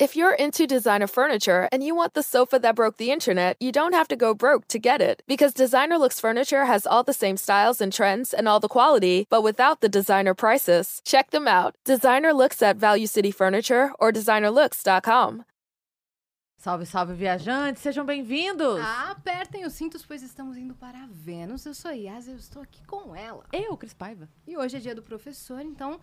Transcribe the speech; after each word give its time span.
If 0.00 0.16
you're 0.16 0.34
into 0.34 0.66
designer 0.66 1.06
furniture 1.06 1.68
and 1.70 1.80
you 1.80 1.94
want 1.94 2.14
the 2.14 2.22
sofa 2.24 2.58
that 2.58 2.74
broke 2.74 2.96
the 2.96 3.12
internet, 3.12 3.56
you 3.60 3.70
don't 3.70 3.92
have 3.92 4.08
to 4.08 4.16
go 4.16 4.34
broke 4.34 4.66
to 4.68 4.80
get 4.80 5.00
it. 5.00 5.22
Because 5.28 5.54
Designer 5.54 5.98
Looks 5.98 6.18
Furniture 6.18 6.64
has 6.64 6.84
all 6.84 7.04
the 7.04 7.12
same 7.12 7.36
styles 7.36 7.80
and 7.80 7.92
trends 7.92 8.34
and 8.34 8.48
all 8.48 8.58
the 8.58 8.66
quality, 8.66 9.28
but 9.30 9.44
without 9.44 9.82
the 9.82 9.88
designer 9.88 10.34
prices. 10.34 11.00
Check 11.04 11.30
them 11.30 11.46
out. 11.46 11.76
Designer 11.84 12.32
Looks 12.32 12.60
at 12.60 12.76
Value 12.76 13.06
City 13.06 13.30
Furniture 13.30 13.92
or 14.00 14.10
designerlooks.com. 14.10 15.44
Salve, 16.58 16.86
salve, 16.86 17.14
viajantes, 17.14 17.82
sejam 17.82 18.04
bem-vindos! 18.04 18.80
Ah, 18.80 19.10
apertem 19.10 19.64
os 19.64 19.74
cintos, 19.74 20.04
pois 20.04 20.22
estamos 20.22 20.56
indo 20.56 20.74
para 20.74 21.06
Vênus. 21.08 21.66
Eu 21.66 21.74
sou 21.74 21.90
a 21.90 21.94
Yas, 21.94 22.26
eu 22.26 22.36
estou 22.36 22.62
aqui 22.62 22.82
com 22.86 23.14
ela. 23.14 23.44
Eu, 23.52 23.76
Cris 23.76 23.92
Paiva. 23.94 24.28
E 24.46 24.56
hoje 24.56 24.78
é 24.78 24.80
dia 24.80 24.94
do 24.94 25.02
professor, 25.02 25.60
então 25.60 26.00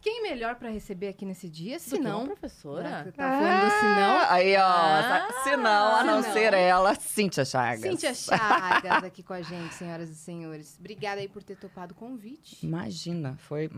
quem 0.00 0.22
melhor 0.22 0.54
para 0.56 0.70
receber 0.70 1.08
aqui 1.08 1.24
nesse 1.24 1.48
dia, 1.48 1.78
se 1.78 1.90
Do 1.90 1.96
que 1.96 2.02
não... 2.02 2.26
professora? 2.26 3.04
Você 3.04 3.12
tá 3.12 3.30
falando 3.30 3.64
do 3.64 3.70
senão... 3.70 4.30
Aí, 4.30 4.56
ó. 4.56 4.60
Ah, 4.60 5.28
se 5.44 5.56
não, 5.56 5.96
a 5.96 6.04
não 6.04 6.22
se 6.22 6.32
ser 6.32 6.54
ela, 6.54 6.94
Cíntia 6.94 7.44
Chagas. 7.44 7.82
Cíntia 7.82 8.14
Chagas 8.14 9.04
aqui 9.04 9.22
com 9.22 9.32
a 9.32 9.42
gente, 9.42 9.74
senhoras 9.74 10.08
e 10.08 10.14
senhores. 10.14 10.76
Obrigada 10.78 11.20
aí 11.20 11.28
por 11.28 11.42
ter 11.42 11.56
topado 11.56 11.92
o 11.92 11.96
convite. 11.96 12.64
Imagina, 12.64 13.36
foi 13.38 13.70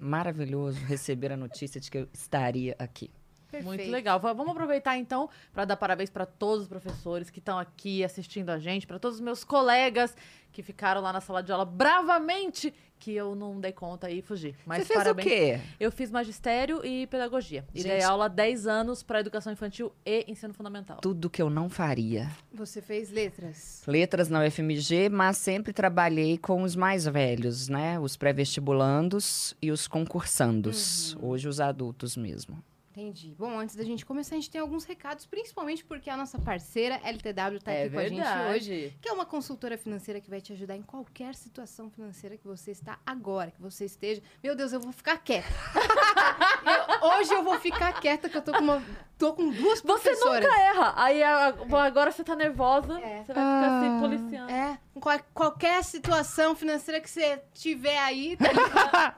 maravilhoso 0.00 0.78
receber 0.84 1.32
a 1.32 1.36
notícia 1.36 1.80
de 1.80 1.90
que 1.90 1.98
eu 1.98 2.08
estaria 2.12 2.74
aqui. 2.78 3.10
Perfeito. 3.52 3.64
Muito 3.66 3.90
legal. 3.90 4.18
Va- 4.18 4.32
Vamos 4.32 4.50
aproveitar 4.52 4.96
então 4.98 5.28
para 5.52 5.64
dar 5.64 5.76
parabéns 5.76 6.10
para 6.10 6.26
todos 6.26 6.62
os 6.62 6.68
professores 6.68 7.30
que 7.30 7.38
estão 7.38 7.58
aqui 7.58 8.02
assistindo 8.02 8.50
a 8.50 8.58
gente, 8.58 8.86
para 8.86 8.98
todos 8.98 9.16
os 9.18 9.20
meus 9.20 9.44
colegas 9.44 10.16
que 10.50 10.62
ficaram 10.62 11.00
lá 11.00 11.12
na 11.12 11.20
sala 11.20 11.42
de 11.42 11.50
aula 11.52 11.64
bravamente, 11.64 12.74
que 12.98 13.12
eu 13.14 13.34
não 13.34 13.58
dei 13.58 13.72
conta 13.72 14.10
e 14.10 14.20
fugi. 14.22 14.54
Mas 14.66 14.82
Você 14.82 14.84
fez 14.88 14.98
parabéns. 14.98 15.26
o 15.26 15.28
quê? 15.30 15.60
Eu 15.80 15.90
fiz 15.90 16.10
magistério 16.10 16.84
e 16.84 17.06
pedagogia. 17.06 17.64
E 17.74 17.82
dei 17.82 18.02
aula 18.02 18.26
há 18.26 18.28
10 18.28 18.66
anos 18.66 19.02
para 19.02 19.20
educação 19.20 19.52
infantil 19.52 19.92
e 20.04 20.24
ensino 20.28 20.52
fundamental. 20.54 20.98
Tudo 21.00 21.28
que 21.30 21.40
eu 21.42 21.48
não 21.50 21.68
faria. 21.70 22.30
Você 22.52 22.80
fez 22.82 23.10
letras. 23.10 23.82
Letras 23.86 24.28
na 24.28 24.44
UFMG, 24.44 25.08
mas 25.08 25.36
sempre 25.38 25.72
trabalhei 25.72 26.36
com 26.38 26.62
os 26.62 26.76
mais 26.76 27.06
velhos, 27.06 27.68
né? 27.68 27.98
Os 27.98 28.16
pré-vestibulandos 28.16 29.56
e 29.60 29.70
os 29.70 29.88
concursandos. 29.88 31.14
Uhum. 31.14 31.30
Hoje 31.30 31.48
os 31.48 31.60
adultos 31.60 32.16
mesmo. 32.16 32.62
Entendi. 32.94 33.34
Bom, 33.38 33.58
antes 33.58 33.74
da 33.74 33.82
gente 33.84 34.04
começar, 34.04 34.34
a 34.34 34.38
gente 34.38 34.50
tem 34.50 34.60
alguns 34.60 34.84
recados, 34.84 35.24
principalmente 35.24 35.82
porque 35.82 36.10
a 36.10 36.16
nossa 36.16 36.38
parceira, 36.38 37.00
LTW, 37.02 37.58
tá 37.64 37.72
é 37.72 37.84
aqui 37.84 37.92
com 37.94 37.98
a 37.98 38.02
gente 38.08 38.16
verdade. 38.16 38.50
hoje. 38.54 38.96
que 39.00 39.08
é 39.08 39.12
uma 39.12 39.24
consultora 39.24 39.78
financeira 39.78 40.20
que 40.20 40.28
vai 40.28 40.42
te 40.42 40.52
ajudar 40.52 40.76
em 40.76 40.82
qualquer 40.82 41.34
situação 41.34 41.88
financeira 41.90 42.36
que 42.36 42.46
você 42.46 42.70
está 42.70 42.98
agora, 43.06 43.50
que 43.50 43.62
você 43.62 43.86
esteja. 43.86 44.20
Meu 44.44 44.54
Deus, 44.54 44.74
eu 44.74 44.80
vou 44.80 44.92
ficar 44.92 45.16
quieta. 45.18 45.48
Eu- 47.02 47.08
hoje 47.18 47.32
eu 47.34 47.42
vou 47.42 47.58
ficar 47.58 47.92
quieta, 48.00 48.28
que 48.28 48.36
eu 48.36 48.42
tô 48.42 48.52
com, 48.52 48.60
uma, 48.60 48.82
tô 49.18 49.32
com 49.32 49.50
duas 49.50 49.80
Você 49.80 49.86
professoras. 49.86 50.44
nunca 50.44 50.60
erra. 50.60 50.92
Aí 50.96 51.20
agora 51.22 52.12
você 52.12 52.22
tá 52.22 52.36
nervosa, 52.36 53.00
É. 53.00 53.24
você 53.24 53.32
vai 53.32 53.44
ficar 53.44 53.80
se 53.80 53.86
Ah. 53.86 53.98
policiando. 54.00 54.50
É, 54.52 54.78
qual- 55.00 55.20
qualquer 55.34 55.82
situação 55.82 56.54
financeira 56.54 57.00
que 57.00 57.10
você 57.10 57.42
tiver 57.52 57.98
aí, 57.98 58.36
tá 58.38 59.16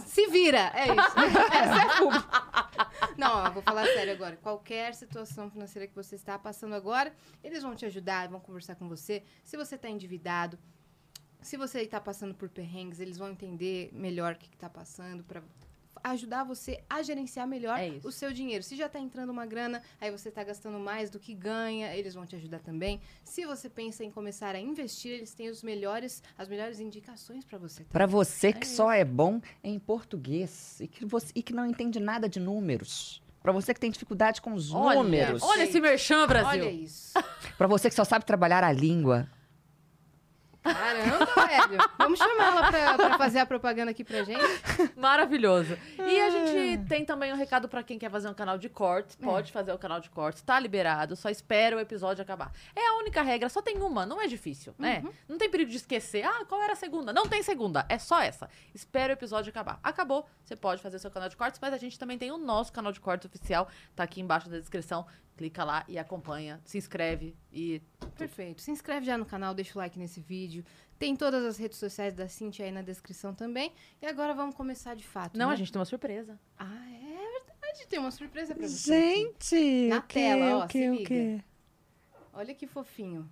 se 0.00 0.26
vira, 0.28 0.72
é 0.74 0.86
isso. 0.86 1.18
Essa 1.52 1.74
é 1.74 1.82
a 1.82 1.96
pública. 1.98 2.46
Não, 3.16 3.52
vou 3.52 3.62
falar 3.62 3.84
sério 3.86 4.12
agora. 4.12 4.36
Qualquer 4.36 4.94
situação 4.94 5.50
financeira 5.50 5.86
que 5.86 5.94
você 5.94 6.14
está 6.14 6.38
passando 6.38 6.74
agora, 6.74 7.12
eles 7.42 7.62
vão 7.62 7.74
te 7.74 7.86
ajudar, 7.86 8.28
vão 8.28 8.40
conversar 8.40 8.74
com 8.74 8.88
você. 8.88 9.22
Se 9.44 9.56
você 9.56 9.74
está 9.74 9.88
endividado, 9.88 10.58
se 11.40 11.56
você 11.56 11.82
está 11.82 12.00
passando 12.00 12.34
por 12.34 12.48
perrengues, 12.48 13.00
eles 13.00 13.16
vão 13.16 13.30
entender 13.30 13.90
melhor 13.92 14.34
o 14.34 14.36
que 14.36 14.46
está 14.46 14.68
passando 14.68 15.22
para 15.22 15.42
ajudar 16.10 16.44
você 16.44 16.82
a 16.88 17.02
gerenciar 17.02 17.46
melhor 17.46 17.78
É 17.78 17.92
o 18.04 18.10
seu 18.12 18.32
dinheiro. 18.32 18.62
Se 18.62 18.76
já 18.76 18.86
está 18.86 18.98
entrando 18.98 19.30
uma 19.30 19.46
grana, 19.46 19.82
aí 20.00 20.10
você 20.10 20.28
está 20.28 20.42
gastando 20.44 20.78
mais 20.78 21.10
do 21.10 21.18
que 21.18 21.34
ganha, 21.34 21.94
eles 21.94 22.14
vão 22.14 22.26
te 22.26 22.36
ajudar 22.36 22.60
também. 22.60 23.00
Se 23.24 23.44
você 23.46 23.68
pensa 23.68 24.04
em 24.04 24.10
começar 24.10 24.54
a 24.54 24.60
investir, 24.60 25.12
eles 25.12 25.34
têm 25.34 25.48
os 25.48 25.62
melhores, 25.62 26.22
as 26.36 26.48
melhores 26.48 26.80
indicações 26.80 27.44
para 27.44 27.58
você. 27.58 27.78
também. 27.84 27.92
Pra 27.92 28.06
você 28.06 28.52
que 28.52 28.66
É 28.66 28.70
só 28.70 28.90
é 28.92 29.04
bom 29.04 29.40
em 29.62 29.78
português 29.78 30.80
e 30.80 30.86
que, 30.88 31.04
você, 31.04 31.32
e 31.34 31.42
que 31.42 31.52
não 31.52 31.66
entende 31.66 31.98
nada 32.00 32.28
de 32.28 32.38
números. 32.40 33.22
Pra 33.42 33.52
você 33.52 33.72
que 33.72 33.78
tem 33.78 33.90
dificuldade 33.92 34.40
com 34.42 34.52
os 34.54 34.72
Olha, 34.74 35.00
números. 35.02 35.40
olha 35.42 35.62
esse 35.62 35.80
merchan, 35.80 36.26
Brasil. 36.26 36.64
Olha 36.64 36.70
isso. 36.70 37.12
Pra 37.56 37.68
você 37.68 37.88
que 37.88 37.94
só 37.94 38.02
sabe 38.04 38.24
trabalhar 38.24 38.64
a 38.64 38.72
língua. 38.72 39.30
Caramba, 40.72 41.46
velho. 41.46 41.90
Vamos 41.98 42.18
chamar 42.18 42.44
ela 42.44 42.70
pra, 42.70 42.94
pra 42.94 43.18
fazer 43.18 43.38
a 43.38 43.46
propaganda 43.46 43.90
aqui 43.90 44.04
pra 44.04 44.22
gente. 44.22 44.40
Maravilhoso. 44.96 45.76
E 45.98 46.20
a 46.20 46.30
gente 46.30 46.88
tem 46.88 47.04
também 47.04 47.32
um 47.32 47.36
recado 47.36 47.68
pra 47.68 47.82
quem 47.82 47.98
quer 47.98 48.10
fazer 48.10 48.28
um 48.28 48.34
canal 48.34 48.58
de 48.58 48.68
cortes. 48.68 49.16
É. 49.20 49.24
Pode 49.24 49.52
fazer 49.52 49.72
o 49.72 49.78
canal 49.78 50.00
de 50.00 50.10
cortes, 50.10 50.42
tá 50.42 50.58
liberado. 50.58 51.16
Só 51.16 51.28
espera 51.28 51.76
o 51.76 51.80
episódio 51.80 52.22
acabar. 52.22 52.52
É 52.74 52.88
a 52.88 52.94
única 52.94 53.22
regra, 53.22 53.48
só 53.48 53.62
tem 53.62 53.78
uma, 53.78 54.04
não 54.06 54.20
é 54.20 54.26
difícil, 54.26 54.74
né? 54.78 55.02
Uhum. 55.04 55.12
Não 55.28 55.38
tem 55.38 55.50
perigo 55.50 55.70
de 55.70 55.76
esquecer. 55.76 56.24
Ah, 56.24 56.44
qual 56.46 56.62
era 56.62 56.72
a 56.72 56.76
segunda? 56.76 57.12
Não 57.12 57.26
tem 57.26 57.42
segunda, 57.42 57.86
é 57.88 57.98
só 57.98 58.20
essa. 58.20 58.48
Espera 58.74 59.12
o 59.12 59.16
episódio 59.16 59.50
acabar. 59.50 59.78
Acabou, 59.82 60.28
você 60.44 60.56
pode 60.56 60.82
fazer 60.82 60.98
seu 60.98 61.10
canal 61.10 61.28
de 61.28 61.36
cortes, 61.36 61.60
mas 61.60 61.72
a 61.72 61.78
gente 61.78 61.98
também 61.98 62.18
tem 62.18 62.30
o 62.30 62.38
nosso 62.38 62.72
canal 62.72 62.92
de 62.92 63.00
cortes 63.00 63.26
oficial, 63.26 63.68
tá 63.94 64.02
aqui 64.02 64.20
embaixo 64.20 64.48
da 64.48 64.58
descrição. 64.58 65.06
Clica 65.36 65.64
lá 65.64 65.84
e 65.86 65.98
acompanha, 65.98 66.60
se 66.64 66.78
inscreve 66.78 67.36
e 67.52 67.82
Perfeito. 68.16 68.62
Se 68.62 68.70
inscreve 68.70 69.04
já 69.04 69.18
no 69.18 69.26
canal, 69.26 69.52
deixa 69.52 69.74
o 69.74 69.78
like 69.78 69.98
nesse 69.98 70.20
vídeo. 70.20 70.64
Tem 70.98 71.14
todas 71.14 71.44
as 71.44 71.58
redes 71.58 71.78
sociais 71.78 72.14
da 72.14 72.26
Cintia 72.26 72.64
aí 72.64 72.72
na 72.72 72.80
descrição 72.80 73.34
também. 73.34 73.70
E 74.00 74.06
agora 74.06 74.32
vamos 74.32 74.54
começar 74.54 74.96
de 74.96 75.04
fato. 75.04 75.36
Não, 75.36 75.48
né? 75.48 75.52
a 75.52 75.56
gente 75.56 75.70
tem 75.70 75.78
uma 75.78 75.84
surpresa. 75.84 76.40
Ah, 76.58 76.86
é 76.90 77.40
verdade. 77.40 77.86
Tem 77.86 77.98
uma 77.98 78.10
surpresa 78.10 78.54
pra 78.54 78.66
você. 78.66 78.94
aqui. 78.94 79.52
Gente! 79.52 79.88
Na 79.88 79.98
o 79.98 80.02
quê, 80.02 80.14
tela, 80.14 80.56
ó, 80.56 80.64
o 80.64 80.68
quê, 80.68 80.78
se 80.78 80.88
o 80.88 80.92
liga. 80.92 81.06
quê? 81.06 81.44
Olha 82.32 82.54
que 82.54 82.66
fofinho. 82.66 83.30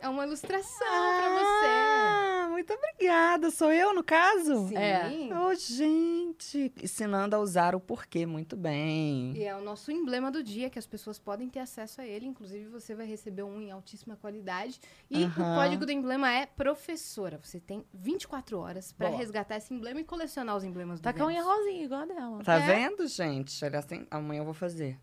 É 0.00 0.08
uma 0.08 0.26
ilustração 0.26 0.78
pra 0.78 0.88
Ah, 0.88 2.35
muito 2.56 2.72
obrigada. 2.72 3.50
Sou 3.50 3.70
eu, 3.72 3.94
no 3.94 4.02
caso? 4.02 4.66
você. 4.68 4.74
É. 4.76 5.08
Sim. 5.10 5.32
Ô, 5.32 5.54
gente, 5.54 6.72
ensinando 6.82 7.36
a 7.36 7.38
usar 7.38 7.74
o 7.74 7.80
porquê 7.80 8.24
muito 8.24 8.56
bem. 8.56 9.32
E 9.36 9.44
é 9.44 9.54
o 9.54 9.60
nosso 9.60 9.92
emblema 9.92 10.30
do 10.30 10.42
dia, 10.42 10.70
que 10.70 10.78
as 10.78 10.86
pessoas 10.86 11.18
podem 11.18 11.48
ter 11.50 11.58
acesso 11.60 12.00
a 12.00 12.06
ele. 12.06 12.24
Inclusive, 12.26 12.64
você 12.68 12.94
vai 12.94 13.06
receber 13.06 13.42
um 13.42 13.60
em 13.60 13.70
altíssima 13.70 14.16
qualidade. 14.16 14.80
E 15.10 15.24
o 15.24 15.34
código 15.34 15.84
do 15.84 15.92
emblema 15.92 16.32
é 16.32 16.46
professora. 16.46 17.38
Você 17.42 17.60
tem 17.60 17.84
24 17.92 18.58
horas 18.58 18.90
pra 18.92 19.08
Boa. 19.08 19.18
resgatar 19.18 19.56
esse 19.56 19.74
emblema 19.74 20.00
e 20.00 20.04
colecionar 20.04 20.56
os 20.56 20.64
emblemas 20.64 20.98
do 20.98 21.02
Tá 21.04 21.12
com 21.12 21.24
a 21.24 21.26
unha 21.26 21.42
rosinha, 21.42 21.84
igual 21.84 22.00
a 22.00 22.06
dela. 22.06 22.42
Tá 22.42 22.54
É. 22.54 22.60
vendo, 22.60 23.06
gente? 23.06 23.62
Olha 23.64 23.78
assim, 23.80 24.06
amanhã 24.10 24.40
eu 24.40 24.44
vou 24.46 24.54
fazer. 24.54 24.98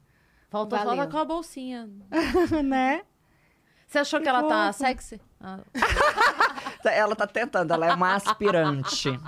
Faltou 0.49 0.77
só 0.79 0.85
Valeu. 0.85 1.05
tá 1.05 1.11
com 1.11 1.17
a 1.17 1.25
bolsinha. 1.25 1.89
né? 2.63 3.03
Você 3.87 3.99
achou 3.99 4.19
que, 4.19 4.23
Que 4.23 4.29
ela 4.29 4.43
tá 4.47 4.73
fofo. 4.73 4.79
sexy? 4.85 5.21
Ah, 5.39 5.59
Ela 6.91 7.15
tá 7.15 7.25
tentando, 7.27 7.73
ela 7.73 7.87
é 7.87 7.93
uma 7.93 8.15
aspirante. 8.15 9.09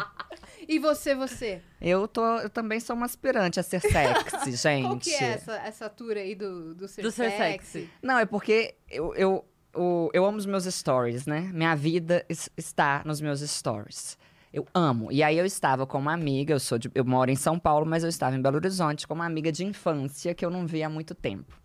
E 0.68 0.80
você, 0.80 1.14
você? 1.14 1.62
Eu, 1.80 2.08
tô, 2.08 2.26
eu 2.40 2.50
também 2.50 2.80
sou 2.80 2.96
uma 2.96 3.06
aspirante 3.06 3.60
a 3.60 3.64
ser 3.64 3.80
sexy, 3.82 4.56
gente. 4.58 4.84
Qual 4.88 4.98
que 4.98 5.14
é 5.14 5.34
essa, 5.34 5.54
essa 5.58 5.88
tour 5.90 6.14
aí 6.18 6.34
do, 6.34 6.74
do 6.74 6.88
ser 6.88 7.04
Do 7.04 7.12
ser 7.12 7.30
sexy? 7.30 7.72
sexy. 7.82 7.90
Não, 8.02 8.18
é 8.18 8.26
porque 8.26 8.74
eu, 8.90 9.14
eu, 9.14 9.46
o- 9.76 10.10
eu 10.12 10.26
amo 10.26 10.40
os 10.40 10.46
meus 10.48 10.64
stories, 10.66 11.28
né? 11.28 11.52
Minha 11.54 11.76
vida 11.76 12.26
es- 12.28 12.50
está 12.58 13.04
nos 13.06 13.22
meus 13.22 13.42
stories. 13.42 14.18
Eu 14.52 14.66
amo. 14.74 15.12
E 15.12 15.22
aí 15.22 15.38
eu 15.38 15.46
estava 15.46 15.86
com 15.86 16.00
uma 16.00 16.14
amiga, 16.14 16.56
eu 16.56 16.60
sou 16.60 16.80
de- 16.80 16.90
eu 16.96 17.06
moro 17.06 17.30
em 17.30 17.36
São 17.36 17.60
Paulo, 17.60 17.86
mas 17.86 18.02
eu 18.02 18.10
estava 18.10 18.36
em 18.36 18.42
Belo 18.42 18.56
Horizonte 18.56 19.08
com 19.08 19.14
uma 19.14 19.26
amiga 19.28 19.52
de 19.52 19.64
infância 19.64 20.34
que 20.34 20.44
eu 20.44 20.50
não 20.50 20.66
via 20.66 20.88
há 20.88 20.90
muito 20.90 21.14
tempo. 21.14 21.56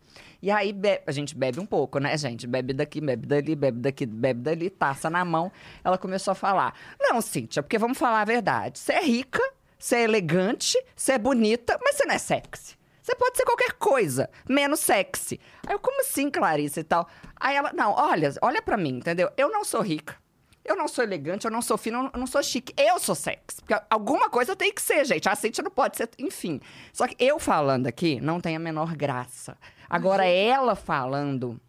E 0.42 0.50
aí 0.50 0.74
a 1.06 1.12
gente 1.12 1.36
bebe 1.36 1.60
um 1.60 1.66
pouco, 1.66 1.98
né, 1.98 2.16
gente? 2.16 2.46
Bebe 2.46 2.72
daqui, 2.72 3.00
bebe 3.00 3.26
dali, 3.26 3.54
bebe 3.54 3.78
daqui, 3.80 4.06
bebe 4.06 4.40
dali, 4.40 4.70
taça 4.70 5.10
na 5.10 5.24
mão. 5.24 5.52
Ela 5.84 5.98
começou 5.98 6.32
a 6.32 6.34
falar: 6.34 6.74
Não, 6.98 7.20
Cíntia, 7.20 7.62
porque 7.62 7.76
vamos 7.78 7.98
falar 7.98 8.22
a 8.22 8.24
verdade. 8.24 8.78
Você 8.78 8.92
é 8.94 9.02
rica, 9.04 9.42
você 9.78 9.96
é 9.96 10.02
elegante, 10.04 10.78
você 10.96 11.12
é 11.12 11.18
bonita, 11.18 11.78
mas 11.82 11.96
você 11.96 12.06
não 12.06 12.14
é 12.14 12.18
sexy. 12.18 12.78
Você 13.02 13.14
pode 13.16 13.36
ser 13.36 13.44
qualquer 13.44 13.72
coisa, 13.72 14.30
menos 14.48 14.80
sexy. 14.80 15.40
Aí 15.66 15.74
eu, 15.74 15.78
como 15.78 16.00
assim, 16.02 16.30
Clarice 16.30 16.80
e 16.80 16.84
tal? 16.84 17.08
Aí 17.38 17.56
ela, 17.56 17.72
não, 17.72 17.92
olha, 17.92 18.32
olha 18.40 18.62
pra 18.62 18.76
mim, 18.76 18.96
entendeu? 18.98 19.30
Eu 19.36 19.50
não 19.50 19.64
sou 19.64 19.80
rica. 19.80 20.16
Eu 20.62 20.76
não 20.76 20.86
sou 20.86 21.02
elegante, 21.02 21.46
eu 21.46 21.50
não 21.50 21.62
sou 21.62 21.78
fina, 21.78 22.10
eu 22.12 22.20
não- 22.20 22.26
sou 22.26 22.42
chique. 22.42 22.72
Eu 22.76 22.98
sou 23.00 23.14
sexy. 23.14 23.60
Porque 23.62 23.74
alguma 23.88 24.28
coisa 24.28 24.54
tenho 24.54 24.72
que 24.74 24.82
ser, 24.82 25.04
gente. 25.06 25.26
A 25.28 25.34
Cintia 25.34 25.64
não 25.64 25.70
pode 25.70 25.96
ser, 25.96 26.08
enfim. 26.18 26.60
Só 26.92 27.08
que 27.08 27.16
eu 27.18 27.38
falando 27.40 27.86
aqui 27.86 28.20
não 28.20 28.40
tem 28.40 28.54
a 28.54 28.58
menor 28.58 28.94
graça. 28.94 29.56
Agora, 29.90 30.24
ela 30.24 30.76
falando, 30.76 31.60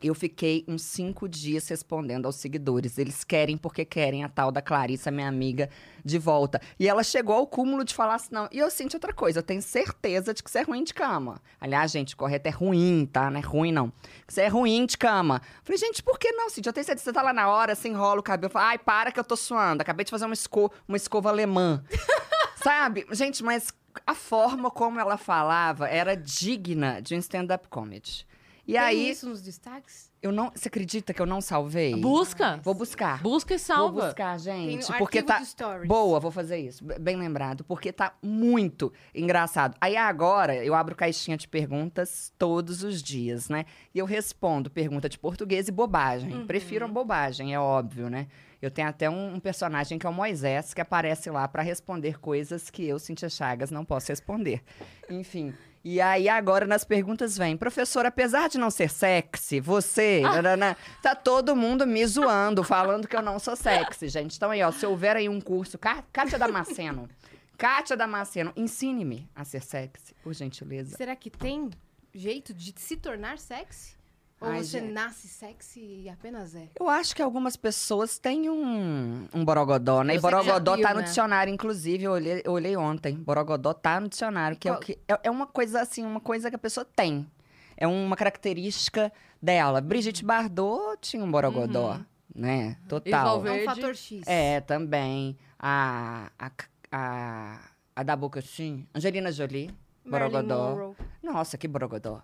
eu 0.00 0.14
fiquei 0.14 0.64
uns 0.68 0.82
cinco 0.82 1.28
dias 1.28 1.66
respondendo 1.68 2.26
aos 2.26 2.36
seguidores. 2.36 2.98
Eles 2.98 3.24
querem 3.24 3.56
porque 3.56 3.84
querem 3.84 4.22
a 4.22 4.28
tal 4.28 4.52
da 4.52 4.62
Clarissa, 4.62 5.10
minha 5.10 5.26
amiga, 5.26 5.68
de 6.04 6.18
volta. 6.18 6.60
E 6.78 6.88
ela 6.88 7.02
chegou 7.02 7.34
ao 7.34 7.46
cúmulo 7.46 7.84
de 7.84 7.94
falar 7.94 8.14
assim, 8.14 8.28
não. 8.30 8.48
E 8.52 8.58
eu 8.58 8.70
sinto 8.70 8.94
outra 8.94 9.12
coisa, 9.12 9.40
eu 9.40 9.42
tenho 9.42 9.60
certeza 9.60 10.32
de 10.32 10.42
que 10.42 10.50
você 10.50 10.60
é 10.60 10.62
ruim 10.62 10.84
de 10.84 10.94
cama. 10.94 11.40
Aliás, 11.60 11.90
gente, 11.90 12.14
correto 12.14 12.46
é 12.46 12.52
ruim, 12.52 13.08
tá? 13.12 13.28
Não 13.28 13.40
é 13.40 13.42
ruim, 13.42 13.72
não. 13.72 13.90
Que 14.24 14.32
você 14.32 14.42
é 14.42 14.48
ruim 14.48 14.86
de 14.86 14.96
cama. 14.96 15.42
Falei, 15.64 15.78
gente, 15.78 16.00
por 16.02 16.18
que 16.18 16.30
não, 16.30 16.48
Cintia? 16.48 16.70
Eu 16.70 16.74
tenho 16.74 16.86
certeza, 16.86 17.06
você 17.06 17.12
tá 17.12 17.22
lá 17.22 17.32
na 17.32 17.48
hora, 17.48 17.74
você 17.74 17.88
enrola 17.88 18.20
o 18.20 18.22
cabelo. 18.22 18.52
Fala, 18.52 18.68
ai, 18.68 18.78
para 18.78 19.10
que 19.10 19.18
eu 19.18 19.24
tô 19.24 19.36
suando. 19.36 19.82
Acabei 19.82 20.04
de 20.04 20.10
fazer 20.10 20.26
uma, 20.26 20.34
esco 20.34 20.72
uma 20.86 20.96
escova 20.96 21.28
alemã. 21.28 21.82
Sabe? 22.62 23.06
Gente, 23.10 23.42
mas 23.42 23.72
a 24.06 24.14
forma 24.14 24.70
como 24.70 24.98
ela 25.00 25.16
falava 25.16 25.88
era 25.88 26.16
digna 26.16 27.00
de 27.00 27.14
um 27.14 27.18
stand-up 27.18 27.68
comedy. 27.68 28.26
E 28.66 28.72
Tem 28.72 28.80
aí, 28.80 29.10
isso 29.10 29.26
nos 29.28 29.40
destaques? 29.40 30.08
eu 30.22 30.32
não. 30.32 30.50
Você 30.54 30.68
acredita 30.68 31.14
que 31.14 31.22
eu 31.22 31.26
não 31.26 31.40
salvei? 31.40 31.94
Busca. 31.96 32.58
Vou 32.62 32.74
buscar. 32.74 33.22
Busca 33.22 33.54
e 33.54 33.56
Vou 33.56 33.64
salva. 33.64 34.04
buscar, 34.06 34.36
Tem 34.40 34.72
gente. 34.72 34.90
no 34.90 34.98
porque 34.98 35.22
tá. 35.22 35.42
Boa, 35.86 36.20
vou 36.20 36.30
fazer 36.30 36.58
isso. 36.58 36.84
Bem 37.00 37.16
lembrado. 37.16 37.64
Porque 37.64 37.92
tá 37.92 38.12
muito 38.22 38.92
engraçado. 39.14 39.76
Aí 39.80 39.96
agora 39.96 40.54
eu 40.64 40.74
abro 40.74 40.94
caixinha 40.94 41.36
de 41.36 41.48
perguntas 41.48 42.32
todos 42.38 42.82
os 42.82 43.02
dias, 43.02 43.48
né? 43.48 43.64
E 43.94 43.98
eu 43.98 44.04
respondo 44.06 44.70
pergunta 44.70 45.08
de 45.08 45.18
português 45.18 45.68
e 45.68 45.72
bobagem. 45.72 46.34
Uhum. 46.34 46.46
Prefiro 46.46 46.84
a 46.84 46.88
bobagem, 46.88 47.54
é 47.54 47.60
óbvio, 47.60 48.10
né? 48.10 48.26
Eu 48.60 48.70
tenho 48.70 48.88
até 48.88 49.08
um, 49.08 49.34
um 49.34 49.40
personagem 49.40 49.98
que 49.98 50.06
é 50.06 50.10
o 50.10 50.12
Moisés, 50.12 50.74
que 50.74 50.80
aparece 50.80 51.30
lá 51.30 51.46
pra 51.46 51.62
responder 51.62 52.18
coisas 52.18 52.70
que 52.70 52.84
eu, 52.86 52.98
Cintia 52.98 53.28
Chagas, 53.28 53.70
não 53.70 53.84
posso 53.84 54.08
responder. 54.08 54.62
Enfim. 55.08 55.54
E 55.84 56.00
aí, 56.00 56.28
agora 56.28 56.66
nas 56.66 56.84
perguntas 56.84 57.38
vem, 57.38 57.56
professor, 57.56 58.04
apesar 58.04 58.48
de 58.48 58.58
não 58.58 58.68
ser 58.68 58.90
sexy, 58.90 59.60
você, 59.60 60.20
nananã, 60.22 60.74
tá 61.00 61.14
todo 61.14 61.54
mundo 61.54 61.86
me 61.86 62.04
zoando, 62.04 62.64
falando 62.64 63.06
que 63.06 63.16
eu 63.16 63.22
não 63.22 63.38
sou 63.38 63.54
sexy, 63.54 64.08
gente. 64.08 64.36
Então 64.36 64.50
aí, 64.50 64.62
ó, 64.62 64.72
se 64.72 64.84
houver 64.84 65.16
aí 65.16 65.28
um 65.28 65.40
curso, 65.40 65.78
Kátia 65.78 66.38
Damasceno, 66.38 67.08
Kátia 67.56 67.96
Damasceno, 67.96 68.52
ensine-me 68.56 69.30
a 69.34 69.44
ser 69.44 69.62
sexy, 69.62 70.14
por 70.22 70.34
gentileza. 70.34 70.96
Será 70.96 71.14
que 71.14 71.30
tem 71.30 71.70
jeito 72.12 72.52
de 72.52 72.74
se 72.76 72.96
tornar 72.96 73.38
sexy? 73.38 73.97
Ou 74.40 74.48
Ai, 74.48 74.62
você 74.62 74.78
gente. 74.80 74.92
nasce 74.92 75.26
sexy 75.26 75.80
e 76.04 76.08
apenas 76.08 76.54
é? 76.54 76.68
Eu 76.78 76.88
acho 76.88 77.14
que 77.16 77.20
algumas 77.20 77.56
pessoas 77.56 78.18
têm 78.20 78.48
um, 78.48 79.26
um 79.34 79.44
borogodó, 79.44 80.02
né? 80.04 80.12
E 80.14 80.16
Eu 80.16 80.20
já 80.22 80.30
borogodó 80.30 80.74
viu, 80.76 80.84
tá 80.84 80.94
no 80.94 81.00
né? 81.00 81.06
dicionário, 81.06 81.52
inclusive, 81.52 82.04
eu 82.04 82.12
olhei, 82.12 82.42
eu 82.44 82.52
olhei 82.52 82.76
ontem. 82.76 83.16
Borogodó 83.16 83.72
tá 83.74 83.98
no 83.98 84.08
dicionário, 84.08 84.56
que 84.56 84.68
é 84.68 84.70
o 84.70 84.74
Qual- 84.76 84.80
que. 84.82 84.98
É, 85.08 85.18
é 85.24 85.30
uma 85.30 85.46
coisa 85.46 85.80
assim, 85.80 86.04
uma 86.04 86.20
coisa 86.20 86.50
que 86.50 86.54
a 86.56 86.58
pessoa 86.58 86.84
tem. 86.84 87.28
É 87.76 87.86
uma 87.88 88.14
característica 88.16 89.12
dela. 89.42 89.80
Brigitte 89.80 90.24
Bardot 90.24 90.98
tinha 91.00 91.24
um 91.24 91.30
borogodó, 91.30 92.00
né? 92.32 92.76
Total. 92.88 93.44
É 93.46 93.52
um 93.52 93.64
fator 93.64 93.94
X. 93.96 94.22
É, 94.26 94.60
também. 94.60 95.36
A. 95.58 96.30
A, 96.38 96.50
a, 96.92 97.60
a 97.96 98.02
da 98.04 98.14
boca 98.14 98.38
assim. 98.38 98.86
Angelina 98.94 99.32
Jolie. 99.32 99.70
Marilyn 100.04 100.30
Borogodó. 100.30 100.70
Monroe. 100.70 100.94
Nossa, 101.22 101.58
que 101.58 101.66
borogodó. 101.68 102.22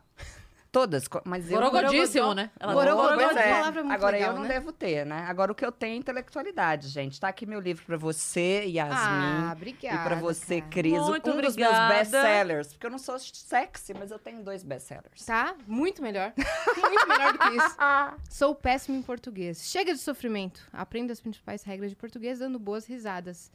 Todas, 0.75 1.05
mas 1.25 1.49
eu... 1.49 1.57
Borogodíssimo, 1.57 2.35
né? 2.35 2.51
Ela. 2.59 2.75
Pois 3.15 3.37
é 3.37 3.49
é. 3.49 3.55
palavra 3.55 3.85
muito 3.85 3.95
Agora 3.95 4.17
legal, 4.17 4.31
eu 4.31 4.37
não 4.37 4.43
né? 4.43 4.49
devo 4.49 4.73
ter, 4.73 5.07
né? 5.07 5.25
Agora 5.29 5.53
o 5.53 5.55
que 5.55 5.65
eu 5.65 5.71
tenho 5.71 5.95
é 5.95 5.97
intelectualidade, 5.99 6.89
gente. 6.89 7.21
Tá 7.21 7.29
aqui 7.29 7.47
meu 7.47 7.61
livro 7.61 7.85
pra 7.87 7.97
você, 7.97 8.65
Yasmin. 8.67 8.97
Ah, 8.97 9.53
obrigada. 9.55 9.95
e 9.95 10.05
pra 10.05 10.17
você, 10.17 10.61
cara. 10.61 10.73
Cris. 10.73 10.95
Um 10.95 11.07
Muito 11.07 11.31
dos 11.31 11.37
meus 11.37 11.55
obrigada. 11.55 11.95
best-sellers. 11.95 12.73
Porque 12.73 12.87
eu 12.87 12.91
não 12.91 12.99
sou 12.99 13.17
sexy, 13.21 13.95
mas 13.95 14.11
eu 14.11 14.19
tenho 14.19 14.43
dois 14.43 14.65
best-sellers. 14.65 15.25
Tá? 15.25 15.55
Muito 15.65 16.03
melhor. 16.03 16.33
Muito 16.37 17.09
melhor 17.09 17.33
do 17.35 17.39
que 17.39 17.57
isso. 17.57 17.77
Sou 18.29 18.53
péssimo 18.53 18.97
em 18.97 19.03
português. 19.03 19.71
Chega 19.71 19.93
de 19.93 20.01
sofrimento. 20.01 20.67
Aprenda 20.73 21.13
as 21.13 21.21
principais 21.21 21.63
regras 21.63 21.91
de 21.91 21.97
português 21.97 22.41
dando 22.41 22.59
boas 22.59 22.85
risadas. 22.85 23.53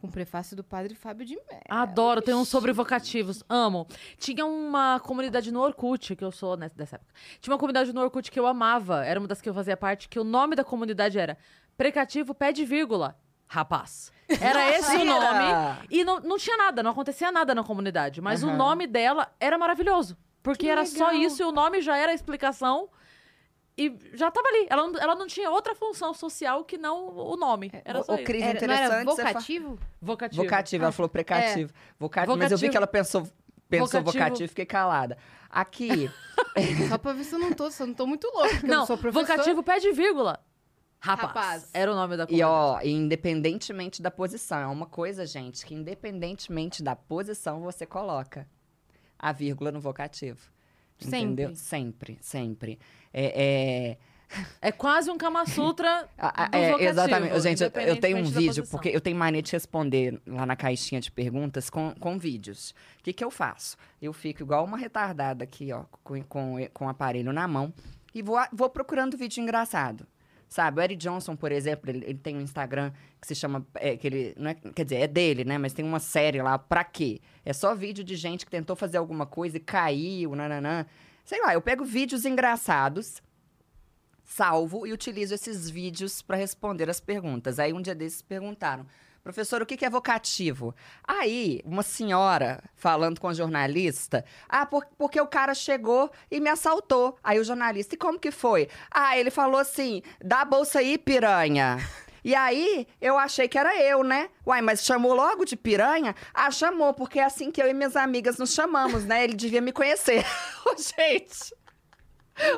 Com 0.00 0.08
prefácio 0.08 0.56
do 0.56 0.62
padre 0.62 0.94
Fábio 0.94 1.26
de 1.26 1.34
Mello. 1.34 1.60
Adoro, 1.68 2.22
tem 2.22 2.32
uns 2.34 2.48
sobre 2.48 2.72
vocativos. 2.72 3.42
Amo. 3.48 3.84
Tinha 4.16 4.46
uma 4.46 5.00
comunidade 5.00 5.50
no 5.50 5.60
Orkut, 5.60 6.14
que 6.14 6.24
eu 6.24 6.30
sou 6.30 6.56
nessa, 6.56 6.74
dessa 6.76 6.96
época. 6.96 7.12
Tinha 7.40 7.52
uma 7.52 7.58
comunidade 7.58 7.92
no 7.92 8.00
Orkut 8.00 8.30
que 8.30 8.38
eu 8.38 8.46
amava, 8.46 9.04
era 9.04 9.18
uma 9.18 9.26
das 9.26 9.40
que 9.40 9.48
eu 9.48 9.54
fazia 9.54 9.76
parte, 9.76 10.08
que 10.08 10.18
o 10.20 10.22
nome 10.24 10.54
da 10.54 10.62
comunidade 10.62 11.18
era 11.18 11.36
Precativo 11.76 12.32
Pé 12.32 12.52
de 12.52 12.64
Vírgula. 12.64 13.18
Rapaz. 13.48 14.12
Era 14.40 14.70
esse 14.70 14.94
o 14.94 14.98
Mentira! 14.98 15.14
nome. 15.74 15.86
E 15.90 16.04
não, 16.04 16.20
não 16.20 16.38
tinha 16.38 16.56
nada, 16.56 16.80
não 16.82 16.92
acontecia 16.92 17.32
nada 17.32 17.52
na 17.54 17.64
comunidade. 17.64 18.20
Mas 18.20 18.44
o 18.44 18.48
Aham. 18.48 18.56
nome 18.56 18.86
dela 18.86 19.32
era 19.40 19.58
maravilhoso. 19.58 20.16
Porque 20.44 20.66
Que 20.66 20.70
era 20.70 20.84
só 20.86 21.06
legal. 21.08 21.22
isso 21.22 21.42
e 21.42 21.44
o 21.44 21.50
nome 21.50 21.80
já 21.80 21.96
era 21.96 22.12
a 22.12 22.14
explicação. 22.14 22.88
E 23.78 23.96
já 24.12 24.30
tava 24.30 24.48
ali. 24.48 24.66
Ela, 24.68 24.88
não- 24.88 25.00
ela 25.00 25.14
não 25.14 25.26
tinha 25.28 25.48
outra 25.50 25.74
função 25.74 26.12
social 26.12 26.64
que 26.64 26.76
não 26.76 27.08
o 27.16 27.36
nome. 27.36 27.70
Era 27.84 28.02
só 28.02 28.12
Ô, 28.12 28.16
isso. 28.16 28.24
Cris, 28.24 28.42
Era, 28.42 28.66
não 28.66 28.74
era 28.74 28.84
interessante. 28.86 29.04
você 29.06 29.22
fa- 29.22 29.28
vocativo? 29.32 29.78
Vocativo. 30.02 30.42
Vocativo, 30.42 30.84
ela 30.84 30.92
falou 30.92 31.08
precativo. 31.08 31.72
Vocativo. 31.98 32.36
Mas 32.36 32.50
eu 32.50 32.58
vi 32.58 32.62
Vocativo. 32.66 32.70
que 32.72 32.76
ela 32.76 32.86
pensou, 32.88 33.28
pensou 33.68 33.86
Vocativo. 34.02 34.12
vocativo 34.12 34.44
e 34.44 34.48
fiquei 34.48 34.66
calada. 34.66 35.16
Aqui, 35.48 36.10
Só 36.90 36.98
pra 36.98 37.12
ver 37.12 37.24
se 37.24 37.34
eu 37.34 37.38
não 37.38 37.52
tô, 37.52 37.70
se 37.70 37.82
eu 37.82 37.86
não 37.86 37.94
tô 37.94 38.06
muito 38.06 38.26
louco. 38.26 38.48
porque 38.50 38.66
eu 38.66 38.70
Não, 38.70 38.78
não 38.80 38.86
sou 38.86 38.98
professor. 38.98 39.24
vocativo 39.26 39.62
pé 39.62 39.78
de 39.78 39.92
vírgula. 39.92 40.38
Rapaz. 41.00 41.28
Rapaz. 41.28 41.70
Era 41.72 41.92
o 41.92 41.94
nome 41.94 42.16
da 42.16 42.24
E 42.24 42.26
comunidade. 42.26 42.50
ó, 42.52 42.80
independentemente 42.82 44.02
da 44.02 44.10
posição, 44.10 44.58
é 44.58 44.66
uma 44.66 44.86
coisa, 44.86 45.24
gente, 45.24 45.64
que 45.64 45.72
independentemente 45.74 46.82
da 46.82 46.96
posição 46.96 47.60
você 47.60 47.86
coloca 47.86 48.48
a 49.18 49.30
vírgula 49.32 49.70
no 49.70 49.80
vocativo. 49.80 50.40
Entendeu? 51.00 51.54
Sempre, 51.54 52.18
sempre. 52.20 52.78
É, 53.12 53.96
é, 53.96 54.68
É 54.68 54.70
quase 54.72 55.10
um 55.10 55.16
Kama 55.16 55.46
Sutra 55.46 56.06
é, 56.52 56.70
exatamente. 56.90 57.40
Gente, 57.40 57.62
eu- 57.62 57.70
eu 57.88 57.96
tenho 58.00 58.16
um 58.18 58.20
vídeo, 58.24 58.62
porque 58.70 58.88
eu 58.90 59.00
tenho 59.00 59.16
mania 59.16 59.40
de 59.42 59.50
responder 59.52 60.20
lá 60.26 60.44
na 60.44 60.54
caixinha 60.54 61.00
de 61.00 61.10
perguntas 61.10 61.70
com, 61.70 61.94
com 61.98 62.18
vídeos. 62.18 62.74
O 63.00 63.02
que, 63.04 63.12
que 63.14 63.24
eu 63.24 63.30
faço? 63.30 63.76
Eu 64.02 64.12
fico 64.12 64.42
igual 64.42 64.64
uma 64.64 64.76
retardada 64.76 65.44
aqui, 65.44 65.72
ó, 65.72 65.84
com, 66.04 66.22
com, 66.24 66.56
com 66.74 66.84
o 66.84 66.88
aparelho 66.88 67.32
na 67.32 67.48
mão 67.48 67.72
e 68.14 68.20
vou, 68.22 68.38
vou 68.52 68.68
procurando 68.68 69.16
vídeo 69.16 69.42
engraçado. 69.42 70.06
Sabe, 70.50 70.80
o 70.80 70.82
Eric 70.82 70.96
Johnson, 71.02 71.36
por 71.36 71.52
exemplo, 71.52 71.90
ele, 71.90 72.04
ele 72.06 72.18
tem 72.18 72.34
um 72.34 72.40
Instagram 72.40 72.90
que 73.20 73.26
se 73.26 73.34
chama. 73.34 73.66
é, 73.74 73.98
que 73.98 74.06
ele, 74.06 74.34
não 74.38 74.50
é, 74.50 74.54
quer 74.54 74.82
dizer, 74.84 74.96
é 74.96 75.06
dele, 75.06 75.44
né? 75.44 75.58
Mas 75.58 75.74
tem 75.74 75.84
uma 75.84 76.00
série 76.00 76.40
lá, 76.40 76.58
pra 76.58 76.82
quê? 76.84 77.20
É 77.44 77.52
só 77.52 77.74
vídeo 77.74 78.02
de 78.02 78.16
gente 78.16 78.46
que 78.46 78.50
tentou 78.50 78.74
fazer 78.74 78.96
alguma 78.96 79.26
coisa 79.26 79.58
e 79.58 79.60
caiu, 79.60 80.34
nananã. 80.34 80.86
Sei 81.28 81.42
lá, 81.42 81.52
eu 81.52 81.60
pego 81.60 81.84
vídeos 81.84 82.24
engraçados, 82.24 83.20
salvo 84.24 84.86
e 84.86 84.94
utilizo 84.94 85.34
esses 85.34 85.68
vídeos 85.68 86.22
para 86.22 86.38
responder 86.38 86.88
as 86.88 87.00
perguntas. 87.00 87.58
Aí 87.58 87.70
um 87.70 87.82
dia 87.82 87.94
desses 87.94 88.22
perguntaram. 88.22 88.86
Professor, 89.22 89.60
o 89.60 89.66
que 89.66 89.84
é 89.84 89.90
vocativo? 89.90 90.74
Aí, 91.06 91.60
uma 91.66 91.82
senhora 91.82 92.64
falando 92.74 93.20
com 93.20 93.28
a 93.28 93.34
jornalista, 93.34 94.24
ah, 94.48 94.64
por- 94.64 94.86
porque 94.96 95.20
o 95.20 95.26
cara 95.26 95.52
chegou 95.54 96.10
e 96.30 96.40
me 96.40 96.48
assaltou. 96.48 97.18
Aí 97.22 97.38
o 97.38 97.44
jornalista, 97.44 97.94
e 97.94 97.98
como 97.98 98.18
que 98.18 98.30
foi? 98.30 98.66
Ah, 98.90 99.18
ele 99.18 99.30
falou 99.30 99.60
assim, 99.60 100.00
dá 100.24 100.40
a 100.40 100.44
bolsa 100.46 100.78
aí, 100.78 100.96
piranha. 100.96 101.76
E 102.24 102.34
aí, 102.34 102.86
eu 103.00 103.16
achei 103.18 103.48
que 103.48 103.58
era 103.58 103.76
eu, 103.82 104.02
né? 104.02 104.28
Uai, 104.46 104.60
mas 104.60 104.84
chamou 104.84 105.14
logo 105.14 105.44
de 105.44 105.56
piranha? 105.56 106.14
Ah, 106.34 106.50
chamou, 106.50 106.92
porque 106.94 107.18
é 107.20 107.24
assim 107.24 107.50
que 107.50 107.62
eu 107.62 107.68
e 107.68 107.74
minhas 107.74 107.96
amigas 107.96 108.38
nos 108.38 108.52
chamamos, 108.54 109.04
né? 109.04 109.24
Ele 109.24 109.34
devia 109.34 109.60
me 109.60 109.72
conhecer. 109.72 110.24
Ô, 110.66 110.74
gente, 110.76 111.54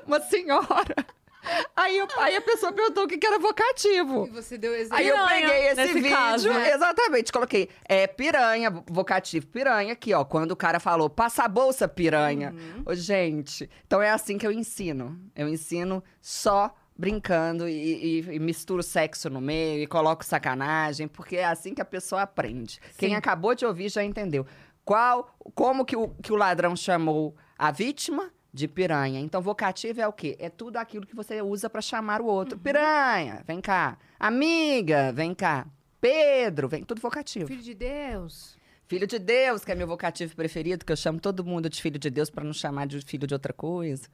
uma 0.07 0.21
senhora. 0.21 0.95
Aí, 1.75 1.97
eu- 1.97 2.07
aí 2.19 2.37
a 2.37 2.41
pessoa 2.43 2.71
perguntou 2.71 3.05
o 3.05 3.09
que 3.09 3.17
que 3.17 3.27
era 3.27 3.39
vocativo. 3.39 4.27
E 4.27 4.31
você 4.31 4.59
deu 4.59 4.75
exemplo. 4.75 4.97
Aí 4.99 5.09
eu 5.09 5.15
Piranha, 5.17 5.49
peguei 5.49 5.67
esse 5.69 5.75
nesse 5.77 5.95
vídeo, 5.95 6.11
caso, 6.11 6.49
né? 6.51 6.71
exatamente, 6.75 7.33
coloquei, 7.33 7.71
é 7.89 8.07
piranha, 8.07 8.71
vocativo 8.87 9.47
piranha, 9.47 9.95
aqui, 9.95 10.13
ó, 10.13 10.23
quando 10.23 10.51
o 10.53 10.57
cara 10.57 10.79
falou, 10.79 11.09
passa 11.09 11.45
a 11.45 11.49
bolsa, 11.49 11.89
piranha. 11.89 12.53
Uhum. 12.55 12.83
Ô, 12.85 12.95
gente, 12.95 13.71
então 13.87 14.03
é 14.03 14.11
assim 14.11 14.37
que 14.37 14.47
eu 14.47 14.53
ensino. 14.53 15.19
Eu 15.35 15.49
ensino 15.49 16.05
só 16.21 16.75
brincando 17.01 17.67
e, 17.69 18.21
e- 18.21 18.35
e 18.37 18.39
misturo 18.39 18.83
sexo 18.83 19.31
no 19.31 19.41
meio 19.41 19.83
e 19.83 19.87
coloco 19.87 20.25
sacanagem, 20.25 21.09
porque 21.09 21.37
é 21.37 21.45
assim 21.47 21.75
que 21.75 21.81
a 21.81 21.85
pessoa 21.85 22.23
aprende. 22.23 22.79
Quem 22.99 23.17
acabou 23.17 23.55
de 23.55 23.65
ouvir 23.65 23.89
já 23.91 24.05
entendeu. 24.05 24.47
Qual, 24.85 25.35
como 25.55 25.85
que 25.85 25.97
o, 25.97 26.09
que 26.23 26.33
o 26.33 26.37
ladrão 26.37 26.77
chamou 26.77 27.35
a 27.59 27.71
vítima? 27.71 28.31
De 28.53 28.67
piranha. 28.67 29.21
Então, 29.21 29.41
vocativo 29.41 30.01
é 30.01 30.09
o 30.09 30.13
quê? 30.13 30.37
É 30.41 30.49
tudo 30.51 30.77
aquilo 30.77 31.07
que 31.07 31.15
você 31.15 31.41
usa 31.41 31.71
pra 31.71 31.81
chamar 31.81 32.21
o 32.21 32.27
outro. 32.27 32.57
Uhum. 32.57 32.63
Piranha, 32.65 33.45
vem 33.47 33.61
cá. 33.61 33.97
Amiga, 34.19 35.13
vem 35.13 35.33
cá. 35.35 35.67
Pedro, 36.01 36.69
vem. 36.69 36.83
Tudo 36.83 37.01
vocativo. 37.01 37.47
Filho 37.47 37.63
de 37.63 37.75
Deus. 37.75 38.57
Filho 38.89 39.07
de 39.07 39.21
Deus, 39.21 39.65
que 39.65 39.71
é 39.71 39.75
meu 39.77 39.87
vocativo 39.87 40.35
preferido, 40.35 40.85
que 40.85 40.91
eu 40.91 40.97
chamo 40.97 41.21
todo 41.21 41.45
mundo 41.45 41.71
de 41.71 41.81
filho 41.81 41.97
de 41.99 42.11
Deus 42.11 42.29
pra 42.29 42.43
não 42.43 42.53
chamar 42.53 42.89
de 42.89 43.01
filho 43.03 43.25
de 43.25 43.33
outra 43.35 43.53
coisa. 43.53 44.09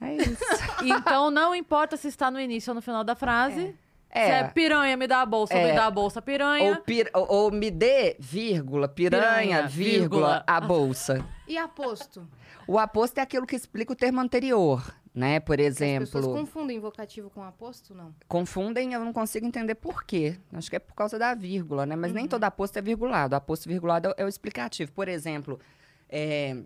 É 0.00 0.14
isso. 0.14 0.44
Então 0.84 1.30
não 1.30 1.54
importa 1.54 1.96
se 1.96 2.08
está 2.08 2.30
no 2.30 2.38
início 2.40 2.70
ou 2.70 2.74
no 2.74 2.82
final 2.82 3.02
da 3.02 3.14
frase. 3.14 3.74
Se 4.12 4.18
é 4.20 4.38
É. 4.40 4.44
piranha, 4.48 4.96
me 4.96 5.06
dá 5.06 5.20
a 5.22 5.26
bolsa, 5.26 5.54
É. 5.54 5.68
me 5.70 5.74
dá 5.74 5.86
a 5.86 5.90
bolsa, 5.90 6.22
piranha. 6.22 6.70
Ou, 6.70 6.76
pir- 6.76 7.10
ou- 7.12 7.26
ou 7.28 7.50
me 7.50 7.70
dê, 7.70 8.16
vírgula, 8.18 8.88
piranha, 8.88 9.22
Piranha, 9.22 9.66
vírgula, 9.66 9.98
vírgula. 9.98 10.44
a 10.46 10.60
bolsa. 10.60 11.24
E 11.46 11.58
aposto? 11.58 12.26
O 12.66 12.78
aposto 12.78 13.18
é 13.18 13.20
aquilo 13.22 13.46
que 13.46 13.54
explica 13.56 13.92
o 13.92 13.96
termo 13.96 14.20
anterior, 14.20 14.82
né? 15.14 15.38
Por 15.40 15.60
As 15.60 15.74
pessoas 15.76 15.80
exemplo, 16.24 16.32
confundem 16.34 16.78
vocativo 16.80 17.28
com 17.30 17.42
aposto, 17.42 17.94
não? 17.94 18.14
confundem, 18.28 18.92
eu 18.94 19.04
não 19.04 19.12
consigo 19.12 19.44
entender 19.46 19.74
por 19.74 20.04
quê. 20.04 20.38
Acho 20.52 20.70
que 20.70 20.76
é 20.76 20.80
por 20.80 20.94
causa 20.94 21.18
da 21.18 21.34
vírgula, 21.34 21.84
né? 21.84 21.94
Mas 21.96 22.10
Uhum. 22.10 22.16
nem 22.16 22.28
todo 22.28 22.44
aposto 22.44 22.76
é 22.78 22.82
virgulado. 22.82 23.34
Aposto 23.36 23.68
virgulado 23.68 24.08
é 24.08 24.10
o- 24.10 24.14
é 24.18 24.24
o 24.24 24.28
explicativo. 24.28 24.92
Por 24.92 25.08
exemplo, 25.08 25.58
é, 26.08 26.56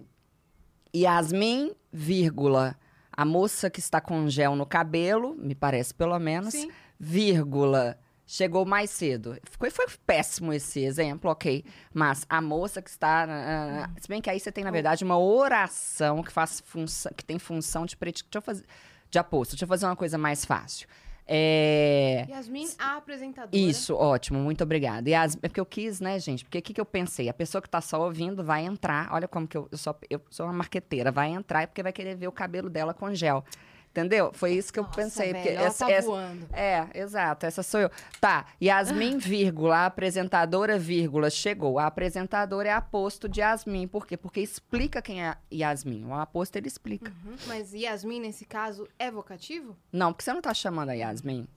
Yasmin, 0.94 1.72
vírgula, 1.92 2.76
a 3.20 3.24
moça 3.26 3.68
que 3.68 3.80
está 3.80 4.00
com 4.00 4.26
gel 4.30 4.56
no 4.56 4.64
cabelo, 4.64 5.36
me 5.36 5.54
parece 5.54 5.92
pelo 5.92 6.18
menos, 6.18 6.54
Sim. 6.54 6.70
vírgula, 6.98 7.98
chegou 8.26 8.64
mais 8.64 8.88
cedo. 8.88 9.36
Foi, 9.58 9.68
foi 9.68 9.84
péssimo 10.06 10.54
esse 10.54 10.80
exemplo, 10.80 11.30
ok. 11.30 11.62
Mas 11.92 12.24
a 12.30 12.40
moça 12.40 12.80
que 12.80 12.88
está. 12.88 13.26
ah, 13.28 13.90
se 14.00 14.08
bem 14.08 14.22
que 14.22 14.30
aí 14.30 14.40
você 14.40 14.50
tem, 14.50 14.64
na 14.64 14.70
verdade, 14.70 15.04
uma 15.04 15.18
oração 15.18 16.22
que, 16.22 16.32
faz 16.32 16.62
função, 16.64 17.12
que 17.14 17.22
tem 17.22 17.38
função 17.38 17.84
de 17.84 17.94
predicar. 17.94 18.30
Deixa 18.30 18.38
eu 18.38 18.42
fazer. 18.42 18.64
De 19.10 19.18
aposto. 19.18 19.50
Deixa 19.50 19.64
eu 19.66 19.68
fazer 19.68 19.84
uma 19.84 19.96
coisa 19.96 20.16
mais 20.16 20.46
fácil. 20.46 20.88
É. 21.26 22.26
Yasmin, 22.28 22.68
a 22.78 22.96
apresentadora. 22.96 23.56
Isso, 23.56 23.94
ótimo, 23.94 24.38
muito 24.38 24.64
obrigada. 24.64 25.08
E 25.08 25.14
as, 25.14 25.36
é 25.42 25.48
porque 25.48 25.60
eu 25.60 25.66
quis, 25.66 26.00
né, 26.00 26.18
gente? 26.18 26.44
Porque 26.44 26.58
o 26.58 26.62
que, 26.62 26.74
que 26.74 26.80
eu 26.80 26.84
pensei? 26.86 27.28
A 27.28 27.34
pessoa 27.34 27.62
que 27.62 27.68
tá 27.68 27.80
só 27.80 28.02
ouvindo 28.02 28.42
vai 28.42 28.64
entrar. 28.64 29.08
Olha 29.12 29.28
como 29.28 29.46
que 29.46 29.56
eu, 29.56 29.68
eu, 29.70 29.78
sou, 29.78 29.96
eu 30.08 30.20
sou 30.30 30.46
uma 30.46 30.52
marqueteira. 30.52 31.12
Vai 31.12 31.28
entrar 31.30 31.66
porque 31.66 31.82
vai 31.82 31.92
querer 31.92 32.16
ver 32.16 32.28
o 32.28 32.32
cabelo 32.32 32.68
dela 32.68 32.92
com 32.92 33.14
gel. 33.14 33.44
Entendeu? 33.90 34.30
Foi 34.32 34.52
isso 34.52 34.72
que 34.72 34.78
eu 34.78 34.84
Nossa, 34.84 34.94
pensei. 34.96 35.32
velho, 35.32 35.42
porque 35.42 35.48
ela 35.56 35.66
essa, 35.66 35.84
tá 35.86 35.90
essa- 35.92 36.06
voando. 36.06 36.46
é, 36.52 36.86
exato, 36.94 37.44
essa 37.44 37.60
sou 37.62 37.80
eu. 37.80 37.90
Tá, 38.20 38.46
Yasmin, 38.62 39.18
vírgula, 39.18 39.78
a 39.78 39.86
apresentadora, 39.86 40.78
vírgula, 40.78 41.28
chegou. 41.28 41.76
A 41.76 41.86
apresentadora 41.86 42.68
é 42.68 42.72
aposto 42.72 43.28
de 43.28 43.40
Yasmin. 43.40 43.88
Por 43.88 44.06
quê? 44.06 44.16
Porque 44.16 44.40
explica 44.40 45.02
quem 45.02 45.24
é 45.26 45.36
Yasmin. 45.52 46.04
O 46.04 46.14
aposto, 46.14 46.54
ele 46.54 46.68
explica. 46.68 47.12
Uhum, 47.26 47.34
Mas 47.48 47.72
Yasmin, 47.74 48.20
nesse 48.20 48.44
caso, 48.44 48.86
é 48.96 49.10
vocativo? 49.10 49.76
Não, 49.92 50.12
porque 50.12 50.22
você 50.22 50.32
não 50.32 50.40
tá 50.40 50.54
chamando 50.54 50.90
a 50.90 50.94
Yasmin. 50.94 51.48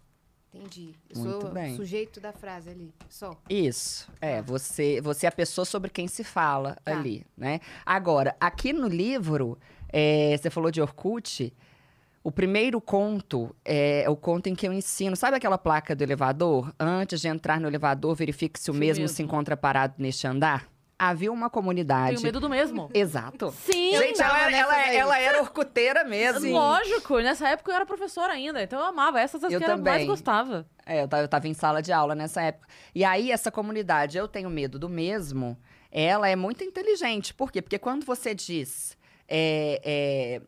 Entendi. 0.52 0.96
Eu 1.10 1.20
Muito 1.22 1.42
sou 1.42 1.52
bem. 1.52 1.76
sujeito 1.76 2.20
da 2.20 2.32
frase 2.32 2.70
ali, 2.70 2.94
só. 3.10 3.32
Isso, 3.50 4.08
é, 4.22 4.38
Tá. 4.38 4.42
você, 4.44 5.02
você 5.02 5.26
é 5.26 5.30
a 5.30 5.32
pessoa 5.32 5.66
sobre 5.66 5.90
quem 5.90 6.08
se 6.08 6.24
fala 6.24 6.78
Tá. 6.84 6.92
ali, 6.98 7.26
né? 7.38 7.60
Agora, 7.86 8.36
aqui 8.40 8.72
no 8.74 8.88
livro, 8.88 9.58
é, 9.90 10.36
você 10.38 10.50
falou 10.52 10.70
de 10.70 10.80
Orkut, 10.82 11.52
o 12.24 12.32
primeiro 12.32 12.80
conto 12.80 13.54
é 13.66 14.06
o 14.10 14.16
conto 14.16 14.48
em 14.48 14.56
que 14.56 14.66
eu 14.68 14.72
ensino, 14.72 15.16
sabe 15.16 15.36
aquela 15.38 15.58
placa 15.58 15.96
do 15.96 16.02
elevador? 16.04 16.74
Antes 16.80 17.20
de 17.20 17.28
entrar 17.28 17.60
no 17.60 17.68
elevador, 17.68 18.16
verifique 18.16 18.60
se 18.60 18.72
o 18.72 18.74
Sim 18.74 18.80
mesmo, 18.80 19.02
mesmo. 19.02 19.16
se 19.16 19.22
encontra 19.24 19.58
parado 19.58 19.96
neste 19.98 20.26
andar. 20.26 20.68
Havia 20.98 21.32
uma 21.34 21.50
comunidade... 21.50 22.12
Tenho 22.12 22.22
medo 22.22 22.40
do 22.40 22.50
mesmo. 22.50 22.90
Exato. 22.94 23.52
Sim, 23.52 23.98
Gente, 23.98 24.22
ela, 24.22 24.42
era- 24.42 24.56
ela, 24.56 24.94
ela 24.94 25.20
era 25.20 25.42
orcuteira 25.42 26.04
mesmo. 26.06 26.50
Lógico, 26.54 27.20
e 27.20 27.24
nessa 27.24 27.50
época 27.50 27.72
eu 27.72 27.76
era 27.76 27.86
professora 27.86 28.32
ainda, 28.32 28.64
então 28.64 28.80
eu 28.80 28.86
amava. 28.86 29.20
Essas 29.20 29.44
as 29.44 29.52
Eu 29.52 29.60
que 29.60 29.66
eu 29.66 29.78
mais 29.80 30.06
gostava. 30.06 30.66
É, 30.86 31.02
eu 31.04 31.08
tava, 31.08 31.24
eu 31.24 31.28
tava 31.28 31.48
em 31.48 31.54
sala 31.54 31.82
de 31.82 31.92
aula 31.92 32.16
nessa 32.16 32.42
época. 32.42 32.68
E 32.96 33.04
aí, 33.04 33.32
essa 33.32 33.52
comunidade, 33.52 34.18
eu 34.18 34.30
tenho 34.30 34.50
medo 34.50 34.80
do 34.80 34.88
mesmo, 34.88 35.58
ela 35.92 36.30
é 36.30 36.38
muito 36.38 36.64
inteligente. 36.64 37.34
Por 37.34 37.52
quê? 37.52 37.62
Porque 37.62 37.80
quando 37.80 38.06
você 38.06 38.34
diz. 38.34 38.96
é, 39.28 39.82
é, 39.84 40.42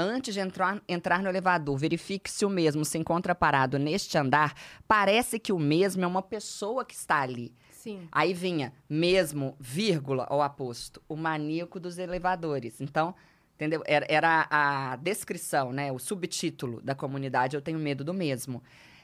Antes 0.00 0.32
de 0.32 0.40
entrar, 0.40 0.82
entrar 0.88 1.22
no 1.22 1.28
elevador, 1.28 1.76
verifique 1.76 2.30
se 2.30 2.46
o 2.46 2.48
mesmo 2.48 2.86
se 2.86 2.96
encontra 2.96 3.34
parado 3.34 3.78
neste 3.78 4.16
andar. 4.16 4.54
Parece 4.88 5.38
que 5.38 5.52
o 5.52 5.58
mesmo 5.58 6.02
é 6.02 6.06
uma 6.06 6.22
pessoa 6.22 6.86
que 6.86 6.94
está 6.94 7.20
ali. 7.20 7.52
Sim. 7.70 8.08
Aí 8.10 8.32
vinha 8.32 8.72
mesmo, 8.88 9.54
vírgula, 9.60 10.24
ao 10.24 10.40
aposto, 10.40 11.02
o 11.06 11.16
maníaco 11.16 11.78
dos 11.78 11.98
elevadores. 11.98 12.80
Então, 12.80 13.14
entendeu? 13.54 13.82
Era, 13.84 14.06
era 14.08 14.46
a 14.50 14.96
descrição, 14.96 15.70
né? 15.70 15.92
O 15.92 15.98
subtítulo 15.98 16.80
da 16.80 16.94
comunidade, 16.94 17.54
eu 17.54 17.60
tenho 17.60 17.78
medo 17.78 18.02
do 18.02 18.14
mesmo. 18.14 18.62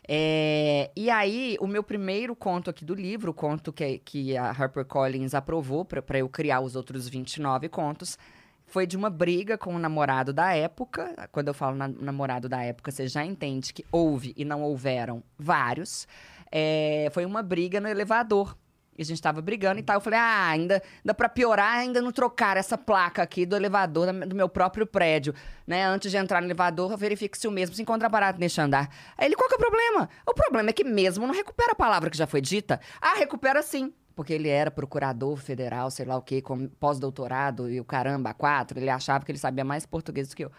É, 0.08 0.90
e 0.96 1.10
aí, 1.10 1.58
o 1.60 1.66
meu 1.66 1.82
primeiro 1.82 2.34
conto 2.34 2.70
aqui 2.70 2.86
do 2.86 2.94
livro, 2.94 3.32
o 3.32 3.34
conto 3.34 3.70
que, 3.70 3.98
que 3.98 4.34
a 4.34 4.50
HarperCollins 4.50 5.34
aprovou 5.34 5.84
para 5.84 6.18
eu 6.18 6.28
criar 6.28 6.60
os 6.60 6.74
outros 6.74 7.06
29 7.06 7.68
contos, 7.68 8.16
foi 8.66 8.86
de 8.86 8.96
uma 8.96 9.08
briga 9.08 9.56
com 9.56 9.74
o 9.74 9.78
namorado 9.78 10.32
da 10.32 10.52
época. 10.54 11.14
Quando 11.30 11.48
eu 11.48 11.54
falo 11.54 11.76
na- 11.76 11.88
namorado 11.88 12.48
da 12.48 12.62
época, 12.62 12.90
você 12.90 13.06
já 13.08 13.24
entende 13.24 13.72
que 13.72 13.84
houve 13.92 14.34
e 14.36 14.44
não 14.44 14.62
houveram 14.62 15.22
vários. 15.38 16.06
É, 16.50 17.08
foi 17.12 17.24
uma 17.24 17.42
briga 17.42 17.80
no 17.80 17.88
elevador. 17.88 18.56
E 18.98 19.02
a 19.02 19.04
gente 19.04 19.20
tava 19.20 19.42
brigando 19.42 19.78
e 19.78 19.82
tal. 19.82 19.96
Eu 19.96 20.00
falei, 20.00 20.18
ah, 20.18 20.48
ainda, 20.48 20.82
ainda 21.04 21.12
pra 21.12 21.28
piorar, 21.28 21.74
ainda 21.76 22.00
não 22.00 22.10
trocar 22.10 22.56
essa 22.56 22.78
placa 22.78 23.22
aqui 23.22 23.44
do 23.44 23.54
elevador 23.54 24.10
do 24.26 24.34
meu 24.34 24.48
próprio 24.48 24.86
prédio. 24.86 25.34
Né? 25.66 25.84
Antes 25.84 26.10
de 26.10 26.16
entrar 26.16 26.40
no 26.40 26.46
elevador, 26.46 26.96
verifique 26.96 27.36
se 27.36 27.46
o 27.46 27.50
mesmo 27.50 27.76
se 27.76 27.82
encontra 27.82 28.08
parado 28.08 28.38
neste 28.38 28.58
andar. 28.58 28.88
Aí 29.18 29.26
ele, 29.26 29.36
qual 29.36 29.48
que 29.50 29.54
é 29.54 29.58
o 29.58 29.60
problema? 29.60 30.08
O 30.26 30.32
problema 30.32 30.70
é 30.70 30.72
que 30.72 30.82
mesmo 30.82 31.26
não 31.26 31.34
recupera 31.34 31.72
a 31.72 31.76
palavra 31.76 32.08
que 32.08 32.16
já 32.16 32.26
foi 32.26 32.40
dita. 32.40 32.80
Ah, 32.98 33.14
recupera 33.18 33.62
sim. 33.62 33.92
Porque 34.16 34.32
ele 34.32 34.48
era 34.48 34.70
procurador 34.70 35.36
federal, 35.36 35.90
sei 35.90 36.06
lá 36.06 36.16
o 36.16 36.22
quê, 36.22 36.40
com 36.40 36.66
pós-doutorado 36.68 37.70
e 37.70 37.78
o 37.78 37.84
caramba, 37.84 38.32
quatro. 38.32 38.78
Ele 38.78 38.88
achava 38.88 39.24
que 39.24 39.30
ele 39.30 39.38
sabia 39.38 39.62
mais 39.62 39.84
português 39.84 40.28
do 40.30 40.34
que 40.34 40.46
eu. 40.46 40.50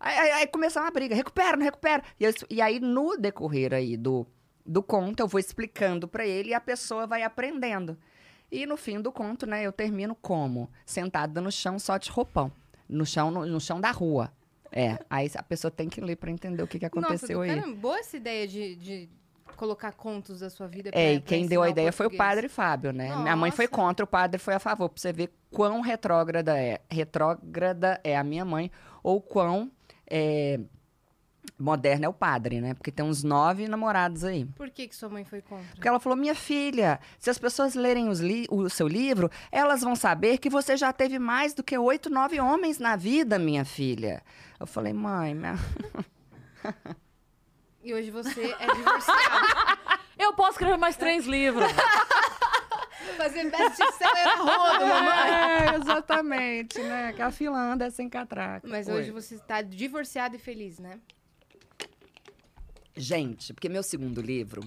Aí, 0.00 0.18
aí, 0.18 0.30
aí 0.32 0.46
começou 0.48 0.82
uma 0.82 0.90
briga, 0.90 1.14
recupera, 1.14 1.56
não 1.56 1.64
recupera. 1.64 2.02
E, 2.18 2.24
eu- 2.24 2.34
e 2.50 2.60
aí, 2.60 2.80
no 2.80 3.16
decorrer 3.16 3.72
aí 3.72 3.96
do, 3.96 4.26
do 4.66 4.82
conto, 4.82 5.20
eu 5.20 5.28
vou 5.28 5.38
explicando 5.38 6.08
pra 6.08 6.26
ele 6.26 6.50
e 6.50 6.54
a 6.54 6.60
pessoa 6.60 7.06
vai 7.06 7.22
aprendendo. 7.22 7.96
E 8.50 8.66
no 8.66 8.76
fim 8.76 9.00
do 9.00 9.12
conto, 9.12 9.46
né, 9.46 9.62
eu 9.62 9.72
termino 9.72 10.14
como? 10.16 10.68
Sentada 10.84 11.40
no 11.40 11.52
chão 11.52 11.78
só 11.78 11.96
de 11.96 12.10
roupão. 12.10 12.50
No 12.88 13.06
chão, 13.06 13.30
no, 13.30 13.46
no 13.46 13.60
chão 13.60 13.80
da 13.80 13.92
rua. 13.92 14.32
É, 14.72 14.98
aí 15.08 15.30
a 15.36 15.42
pessoa 15.42 15.70
tem 15.70 15.88
que 15.88 16.00
ler 16.00 16.16
pra 16.16 16.32
entender 16.32 16.62
o 16.62 16.66
que, 16.66 16.80
que 16.80 16.84
aconteceu 16.84 17.38
Nossa, 17.38 17.52
aí. 17.52 17.60
caramba, 17.60 17.76
boa 17.76 17.98
essa 18.00 18.16
ideia 18.16 18.46
de, 18.48 18.74
de 18.74 19.08
colocar 19.64 19.92
contos 19.92 20.40
da 20.40 20.50
sua 20.50 20.66
vida. 20.68 20.90
É, 20.92 21.14
e 21.14 21.18
pra- 21.20 21.26
pra 21.26 21.28
quem 21.36 21.46
deu 21.46 21.62
a 21.62 21.68
ideia 21.70 21.90
foi 21.92 22.06
o 22.06 22.10
português. 22.10 22.28
padre 22.30 22.48
Fábio, 22.48 22.92
né? 22.92 23.14
Minha 23.16 23.34
mãe 23.36 23.50
foi 23.50 23.64
Nossa. 23.66 23.76
contra, 23.76 24.04
o 24.04 24.06
padre 24.06 24.38
foi 24.38 24.54
a 24.54 24.58
favor, 24.58 24.88
pra 24.88 25.00
você 25.00 25.12
ver 25.12 25.32
quão 25.50 25.80
retrógrada 25.80 26.58
é. 26.58 26.80
Retrógrada 26.90 28.00
é 28.04 28.16
a 28.16 28.22
minha 28.24 28.44
mãe, 28.44 28.70
ou 29.02 29.20
quão 29.20 29.70
é, 30.10 30.60
moderna 31.58 32.06
é 32.06 32.08
o 32.08 32.12
padre, 32.12 32.60
né? 32.60 32.74
Porque 32.74 32.90
tem 32.90 33.04
uns 33.04 33.22
nove 33.22 33.68
namorados 33.68 34.24
aí. 34.24 34.44
Por 34.56 34.70
que, 34.70 34.88
que 34.88 34.94
sua 34.96 35.08
mãe 35.08 35.24
foi 35.24 35.40
contra? 35.40 35.64
Porque 35.74 35.86
ela 35.88 36.00
falou, 36.00 36.16
minha 36.16 36.34
filha, 36.34 36.98
se 37.18 37.30
as 37.30 37.38
pessoas 37.38 37.74
lerem 37.74 38.10
li- 38.12 38.46
o 38.50 38.68
seu 38.68 38.88
livro, 38.88 39.30
elas 39.52 39.80
vão 39.82 39.94
saber 39.96 40.38
que 40.38 40.50
você 40.50 40.76
já 40.76 40.92
teve 40.92 41.18
mais 41.18 41.54
do 41.54 41.62
que 41.62 41.76
oito, 41.78 42.10
nove 42.10 42.40
homens 42.40 42.78
na 42.78 42.96
vida, 42.96 43.38
minha 43.38 43.64
filha. 43.64 44.22
Eu 44.58 44.66
falei, 44.66 44.92
mãe, 44.92 45.34
minha... 45.34 45.54
E 47.84 47.92
hoje 47.92 48.10
você 48.10 48.56
é 48.58 48.74
divorciado. 48.74 49.78
Eu 50.18 50.32
posso 50.32 50.52
escrever 50.52 50.78
mais 50.78 50.96
três 50.96 51.26
livros. 51.26 51.70
Fazer 53.18 53.50
best-seller 53.50 54.26
a 54.26 54.36
rodo, 54.36 54.86
mamãe. 54.86 55.30
É, 55.30 55.76
exatamente, 55.76 56.78
né? 56.80 57.12
Que 57.12 57.20
a 57.20 57.30
fila 57.30 57.58
anda 57.58 57.90
sem 57.90 58.08
catraca. 58.08 58.66
Mas 58.66 58.88
Oi. 58.88 58.94
hoje 58.94 59.10
você 59.10 59.34
está 59.34 59.60
divorciado 59.60 60.34
e 60.34 60.38
feliz, 60.38 60.78
né? 60.78 60.98
Gente, 62.96 63.52
porque 63.52 63.68
meu 63.68 63.82
segundo 63.82 64.22
livro, 64.22 64.62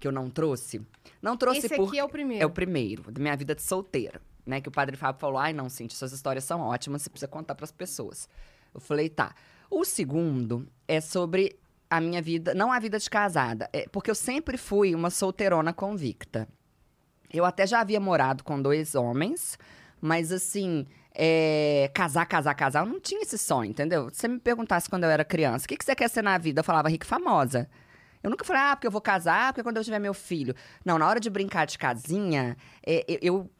que 0.00 0.08
eu 0.08 0.12
não 0.12 0.28
trouxe, 0.28 0.84
não 1.22 1.36
trouxe 1.36 1.66
Esse 1.66 1.76
por... 1.76 1.86
aqui 1.88 1.98
é 2.00 2.04
o 2.04 2.08
primeiro. 2.08 2.42
É 2.42 2.46
o 2.46 2.50
primeiro, 2.50 3.12
da 3.12 3.20
minha 3.20 3.36
vida 3.36 3.54
de 3.54 3.62
solteira, 3.62 4.20
né? 4.44 4.60
Que 4.60 4.68
o 4.68 4.72
padre 4.72 4.96
Fábio 4.96 5.20
falou, 5.20 5.38
ai 5.38 5.52
não, 5.52 5.68
Cintia, 5.68 5.96
suas 5.96 6.12
histórias 6.12 6.42
são 6.42 6.62
ótimas, 6.62 7.02
você 7.02 7.10
precisa 7.10 7.28
contar 7.28 7.54
pras 7.54 7.70
pessoas. 7.70 8.28
Eu 8.74 8.80
falei, 8.80 9.08
tá. 9.08 9.34
O 9.70 9.84
segundo 9.84 10.66
é 10.88 11.00
sobre 11.00 11.56
a 11.88 12.00
minha 12.00 12.20
vida, 12.20 12.54
não 12.54 12.72
a 12.72 12.78
vida 12.78 12.98
de 12.98 13.08
casada, 13.08 13.68
é 13.72 13.86
porque 13.90 14.10
eu 14.10 14.14
sempre 14.14 14.56
fui 14.56 14.94
uma 14.94 15.10
solteirona 15.10 15.72
convicta. 15.72 16.48
Eu 17.32 17.44
até 17.44 17.66
já 17.66 17.80
havia 17.80 18.00
morado 18.00 18.44
com 18.44 18.60
dois 18.60 18.94
homens, 18.94 19.58
mas 20.00 20.32
assim, 20.32 20.86
é, 21.14 21.90
casar, 21.94 22.26
casar, 22.26 22.54
casar, 22.54 22.84
eu 22.84 22.92
não 22.92 23.00
tinha 23.00 23.22
esse 23.22 23.38
sonho, 23.38 23.70
entendeu? 23.70 24.08
Se 24.10 24.20
você 24.20 24.28
me 24.28 24.38
perguntasse 24.38 24.88
quando 24.88 25.04
eu 25.04 25.10
era 25.10 25.24
criança, 25.24 25.64
o 25.64 25.68
que, 25.68 25.76
que 25.76 25.84
você 25.84 25.94
quer 25.94 26.08
ser 26.08 26.22
na 26.22 26.36
vida? 26.38 26.60
Eu 26.60 26.64
falava 26.64 26.88
rica 26.88 27.06
e 27.06 27.08
famosa. 27.08 27.68
Eu 28.22 28.30
nunca 28.30 28.44
falei, 28.44 28.62
ah, 28.62 28.76
porque 28.76 28.86
eu 28.86 28.90
vou 28.90 29.00
casar, 29.00 29.52
porque 29.52 29.62
quando 29.62 29.76
eu 29.76 29.84
tiver 29.84 29.98
meu 29.98 30.12
filho. 30.12 30.54
Não, 30.84 30.98
na 30.98 31.06
hora 31.06 31.20
de 31.20 31.30
brincar 31.30 31.64
de 31.64 31.78
casinha, 31.78 32.56
é, 32.84 33.04
eu, 33.08 33.18
eu 33.22 33.50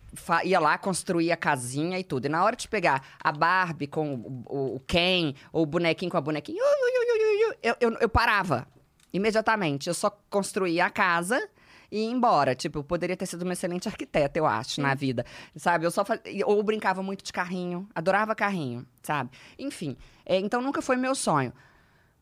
ia 0.45 0.59
lá 0.61 0.79
construir 0.79 1.31
a 1.33 1.37
casinha 1.37 1.99
e 1.99 2.05
tudo. 2.05 2.27
E 2.27 2.29
na 2.29 2.43
hora 2.45 2.57
de 2.57 2.69
pegar 2.69 3.03
a 3.23 3.31
Barbie 3.33 3.87
com 3.87 4.15
o, 4.15 4.75
o- 4.77 4.81
Ken, 4.87 5.35
ou 5.53 5.63
o 5.63 5.67
bonequinho 5.67 6.11
com 6.11 6.17
a 6.17 6.21
bonequinha, 6.21 6.63
ui, 6.63 6.69
ui, 6.69 6.93
ui, 6.99 7.23
ui, 7.23 7.47
ui, 7.51 7.57
eu, 7.63 7.77
eu, 7.81 7.99
eu 8.01 8.09
parava 8.09 8.67
imediatamente. 9.13 9.89
Eu 9.89 9.95
só 9.95 10.11
construía 10.31 10.87
a 10.87 10.91
casa 10.91 11.49
e 11.91 12.01
ia 12.05 12.11
embora. 12.11 12.55
Tipo, 12.55 12.79
eu 12.79 12.85
poderia 12.85 13.17
ter 13.17 13.27
sido 13.27 13.43
uma 13.43 13.53
excelente 13.53 13.89
arquiteta, 13.89 14.39
eu 14.39 14.47
acho, 14.47 14.81
na 14.81 14.95
vida. 14.95 15.25
Sabe? 15.57 15.87
Eu 15.87 15.91
só 15.91 16.05
fazia... 16.05 16.47
Ou 16.47 16.63
brincava 16.63 17.03
muito 17.03 17.25
de 17.25 17.33
carrinho. 17.33 17.89
Adorava 17.95 18.35
carrinho, 18.35 18.87
sabe? 19.03 19.31
Enfim. 19.59 19.97
é, 20.25 20.39
então 20.39 20.61
nunca 20.61 20.83
foi 20.83 20.97
meu 20.97 21.15
sonho. 21.15 21.53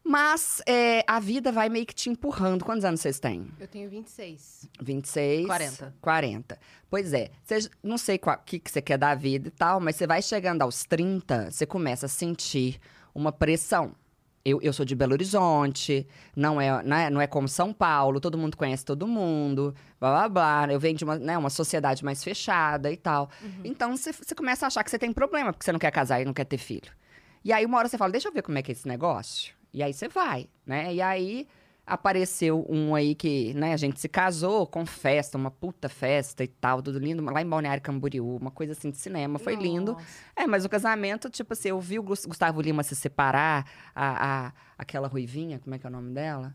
Mas 0.04 0.60
é, 0.66 1.02
a 1.06 1.18
vida 1.18 1.50
vai 1.50 1.68
meio 1.70 1.86
que 1.86 1.94
te 1.94 2.10
empurrando. 2.10 2.64
Quantos 2.64 2.84
anos 2.84 3.00
vocês 3.00 3.18
têm? 3.18 3.48
Eu 3.58 3.66
tenho 3.66 3.88
26. 3.88 4.68
26? 4.82 5.46
40. 5.46 5.94
40. 6.00 6.58
Pois 6.90 7.12
é. 7.14 7.30
Cê- 7.42 7.70
não 7.82 7.96
sei 7.96 8.20
o 8.22 8.36
que, 8.44 8.58
que 8.58 8.70
você 8.70 8.82
quer 8.82 8.98
da 8.98 9.14
vida 9.14 9.48
e 9.48 9.50
tal, 9.50 9.80
mas 9.80 9.96
você 9.96 10.06
vai 10.06 10.20
chegando 10.20 10.60
aos 10.62 10.84
30, 10.84 11.50
você 11.50 11.64
começa 11.64 12.04
a 12.04 12.08
sentir 12.08 12.78
uma 13.14 13.32
pressão. 13.32 13.92
Eu, 14.44 14.60
eu 14.60 14.74
sou 14.74 14.84
de 14.84 14.94
Belo 14.94 15.14
Horizonte, 15.14 16.06
não 16.36 16.60
é, 16.60 16.82
não, 16.82 16.96
é, 16.98 17.08
não 17.08 17.18
é 17.22 17.26
como 17.26 17.48
São 17.48 17.72
Paulo, 17.72 18.20
todo 18.20 18.36
mundo 18.36 18.58
conhece 18.58 18.84
todo 18.84 19.08
mundo, 19.08 19.74
blá 19.98 20.28
blá 20.28 20.28
blá. 20.66 20.70
Eu 20.74 20.78
venho 20.78 20.98
de 20.98 21.02
uma, 21.04 21.16
né, 21.18 21.38
uma 21.38 21.48
sociedade 21.48 22.04
mais 22.04 22.22
fechada 22.22 22.92
e 22.92 22.96
tal. 22.98 23.30
Então 23.64 23.96
você 23.96 24.12
você 24.12 24.34
começa 24.34 24.66
a 24.66 24.68
achar 24.68 24.84
que 24.84 24.90
você 24.90 24.98
tem 24.98 25.14
problema, 25.14 25.50
porque 25.50 25.64
você 25.64 25.72
não 25.72 25.78
quer 25.78 25.90
casar 25.90 26.20
e 26.20 26.26
não 26.26 26.34
quer 26.34 26.44
ter 26.44 26.58
filho. 26.58 26.92
E 27.42 27.54
aí 27.54 27.64
uma 27.64 27.78
hora 27.78 27.88
você 27.88 27.96
fala, 27.96 28.12
deixa 28.12 28.28
eu 28.28 28.32
ver 28.34 28.42
como 28.42 28.58
é 28.58 28.62
que 28.62 28.70
é 28.70 28.74
esse 28.74 28.86
negócio. 28.86 29.54
E 29.74 29.82
aí 29.82 29.92
você 29.92 30.08
vai, 30.08 30.48
né? 30.64 30.94
E 30.94 31.02
aí 31.02 31.46
apareceu 31.86 32.64
um 32.68 32.94
aí 32.94 33.14
que, 33.14 33.52
né, 33.52 33.74
a 33.74 33.76
gente 33.76 34.00
se 34.00 34.08
casou 34.08 34.66
com 34.66 34.86
festa, 34.86 35.36
uma 35.36 35.50
puta 35.50 35.86
festa 35.88 36.42
e 36.42 36.46
tal, 36.48 36.80
tudo 36.80 36.98
lindo, 36.98 37.22
lá 37.22 37.42
em 37.42 37.46
Balneário 37.46 37.82
Camboriú, 37.82 38.36
uma 38.36 38.50
coisa 38.50 38.72
assim 38.72 38.90
de 38.90 38.96
cinema, 38.96 39.38
foi 39.38 39.54
lindo. 39.54 39.92
Nossa. 39.92 40.06
É, 40.34 40.46
mas 40.46 40.64
o 40.64 40.68
casamento, 40.70 41.28
tipo 41.28 41.52
assim, 41.52 41.68
eu 41.68 41.80
vi 41.80 41.98
o 41.98 42.02
Gus- 42.02 42.24
Gustavo 42.24 42.62
Lima 42.62 42.82
se 42.82 42.96
separar, 42.96 43.66
a, 43.94 44.46
a- 44.46 44.52
aquela 44.78 45.08
ruivinha, 45.08 45.58
como 45.58 45.74
é 45.74 45.78
que 45.78 45.86
é 45.86 45.88
o 45.90 45.92
nome 45.92 46.14
dela? 46.14 46.54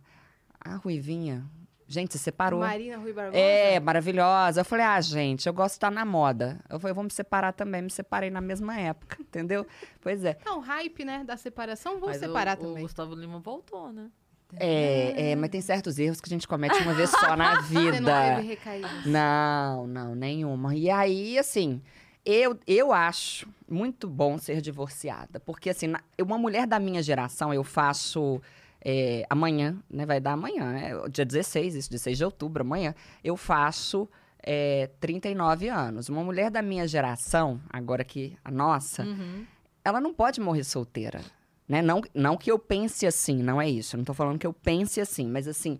A 0.59 0.75
ruivinha. 0.77 1.45
Gente, 1.91 2.13
se 2.13 2.19
separou. 2.19 2.59
Marina 2.59 2.97
Rui 2.97 3.11
Barbosa. 3.11 3.35
É, 3.35 3.79
maravilhosa. 3.79 4.61
Eu 4.61 4.65
falei, 4.65 4.85
ah, 4.85 5.01
gente, 5.01 5.47
eu 5.47 5.53
gosto 5.53 5.71
de 5.71 5.77
estar 5.77 5.89
na 5.89 6.05
moda. 6.05 6.59
Eu 6.69 6.79
falei, 6.79 6.93
vou 6.93 7.03
me 7.03 7.09
separar 7.11 7.51
também. 7.51 7.81
Me 7.81 7.89
separei 7.89 8.29
na 8.29 8.39
mesma 8.39 8.79
época, 8.79 9.17
entendeu? 9.19 9.65
Pois 9.99 10.23
é. 10.23 10.37
Não, 10.45 10.59
o 10.59 10.61
hype, 10.61 11.03
né, 11.03 11.23
da 11.25 11.35
separação, 11.35 11.99
vou 11.99 12.09
Mas 12.09 12.19
separar 12.19 12.59
o, 12.59 12.61
o 12.61 12.67
também. 12.67 12.83
Gustavo 12.83 13.15
Lima 13.15 13.39
voltou, 13.39 13.91
né? 13.91 14.11
É, 14.55 15.31
é, 15.31 15.35
mas 15.35 15.49
tem 15.49 15.61
certos 15.61 15.97
erros 15.97 16.21
que 16.21 16.29
a 16.29 16.33
gente 16.33 16.47
comete 16.47 16.79
uma 16.83 16.93
vez 16.93 17.09
só 17.09 17.35
na 17.35 17.61
Você 17.61 17.73
não 17.73 17.91
vida. 17.91 18.35
teve 18.35 18.47
recaídas. 18.47 19.05
Não, 19.07 19.87
não, 19.87 20.13
nenhuma. 20.13 20.75
E 20.75 20.91
aí, 20.91 21.39
assim, 21.39 21.81
eu, 22.23 22.55
eu 22.67 22.93
acho 22.93 23.47
muito 23.67 24.07
bom 24.07 24.37
ser 24.37 24.61
divorciada. 24.61 25.39
Porque, 25.39 25.71
assim, 25.71 25.91
uma 26.21 26.37
mulher 26.37 26.67
da 26.67 26.79
minha 26.79 27.01
geração, 27.01 27.51
eu 27.51 27.63
faço. 27.63 28.39
É, 28.83 29.25
amanhã, 29.29 29.77
né? 29.89 30.05
Vai 30.05 30.19
dar 30.19 30.33
amanhã, 30.33 31.01
o 31.03 31.09
Dia 31.09 31.25
16, 31.25 31.75
isso, 31.75 31.89
16 31.89 32.17
de 32.17 32.25
outubro, 32.25 32.61
amanhã. 32.63 32.93
Eu 33.23 33.35
faço 33.37 34.09
é, 34.41 34.89
39 34.99 35.67
anos. 35.69 36.09
Uma 36.09 36.23
mulher 36.23 36.49
da 36.49 36.61
minha 36.61 36.87
geração, 36.87 37.59
agora 37.69 38.03
que 38.03 38.37
a 38.43 38.49
nossa, 38.51 39.03
Uhum. 39.03 39.45
ela 39.83 39.99
não 39.99 40.13
pode 40.13 40.39
morrer 40.39 40.63
solteira. 40.63 41.21
Né? 41.67 41.81
Não, 41.81 42.01
não 42.13 42.35
que 42.37 42.49
eu 42.51 42.57
pense 42.57 43.05
assim, 43.05 43.43
não 43.43 43.61
é 43.61 43.69
isso. 43.69 43.95
Eu 43.95 43.99
não 43.99 44.05
tô 44.05 44.13
falando 44.13 44.39
que 44.39 44.47
eu 44.47 44.53
pense 44.53 44.99
assim, 44.99 45.27
mas 45.27 45.47
assim, 45.47 45.77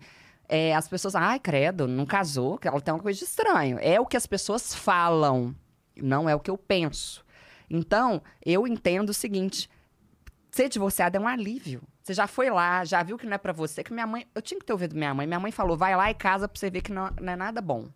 é, 0.48 0.74
as 0.74 0.86
pessoas, 0.88 1.14
ai, 1.16 1.38
credo, 1.40 1.88
não 1.88 2.06
casou, 2.06 2.58
que 2.58 2.68
ela 2.68 2.80
tem 2.80 2.92
uma 2.94 3.00
coisa 3.02 3.18
de 3.18 3.24
estranho. 3.24 3.78
É 3.80 3.98
o 3.98 4.06
que 4.06 4.16
as 4.16 4.26
pessoas 4.26 4.74
falam, 4.74 5.54
não 5.96 6.28
é 6.28 6.34
o 6.34 6.40
que 6.40 6.50
eu 6.50 6.56
penso. 6.58 7.24
Então, 7.68 8.20
eu 8.44 8.66
entendo 8.66 9.10
o 9.10 9.14
seguinte: 9.14 9.68
ser 10.50 10.68
divorciada 10.68 11.16
é 11.18 11.20
um 11.20 11.26
alívio. 11.28 11.82
Você 12.02 12.14
já 12.14 12.26
foi 12.26 12.50
lá, 12.50 12.84
já 12.84 13.02
viu 13.02 13.18
que 13.18 13.26
não 13.26 13.34
é 13.34 13.38
pra 13.38 13.52
você, 13.52 13.84
que 13.84 13.92
minha 13.92 14.06
mãe. 14.06 14.26
Eu 14.34 14.40
tinha 14.40 14.58
que 14.58 14.64
ter 14.64 14.72
ouvido 14.72 14.96
minha 14.96 15.12
mãe. 15.12 15.26
Minha 15.26 15.40
mãe 15.40 15.52
falou: 15.52 15.76
vai 15.76 15.94
lá 15.96 16.10
e 16.10 16.14
casa 16.14 16.48
pra 16.48 16.58
você 16.58 16.70
ver 16.70 16.80
que 16.80 16.92
não, 16.92 17.10
não 17.20 17.32
é 17.32 17.36
nada 17.36 17.60
bom. 17.60 17.88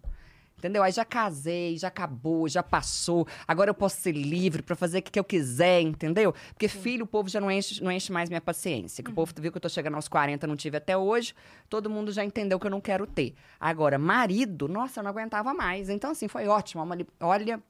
Entendeu? 0.64 0.82
Aí 0.82 0.92
já 0.92 1.04
casei, 1.04 1.76
já 1.76 1.88
acabou, 1.88 2.48
já 2.48 2.62
passou. 2.62 3.26
Agora 3.46 3.68
eu 3.68 3.74
posso 3.74 4.00
ser 4.00 4.12
livre 4.12 4.62
pra 4.62 4.74
fazer 4.74 5.00
o 5.00 5.02
que 5.02 5.18
eu 5.18 5.24
quiser, 5.24 5.82
entendeu? 5.82 6.32
Porque 6.54 6.68
filho, 6.68 7.04
o 7.04 7.06
povo 7.06 7.28
já 7.28 7.38
não 7.38 7.50
enche, 7.50 7.82
não 7.82 7.92
enche 7.92 8.10
mais 8.10 8.30
minha 8.30 8.40
paciência. 8.40 9.04
Que 9.04 9.10
o 9.10 9.14
povo 9.14 9.30
viu 9.38 9.52
que 9.52 9.58
eu 9.58 9.60
tô 9.60 9.68
chegando 9.68 9.96
aos 9.96 10.08
40, 10.08 10.46
não 10.46 10.56
tive 10.56 10.78
até 10.78 10.96
hoje. 10.96 11.34
Todo 11.68 11.90
mundo 11.90 12.10
já 12.12 12.24
entendeu 12.24 12.58
que 12.58 12.66
eu 12.66 12.70
não 12.70 12.80
quero 12.80 13.06
ter. 13.06 13.34
Agora, 13.60 13.98
marido, 13.98 14.66
nossa, 14.66 15.00
eu 15.00 15.04
não 15.04 15.10
aguentava 15.10 15.52
mais. 15.52 15.90
Então, 15.90 16.12
assim, 16.12 16.28
foi 16.28 16.48
ótimo. 16.48 16.82
Olha, 17.20 17.62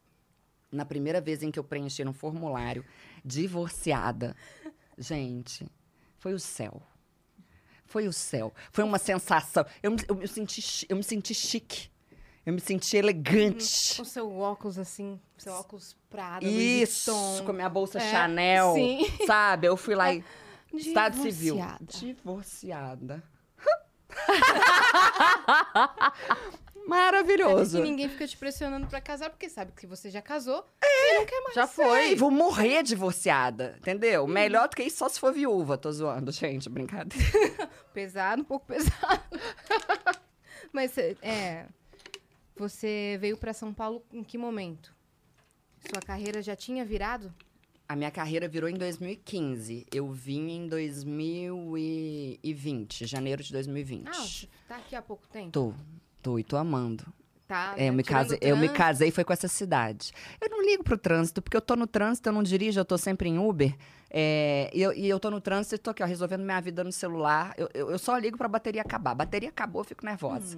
na 0.71 0.85
primeira 0.85 1.21
vez 1.21 1.43
em 1.43 1.51
que 1.51 1.59
eu 1.59 1.65
preenchi 1.65 2.07
um 2.07 2.13
formulário 2.13 2.85
divorciada, 3.25 4.37
gente, 4.97 5.67
foi 6.25 6.33
o 6.33 6.41
céu. 6.41 6.81
Foi 7.85 8.09
o 8.09 8.13
céu. 8.15 8.55
Foi 8.73 8.83
uma 8.83 8.97
sensação. 8.99 9.63
Eu, 9.83 9.91
me- 9.91 10.03
eu 10.09 10.15
me 10.15 10.27
senti, 10.27 10.87
eu 10.89 10.97
me 10.97 11.03
senti 11.05 11.35
chique. 11.35 11.91
Eu 12.47 12.55
me 12.55 12.61
senti 12.61 12.97
elegante. 12.97 13.99
Com 13.99 14.05
seu 14.07 14.35
óculos, 14.39 14.79
assim, 14.79 15.21
seu 15.37 15.53
óculos 15.53 15.95
Prada, 16.09 16.47
Isso, 16.47 17.13
Vuitton. 17.15 17.45
com 17.45 17.51
a 17.51 17.55
minha 17.55 17.69
bolsa 17.69 17.99
É, 17.99 18.11
Chanel. 18.11 18.73
sim. 18.73 19.07
Sabe? 19.27 19.67
Eu 19.67 19.77
fui 19.77 19.95
lá 19.95 20.15
e. 20.15 20.25
Estado 20.73 21.21
civil. 21.21 21.59
Divorciada. 21.83 23.23
Maravilhoso. 26.87 27.79
que 27.79 27.83
ninguém 27.83 28.09
fica 28.09 28.27
te 28.27 28.37
pressionando 28.37 28.87
pra 28.87 29.01
casar, 29.01 29.31
porque 29.31 29.49
sabe 29.49 29.73
que 29.73 29.87
você 29.87 30.11
já 30.11 30.21
casou 30.21 30.65
e 30.83 31.19
não 31.19 31.27
quer 31.27 31.41
mais. 31.41 31.55
Já 31.55 31.67
foi. 31.67 32.15
vou 32.15 32.31
morrer 32.31 32.83
divorciada, 32.83 33.75
entendeu? 33.79 34.23
Uhum. 34.23 34.29
Melhor 34.29 34.69
do 34.69 34.77
que 34.77 34.83
isso 34.83 34.99
só 34.99 35.09
se 35.09 35.19
for 35.19 35.33
viúva. 35.33 35.79
Tô 35.79 35.91
zoando, 35.91 36.31
gente, 36.31 36.69
brincadeira. 36.69 37.25
Pesado, 37.95 38.43
um 38.43 38.45
pouco 38.45 38.67
pesado. 38.67 39.23
Mas, 40.73 40.97
é... 40.99 41.67
Você 42.57 43.17
veio 43.21 43.37
pra 43.37 43.53
São 43.53 43.75
Paulo 43.75 44.05
em 44.13 44.23
que 44.23 44.39
momento? 44.39 44.95
Sua 45.91 46.01
carreira 46.01 46.41
já 46.41 46.55
tinha 46.55 46.85
virado? 46.85 47.35
A 47.89 47.97
minha 47.97 48.11
carreira 48.11 48.49
virou 48.49 48.69
em 48.71 48.75
2015. 48.75 49.87
Eu 49.93 50.11
vim 50.11 50.49
em 50.51 50.67
2020, 50.69 53.07
janeiro 53.07 53.43
de 53.43 53.53
2020. 53.53 54.09
Ah, 54.09 54.27
tá 54.69 54.77
aqui 54.77 54.97
há 54.97 55.03
pouco 55.03 55.27
tempo? 55.29 55.51
Tô, 55.51 55.75
tô 56.25 56.39
e 56.39 56.43
tô 56.45 56.57
amando. 56.57 57.05
Tá, 57.47 57.75
É, 57.77 57.89
eu 57.89 57.93
né? 57.93 57.99
me, 57.99 58.03
Tirando 58.03 58.23
casei, 58.23 58.39
eu 58.41 58.57
me 58.57 58.69
casei 58.71 59.11
foi 59.11 59.23
com 59.23 59.33
essa 59.33 59.47
cidade. 59.49 60.13
Eu 60.41 60.49
não 60.49 60.63
ligo 60.65 60.83
pro 60.83 60.97
trânsito, 60.97 61.43
porque 61.43 61.57
eu 61.57 61.61
tô 61.61 61.77
no 61.77 61.87
trânsito, 61.87 62.27
eu 62.29 62.33
não 62.33 62.43
dirijo, 62.43 62.81
eu 62.81 62.85
tô 62.87 62.97
sempre 62.97 63.29
em 63.29 63.39
Uber. 63.39 63.77
é, 64.11 64.71
e, 64.73 64.81
eu, 64.81 64.93
e 64.95 65.07
eu 65.07 65.21
tô 65.21 65.31
no 65.31 65.41
trânsito 65.43 65.75
e 65.75 65.79
tô 65.79 65.91
aqui, 65.91 66.03
ó, 66.03 66.07
resolvendo 66.07 66.43
minha 66.43 66.61
vida 66.61 66.83
no 66.83 66.91
celular. 66.91 67.53
Eu, 67.59 67.69
eu, 67.75 67.91
eu 67.91 67.99
só 67.99 68.17
ligo 68.17 68.39
pra 68.39 68.49
bateria 68.49 68.81
acabar. 68.81 69.15
bateria 69.15 69.51
acabou, 69.51 69.83
eu 69.83 69.85
fico 69.85 70.05
nervosa. 70.07 70.57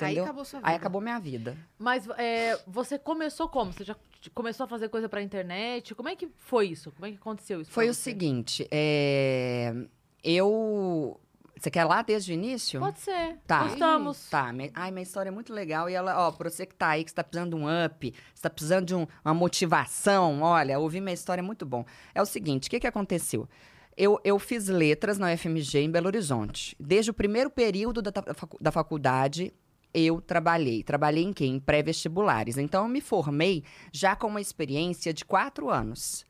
Aí 0.00 0.12
Entendeu? 0.12 0.22
acabou 0.22 0.44
sua 0.44 0.60
vida. 0.60 0.70
Aí 0.70 0.76
acabou 0.76 1.00
minha 1.00 1.18
vida. 1.18 1.56
Mas 1.76 2.08
é, 2.16 2.56
você 2.68 2.96
começou 3.00 3.48
como? 3.48 3.72
Você 3.72 3.82
já 3.82 3.96
começou 4.32 4.62
a 4.62 4.68
fazer 4.68 4.88
coisa 4.88 5.08
pra 5.08 5.20
internet? 5.20 5.92
Como 5.92 6.08
é 6.08 6.14
que 6.14 6.28
foi 6.36 6.68
isso? 6.68 6.92
Como 6.92 7.04
é 7.06 7.10
que 7.10 7.16
aconteceu 7.16 7.60
isso? 7.60 7.72
Foi 7.72 7.88
o 7.88 7.94
seguinte, 7.94 8.64
é, 8.70 9.74
eu... 10.22 11.18
Você 11.60 11.70
quer 11.70 11.84
lá 11.84 12.02
desde 12.02 12.32
o 12.32 12.34
início? 12.34 12.80
Pode 12.80 13.00
ser. 13.00 13.36
Tá. 13.46 13.64
Gostamos. 13.64 14.30
Tá, 14.30 14.52
ai, 14.74 14.90
minha 14.90 15.02
história 15.02 15.28
é 15.30 15.32
muito 15.32 15.52
legal. 15.52 15.88
E 15.90 15.94
ela, 15.94 16.26
ó, 16.28 16.30
pra 16.32 16.48
você 16.50 16.64
que 16.64 16.74
tá 16.74 16.88
aí, 16.90 17.04
que 17.04 17.10
você 17.10 17.16
tá 17.16 17.24
precisando 17.24 17.50
de 17.50 17.56
um 17.56 17.66
up, 17.84 18.14
você 18.34 18.42
tá 18.42 18.50
precisando 18.50 18.86
de 18.86 18.94
um- 18.94 19.06
uma 19.24 19.34
motivação, 19.34 20.40
olha, 20.42 20.78
ouvir 20.78 21.00
minha 21.00 21.14
história 21.14 21.40
é 21.40 21.42
muito 21.42 21.66
bom. 21.66 21.84
É 22.14 22.22
o 22.22 22.26
seguinte, 22.26 22.68
o 22.68 22.70
que 22.70 22.80
que 22.80 22.86
aconteceu? 22.86 23.48
Eu, 23.96 24.20
eu 24.22 24.38
fiz 24.38 24.68
letras 24.68 25.18
na 25.18 25.26
UFMG 25.32 25.80
em 25.80 25.90
Belo 25.90 26.06
Horizonte. 26.06 26.76
Desde 26.78 27.10
o 27.10 27.14
primeiro 27.14 27.50
período 27.50 28.00
da, 28.00 28.12
da 28.60 28.70
faculdade, 28.70 29.52
eu 29.92 30.20
trabalhei. 30.20 30.84
Trabalhei 30.84 31.24
em 31.24 31.32
quê? 31.32 31.46
Em 31.46 31.58
pré-vestibulares. 31.58 32.56
Então, 32.58 32.84
eu 32.84 32.88
me 32.88 33.00
formei 33.00 33.64
já 33.92 34.14
com 34.14 34.28
uma 34.28 34.40
experiência 34.40 35.12
de 35.12 35.24
quatro 35.24 35.68
anos. 35.68 36.24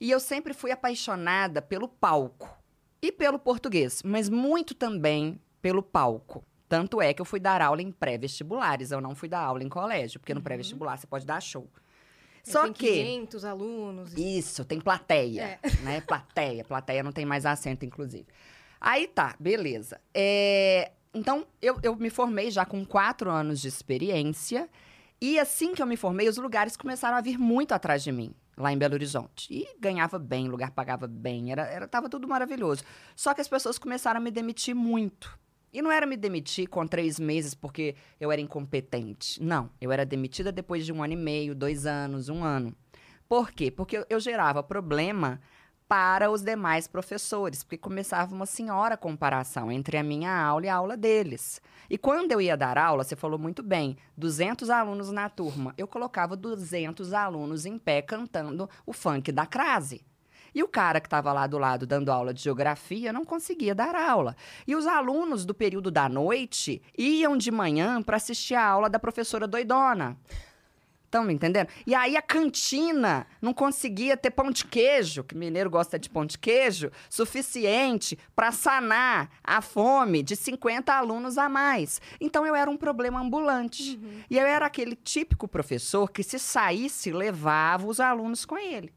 E 0.00 0.10
eu 0.10 0.18
sempre 0.18 0.54
fui 0.54 0.70
apaixonada 0.70 1.60
pelo 1.60 1.86
palco 1.86 2.48
e 3.02 3.10
pelo 3.12 3.38
português, 3.38 4.02
mas 4.04 4.28
muito 4.28 4.74
também 4.74 5.40
pelo 5.62 5.82
palco. 5.82 6.44
Tanto 6.68 7.00
é 7.02 7.12
que 7.12 7.20
eu 7.20 7.24
fui 7.26 7.40
dar 7.40 7.60
aula 7.60 7.82
em 7.82 7.90
pré-vestibulares, 7.90 8.90
eu 8.92 9.00
não 9.00 9.14
fui 9.14 9.28
dar 9.28 9.40
aula 9.40 9.62
em 9.62 9.68
colégio, 9.68 10.20
porque 10.20 10.32
no 10.34 10.40
pré-vestibular 10.42 10.96
você 10.96 11.06
pode 11.06 11.26
dar 11.26 11.40
show. 11.40 11.68
Só 12.44 12.64
Tem 12.64 12.72
que 12.72 12.92
500 13.02 13.44
alunos. 13.44 14.14
e- 14.16 14.38
isso, 14.38 14.64
tem 14.64 14.80
plateia, 14.80 15.58
né? 15.82 16.00
Plateia, 16.00 16.64
plateia 16.64 17.02
não 17.02 17.12
tem 17.12 17.26
mais 17.26 17.44
assento, 17.44 17.84
inclusive. 17.84 18.26
Aí 18.80 19.06
tá, 19.08 19.34
beleza. 19.38 20.00
É, 20.14 20.92
então, 21.12 21.46
eu, 21.60 21.78
eu 21.82 21.96
me 21.96 22.08
formei 22.08 22.50
já 22.50 22.64
com 22.64 22.84
quatro 22.84 23.30
anos 23.30 23.60
de 23.60 23.68
experiência. 23.68 24.68
E 25.20 25.38
assim 25.38 25.74
que 25.74 25.82
eu 25.82 25.86
me 25.86 25.98
formei, 25.98 26.28
os 26.28 26.38
lugares 26.38 26.76
começaram 26.78 27.16
a 27.16 27.20
vir 27.20 27.36
muito 27.36 27.72
atrás 27.72 28.02
de 28.02 28.10
mim, 28.10 28.32
lá 28.56 28.72
em 28.72 28.78
Belo 28.78 28.94
Horizonte. 28.94 29.46
E 29.50 29.66
ganhava 29.78 30.18
bem, 30.18 30.48
o 30.48 30.50
lugar 30.50 30.70
pagava 30.70 31.06
bem, 31.06 31.52
era, 31.52 31.62
era, 31.62 31.88
tava 31.88 32.08
tudo 32.08 32.28
maravilhoso. 32.28 32.82
Só 33.16 33.34
que 33.34 33.40
as 33.40 33.48
pessoas 33.48 33.78
começaram 33.78 34.20
a 34.20 34.22
me 34.22 34.30
demitir 34.30 34.74
muito. 34.74 35.38
E 35.72 35.80
não 35.80 35.90
era 35.90 36.04
me 36.04 36.16
demitir 36.16 36.68
com 36.68 36.86
três 36.86 37.20
meses 37.20 37.54
porque 37.54 37.94
eu 38.18 38.32
era 38.32 38.40
incompetente. 38.40 39.40
Não, 39.42 39.70
eu 39.80 39.92
era 39.92 40.04
demitida 40.04 40.50
depois 40.50 40.84
de 40.84 40.92
um 40.92 41.02
ano 41.02 41.12
e 41.12 41.16
meio, 41.16 41.54
dois 41.54 41.86
anos, 41.86 42.28
um 42.28 42.42
ano. 42.42 42.74
Por 43.28 43.52
quê? 43.52 43.70
Porque 43.70 43.98
eu, 43.98 44.06
eu 44.10 44.18
gerava 44.18 44.62
problema 44.62 45.40
para 45.90 46.30
os 46.30 46.40
demais 46.40 46.86
professores, 46.86 47.64
porque 47.64 47.76
começava 47.76 48.32
uma 48.32 48.46
senhora 48.46 48.96
comparação 48.96 49.72
entre 49.72 49.96
a 49.96 50.04
minha 50.04 50.32
aula 50.32 50.66
e 50.66 50.68
a 50.68 50.76
aula 50.76 50.96
deles. 50.96 51.60
E 51.90 51.98
quando 51.98 52.30
eu 52.30 52.40
ia 52.40 52.56
dar 52.56 52.78
aula, 52.78 53.02
você 53.02 53.16
falou 53.16 53.36
muito 53.36 53.60
bem, 53.60 53.96
200 54.16 54.70
alunos 54.70 55.10
na 55.10 55.28
turma, 55.28 55.74
eu 55.76 55.88
colocava 55.88 56.36
200 56.36 57.12
alunos 57.12 57.66
em 57.66 57.76
pé 57.76 58.02
cantando 58.02 58.70
o 58.86 58.92
funk 58.92 59.32
da 59.32 59.46
crase. 59.46 60.04
E 60.54 60.62
o 60.62 60.68
cara 60.68 61.00
que 61.00 61.08
estava 61.08 61.32
lá 61.32 61.48
do 61.48 61.58
lado 61.58 61.88
dando 61.88 62.12
aula 62.12 62.32
de 62.32 62.40
geografia 62.40 63.12
não 63.12 63.24
conseguia 63.24 63.74
dar 63.74 63.96
aula. 63.96 64.36
E 64.68 64.76
os 64.76 64.86
alunos 64.86 65.44
do 65.44 65.52
período 65.52 65.90
da 65.90 66.08
noite 66.08 66.80
iam 66.96 67.36
de 67.36 67.50
manhã 67.50 68.00
para 68.00 68.16
assistir 68.16 68.54
a 68.54 68.64
aula 68.64 68.88
da 68.88 69.00
professora 69.00 69.48
doidona. 69.48 70.16
Estão 71.10 71.24
me 71.24 71.34
entendendo? 71.34 71.66
E 71.84 71.92
aí 71.92 72.16
a 72.16 72.22
cantina 72.22 73.26
não 73.42 73.52
conseguia 73.52 74.16
ter 74.16 74.30
pão 74.30 74.48
de 74.48 74.64
queijo, 74.64 75.24
que 75.24 75.34
mineiro 75.34 75.68
gosta 75.68 75.98
de 75.98 76.08
pão 76.08 76.24
de 76.24 76.38
queijo, 76.38 76.88
suficiente 77.08 78.16
para 78.32 78.52
sanar 78.52 79.28
a 79.42 79.60
fome 79.60 80.22
de 80.22 80.36
50 80.36 80.94
alunos 80.94 81.36
a 81.36 81.48
mais. 81.48 82.00
Então 82.20 82.46
eu 82.46 82.54
era 82.54 82.70
um 82.70 82.76
problema 82.76 83.20
ambulante. 83.20 83.98
E 84.30 84.38
eu 84.38 84.46
era 84.46 84.66
aquele 84.66 84.94
típico 84.94 85.48
professor 85.48 86.12
que 86.12 86.22
se 86.22 86.38
saísse 86.38 87.10
levava 87.10 87.88
os 87.88 87.98
alunos 87.98 88.44
com 88.44 88.56
ele. 88.56 88.92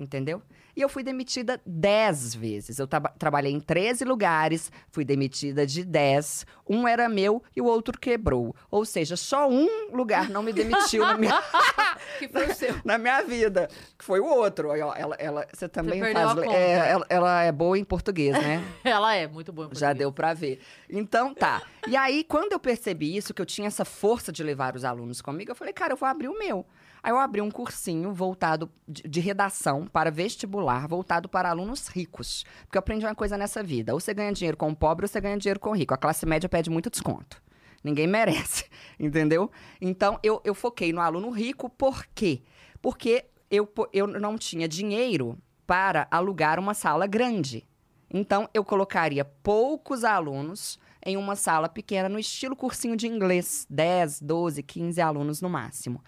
Entendeu? 0.00 0.42
E 0.76 0.80
eu 0.82 0.88
fui 0.88 1.02
demitida 1.02 1.60
10 1.66 2.34
vezes. 2.34 2.78
Eu 2.78 2.86
traba- 2.86 3.12
trabalhei 3.18 3.52
em 3.52 3.60
13 3.60 4.04
lugares, 4.04 4.70
fui 4.90 5.04
demitida 5.04 5.66
de 5.66 5.84
10. 5.84 6.46
Um 6.68 6.86
era 6.88 7.08
meu 7.08 7.42
e 7.54 7.60
o 7.60 7.64
outro 7.66 7.98
quebrou. 7.98 8.54
Ou 8.70 8.84
seja, 8.84 9.16
só 9.16 9.48
um 9.50 9.66
lugar 9.92 10.30
não 10.30 10.42
me 10.42 10.52
demitiu 10.52 11.04
na 11.04 11.18
minha, 11.18 11.42
Que 12.18 12.28
foi 12.28 12.46
o 12.46 12.54
seu. 12.54 12.74
na 12.84 12.96
minha 12.98 13.20
vida, 13.22 13.68
que 13.98 14.04
foi 14.04 14.20
o 14.20 14.24
outro. 14.26 14.68
Ó, 14.70 14.74
Ela, 14.94 15.16
ela, 15.18 15.46
você 15.52 15.68
também 15.68 16.00
perdeu 16.00 16.28
faz. 16.36 16.48
é, 16.52 16.90
ela, 16.92 17.06
ela 17.10 17.42
é 17.42 17.52
boa 17.52 17.76
em 17.76 17.84
português, 17.84 18.32
né? 18.40 18.64
Ela 18.84 19.14
é 19.16 19.26
muito 19.26 19.52
boa 19.52 19.66
em 19.66 19.74
Já 19.74 19.88
português. 19.88 19.98
deu 19.98 20.12
pra 20.12 20.32
ver. 20.32 20.60
Então, 20.88 21.34
tá. 21.34 21.62
E 21.88 21.96
aí, 21.96 22.24
quando 22.24 22.52
eu 22.52 22.58
percebi 22.60 23.14
isso, 23.16 23.34
que 23.34 23.42
eu 23.42 23.46
tinha 23.46 23.66
essa 23.66 23.84
força 23.84 24.30
de 24.32 24.42
levar 24.42 24.76
os 24.76 24.84
alunos 24.84 25.20
comigo, 25.20 25.50
eu 25.50 25.54
falei, 25.56 25.72
cara, 25.74 25.92
eu 25.92 25.96
vou 25.96 26.08
abrir 26.08 26.28
o 26.28 26.38
meu. 26.38 26.64
Aí 27.02 27.10
eu 27.12 27.18
abri 27.18 27.40
um 27.40 27.50
cursinho 27.50 28.12
voltado 28.12 28.70
de, 28.86 29.02
de 29.02 29.20
redação 29.20 29.86
para 29.86 30.10
vestibular, 30.10 30.86
voltado 30.86 31.28
para 31.28 31.50
alunos 31.50 31.88
ricos. 31.88 32.44
Porque 32.64 32.76
eu 32.76 32.80
aprendi 32.80 33.04
uma 33.04 33.14
coisa 33.14 33.38
nessa 33.38 33.62
vida: 33.62 33.92
ou 33.94 34.00
você 34.00 34.12
ganha 34.12 34.32
dinheiro 34.32 34.56
com 34.56 34.70
o 34.70 34.76
pobre, 34.76 35.04
ou 35.04 35.08
você 35.08 35.20
ganha 35.20 35.36
dinheiro 35.36 35.60
com 35.60 35.70
o 35.70 35.76
rico. 35.76 35.94
A 35.94 35.98
classe 35.98 36.26
média 36.26 36.48
pede 36.48 36.70
muito 36.70 36.90
desconto. 36.90 37.42
Ninguém 37.82 38.06
merece, 38.08 38.66
entendeu? 38.98 39.50
Então, 39.80 40.18
eu, 40.22 40.40
eu 40.44 40.54
foquei 40.54 40.92
no 40.92 41.00
aluno 41.00 41.30
rico, 41.30 41.70
por 41.70 42.06
quê? 42.14 42.42
Porque 42.82 43.24
eu, 43.50 43.68
eu 43.92 44.06
não 44.06 44.36
tinha 44.36 44.68
dinheiro 44.68 45.38
para 45.66 46.06
alugar 46.10 46.58
uma 46.58 46.74
sala 46.74 47.06
grande. 47.06 47.66
Então, 48.12 48.48
eu 48.52 48.64
colocaria 48.64 49.24
poucos 49.24 50.02
alunos 50.02 50.78
em 51.04 51.16
uma 51.16 51.36
sala 51.36 51.68
pequena, 51.68 52.08
no 52.08 52.18
estilo 52.18 52.56
cursinho 52.56 52.96
de 52.96 53.06
inglês, 53.06 53.66
10, 53.70 54.20
12, 54.20 54.62
15 54.62 55.00
alunos 55.00 55.40
no 55.40 55.48
máximo. 55.48 56.02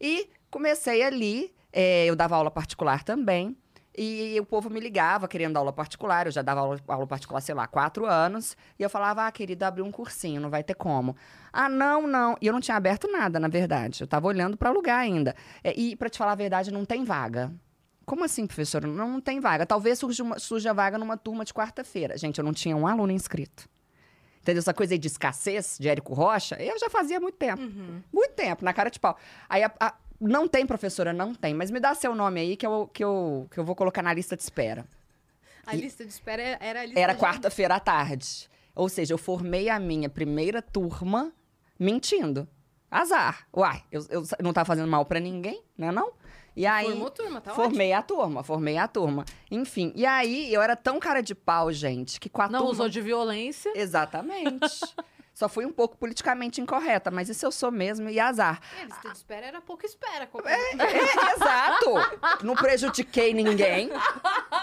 E 0.00 0.28
comecei 0.50 1.02
ali, 1.02 1.54
eh, 1.72 2.06
eu 2.06 2.16
dava 2.16 2.36
aula 2.36 2.50
particular 2.50 3.02
também, 3.02 3.56
e 4.00 4.38
o 4.38 4.46
povo 4.46 4.70
me 4.70 4.78
ligava 4.78 5.26
querendo 5.26 5.56
aula 5.56 5.72
particular, 5.72 6.26
eu 6.26 6.32
já 6.32 6.40
dava 6.40 6.60
aula, 6.60 6.80
aula 6.86 7.04
particular, 7.04 7.40
sei 7.40 7.52
lá, 7.52 7.66
quatro 7.66 8.06
anos, 8.06 8.56
e 8.78 8.82
eu 8.84 8.88
falava, 8.88 9.26
ah, 9.26 9.32
querida, 9.32 9.66
abri 9.66 9.82
um 9.82 9.90
cursinho, 9.90 10.40
não 10.40 10.48
vai 10.48 10.62
ter 10.62 10.74
como. 10.74 11.16
Ah, 11.52 11.68
não, 11.68 12.06
não. 12.06 12.36
E 12.40 12.46
eu 12.46 12.52
não 12.52 12.60
tinha 12.60 12.76
aberto 12.76 13.10
nada, 13.10 13.40
na 13.40 13.48
verdade, 13.48 14.00
eu 14.02 14.06
tava 14.06 14.28
olhando 14.28 14.56
para 14.56 14.68
alugar 14.68 15.00
ainda. 15.00 15.34
Eh, 15.64 15.74
e, 15.76 15.96
para 15.96 16.08
te 16.08 16.16
falar 16.16 16.32
a 16.32 16.36
verdade, 16.36 16.72
não 16.72 16.84
tem 16.84 17.02
vaga. 17.02 17.52
Como 18.06 18.24
assim, 18.24 18.46
professora? 18.46 18.86
Não, 18.86 19.08
não 19.10 19.20
tem 19.20 19.40
vaga. 19.40 19.66
Talvez 19.66 19.98
surja, 19.98 20.22
uma, 20.22 20.38
surja 20.38 20.72
vaga 20.72 20.96
numa 20.96 21.16
turma 21.16 21.44
de 21.44 21.52
quarta-feira. 21.52 22.16
Gente, 22.16 22.38
eu 22.38 22.44
não 22.44 22.54
tinha 22.54 22.76
um 22.76 22.86
aluno 22.86 23.12
inscrito. 23.12 23.68
Entendeu? 24.48 24.60
Essa 24.60 24.72
coisa 24.72 24.94
aí 24.94 24.98
de 24.98 25.08
escassez, 25.08 25.76
de 25.78 25.90
Érico 25.90 26.14
Rocha, 26.14 26.56
eu 26.58 26.78
já 26.78 26.88
fazia 26.88 27.18
há 27.18 27.20
muito 27.20 27.36
tempo. 27.36 27.60
Muito 28.10 28.32
tempo, 28.32 28.64
na 28.64 28.72
cara 28.72 28.88
de 28.88 28.98
pau. 28.98 29.14
Aí, 29.46 29.62
a- 29.62 29.70
a- 29.78 29.94
não 30.18 30.48
tem, 30.48 30.66
professora? 30.66 31.12
Não 31.12 31.34
tem. 31.34 31.52
Mas 31.52 31.70
me 31.70 31.78
dá 31.78 31.94
seu 31.94 32.14
nome 32.14 32.40
aí 32.40 32.56
que 32.56 32.66
eu, 32.66 32.88
que 32.90 33.04
eu, 33.04 33.46
que 33.50 33.60
eu 33.60 33.64
vou 33.64 33.74
colocar 33.76 34.02
na 34.02 34.14
lista 34.14 34.34
de 34.34 34.42
espera. 34.42 34.86
A 35.66 35.76
E- 35.76 35.80
lista 35.82 36.02
de 36.02 36.10
espera 36.10 36.40
era- 36.42 36.64
era 36.64 36.80
a 36.80 36.84
lista 36.86 36.98
Era 37.00 37.12
de- 37.12 37.20
quarta-feira 37.20 37.74
à 37.74 37.80
tarde. 37.80 38.48
Ou 38.74 38.88
seja, 38.88 39.12
eu 39.12 39.18
formei 39.18 39.68
a 39.68 39.78
minha 39.78 40.08
primeira 40.08 40.62
turma 40.62 41.30
mentindo. 41.78 42.48
Azar. 42.90 43.46
Uai, 43.54 43.84
eu, 43.92 44.02
eu 44.08 44.22
não 44.40 44.54
tava 44.54 44.64
fazendo 44.64 44.88
mal 44.88 45.04
pra 45.04 45.20
ninguém, 45.20 45.62
né 45.76 45.92
não? 45.92 46.10
E 46.58 46.66
aí... 46.66 46.86
Formou 46.86 47.08
turma, 47.08 47.40
tá 47.40 47.54
Formei 47.54 47.92
a 47.92 48.02
turma, 48.02 48.42
formei 48.42 48.76
a 48.78 48.88
turma. 48.88 49.24
Enfim, 49.48 49.92
e 49.94 50.04
aí 50.04 50.52
eu 50.52 50.60
era 50.60 50.74
tão 50.74 50.98
cara 50.98 51.22
de 51.22 51.32
pau, 51.32 51.72
gente, 51.72 52.18
que 52.18 52.28
com 52.28 52.42
a 52.42 52.48
Não 52.48 52.58
turma... 52.58 52.72
usou 52.72 52.88
de 52.88 53.00
violência. 53.00 53.70
Exatamente. 53.76 54.66
Só 55.38 55.48
fui 55.48 55.64
um 55.64 55.70
pouco 55.72 55.96
politicamente 55.96 56.60
incorreta, 56.60 57.12
mas 57.12 57.28
isso 57.28 57.46
eu 57.46 57.52
sou 57.52 57.70
mesmo 57.70 58.10
e 58.10 58.18
azar. 58.18 58.60
ótima. 58.82 58.98
É, 59.04 59.08
de 59.12 59.16
espera 59.16 59.46
era 59.46 59.60
pouca 59.60 59.86
espera. 59.86 60.26
como- 60.26 60.48
É, 60.48 60.58
exato! 61.32 62.44
Não 62.44 62.56
prejudiquei 62.56 63.32
ninguém. 63.32 63.88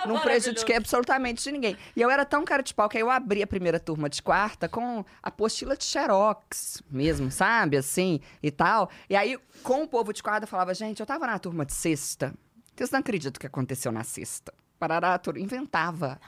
Não 0.06 0.20
prejudiquei 0.20 0.76
absolutamente 0.76 1.50
ninguém. 1.50 1.78
E 1.96 2.02
eu 2.02 2.10
era 2.12 2.26
tão 2.26 2.44
cara 2.44 2.62
de 2.62 2.74
pau 2.74 2.90
que 2.90 2.98
aí 2.98 3.02
eu 3.02 3.10
abri 3.10 3.42
a 3.42 3.48
primeira 3.48 3.80
turma 3.80 4.10
de 4.10 4.22
quarta 4.22 4.68
com 4.68 5.06
a 5.24 5.30
apostila 5.30 5.78
de 5.78 5.86
Xerox 5.86 6.84
mesmo, 6.92 7.32
sabe? 7.32 7.78
Assim, 7.78 8.20
e 8.44 8.52
tal. 8.52 8.90
E 9.10 9.16
aí, 9.16 9.40
com 9.64 9.82
o 9.84 9.88
povo 9.88 10.12
de 10.12 10.22
quarta, 10.22 10.44
eu 10.44 10.50
falava, 10.50 10.74
gente, 10.74 11.00
eu 11.00 11.06
tava 11.06 11.26
na 11.26 11.40
turma 11.40 11.66
de 11.66 11.72
sexta. 11.72 12.34
Vocês 12.76 12.92
não 12.92 13.00
acreditam 13.00 13.38
o 13.38 13.40
que 13.40 13.48
aconteceu 13.48 13.94
na 13.94 14.04
sexta. 14.04 14.54
Parará, 14.78 15.18
inventava. 15.38 16.20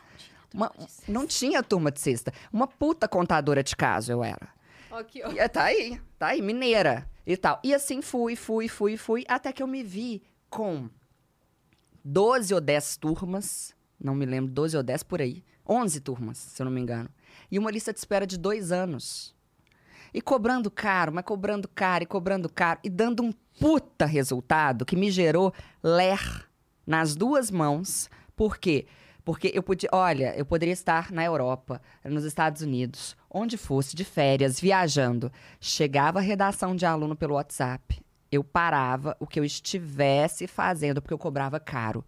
Uma- 0.53 0.71
não 1.07 1.27
tinha 1.27 1.61
turma 1.63 1.91
de 1.91 1.99
sexta. 1.99 2.31
Uma 2.51 2.67
puta 2.67 3.07
contadora 3.07 3.63
de 3.63 3.75
caso 3.75 4.11
eu 4.11 4.23
era. 4.23 4.49
Aqui, 4.91 5.21
ó. 5.23 5.31
E, 5.31 5.49
tá 5.49 5.63
aí, 5.63 6.01
tá 6.17 6.27
aí, 6.27 6.41
mineira 6.41 7.07
e 7.25 7.35
tal. 7.37 7.59
E 7.63 7.73
assim 7.73 8.01
fui, 8.01 8.35
fui, 8.35 8.67
fui, 8.67 8.97
fui, 8.97 9.25
até 9.27 9.51
que 9.51 9.61
eu 9.61 9.67
me 9.67 9.83
vi 9.83 10.23
com 10.49 10.89
12 12.03 12.53
ou 12.53 12.61
10 12.61 12.97
turmas, 12.97 13.75
não 13.99 14.15
me 14.15 14.25
lembro, 14.25 14.51
12 14.51 14.77
ou 14.77 14.83
10 14.83 15.03
por 15.03 15.21
aí, 15.21 15.43
11 15.67 15.99
turmas, 15.99 16.37
se 16.37 16.61
eu 16.61 16.65
não 16.65 16.71
me 16.71 16.79
engano. 16.81 17.09
E 17.51 17.59
uma 17.59 17.69
lista 17.69 17.91
de 17.91 17.99
espera 17.99 18.25
de 18.25 18.37
dois 18.37 18.71
anos. 18.71 19.35
E 20.13 20.21
cobrando 20.21 20.71
caro, 20.71 21.11
mas 21.11 21.25
cobrando 21.25 21.67
caro, 21.67 22.03
e 22.03 22.07
cobrando 22.07 22.49
caro, 22.49 22.79
e 22.83 22.89
dando 22.89 23.21
um 23.23 23.31
puta 23.59 24.05
resultado 24.05 24.85
que 24.85 24.95
me 24.95 25.11
gerou 25.11 25.53
ler 25.83 26.47
nas 26.85 27.13
duas 27.15 27.51
mãos. 27.51 28.09
Por 28.35 28.57
quê? 28.57 28.85
Porque 28.85 28.97
eu 29.53 29.63
podia, 29.63 29.89
olha, 29.91 30.33
eu 30.37 30.45
poderia 30.45 30.73
estar 30.73 31.11
na 31.11 31.23
Europa, 31.23 31.81
nos 32.03 32.23
Estados 32.23 32.61
Unidos, 32.61 33.15
onde 33.29 33.57
fosse, 33.57 33.95
de 33.95 34.05
férias, 34.05 34.59
viajando. 34.59 35.31
Chegava 35.59 36.19
a 36.19 36.21
redação 36.21 36.75
de 36.75 36.85
aluno 36.85 37.15
pelo 37.15 37.35
WhatsApp. 37.35 38.01
Eu 38.31 38.43
parava 38.43 39.15
o 39.19 39.27
que 39.27 39.39
eu 39.39 39.43
estivesse 39.43 40.47
fazendo, 40.47 41.01
porque 41.01 41.13
eu 41.13 41.17
cobrava 41.17 41.59
caro. 41.59 42.05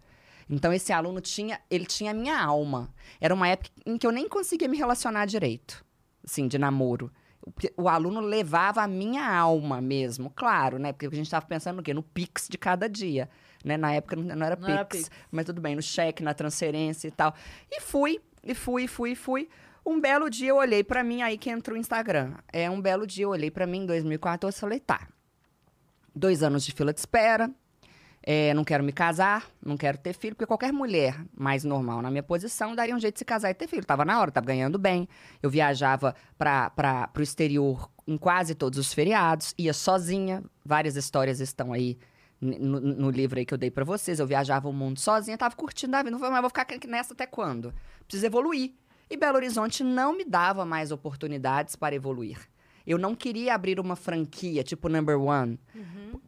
Então 0.48 0.72
esse 0.72 0.92
aluno 0.92 1.20
tinha, 1.20 1.60
ele 1.70 1.86
tinha 1.86 2.10
a 2.10 2.14
minha 2.14 2.40
alma. 2.40 2.92
Era 3.20 3.34
uma 3.34 3.48
época 3.48 3.70
em 3.86 3.96
que 3.96 4.06
eu 4.06 4.10
nem 4.10 4.28
conseguia 4.28 4.68
me 4.68 4.76
relacionar 4.76 5.26
direito, 5.26 5.84
assim, 6.24 6.48
de 6.48 6.58
namoro. 6.58 7.12
O, 7.40 7.82
o 7.84 7.88
aluno 7.88 8.20
levava 8.20 8.82
a 8.82 8.88
minha 8.88 9.32
alma 9.32 9.80
mesmo, 9.80 10.28
claro, 10.30 10.78
né? 10.78 10.92
Porque 10.92 11.06
a 11.06 11.10
gente 11.10 11.26
estava 11.26 11.46
pensando 11.46 11.76
no 11.76 11.82
quê? 11.82 11.94
No 11.94 12.02
Pix 12.02 12.48
de 12.50 12.58
cada 12.58 12.88
dia. 12.88 13.30
Né? 13.64 13.76
Na 13.76 13.92
época 13.92 14.16
não, 14.16 14.36
não 14.36 14.46
era, 14.46 14.56
Não 14.56 14.66
Pix, 14.66 14.76
era 14.76 14.84
Pix. 14.84 15.10
mas 15.30 15.44
tudo 15.46 15.60
bem, 15.60 15.76
no 15.76 15.82
cheque, 15.82 16.22
na 16.22 16.34
transferência 16.34 17.08
e 17.08 17.10
tal. 17.10 17.34
E 17.70 17.80
fui, 17.80 18.20
e 18.42 18.54
fui, 18.54 18.86
fui, 18.86 19.14
fui. 19.14 19.48
Um 19.84 20.00
belo 20.00 20.28
dia 20.28 20.50
eu 20.50 20.56
olhei 20.56 20.84
pra 20.84 21.02
mim, 21.02 21.22
aí 21.22 21.38
que 21.38 21.50
entrou 21.50 21.76
o 21.76 21.80
Instagram. 21.80 22.34
É 22.52 22.70
um 22.70 22.80
belo 22.80 23.06
dia 23.06 23.24
eu 23.24 23.30
olhei 23.30 23.50
pra 23.50 23.66
mim 23.66 23.78
em 23.78 23.86
2014 23.86 24.56
e 24.56 24.60
falei, 24.60 24.80
tá. 24.80 25.08
Dois 26.14 26.42
anos 26.42 26.64
de 26.64 26.72
fila 26.72 26.92
de 26.92 27.00
espera, 27.00 27.50
é, 28.22 28.52
não 28.52 28.64
quero 28.64 28.84
me 28.84 28.92
casar, 28.92 29.48
não 29.64 29.76
quero 29.76 29.96
ter 29.96 30.12
filho, 30.12 30.34
porque 30.34 30.46
qualquer 30.46 30.72
mulher 30.72 31.18
mais 31.34 31.64
normal 31.64 32.02
na 32.02 32.10
minha 32.10 32.22
posição 32.22 32.74
daria 32.74 32.94
um 32.94 33.00
jeito 33.00 33.14
de 33.14 33.20
se 33.20 33.24
casar 33.24 33.50
e 33.50 33.54
ter 33.54 33.66
filho. 33.66 33.84
Tava 33.84 34.04
na 34.04 34.20
hora, 34.20 34.30
tava 34.30 34.46
ganhando 34.46 34.78
bem. 34.78 35.08
Eu 35.42 35.48
viajava 35.48 36.14
para 36.36 37.10
o 37.16 37.22
exterior 37.22 37.90
em 38.06 38.18
quase 38.18 38.54
todos 38.54 38.78
os 38.78 38.92
feriados, 38.92 39.54
ia 39.56 39.72
sozinha. 39.72 40.42
Várias 40.64 40.96
histórias 40.96 41.40
estão 41.40 41.72
aí 41.72 41.96
no, 42.40 42.80
no 42.80 43.10
livro 43.10 43.38
aí 43.38 43.44
que 43.44 43.52
eu 43.54 43.58
dei 43.58 43.70
para 43.70 43.84
vocês. 43.84 44.18
Eu 44.18 44.26
viajava 44.26 44.68
o 44.68 44.72
mundo 44.72 44.98
sozinha, 44.98 45.36
tava 45.36 45.54
curtindo 45.54 45.94
a 45.96 45.98
vida. 46.00 46.10
Não 46.10 46.18
falei, 46.18 46.32
mas 46.32 46.40
vou 46.40 46.50
ficar 46.50 46.66
nessa 46.88 47.12
até 47.14 47.26
quando? 47.26 47.74
Preciso 48.06 48.26
evoluir. 48.26 48.72
E 49.08 49.16
Belo 49.16 49.36
Horizonte 49.36 49.82
não 49.82 50.16
me 50.16 50.24
dava 50.24 50.64
mais 50.64 50.92
oportunidades 50.92 51.74
para 51.76 51.94
evoluir. 51.94 52.38
Eu 52.86 52.96
não 52.96 53.14
queria 53.14 53.54
abrir 53.54 53.78
uma 53.78 53.94
franquia, 53.94 54.62
tipo 54.64 54.88
number 54.88 55.20
one, 55.20 55.58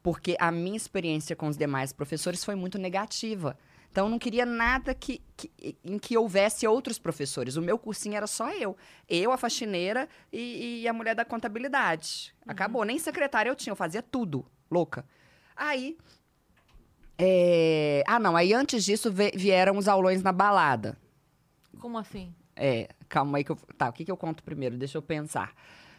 porque 0.03 0.37
a 0.39 0.53
minha 0.53 0.77
experiência 0.77 1.35
com 1.35 1.49
os 1.49 1.57
demais 1.57 1.93
professores 1.93 2.45
foi 2.45 2.55
muito 2.55 2.79
negativa. 2.79 3.57
Então, 3.91 4.07
eu 4.07 4.11
não 4.11 4.19
queria 4.19 4.47
nada 4.47 4.95
que, 4.95 5.21
que- 5.37 5.51
em 5.85 5.99
que 5.99 6.17
houvesse 6.17 6.67
outros 6.67 6.99
professores. 6.99 7.57
O 7.57 7.63
meu 7.63 7.79
cursinho 7.79 8.17
era 8.17 8.27
só 8.27 8.51
eu. 8.51 8.77
Eu, 9.09 9.33
a 9.33 9.37
faxineira 9.37 10.09
e, 10.33 10.81
e 10.83 10.89
a 10.89 10.93
mulher 10.93 11.15
da 11.15 11.25
contabilidade. 11.25 12.35
Acabou. 12.47 12.85
Nem 12.85 12.99
secretária 12.99 13.51
eu 13.51 13.55
tinha, 13.57 13.73
eu 13.73 13.77
fazia 13.77 14.03
tudo. 14.03 14.47
Louca. 14.71 15.05
Aí. 15.63 15.97
é, 17.17 18.03
Ah, 18.07 18.19
não. 18.19 18.37
Aí 18.37 18.53
antes 18.53 18.85
disso 18.85 19.13
vieram 19.35 19.77
os 19.77 19.87
aulões 19.87 20.23
na 20.23 20.33
balada. 20.33 20.97
Como 21.79 21.97
assim? 21.99 22.35
É, 22.57 22.89
calma 23.09 23.39
aí 23.39 23.45
que 23.45 23.53
eu. 23.53 23.57
Tá, 23.79 23.89
o 23.89 23.93
que, 23.93 24.05
que 24.05 24.11
eu 24.11 24.17
conto 24.17 24.43
primeiro? 24.43 24.77
Deixa 24.77 24.99
eu 24.99 25.03
pensar. 25.03 25.55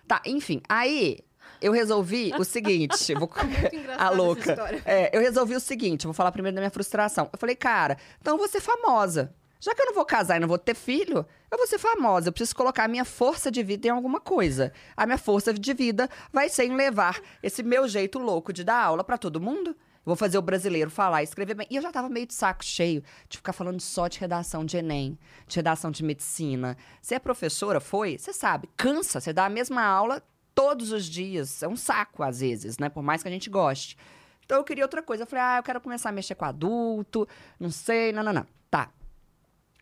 Tá, 0.08 0.22
enfim, 0.26 0.62
aí 0.68 1.20
eu 1.62 1.72
resolvi 1.72 2.34
o 2.38 2.44
seguinte. 2.44 3.14
Vou... 3.16 3.30
A 3.98 4.10
louca. 4.10 4.56
É, 4.86 5.16
eu 5.16 5.22
resolvi 5.22 5.56
o 5.56 5.60
seguinte, 5.60 6.06
vou 6.06 6.14
falar 6.14 6.32
primeiro 6.34 6.56
da 6.56 6.62
minha 6.62 6.70
frustração. 6.72 7.30
Eu 7.32 7.40
falei, 7.40 7.56
cara, 7.56 7.98
então 8.20 8.34
eu 8.34 8.38
vou 8.38 8.48
ser 8.48 8.60
famosa. 8.60 9.34
Já 9.64 9.74
que 9.74 9.82
eu 9.82 9.86
não 9.86 9.94
vou 9.94 10.04
casar 10.04 10.36
e 10.36 10.40
não 10.42 10.48
vou 10.50 10.58
ter 10.58 10.76
filho, 10.76 11.26
eu 11.50 11.58
vou 11.58 11.66
ser 11.66 11.78
famosa. 11.78 12.28
Eu 12.28 12.34
preciso 12.34 12.54
colocar 12.54 12.84
a 12.84 12.88
minha 12.90 13.06
força 13.06 13.50
de 13.50 13.64
vida 13.64 13.88
em 13.88 13.92
alguma 13.92 14.20
coisa. 14.20 14.74
A 14.94 15.06
minha 15.06 15.18
força 15.18 15.54
de 15.54 15.74
vida 15.74 16.10
vai 16.34 16.50
ser 16.50 16.66
em 16.66 16.76
levar 16.76 17.22
esse 17.42 17.64
meu 17.64 17.88
jeito 17.88 18.20
louco 18.20 18.52
de 18.52 18.62
dar 18.62 18.84
aula 18.84 19.06
pra 19.06 19.18
todo 19.18 19.40
mundo. 19.40 19.74
Vou 20.04 20.18
fazer 20.18 20.38
o 20.38 20.42
brasileiro 20.42 20.92
falar 20.92 21.22
e 21.22 21.24
escrever 21.24 21.54
bem. 21.54 21.66
E 21.70 21.78
eu 21.78 21.82
já 21.82 21.94
tava 21.94 22.10
meio 22.10 22.28
de 22.28 22.34
saco 22.34 22.62
cheio 22.62 23.02
de 23.30 23.38
ficar 23.38 23.54
falando 23.54 23.80
só 23.80 24.10
de 24.10 24.20
redação 24.20 24.66
de 24.66 24.76
Enem, 24.76 25.18
de 25.48 25.56
redação 25.56 25.92
de 25.92 26.04
medicina. 26.04 26.76
Você 27.02 27.16
é 27.16 27.20
professora, 27.20 27.80
foi? 27.80 28.18
Você 28.18 28.34
sabe, 28.34 28.68
cansa. 28.76 29.22
Você 29.22 29.32
dá 29.32 29.46
a 29.46 29.50
mesma 29.50 29.82
aula 29.82 30.22
todos 30.54 30.92
os 30.92 31.06
dias. 31.06 31.64
É 31.64 31.70
um 31.70 31.78
saco, 31.78 32.22
às 32.22 32.42
vezes, 32.42 32.78
né? 32.78 32.90
Por 32.90 33.02
mais 33.02 33.24
que 33.24 33.30
a 33.30 33.32
gente 33.32 33.50
goste. 33.50 33.96
Então 34.44 34.58
eu 34.58 34.64
queria 34.66 34.84
outra 34.84 35.02
coisa. 35.02 35.24
Eu 35.24 35.28
falei, 35.28 35.46
ah, 35.46 35.58
eu 35.60 35.64
quero 35.64 35.80
começar 35.80 36.10
a 36.10 36.12
mexer 36.12 36.36
com 36.36 36.44
adulto, 36.44 37.26
não 37.58 37.72
sei, 37.72 38.12
não, 38.12 38.24
não, 38.24 38.34
não. 38.34 38.63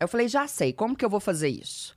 Eu 0.01 0.07
falei, 0.07 0.27
já 0.27 0.47
sei, 0.47 0.73
como 0.73 0.95
que 0.95 1.05
eu 1.05 1.09
vou 1.09 1.19
fazer 1.19 1.47
isso? 1.49 1.95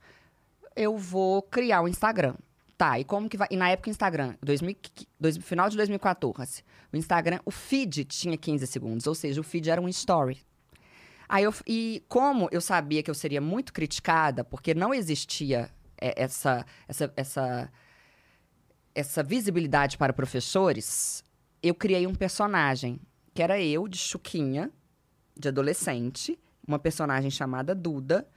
Eu 0.75 0.97
vou 0.97 1.41
criar 1.41 1.81
um 1.81 1.87
Instagram. 1.87 2.35
Tá, 2.77 2.99
e 2.99 3.05
como 3.05 3.29
que 3.29 3.37
vai. 3.37 3.47
E 3.49 3.55
na 3.55 3.69
época 3.69 3.87
o 3.89 3.91
Instagram, 3.91 4.35
2000, 4.43 4.75
dois- 5.17 5.37
final 5.37 5.69
de 5.69 5.77
2014, 5.77 6.61
o 6.91 6.97
Instagram, 6.97 7.39
o 7.45 7.49
feed 7.51 8.03
tinha 8.03 8.37
15 8.37 8.67
segundos, 8.67 9.07
ou 9.07 9.15
seja, 9.15 9.39
o 9.39 9.43
feed 9.43 9.69
era 9.69 9.79
um 9.81 9.87
story. 9.87 10.37
Aí 11.27 11.45
eu, 11.45 11.53
e 11.65 12.03
como 12.09 12.49
eu 12.51 12.59
sabia 12.59 13.01
que 13.01 13.09
eu 13.09 13.15
seria 13.15 13.39
muito 13.39 13.71
criticada, 13.71 14.43
porque 14.43 14.73
não 14.73 14.93
existia 14.93 15.71
é, 15.99 16.21
essa, 16.21 16.65
essa, 16.85 17.13
essa, 17.15 17.71
essa 18.93 19.23
visibilidade 19.23 19.97
para 19.97 20.11
professores, 20.13 21.23
eu 21.63 21.73
criei 21.73 22.05
um 22.05 22.13
personagem, 22.13 22.99
que 23.33 23.41
era 23.41 23.59
eu, 23.59 23.87
de 23.87 23.97
Chuquinha, 23.97 24.69
de 25.35 25.47
adolescente, 25.47 26.37
uma 26.67 26.79
personagem 26.79 27.29
chamada 27.31 27.73
Duda. 27.75 28.27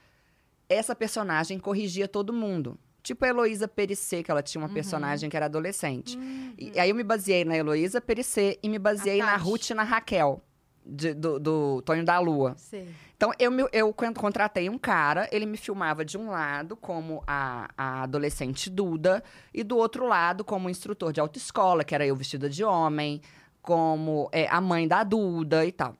Essa 0.68 0.94
personagem 0.94 1.58
corrigia 1.58 2.06
todo 2.06 2.32
mundo. 2.32 2.78
Tipo 3.02 3.24
a 3.24 3.28
Heloísa 3.28 3.66
Perissé, 3.66 4.22
que 4.22 4.30
ela 4.30 4.42
tinha 4.42 4.60
uma 4.62 4.68
personagem 4.74 5.30
que 5.30 5.36
era 5.36 5.46
adolescente. 5.46 6.18
E 6.58 6.78
aí 6.78 6.90
eu 6.90 6.94
me 6.94 7.04
baseei 7.04 7.44
na 7.44 7.56
Heloísa 7.56 8.00
Perissé 8.00 8.58
e 8.62 8.68
me 8.68 8.78
baseei 8.78 9.18
na. 9.18 9.36
Ruth 9.36 9.70
e 9.70 9.74
na 9.74 9.82
Raquel, 9.82 10.42
de- 10.84 11.14
do, 11.14 11.38
do 11.38 11.82
Tonho 11.82 12.04
da 12.04 12.18
Lua. 12.18 12.54
Sei. 12.58 12.86
Então, 13.16 13.32
eu, 13.38 13.50
eu 13.72 13.92
con- 13.94 14.12
contratei 14.12 14.68
um 14.68 14.76
cara, 14.78 15.26
ele 15.32 15.46
me 15.46 15.56
filmava 15.56 16.04
de 16.04 16.18
um 16.18 16.28
lado 16.30 16.76
como 16.76 17.22
a, 17.26 17.68
a 17.78 18.02
adolescente 18.02 18.68
Duda, 18.68 19.24
e 19.54 19.64
do 19.64 19.76
outro 19.78 20.06
lado 20.06 20.44
como 20.44 20.68
instrutor 20.68 21.12
de 21.12 21.18
autoescola, 21.20 21.82
que 21.84 21.94
era 21.94 22.06
eu 22.06 22.14
vestida 22.14 22.48
de 22.50 22.62
homem, 22.62 23.22
como 23.62 24.28
é, 24.32 24.46
a 24.48 24.60
mãe 24.60 24.86
da 24.86 25.02
Duda 25.02 25.64
e 25.64 25.72
tal. 25.72 25.96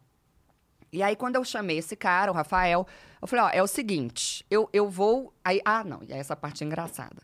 E 0.92 1.02
aí, 1.02 1.14
quando 1.14 1.36
eu 1.36 1.44
chamei 1.44 1.78
esse 1.78 1.94
cara, 1.94 2.30
o 2.30 2.34
Rafael, 2.34 2.86
eu 3.20 3.28
falei, 3.28 3.44
ó, 3.44 3.48
é 3.50 3.62
o 3.62 3.66
seguinte, 3.66 4.44
eu, 4.50 4.68
eu 4.72 4.88
vou... 4.88 5.34
Aí, 5.44 5.60
ah, 5.64 5.84
não, 5.84 6.02
e 6.02 6.12
essa 6.12 6.34
parte 6.34 6.64
é 6.64 6.66
engraçada. 6.66 7.22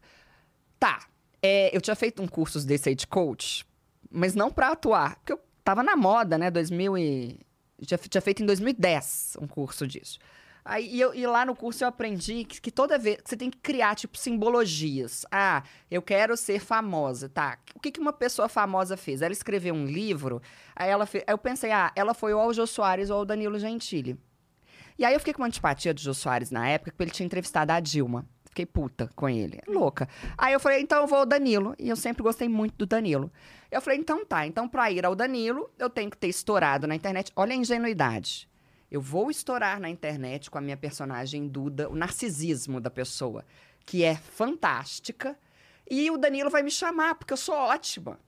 Tá, 0.78 1.06
é, 1.42 1.74
eu 1.74 1.80
tinha 1.80 1.96
feito 1.96 2.22
um 2.22 2.28
curso 2.28 2.64
desse 2.66 2.88
aí 2.88 2.94
de 2.94 3.06
coach, 3.06 3.66
mas 4.10 4.34
não 4.34 4.50
pra 4.50 4.72
atuar, 4.72 5.16
porque 5.16 5.32
eu 5.32 5.40
tava 5.62 5.82
na 5.82 5.96
moda, 5.96 6.36
né, 6.38 6.50
2000 6.50 6.98
e... 6.98 7.40
Tinha, 7.84 7.98
tinha 7.98 8.20
feito 8.20 8.42
em 8.42 8.46
2010 8.46 9.36
um 9.40 9.46
curso 9.46 9.86
disso. 9.86 10.18
Aí, 10.64 10.88
e, 10.96 11.00
eu- 11.00 11.14
e 11.14 11.26
lá 11.26 11.44
no 11.44 11.54
curso 11.54 11.84
eu 11.84 11.88
aprendi 11.88 12.44
que, 12.44 12.58
que 12.60 12.70
toda 12.70 12.98
vez 12.98 13.18
que 13.20 13.28
você 13.28 13.36
tem 13.36 13.50
que 13.50 13.58
criar, 13.58 13.94
tipo, 13.94 14.16
simbologias. 14.16 15.26
Ah, 15.30 15.62
eu 15.90 16.00
quero 16.00 16.36
ser 16.36 16.58
famosa, 16.58 17.28
tá? 17.28 17.58
O 17.74 17.80
que, 17.80 17.90
que 17.92 18.00
uma 18.00 18.12
pessoa 18.14 18.48
famosa 18.48 18.96
fez? 18.96 19.20
Ela 19.20 19.32
escreveu 19.32 19.74
um 19.74 19.84
livro, 19.84 20.40
aí 20.74 20.88
ela 20.90 21.04
fez, 21.04 21.22
aí 21.26 21.34
eu 21.34 21.38
pensei, 21.38 21.70
ah, 21.70 21.92
ela 21.94 22.14
foi 22.14 22.32
ou 22.32 22.40
ao 22.40 22.54
Jô 22.54 22.66
Soares 22.66 23.10
ou 23.10 23.18
ao 23.18 23.24
Danilo 23.26 23.58
Gentili. 23.58 24.18
E 24.98 25.04
aí 25.04 25.12
eu 25.12 25.18
fiquei 25.18 25.34
com 25.34 25.42
uma 25.42 25.48
antipatia 25.48 25.92
do 25.92 26.00
Jô 26.00 26.14
Soares 26.14 26.50
na 26.50 26.66
época, 26.68 26.92
porque 26.92 27.02
ele 27.02 27.10
tinha 27.10 27.26
entrevistado 27.26 27.70
a 27.72 27.80
Dilma. 27.80 28.24
Fiquei 28.44 28.64
puta 28.64 29.10
com 29.16 29.28
ele. 29.28 29.60
Louca. 29.66 30.08
Aí 30.38 30.52
eu 30.52 30.60
falei, 30.60 30.80
então 30.80 31.00
eu 31.02 31.08
vou 31.08 31.18
ao 31.18 31.26
Danilo. 31.26 31.74
E 31.76 31.88
eu 31.88 31.96
sempre 31.96 32.22
gostei 32.22 32.48
muito 32.48 32.76
do 32.76 32.86
Danilo. 32.86 33.28
Eu 33.68 33.82
falei, 33.82 33.98
então 33.98 34.24
tá. 34.24 34.46
Então 34.46 34.68
pra 34.68 34.92
ir 34.92 35.04
ao 35.04 35.16
Danilo, 35.16 35.68
eu 35.76 35.90
tenho 35.90 36.08
que 36.08 36.16
ter 36.16 36.28
estourado 36.28 36.86
na 36.86 36.94
internet. 36.94 37.32
Olha 37.34 37.52
a 37.52 37.56
ingenuidade. 37.56 38.48
Eu 38.94 39.00
vou 39.00 39.28
estourar 39.28 39.80
na 39.80 39.90
internet 39.90 40.48
com 40.48 40.56
a 40.56 40.60
minha 40.60 40.76
personagem 40.76 41.48
Duda, 41.48 41.90
o 41.90 41.96
narcisismo 41.96 42.80
da 42.80 42.88
pessoa, 42.88 43.44
que 43.84 44.04
é 44.04 44.14
fantástica. 44.14 45.36
E 45.90 46.12
o 46.12 46.16
Danilo 46.16 46.48
vai 46.48 46.62
me 46.62 46.70
chamar, 46.70 47.16
porque 47.16 47.32
eu 47.32 47.36
sou 47.36 47.56
ótima. 47.56 48.20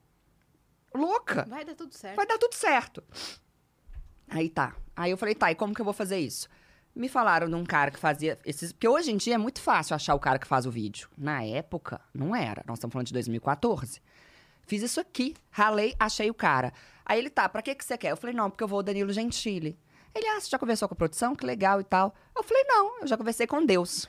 Louca. 0.93 1.47
Vai 1.49 1.65
dar 1.65 1.77
tudo 1.77 1.95
certo. 1.95 2.17
Vai 2.17 2.27
dar 2.27 2.37
tudo 2.37 2.55
certo. 2.55 3.05
Aí 4.29 4.51
tá. 4.51 4.75
Aí 4.97 5.13
eu 5.13 5.17
falei, 5.17 5.37
tá, 5.37 5.53
e 5.53 5.55
como 5.55 5.73
que 5.73 5.81
eu 5.81 5.85
vou 5.85 5.95
fazer 5.95 6.19
isso? 6.19 6.49
Me 6.93 7.09
falaram 7.09 7.49
de 7.49 7.55
um 7.55 7.65
cara 7.65 7.93
que 7.93 7.99
fazia 8.01 8.37
esses. 8.45 8.73
Porque 8.73 8.89
hoje 8.89 9.13
em 9.13 9.17
dia 9.17 9.37
é 9.37 9.39
muito 9.39 9.61
fácil 9.61 9.95
achar 9.95 10.17
o 10.17 10.19
cara 10.19 10.37
que 10.37 10.49
faz 10.49 10.67
o 10.67 10.71
vídeo. 10.73 11.09
Na 11.17 11.45
época, 11.45 12.01
não 12.13 12.35
era. 12.35 12.65
Nós 12.67 12.79
estamos 12.79 12.93
falando 12.93 13.07
de 13.07 13.13
2014. 13.13 14.03
Fiz 14.63 14.83
isso 14.83 14.99
aqui, 14.99 15.37
ralei, 15.49 15.95
achei 15.97 16.29
o 16.29 16.35
cara. 16.35 16.73
Aí 17.05 17.21
ele, 17.21 17.31
tá, 17.31 17.49
pra 17.49 17.63
que, 17.63 17.73
que 17.73 17.85
você 17.85 17.97
quer? 17.97 18.11
Eu 18.11 18.17
falei, 18.17 18.35
não, 18.35 18.51
porque 18.51 18.65
eu 18.65 18.69
vou 18.69 18.79
ao 18.79 18.83
Danilo 18.83 19.13
Gentili. 19.13 19.79
Ele, 20.17 20.27
ah, 20.29 20.41
você 20.41 20.49
já 20.49 20.59
conversou 20.59 20.89
com 20.89 20.95
a 20.95 20.97
produção? 20.97 21.35
Que 21.37 21.45
legal 21.45 21.81
e 21.81 21.85
tal. 21.85 22.15
Eu 22.35 22.43
falei, 22.43 22.65
não, 22.65 23.01
eu 23.01 23.07
já 23.07 23.17
conversei 23.17 23.47
com 23.47 23.65
Deus. 23.65 24.09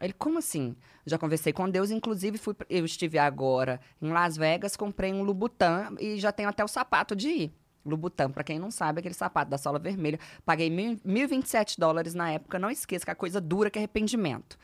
Ele, 0.00 0.12
como 0.12 0.38
assim? 0.38 0.76
Já 1.04 1.18
conversei 1.18 1.52
com 1.52 1.68
Deus, 1.68 1.90
inclusive 1.90 2.38
fui, 2.38 2.54
eu 2.68 2.84
estive 2.84 3.18
agora 3.18 3.80
em 4.00 4.10
Las 4.12 4.36
Vegas, 4.36 4.76
comprei 4.76 5.12
um 5.12 5.22
Lubutan 5.22 5.94
e 5.98 6.18
já 6.18 6.30
tenho 6.32 6.48
até 6.48 6.64
o 6.64 6.68
sapato 6.68 7.14
de 7.16 7.28
ir. 7.28 7.54
Lubutan, 7.84 8.30
pra 8.30 8.44
quem 8.44 8.58
não 8.58 8.70
sabe, 8.70 9.00
aquele 9.00 9.14
sapato 9.14 9.50
da 9.50 9.58
sola 9.58 9.78
vermelha. 9.78 10.18
Paguei 10.44 10.70
mil- 10.70 10.98
1.027 11.04 11.78
dólares 11.78 12.14
na 12.14 12.30
época, 12.30 12.58
não 12.58 12.70
esqueça 12.70 13.04
que 13.04 13.10
a 13.10 13.14
coisa 13.14 13.40
dura 13.40 13.70
que 13.70 13.78
é 13.78 13.80
arrependimento. 13.80 14.58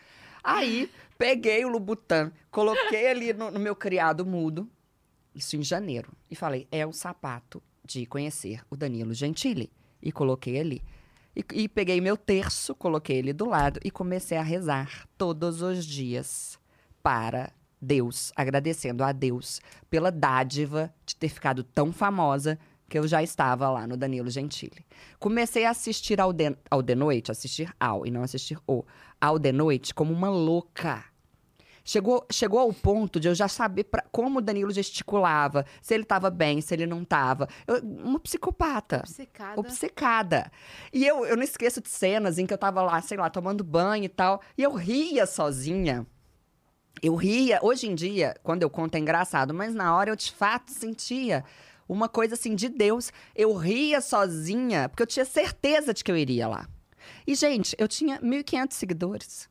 Aí, 0.44 0.90
peguei 1.18 1.64
o 1.64 1.68
Lubutan, 1.68 2.30
coloquei 2.50 3.08
ali 3.08 3.32
no, 3.32 3.50
no 3.50 3.58
meu 3.58 3.74
criado 3.74 4.24
mudo, 4.24 4.68
isso 5.34 5.56
em 5.56 5.62
janeiro, 5.62 6.12
e 6.30 6.36
falei, 6.36 6.68
é 6.70 6.86
o 6.86 6.92
sapato 6.92 7.62
de 7.84 8.06
conhecer 8.06 8.60
o 8.70 8.76
Danilo 8.76 9.12
Gentili. 9.12 9.72
E 10.02 10.12
coloquei 10.12 10.58
ali. 10.60 10.82
E, 11.34 11.44
e 11.52 11.68
peguei 11.68 12.00
meu 12.00 12.16
terço, 12.16 12.74
coloquei 12.74 13.18
ele 13.18 13.32
do 13.32 13.46
lado 13.46 13.78
e 13.84 13.90
comecei 13.90 14.38
a 14.38 14.42
rezar 14.42 15.06
todos 15.18 15.60
os 15.60 15.84
dias 15.84 16.58
para 17.02 17.52
Deus, 17.80 18.32
agradecendo 18.34 19.04
a 19.04 19.12
Deus 19.12 19.60
pela 19.90 20.10
dádiva 20.10 20.92
de 21.04 21.14
ter 21.14 21.28
ficado 21.28 21.62
tão 21.62 21.92
famosa 21.92 22.58
que 22.88 22.98
eu 22.98 23.06
já 23.06 23.22
estava 23.22 23.68
lá 23.68 23.86
no 23.86 23.96
Danilo 23.96 24.30
Gentili. 24.30 24.86
Comecei 25.18 25.64
a 25.64 25.70
assistir 25.70 26.20
ao 26.20 26.32
de, 26.32 26.56
ao 26.70 26.82
de 26.82 26.94
noite, 26.94 27.30
assistir 27.30 27.74
ao 27.78 28.06
e 28.06 28.10
não 28.10 28.22
assistir 28.22 28.58
o, 28.66 28.84
ao 29.20 29.38
de 29.38 29.52
noite 29.52 29.92
como 29.92 30.12
uma 30.12 30.30
louca. 30.30 31.04
Chegou, 31.88 32.26
chegou 32.32 32.58
ao 32.58 32.72
ponto 32.72 33.20
de 33.20 33.28
eu 33.28 33.34
já 33.34 33.46
saber 33.46 33.84
pra- 33.84 34.04
como 34.10 34.40
o 34.40 34.42
Danilo 34.42 34.72
gesticulava, 34.72 35.64
se 35.80 35.94
ele 35.94 36.02
estava 36.02 36.28
bem, 36.30 36.60
se 36.60 36.74
ele 36.74 36.84
não 36.84 37.02
estava. 37.02 37.48
Uma 37.82 38.18
psicopata 38.18 38.98
Obcecada. 39.04 39.60
obcecada. 39.60 40.52
E 40.92 41.06
eu, 41.06 41.24
eu 41.24 41.36
não 41.36 41.44
esqueço 41.44 41.80
de 41.80 41.88
cenas 41.88 42.38
em 42.38 42.46
que 42.46 42.52
eu 42.52 42.58
tava 42.58 42.82
lá, 42.82 43.00
sei 43.00 43.16
lá, 43.16 43.30
tomando 43.30 43.62
banho 43.62 44.02
e 44.04 44.08
tal, 44.08 44.42
e 44.58 44.64
eu 44.64 44.74
ria 44.74 45.26
sozinha. 45.26 46.04
Eu 47.00 47.14
ria. 47.14 47.60
Hoje 47.62 47.86
em 47.86 47.94
dia, 47.94 48.34
quando 48.42 48.62
eu 48.62 48.70
conto 48.70 48.96
é 48.96 48.98
engraçado, 48.98 49.54
mas 49.54 49.72
na 49.72 49.94
hora 49.94 50.10
eu 50.10 50.16
de 50.16 50.32
fato 50.32 50.72
sentia 50.72 51.44
uma 51.88 52.08
coisa 52.08 52.34
assim 52.34 52.56
de 52.56 52.68
Deus. 52.68 53.12
Eu 53.32 53.54
ria 53.54 54.00
sozinha, 54.00 54.88
porque 54.88 55.04
eu 55.04 55.06
tinha 55.06 55.24
certeza 55.24 55.94
de 55.94 56.02
que 56.02 56.10
eu 56.10 56.16
iria 56.16 56.48
lá. 56.48 56.66
E, 57.24 57.36
gente, 57.36 57.76
eu 57.78 57.86
tinha 57.86 58.18
1.500 58.20 58.72
seguidores. 58.74 59.48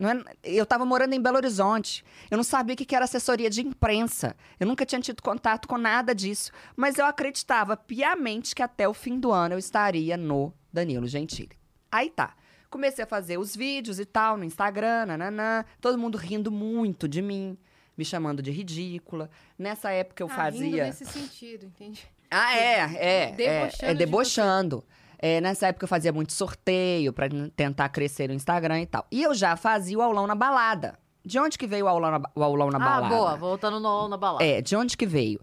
É- 0.00 0.38
eu 0.58 0.62
estava 0.64 0.84
morando 0.84 1.12
em 1.14 1.20
Belo 1.20 1.36
Horizonte. 1.36 2.04
Eu 2.30 2.36
não 2.36 2.44
sabia 2.44 2.74
o 2.74 2.76
que 2.76 2.94
era 2.94 3.04
assessoria 3.04 3.50
de 3.50 3.60
imprensa. 3.62 4.36
Eu 4.60 4.66
nunca 4.66 4.86
tinha 4.86 5.00
tido 5.00 5.22
contato 5.22 5.66
com 5.66 5.76
nada 5.78 6.14
disso. 6.14 6.52
Mas 6.76 6.98
eu 6.98 7.06
acreditava 7.06 7.76
piamente 7.76 8.54
que 8.54 8.62
até 8.62 8.88
o 8.88 8.94
fim 8.94 9.18
do 9.18 9.32
ano 9.32 9.54
eu 9.54 9.58
estaria 9.58 10.16
no 10.16 10.52
Danilo 10.72 11.06
Gentili. 11.06 11.56
Aí 11.90 12.10
tá. 12.10 12.34
Comecei 12.70 13.02
a 13.02 13.06
fazer 13.06 13.38
os 13.38 13.56
vídeos 13.56 13.98
e 13.98 14.04
tal 14.04 14.36
no 14.36 14.44
Instagram, 14.44 15.06
nananã. 15.06 15.64
Todo 15.80 15.96
mundo 15.98 16.18
rindo 16.18 16.50
muito 16.50 17.08
de 17.08 17.22
mim, 17.22 17.56
me 17.96 18.04
chamando 18.04 18.42
de 18.42 18.50
ridícula. 18.50 19.30
Nessa 19.58 19.90
época 19.90 20.22
eu 20.22 20.28
Ah, 20.30 20.50
rindo 20.50 20.64
fazia. 20.64 20.84
nesse 20.84 21.06
sentido, 21.06 21.64
entende? 21.64 22.06
Ah, 22.30 22.54
é, 22.54 22.74
é. 22.94 23.32
Debochando 23.32 23.84
é, 23.84 23.90
é 23.90 23.92
de 23.94 23.98
debochando. 23.98 24.84
É, 25.18 25.40
nessa 25.40 25.66
época 25.66 25.84
eu 25.84 25.88
fazia 25.88 26.12
muito 26.12 26.32
sorteio 26.32 27.12
pra 27.12 27.26
n- 27.26 27.50
tentar 27.50 27.88
crescer 27.88 28.28
no 28.28 28.34
Instagram 28.34 28.82
e 28.82 28.86
tal. 28.86 29.06
E 29.10 29.22
eu 29.22 29.34
já 29.34 29.56
fazia 29.56 29.98
o 29.98 30.02
aulão 30.02 30.26
na 30.26 30.34
balada. 30.34 30.98
De 31.24 31.38
onde 31.38 31.58
que 31.58 31.66
veio 31.66 31.86
o 31.86 31.88
aulão 31.88 32.12
na, 32.12 32.22
o 32.34 32.42
aulão 32.42 32.70
na 32.70 32.76
ah, 32.76 32.80
balada? 32.80 33.14
boa. 33.14 33.36
Voltando 33.36 33.80
no, 33.80 34.08
na 34.08 34.16
balada. 34.16 34.44
É, 34.44 34.62
de 34.62 34.76
onde 34.76 34.96
que 34.96 35.04
veio? 35.04 35.40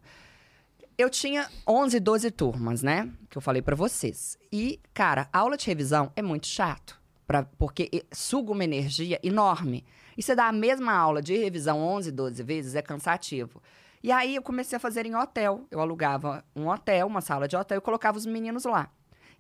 Eu 0.98 1.10
tinha 1.10 1.50
11, 1.68 2.00
12 2.00 2.32
turmas, 2.32 2.82
né? 2.82 3.12
Que 3.30 3.38
eu 3.38 3.42
falei 3.42 3.62
pra 3.62 3.76
vocês. 3.76 4.38
E, 4.52 4.80
cara, 4.94 5.28
aula 5.34 5.58
de 5.58 5.66
revisão 5.68 6.10
é 6.16 6.22
muito 6.22 6.48
chato. 6.48 7.00
Pra, 7.28 7.44
porque 7.44 8.06
suga 8.14 8.52
uma 8.52 8.64
energia 8.64 9.20
enorme. 9.22 9.84
E 10.18 10.24
você 10.24 10.34
dá 10.34 10.48
a 10.48 10.54
mesma 10.54 10.94
aula 10.94 11.22
de 11.22 11.36
revisão 11.36 11.80
11, 11.80 12.12
12 12.12 12.44
vezes, 12.44 12.76
é 12.76 12.82
cansativo. 12.82 13.62
E 14.02 14.12
aí 14.12 14.36
eu 14.36 14.42
comecei 14.42 14.78
a 14.78 14.80
fazer 14.80 15.06
em 15.06 15.16
hotel. 15.16 15.66
Eu 15.70 15.82
alugava 15.82 16.46
um 16.56 16.70
hotel, 16.70 17.08
uma 17.08 17.22
sala 17.22 17.48
de 17.48 17.58
hotel, 17.58 17.80
e 17.80 17.82
colocava 17.82 18.18
os 18.18 18.26
meninos 18.26 18.64
lá. 18.64 18.90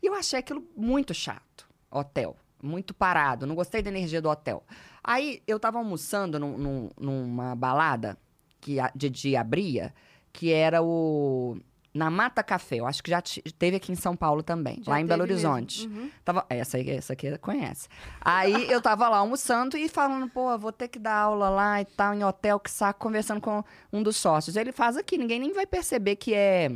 E 0.01 0.07
eu 0.07 0.13
achei 0.13 0.39
aquilo 0.39 0.63
muito 0.75 1.13
chato, 1.13 1.67
hotel. 1.89 2.35
Muito 2.61 2.93
parado, 2.93 3.45
não 3.45 3.53
gostei 3.53 3.81
da 3.83 3.89
energia 3.91 4.21
do 4.21 4.29
hotel. 4.29 4.63
Aí 5.03 5.41
eu 5.45 5.59
tava 5.59 5.77
almoçando 5.77 6.39
num- 6.39 6.57
num- 6.57 6.89
numa 6.99 7.55
balada 7.55 8.17
que 8.59 8.79
a 8.79 8.91
Didi 8.95 9.35
abria, 9.35 9.93
que 10.33 10.51
era 10.51 10.81
o. 10.81 11.57
Na 11.93 12.09
Mata 12.09 12.43
Café, 12.43 12.77
eu 12.77 12.87
acho 12.87 13.01
que 13.01 13.09
já 13.11 13.21
teve 13.57 13.77
aqui 13.77 13.89
em 13.91 13.95
São 13.95 14.17
Paulo 14.17 14.43
também, 14.43 14.81
Já 14.83 14.91
lá 14.91 14.99
em 14.99 15.05
Belo. 15.05 15.21
Horizonte. 15.21 15.87
Uhum. 15.87 16.09
Tava, 16.25 16.45
essa, 16.49 16.75
aí- 16.75 16.89
essa 16.89 17.13
aqui 17.13 17.37
conhece. 17.37 17.87
Aí 18.19 18.69
eu 18.69 18.81
tava 18.81 19.07
lá 19.07 19.17
almoçando 19.19 19.77
e 19.77 19.87
falando, 19.87 20.27
pô, 20.29 20.57
vou 20.57 20.73
ter 20.73 20.89
que 20.89 20.99
dar 20.99 21.13
aula 21.15 21.47
lá 21.49 21.79
e 21.79 21.85
tal, 21.85 22.13
em 22.13 22.21
hotel, 22.23 22.59
que 22.59 22.69
saco, 22.69 22.99
conversando 22.99 23.39
com 23.39 23.63
um 23.93 24.03
dos 24.03 24.17
sócios. 24.17 24.55
Ele 24.57 24.71
faz 24.73 24.97
aqui, 24.97 25.17
ninguém 25.17 25.39
nem 25.39 25.53
vai 25.53 25.65
perceber 25.65 26.15
que 26.17 26.33
é 26.33 26.69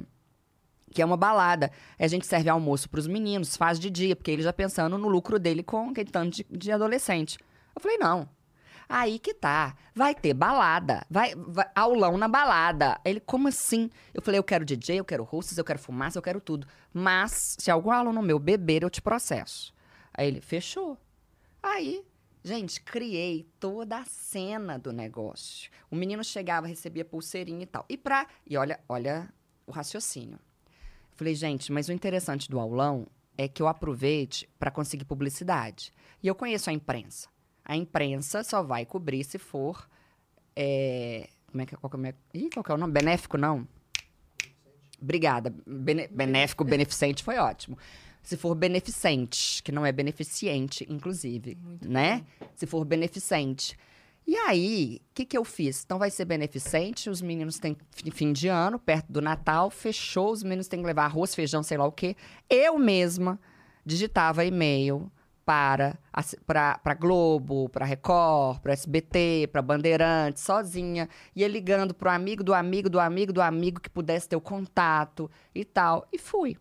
que 0.91 1.01
é 1.01 1.05
uma 1.05 1.17
balada. 1.17 1.71
A 1.97 2.07
gente 2.07 2.25
serve 2.25 2.49
almoço 2.49 2.89
pros 2.89 3.07
meninos, 3.07 3.55
faz 3.55 3.79
de 3.79 3.89
dia, 3.89 4.15
porque 4.15 4.31
ele 4.31 4.41
já 4.41 4.51
pensando 4.53 4.97
no 4.97 5.07
lucro 5.07 5.37
dele 5.39 5.63
com 5.63 5.89
aquele 5.89 6.09
tanto 6.11 6.35
de, 6.37 6.45
de 6.49 6.71
adolescente. 6.71 7.37
Eu 7.75 7.81
falei, 7.81 7.97
não. 7.97 8.27
Aí 8.87 9.19
que 9.19 9.33
tá. 9.35 9.75
Vai 9.93 10.15
ter 10.15 10.33
balada. 10.33 11.05
Vai, 11.09 11.35
vai- 11.35 11.69
aulão 11.75 12.17
na 12.17 12.27
balada. 12.27 12.99
Ele, 13.05 13.19
como 13.19 13.47
assim? 13.47 13.89
Eu 14.13 14.21
falei, 14.21 14.39
eu 14.39 14.43
quero 14.43 14.65
DJ, 14.65 14.99
eu 14.99 15.05
quero 15.05 15.27
hostess, 15.31 15.57
eu 15.57 15.63
quero 15.63 15.77
fumaça, 15.77 16.17
eu 16.17 16.23
quero 16.23 16.41
tudo. 16.41 16.67
Mas, 16.91 17.55
se 17.59 17.69
algum 17.69 17.91
aluno 17.91 18.21
meu 18.21 18.39
beber, 18.39 18.81
eu 18.81 18.89
te 18.89 18.99
processo. 19.01 19.71
Aí 20.11 20.27
ele, 20.27 20.41
fechou. 20.41 20.97
Aí, 21.61 22.03
gente, 22.43 22.81
criei 22.81 23.47
toda 23.59 23.97
a 23.99 24.05
cena 24.05 24.79
do 24.79 24.91
negócio. 24.91 25.69
O 25.91 25.95
menino 25.95 26.23
chegava, 26.23 26.65
recebia 26.65 27.05
pulseirinha 27.05 27.61
e 27.63 27.67
tal. 27.67 27.85
E 27.87 27.95
pra. 27.95 28.25
E 28.47 28.57
olha, 28.57 28.79
olha 28.89 29.31
o 29.67 29.71
raciocínio. 29.71 30.39
Falei, 31.19 31.35
gente, 31.35 31.69
mas 31.69 31.89
o 31.89 31.91
interessante 31.91 32.49
do 32.49 32.57
aulão 32.57 33.05
é 33.37 33.45
que 33.45 33.61
eu 33.61 33.67
aproveite 33.67 34.47
para 34.57 34.71
conseguir 34.71 35.03
publicidade. 35.03 35.91
E 36.23 36.27
eu 36.29 36.33
conheço 36.33 36.69
a 36.69 36.73
imprensa. 36.73 37.27
A 37.65 37.75
imprensa 37.75 38.41
só 38.41 38.63
vai 38.63 38.85
cobrir 38.85 39.25
se 39.25 39.37
for. 39.37 39.85
é, 40.55 41.27
como 41.51 41.61
é 41.61 41.65
que, 41.65 41.75
qual, 41.75 41.89
que 41.89 42.07
é, 42.07 42.13
ih, 42.33 42.49
qual 42.49 42.63
que 42.63 42.71
é 42.71 42.73
o 42.73 42.77
nome? 42.77 42.93
Benéfico, 42.93 43.37
não? 43.37 43.67
Obrigada. 45.01 45.53
Bene- 45.67 46.07
benéfico, 46.07 46.63
beneficente 46.63 47.21
foi 47.21 47.37
ótimo. 47.37 47.77
Se 48.23 48.37
for 48.37 48.55
beneficente, 48.55 49.61
que 49.61 49.73
não 49.73 49.85
é 49.85 49.91
beneficiente, 49.91 50.85
inclusive, 50.89 51.57
né? 51.81 52.23
Se 52.55 52.65
for 52.65 52.85
beneficente. 52.85 53.77
E 54.31 54.37
aí, 54.37 55.01
o 55.09 55.13
que, 55.15 55.25
que 55.25 55.35
eu 55.35 55.43
fiz? 55.43 55.83
Então 55.83 55.97
vai 55.97 56.11
ser 56.11 56.23
beneficente, 56.23 57.09
os 57.09 57.19
meninos 57.19 57.57
têm 57.57 57.75
fi- 57.89 58.11
fim 58.11 58.31
de 58.31 58.47
ano, 58.47 58.77
perto 58.77 59.11
do 59.11 59.21
Natal, 59.21 59.71
fechou, 59.71 60.31
os 60.31 60.43
meninos 60.43 60.67
têm 60.67 60.81
que 60.81 60.85
levar 60.85 61.05
arroz, 61.05 61.33
feijão, 61.33 61.63
sei 61.63 61.79
lá 61.79 61.85
o 61.87 61.91
quê. 61.91 62.15
Eu 62.47 62.77
mesma 62.77 63.39
digitava 63.83 64.45
e-mail 64.45 65.11
para 65.43 65.97
a 66.13 66.21
C- 66.21 66.37
pra 66.45 66.77
pra 66.77 66.93
Globo, 66.93 67.69
para 67.69 67.87
Record, 67.87 68.59
para 68.59 68.71
SBT, 68.73 69.49
para 69.51 69.63
Bandeirantes, 69.63 70.43
sozinha, 70.43 71.09
ia 71.35 71.47
ligando 71.47 71.91
pro 71.95 72.07
amigo 72.11 72.43
do 72.43 72.53
amigo 72.53 72.87
do 72.87 72.99
amigo 72.99 73.33
do 73.33 73.41
amigo 73.41 73.81
que 73.81 73.89
pudesse 73.89 74.29
ter 74.29 74.35
o 74.35 74.41
contato 74.41 75.27
e 75.55 75.65
tal. 75.65 76.07
E 76.13 76.19
fui. 76.19 76.55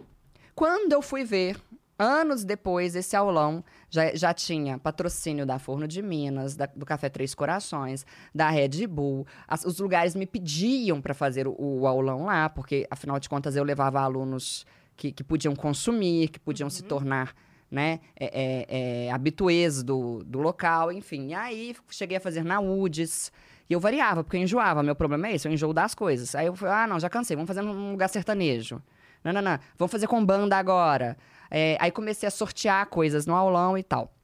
Quando 0.54 0.94
eu 0.94 1.02
fui 1.02 1.22
ver, 1.22 1.60
anos 1.98 2.44
depois, 2.44 2.94
esse 2.94 3.16
aulão 3.16 3.64
já, 3.90 4.14
já 4.14 4.32
tinha 4.32 4.78
patrocínio 4.78 5.44
da 5.44 5.58
Forno 5.58 5.88
de 5.88 6.00
Minas, 6.00 6.54
da- 6.56 6.66
do 6.66 6.86
Café 6.86 7.08
Três 7.08 7.34
Corações, 7.34 8.06
da 8.34 8.48
Red 8.50 8.86
Bull. 8.86 9.26
As- 9.46 9.64
os 9.64 9.78
lugares 9.80 10.14
me 10.14 10.26
pediam 10.26 11.00
para 11.00 11.14
fazer 11.14 11.48
o, 11.48 11.54
o 11.58 11.86
aulão 11.86 12.24
lá, 12.26 12.48
porque, 12.48 12.86
afinal 12.90 13.18
de 13.18 13.28
contas, 13.28 13.56
eu 13.56 13.64
levava 13.64 14.00
alunos 14.00 14.64
que, 14.96 15.10
que 15.12 15.24
podiam 15.24 15.54
consumir, 15.56 16.28
que 16.28 16.38
podiam 16.38 16.70
se 16.70 16.82
tornar 16.82 17.34
né, 17.70 18.00
é, 18.18 18.26
é, 18.26 19.06
é, 19.06 19.12
habituês 19.12 19.82
do, 19.82 20.24
do 20.24 20.38
local, 20.38 20.90
enfim. 20.90 21.28
E 21.28 21.34
aí, 21.34 21.76
cheguei 21.90 22.16
a 22.16 22.20
fazer 22.20 22.42
na 22.42 22.60
UDES. 22.60 23.30
E 23.68 23.74
eu 23.74 23.78
variava, 23.80 24.24
porque 24.24 24.38
eu 24.38 24.40
enjoava. 24.40 24.82
Meu 24.82 24.94
problema 24.96 25.28
é 25.28 25.34
esse, 25.34 25.46
eu 25.46 25.52
enjoo 25.52 25.74
das 25.74 25.94
coisas. 25.94 26.34
Aí 26.34 26.46
eu 26.46 26.56
falei, 26.56 26.74
ah, 26.74 26.86
não, 26.86 26.98
já 26.98 27.10
cansei, 27.10 27.36
vamos 27.36 27.46
fazer 27.48 27.60
num 27.60 27.90
lugar 27.90 28.08
sertanejo. 28.08 28.80
Não, 29.22 29.32
não, 29.34 29.42
não, 29.42 29.58
vamos 29.76 29.92
fazer 29.92 30.06
com 30.06 30.24
banda 30.24 30.56
agora. 30.56 31.14
É, 31.50 31.76
aí 31.80 31.90
comecei 31.90 32.26
a 32.26 32.30
sortear 32.30 32.86
coisas 32.86 33.26
no 33.26 33.34
aulão 33.34 33.76
e 33.76 33.82
tal. 33.82 34.14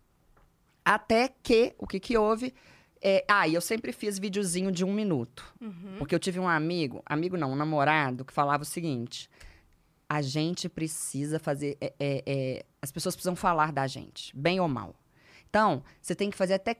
Até 0.85 1.29
que, 1.43 1.75
o 1.79 1.87
que 1.87 1.99
que 1.99 2.17
houve? 2.17 2.55
É, 3.01 3.25
ah, 3.29 3.47
e 3.47 3.55
eu 3.55 3.61
sempre 3.61 3.93
fiz 3.93 4.19
videozinho 4.19 4.73
de 4.73 4.85
um 4.85 4.93
minuto. 4.93 5.45
Porque 5.99 6.15
eu 6.15 6.19
tive 6.19 6.41
um 6.41 6.49
amigo, 6.49 7.03
amigo 7.05 7.37
não, 7.37 7.53
um 7.53 7.57
namorado, 7.57 8.25
que 8.25 8.33
falava 8.33 8.63
o 8.63 8.67
seguinte: 8.67 9.29
a 10.09 10.23
gente 10.23 10.69
precisa 10.69 11.39
fazer. 11.39 11.77
é, 11.81 11.93
é, 11.99 12.23
é, 12.27 12.67
as 12.81 12.91
pessoas 12.93 13.15
precisam 13.15 13.37
falar 13.37 13.73
da 13.73 13.87
gente, 13.87 14.35
bem 14.37 14.61
ou 14.61 14.69
mal. 14.69 14.95
Então, 15.49 15.83
você 16.01 16.15
tem 16.15 16.31
que 16.31 16.37
fazer 16.37 16.55
até. 16.55 16.77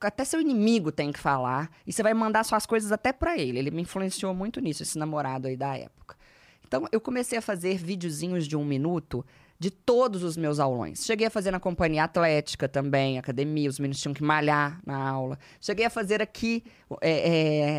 Até 0.00 0.24
seu 0.24 0.40
inimigo 0.40 0.90
tem 0.90 1.12
que 1.12 1.18
falar. 1.18 1.70
E 1.86 1.92
você 1.92 2.02
vai 2.02 2.12
mandar 2.12 2.44
suas 2.44 2.66
coisas 2.66 2.90
até 2.90 3.12
pra 3.12 3.38
ele. 3.38 3.58
Ele 3.58 3.70
me 3.70 3.82
influenciou 3.82 4.34
muito 4.34 4.60
nisso, 4.60 4.82
esse 4.82 4.98
namorado 4.98 5.46
aí 5.46 5.56
da 5.56 5.76
época. 5.76 6.16
Então, 6.66 6.86
eu 6.90 7.00
comecei 7.00 7.38
a 7.38 7.42
fazer 7.42 7.76
videozinhos 7.76 8.46
de 8.46 8.56
um 8.56 8.64
minuto 8.64 9.24
de 9.60 9.70
todos 9.70 10.24
os 10.24 10.38
meus 10.38 10.58
aulões. 10.58 11.04
Cheguei 11.04 11.26
a 11.26 11.30
fazer 11.30 11.50
na 11.50 11.60
companhia 11.60 12.04
atlética 12.04 12.66
também, 12.66 13.18
academia, 13.18 13.68
os 13.68 13.78
meninos 13.78 14.00
tinham 14.00 14.14
que 14.14 14.22
malhar 14.22 14.80
na 14.86 14.96
aula. 14.96 15.38
Cheguei 15.60 15.84
a 15.84 15.90
fazer 15.90 16.22
aqui, 16.22 16.64
é, 17.02 17.10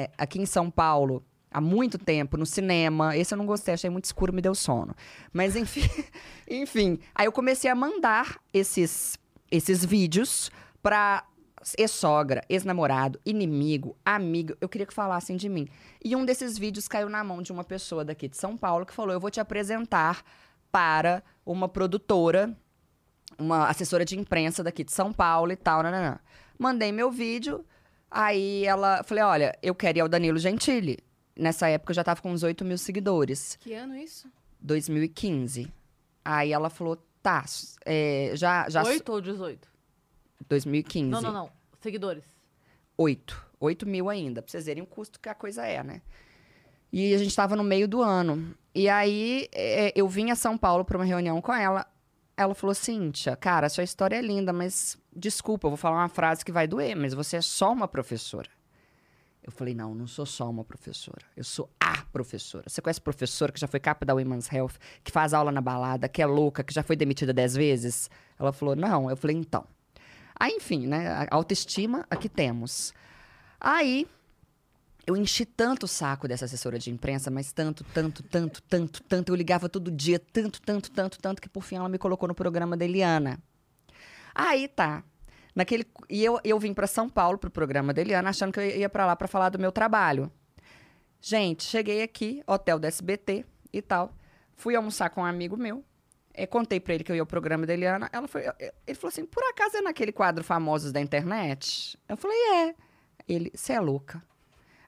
é, 0.03 0.11
aqui 0.15 0.39
em 0.39 0.45
São 0.45 0.69
Paulo, 0.69 1.25
há 1.49 1.59
muito 1.59 1.97
tempo, 1.97 2.37
no 2.37 2.45
cinema. 2.45 3.17
Esse 3.17 3.33
eu 3.33 3.37
não 3.37 3.47
gostei, 3.47 3.73
achei 3.73 3.89
muito 3.89 4.05
escuro, 4.05 4.31
me 4.31 4.43
deu 4.43 4.53
sono. 4.53 4.95
Mas, 5.33 5.55
enfim, 5.55 5.89
enfim. 6.47 6.99
Aí 7.15 7.25
eu 7.25 7.31
comecei 7.31 7.69
a 7.69 7.73
mandar 7.73 8.39
esses, 8.53 9.17
esses 9.49 9.83
vídeos 9.83 10.51
pra 10.83 11.25
ex-sogra, 11.79 12.43
ex-namorado, 12.47 13.19
inimigo, 13.25 13.97
amigo. 14.05 14.55
Eu 14.61 14.69
queria 14.69 14.85
que 14.85 14.93
falassem 14.93 15.35
de 15.35 15.49
mim. 15.49 15.67
E 16.05 16.15
um 16.15 16.23
desses 16.25 16.59
vídeos 16.59 16.87
caiu 16.87 17.09
na 17.09 17.23
mão 17.23 17.41
de 17.41 17.51
uma 17.51 17.63
pessoa 17.63 18.05
daqui 18.05 18.27
de 18.27 18.37
São 18.37 18.55
Paulo 18.55 18.85
que 18.85 18.93
falou: 18.93 19.13
Eu 19.13 19.19
vou 19.19 19.31
te 19.31 19.39
apresentar 19.39 20.23
para 20.71 21.23
uma 21.45 21.67
produtora, 21.67 22.55
uma 23.38 23.67
assessora 23.67 24.05
de 24.05 24.17
imprensa 24.17 24.63
daqui 24.63 24.84
de 24.84 24.91
São 24.91 25.12
Paulo 25.12 25.51
e 25.51 25.55
tal. 25.55 25.84
Nananã. 25.84 26.19
Mandei 26.57 26.91
meu 26.91 27.12
vídeo, 27.12 27.65
aí 28.10 28.65
ela. 28.65 29.03
Falei: 29.03 29.23
Olha, 29.23 29.57
eu 29.62 29.75
quero 29.75 29.97
ir 29.97 30.01
ao 30.01 30.10
Danilo 30.10 30.38
Gentili. 30.38 30.99
Nessa 31.36 31.67
época 31.69 31.91
eu 31.91 31.95
já 31.95 32.03
tava 32.03 32.21
com 32.21 32.31
uns 32.31 32.43
8 32.43 32.63
mil 32.63 32.77
seguidores. 32.77 33.57
Que 33.60 33.73
ano 33.73 33.95
isso? 33.95 34.29
2015. 34.60 35.71
Aí 36.23 36.53
ela 36.53 36.69
falou: 36.69 36.97
Tá, 37.21 37.43
é, 37.86 38.31
já. 38.36 38.69
já 38.69 38.84
8 38.84 39.12
ou 39.12 39.21
18? 39.21 39.67
2015. 40.47 41.10
Não, 41.10 41.21
não, 41.21 41.31
não. 41.34 41.51
Seguidores. 41.79 42.25
Oito. 42.97 43.49
Oito 43.60 43.88
mil 43.88 44.10
ainda, 44.10 44.41
pra 44.41 44.51
vocês 44.51 44.65
verem 44.65 44.84
o 44.84 44.88
custo 44.88 45.19
que 45.19 45.29
a 45.29 45.36
coisa 45.36 45.65
é, 45.65 45.84
né? 45.84 46.01
E 46.91 47.13
a 47.13 47.17
gente 47.17 47.36
tava 47.36 47.56
no 47.56 47.63
meio 47.63 47.88
do 47.88 48.01
ano. 48.01 48.54
E 48.73 48.89
aí, 48.89 49.47
é, 49.54 49.93
eu 49.95 50.08
vim 50.08 50.32
a 50.32 50.36
São 50.36 50.58
Paulo 50.58 50.84
pra 50.84 50.97
uma 50.97 51.06
reunião 51.06 51.41
com 51.41 51.54
ela. 51.54 51.86
Ela 52.36 52.56
falou, 52.56 52.73
Cíntia, 52.73 53.36
cara, 53.36 53.69
sua 53.69 53.84
história 53.84 54.15
é 54.15 54.21
linda, 54.21 54.51
mas 54.51 54.97
desculpa, 55.15 55.67
eu 55.67 55.71
vou 55.71 55.77
falar 55.77 55.97
uma 55.97 56.10
frase 56.10 56.43
que 56.43 56.51
vai 56.51 56.67
doer, 56.67 56.95
mas 56.95 57.13
você 57.13 57.38
é 57.38 57.41
só 57.41 57.71
uma 57.71 57.88
professora. 57.88 58.49
Eu 59.43 59.51
falei, 59.51 59.73
não, 59.73 59.95
não 59.95 60.06
sou 60.06 60.25
só 60.25 60.49
uma 60.49 60.63
professora. 60.63 61.25
Eu 61.36 61.43
sou 61.43 61.69
a 61.80 62.04
professora. 62.13 62.69
Você 62.69 62.80
conhece 62.82 63.01
professora 63.01 63.51
que 63.51 63.60
já 63.60 63.67
foi 63.67 63.80
capa 63.80 64.06
da 64.06 64.13
Women's 64.13 64.51
Health, 64.51 64.73
que 65.04 65.12
faz 65.12 65.34
aula 65.34 65.51
na 65.51 65.62
balada, 65.62 66.08
que 66.08 66.21
é 66.21 66.25
louca, 66.25 66.63
que 66.63 66.73
já 66.73 66.84
foi 66.84 66.95
demitida 66.95 67.34
dez 67.34 67.56
vezes? 67.56 68.10
Ela 68.39 68.54
falou, 68.54 68.75
não. 68.75 69.10
Eu 69.10 69.17
falei, 69.17 69.36
então. 69.36 69.65
Aí, 70.39 70.54
enfim, 70.54 70.86
né? 70.86 71.27
A 71.30 71.36
autoestima, 71.36 72.06
aqui 72.10 72.30
temos. 72.30 72.93
Aí, 73.60 74.08
eu 75.05 75.17
enchi 75.17 75.45
tanto 75.45 75.83
o 75.83 75.87
saco 75.87 76.27
dessa 76.27 76.45
assessora 76.45 76.77
de 76.77 76.91
imprensa, 76.91 77.31
mas 77.31 77.51
tanto, 77.51 77.83
tanto, 77.85 78.21
tanto, 78.23 78.61
tanto, 78.63 79.03
tanto. 79.03 79.31
Eu 79.31 79.35
ligava 79.35 79.67
todo 79.67 79.89
dia, 79.91 80.19
tanto, 80.19 80.61
tanto, 80.61 80.91
tanto, 80.91 81.19
tanto, 81.19 81.41
que 81.41 81.49
por 81.49 81.63
fim 81.63 81.75
ela 81.75 81.89
me 81.89 81.97
colocou 81.97 82.27
no 82.27 82.35
programa 82.35 82.77
da 82.77 82.85
Eliana. 82.85 83.39
Aí 84.33 84.67
tá. 84.67 85.03
Naquele, 85.55 85.85
e 86.09 86.23
eu, 86.23 86.39
eu 86.43 86.57
vim 86.59 86.73
para 86.73 86.87
São 86.87 87.09
Paulo 87.09 87.37
pro 87.37 87.49
programa 87.49 87.93
da 87.93 88.01
Eliana, 88.01 88.29
achando 88.29 88.53
que 88.53 88.59
eu 88.59 88.63
ia 88.63 88.89
para 88.89 89.05
lá 89.05 89.15
para 89.15 89.27
falar 89.27 89.49
do 89.49 89.59
meu 89.59 89.71
trabalho. 89.71 90.31
Gente, 91.19 91.63
cheguei 91.63 92.01
aqui, 92.01 92.41
hotel 92.47 92.79
da 92.79 92.87
SBT 92.87 93.45
e 93.73 93.81
tal. 93.81 94.15
Fui 94.55 94.75
almoçar 94.75 95.09
com 95.09 95.21
um 95.21 95.25
amigo 95.25 95.57
meu. 95.57 95.83
eh, 96.33 96.47
contei 96.47 96.79
pra 96.79 96.93
ele 96.93 97.03
que 97.03 97.11
eu 97.11 97.15
ia 97.15 97.21
ao 97.21 97.25
programa 97.25 97.65
da 97.65 97.73
Eliana. 97.73 98.09
Ela 98.13 98.27
foi, 98.27 98.43
ele 98.87 98.95
falou 98.95 99.09
assim: 99.09 99.25
por 99.25 99.43
acaso 99.43 99.77
é 99.77 99.81
naquele 99.81 100.11
quadro 100.11 100.43
famosos 100.43 100.91
da 100.91 101.01
internet? 101.01 101.97
Eu 102.07 102.15
falei: 102.15 102.37
é. 102.37 102.75
Ele, 103.27 103.51
você 103.53 103.73
é 103.73 103.79
louca. 103.79 104.23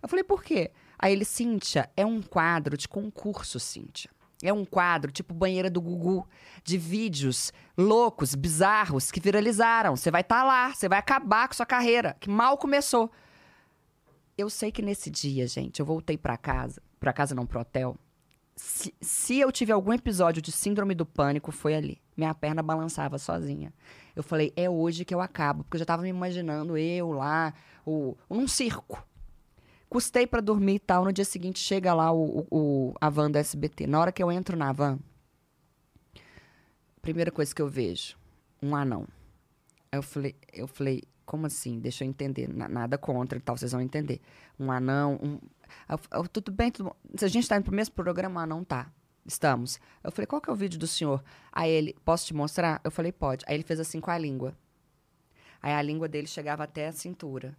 Eu 0.04 0.10
falei: 0.10 0.24
por 0.24 0.44
quê? 0.44 0.70
Aí 1.00 1.14
ele, 1.14 1.24
Cíntia, 1.24 1.90
é 1.96 2.06
um 2.06 2.22
quadro 2.22 2.78
de 2.78 2.88
concurso, 2.88 3.60
Cíntia. 3.60 4.12
É 4.44 4.52
um 4.52 4.66
quadro 4.66 5.10
tipo 5.10 5.34
banheira 5.34 5.70
do 5.70 5.82
Gugu, 5.82 6.28
de 6.66 6.78
vídeos 6.78 7.54
loucos, 7.78 8.36
bizarros, 8.36 9.10
que 9.10 9.22
viralizaram. 9.22 9.96
Você 9.96 10.12
vai 10.12 10.20
estar 10.20 10.44
lá, 10.44 10.74
você 10.74 10.90
vai 10.90 11.00
acabar 11.00 11.48
com 11.48 11.54
sua 11.54 11.66
carreira, 11.66 12.18
que 12.20 12.30
mal 12.30 12.58
começou. 12.58 13.10
Eu 14.38 14.50
sei 14.50 14.70
que 14.70 14.82
nesse 14.82 15.10
dia, 15.10 15.48
gente, 15.48 15.80
eu 15.80 15.86
voltei 15.86 16.18
pra 16.18 16.36
casa, 16.36 16.82
pra 17.00 17.14
casa 17.14 17.34
não, 17.34 17.46
pro 17.46 17.62
hotel. 17.62 17.96
Se, 18.56 18.94
se 19.00 19.40
eu 19.40 19.52
tive 19.52 19.72
algum 19.72 19.94
episódio 19.94 20.42
de 20.42 20.52
síndrome 20.52 20.94
do 20.94 21.06
pânico, 21.06 21.52
foi 21.52 21.74
ali. 21.76 22.02
Minha 22.18 22.34
perna 22.34 22.62
balançava 22.62 23.18
sozinha. 23.18 23.74
Eu 24.14 24.24
falei, 24.24 24.52
é 24.58 24.70
hoje 24.70 25.06
que 25.06 25.14
eu 25.14 25.22
acabo, 25.22 25.64
porque 25.64 25.78
eu 25.78 25.80
já 25.80 25.86
tava 25.86 26.04
me 26.04 26.10
imaginando 26.10 26.78
eu 26.78 27.12
lá, 27.12 27.54
o, 27.86 28.18
num 28.30 28.48
circo. 28.48 29.04
Custei 29.94 30.26
pra 30.26 30.42
dormir 30.42 30.74
e 30.76 30.80
tal. 30.80 31.06
No 31.06 31.14
dia 31.14 31.24
seguinte 31.24 31.60
chega 31.60 31.94
lá 31.94 32.12
o, 32.12 32.48
o- 32.50 32.94
a 33.00 33.10
van 33.12 33.30
do 33.30 33.38
SBT. 33.38 33.86
Na 33.86 34.00
hora 34.00 34.12
que 34.12 34.24
eu 34.24 34.32
entro 34.32 34.58
na 34.58 34.72
van, 34.72 34.98
primeira 37.00 37.30
coisa 37.30 37.54
que 37.54 37.62
eu 37.62 37.68
vejo, 37.70 38.18
um 38.60 38.76
anão. 38.76 39.08
Aí 39.92 40.00
eu 40.00 40.02
falei, 40.02 40.36
eu 40.52 40.66
falei, 40.68 41.04
como 41.28 41.46
assim? 41.46 41.80
Deixa 41.80 42.04
eu 42.04 42.10
entender. 42.10 42.48
Na- 42.52 42.68
nada 42.68 42.98
contra 42.98 43.38
e 43.38 43.42
tal, 43.42 43.56
vocês 43.56 43.72
vão 43.72 43.82
entender. 43.82 44.20
Um 44.60 44.72
anão, 44.72 45.20
um. 45.22 45.40
Eu- 45.88 46.00
eu, 46.12 46.28
tudo 46.28 46.52
bem, 46.52 46.72
tudo 46.72 46.90
bom. 46.90 46.96
Se 47.16 47.26
a 47.26 47.28
gente 47.28 47.48
tá 47.48 47.56
indo 47.58 47.66
pro 47.66 47.76
mesmo 47.76 47.94
programa, 47.94 48.48
não 48.48 48.64
tá. 48.64 48.92
Estamos. 49.26 49.80
Eu 50.04 50.12
falei, 50.12 50.26
qual 50.26 50.42
que 50.42 50.50
é 50.50 50.54
o 50.54 50.56
vídeo 50.56 50.80
do 50.80 50.88
senhor? 50.88 51.24
Aí 51.52 51.70
ele, 51.70 51.96
posso 52.04 52.26
te 52.26 52.34
mostrar? 52.34 52.82
Eu 52.84 52.90
falei, 52.90 53.12
pode. 53.12 53.46
Aí 53.48 53.56
ele 53.56 53.64
fez 53.64 53.80
assim 53.80 54.02
com 54.02 54.10
a 54.10 54.18
língua. 54.18 54.58
Aí 55.62 55.72
a 55.72 55.82
língua 55.84 56.08
dele 56.10 56.26
chegava 56.28 56.64
até 56.64 56.88
a 56.88 56.92
cintura. 56.92 57.56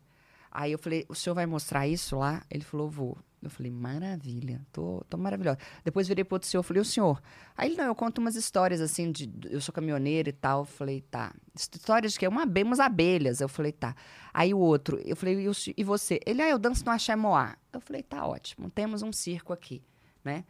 Aí 0.55 0.71
eu 0.71 0.79
falei, 0.79 1.05
o 1.09 1.17
senhor 1.17 1.35
vai 1.35 1.47
mostrar 1.47 1.89
isso 1.89 2.17
lá? 2.17 2.41
Ele 2.49 2.63
falou, 2.63 2.89
vou. 2.89 3.19
Eu 3.43 3.51
falei, 3.51 3.71
maravilha, 3.71 4.65
tô, 4.73 5.05
tô 5.11 5.19
maravilhosa. 5.19 5.59
Depois 5.85 6.07
virei 6.09 6.25
pro 6.25 6.37
outro 6.37 6.49
senhor, 6.49 6.63
falei, 6.63 6.81
o 6.81 6.85
senhor? 6.85 7.21
Aí 7.57 7.69
ele, 7.69 7.77
não, 7.77 7.87
eu 7.87 7.95
conto 7.95 8.19
umas 8.19 8.37
histórias 8.37 8.81
assim, 8.81 9.11
de, 9.11 9.31
eu 9.51 9.61
sou 9.61 9.75
caminhoneiro 9.75 10.31
e 10.31 10.33
tal. 10.33 10.61
Eu 10.61 10.65
falei, 10.65 11.03
tá. 11.03 11.35
Histórias 11.55 12.13
de 12.13 12.21
que 12.21 12.25
é 12.25 12.29
uma, 12.29 12.45
abelha, 12.45 12.67
umas 12.67 12.81
abelhas. 12.81 13.41
Eu 13.41 13.49
falei, 13.49 13.73
tá. 13.73 13.97
Aí 14.33 14.55
o 14.55 14.59
outro, 14.59 14.99
eu 15.05 15.17
falei, 15.17 15.41
e, 15.41 15.49
o, 15.49 15.53
e 15.77 15.85
você? 15.85 16.21
Ele, 16.25 16.41
ah, 16.41 16.49
eu 16.49 16.59
danço 16.59 16.85
no 16.87 16.93
Axé 16.93 17.17
Moá. 17.17 17.57
Eu 17.73 17.81
falei, 17.81 18.03
tá 18.03 18.25
ótimo, 18.25 18.71
temos 18.71 19.03
um 19.03 19.13
circo 19.13 19.53
aqui, 19.53 19.83
né? 20.25 20.45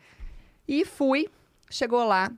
E 0.68 0.84
fui, 0.84 1.28
chegou 1.70 2.04
lá, 2.04 2.30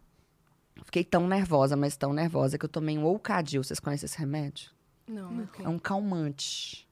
fiquei 0.85 1.05
tão 1.05 1.27
nervosa, 1.27 1.77
mas 1.77 1.97
tão 1.97 2.13
nervosa, 2.13 2.57
que 2.57 2.65
eu 2.65 2.69
tomei 2.69 2.97
um 2.97 3.05
Oucadil. 3.05 3.63
Vocês 3.63 3.81
conhecem 3.81 4.07
esse 4.07 4.19
remédio? 4.19 4.71
Não, 5.07 5.43
ok. 5.43 5.65
É 5.65 5.69
um 5.69 5.79
calmante. 5.79 6.86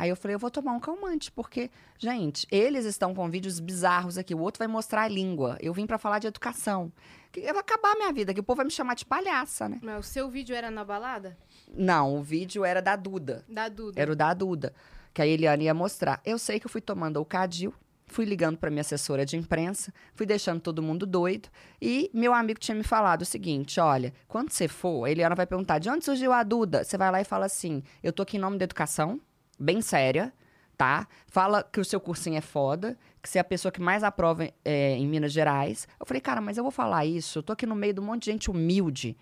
Aí 0.00 0.08
eu 0.10 0.14
falei, 0.16 0.36
eu 0.36 0.38
vou 0.38 0.48
tomar 0.50 0.70
um 0.74 0.78
calmante, 0.78 1.32
porque, 1.32 1.68
gente, 1.98 2.46
eles 2.52 2.84
estão 2.84 3.12
com 3.12 3.28
vídeos 3.28 3.58
bizarros 3.58 4.16
aqui. 4.16 4.32
O 4.32 4.38
outro 4.38 4.60
vai 4.60 4.68
mostrar 4.68 5.02
a 5.02 5.08
língua. 5.08 5.58
Eu 5.60 5.74
vim 5.74 5.86
pra 5.86 5.98
falar 5.98 6.20
de 6.20 6.28
educação. 6.28 6.92
Que- 7.32 7.40
Eu 7.40 7.52
vou 7.52 7.58
acabar 7.58 7.92
a 7.94 7.96
minha 7.96 8.12
vida, 8.12 8.32
que 8.32 8.38
o 8.38 8.44
povo 8.44 8.58
vai 8.58 8.64
me 8.66 8.70
chamar 8.70 8.94
de 8.94 9.04
palhaça, 9.04 9.68
né? 9.68 9.80
Mas 9.82 10.06
o 10.06 10.08
seu 10.08 10.30
vídeo 10.30 10.54
era 10.54 10.70
na 10.70 10.84
balada? 10.84 11.36
Não, 11.74 12.16
o 12.16 12.22
vídeo 12.22 12.64
era 12.64 12.80
da 12.80 12.94
Duda. 12.94 13.44
Da 13.48 13.68
Duda. 13.68 14.00
Era 14.00 14.12
o 14.12 14.14
da 14.16 14.32
Duda. 14.32 14.72
Que 15.12 15.20
a 15.20 15.26
Eliane 15.26 15.64
ia 15.64 15.74
mostrar. 15.74 16.20
Eu 16.24 16.38
sei 16.38 16.60
que 16.60 16.66
eu 16.66 16.70
fui 16.70 16.80
tomando 16.80 17.20
o 17.20 17.24
Cadil, 17.24 17.74
fui 18.06 18.24
ligando 18.24 18.56
para 18.56 18.70
minha 18.70 18.82
assessora 18.82 19.26
de 19.26 19.36
imprensa, 19.36 19.92
fui 20.14 20.24
deixando 20.24 20.60
todo 20.60 20.80
mundo 20.80 21.04
doido. 21.04 21.48
E 21.82 22.08
meu 22.14 22.32
amigo 22.32 22.60
tinha 22.60 22.74
me 22.76 22.84
falado 22.84 23.22
o 23.22 23.26
seguinte: 23.26 23.80
olha, 23.80 24.14
quando 24.28 24.50
você 24.52 24.68
for, 24.68 25.04
a 25.06 25.10
Eliana 25.10 25.34
vai 25.34 25.44
perguntar 25.46 25.80
de 25.80 25.90
onde 25.90 26.04
surgiu 26.04 26.32
a 26.32 26.44
Duda. 26.44 26.84
Você 26.84 26.96
vai 26.96 27.10
lá 27.10 27.20
e 27.20 27.24
fala 27.24 27.46
assim: 27.46 27.82
eu 28.00 28.12
tô 28.12 28.22
aqui 28.22 28.36
em 28.36 28.40
nome 28.40 28.58
da 28.58 28.64
educação, 28.64 29.20
bem 29.58 29.80
séria, 29.80 30.32
tá? 30.76 31.08
Fala 31.26 31.62
que 31.62 31.80
o 31.80 31.84
seu 31.84 32.00
cursinho 32.00 32.36
é 32.36 32.40
foda, 32.40 32.96
que 33.22 33.28
você 33.28 33.38
é 33.38 33.40
a 33.40 33.44
pessoa 33.44 33.72
que 33.72 33.80
mais 33.80 34.04
aprova 34.04 34.48
é, 34.64 34.96
em 34.96 35.06
Minas 35.06 35.32
Gerais. 35.32 35.88
Eu 35.98 36.06
falei, 36.06 36.20
cara, 36.20 36.40
mas 36.40 36.56
eu 36.56 36.62
vou 36.62 36.70
falar 36.70 37.04
isso, 37.04 37.40
eu 37.40 37.42
tô 37.42 37.52
aqui 37.52 37.66
no 37.66 37.74
meio 37.74 37.94
de 37.94 38.00
um 38.00 38.04
monte 38.04 38.24
de 38.24 38.32
gente 38.32 38.50
humilde. 38.50 39.16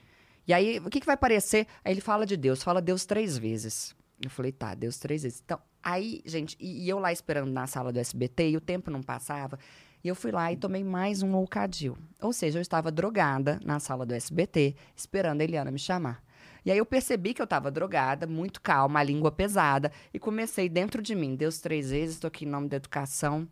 E 0.47 0.53
aí, 0.53 0.78
o 0.78 0.91
que, 0.91 1.01
que 1.01 1.07
vai 1.07 1.16
parecer? 1.16 1.66
Aí 1.84 1.93
ele 1.93 2.01
fala 2.01 2.24
de 2.24 2.37
Deus, 2.37 2.62
fala 2.62 2.80
Deus 2.80 3.05
três 3.05 3.37
vezes. 3.37 3.97
Eu 4.22 4.30
falei, 4.30 4.53
tá, 4.53 4.74
Deus 4.74 4.99
três 4.99 5.22
vezes. 5.22 5.43
Então, 5.45 5.59
aí, 5.82 6.22
gente, 6.24 6.57
e, 6.61 6.84
e 6.84 6.89
eu 6.89 6.99
lá 6.99 7.12
esperando 7.12 7.51
na 7.51 7.66
sala 7.66 7.93
do 7.93 7.99
SBT 7.99 8.51
e 8.51 8.57
o 8.57 8.61
tempo 8.61 8.91
não 8.91 9.03
passava. 9.03 9.59
E 10.05 10.09
eu 10.09 10.14
fui 10.14 10.30
lá 10.30 10.53
e 10.53 10.57
tomei 10.57 10.84
mais 10.84 11.22
um 11.22 11.34
Ocadil. 11.34 11.99
Ou 12.22 12.32
seja, 12.32 12.59
eu 12.59 12.62
estava 12.62 12.93
drogada 12.93 13.59
na 13.64 13.80
sala 13.80 14.07
do 14.07 14.14
SBT, 14.14 14.76
esperando 14.95 15.41
a 15.41 15.45
Eliana 15.45 15.70
me 15.70 15.78
chamar. 15.78 16.22
E 16.66 16.70
aí 16.72 16.78
eu 16.78 16.84
percebi 16.84 17.32
que 17.32 17.40
eu 17.40 17.44
estava 17.44 17.70
drogada, 17.70 18.26
muito 18.26 18.60
calma, 18.60 18.98
a 18.98 19.02
língua 19.04 19.30
pesada, 19.30 19.92
e 20.12 20.18
comecei 20.18 20.68
dentro 20.68 21.00
de 21.00 21.14
mim, 21.14 21.36
Deus 21.36 21.60
três 21.60 21.90
vezes, 21.90 22.16
estou 22.16 22.26
aqui 22.26 22.44
em 22.44 22.48
nome 22.48 22.68
da 22.68 22.76
educação, 22.76 23.46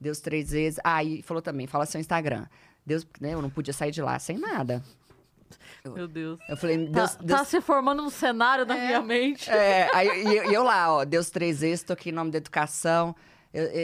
Deus 0.00 0.18
três 0.20 0.50
vezes. 0.50 0.80
Ah, 0.82 1.02
e 1.04 1.22
falou 1.22 1.40
também, 1.40 1.68
fala 1.68 1.86
seu 1.86 2.00
Instagram. 2.00 2.44
Deus, 2.84 3.06
né, 3.20 3.34
eu 3.34 3.40
não 3.40 3.48
podia 3.50 3.72
sair 3.72 3.92
de 3.92 4.02
lá 4.02 4.18
sem 4.18 4.36
nada. 4.36 4.82
Meu 5.84 6.08
Deus. 6.08 6.40
Eu 6.48 6.56
falei, 6.56 6.86
Tá, 6.86 6.92
Deus, 6.92 7.14
tá 7.14 7.22
Deus 7.22 7.46
se 7.48 7.60
formando 7.60 8.02
um 8.02 8.10
cenário 8.10 8.66
na 8.66 8.74
minha 8.74 9.00
mente. 9.00 9.48
é, 9.48 9.88
aí, 9.94 10.08
e, 10.24 10.36
eu- 10.36 10.50
e 10.50 10.54
eu 10.54 10.64
lá, 10.64 10.92
ó, 10.92 11.04
Deus 11.04 11.30
três 11.30 11.60
vezes, 11.60 11.84
tô 11.84 11.92
aqui 11.92 12.08
em 12.10 12.12
nome 12.12 12.32
da 12.32 12.38
educação. 12.38 13.14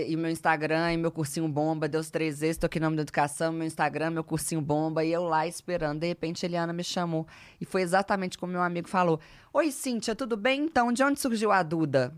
E, 0.08 0.16
meu 0.16 0.30
Instagram 0.30 0.92
e 0.92 0.96
meu 0.98 1.10
cursinho 1.10 1.48
bomba, 1.48 1.88
Deus 1.88 2.10
três 2.10 2.40
vezes, 2.40 2.58
tô 2.58 2.66
aqui 2.66 2.78
em 2.78 2.82
nome 2.82 2.96
da 2.96 3.02
educação, 3.02 3.52
meu 3.52 3.66
Instagram, 3.66 4.10
meu 4.10 4.24
cursinho 4.24 4.60
bomba, 4.60 5.02
e 5.02 5.10
eu 5.12 5.22
lá 5.22 5.46
esperando. 5.46 6.00
De 6.00 6.06
repente, 6.06 6.44
Eliana 6.44 6.72
me 6.72 6.84
chamou. 6.84 7.26
E 7.60 7.64
foi 7.64 7.80
exatamente 7.80 8.36
como 8.36 8.52
meu 8.52 8.62
amigo 8.62 8.88
falou: 8.88 9.18
Oi, 9.52 9.70
Cíntia, 9.70 10.14
tudo 10.14 10.36
bem? 10.36 10.64
Então, 10.64 10.92
de 10.92 11.02
onde 11.02 11.18
surgiu 11.18 11.50
a 11.50 11.62
Duda? 11.62 12.12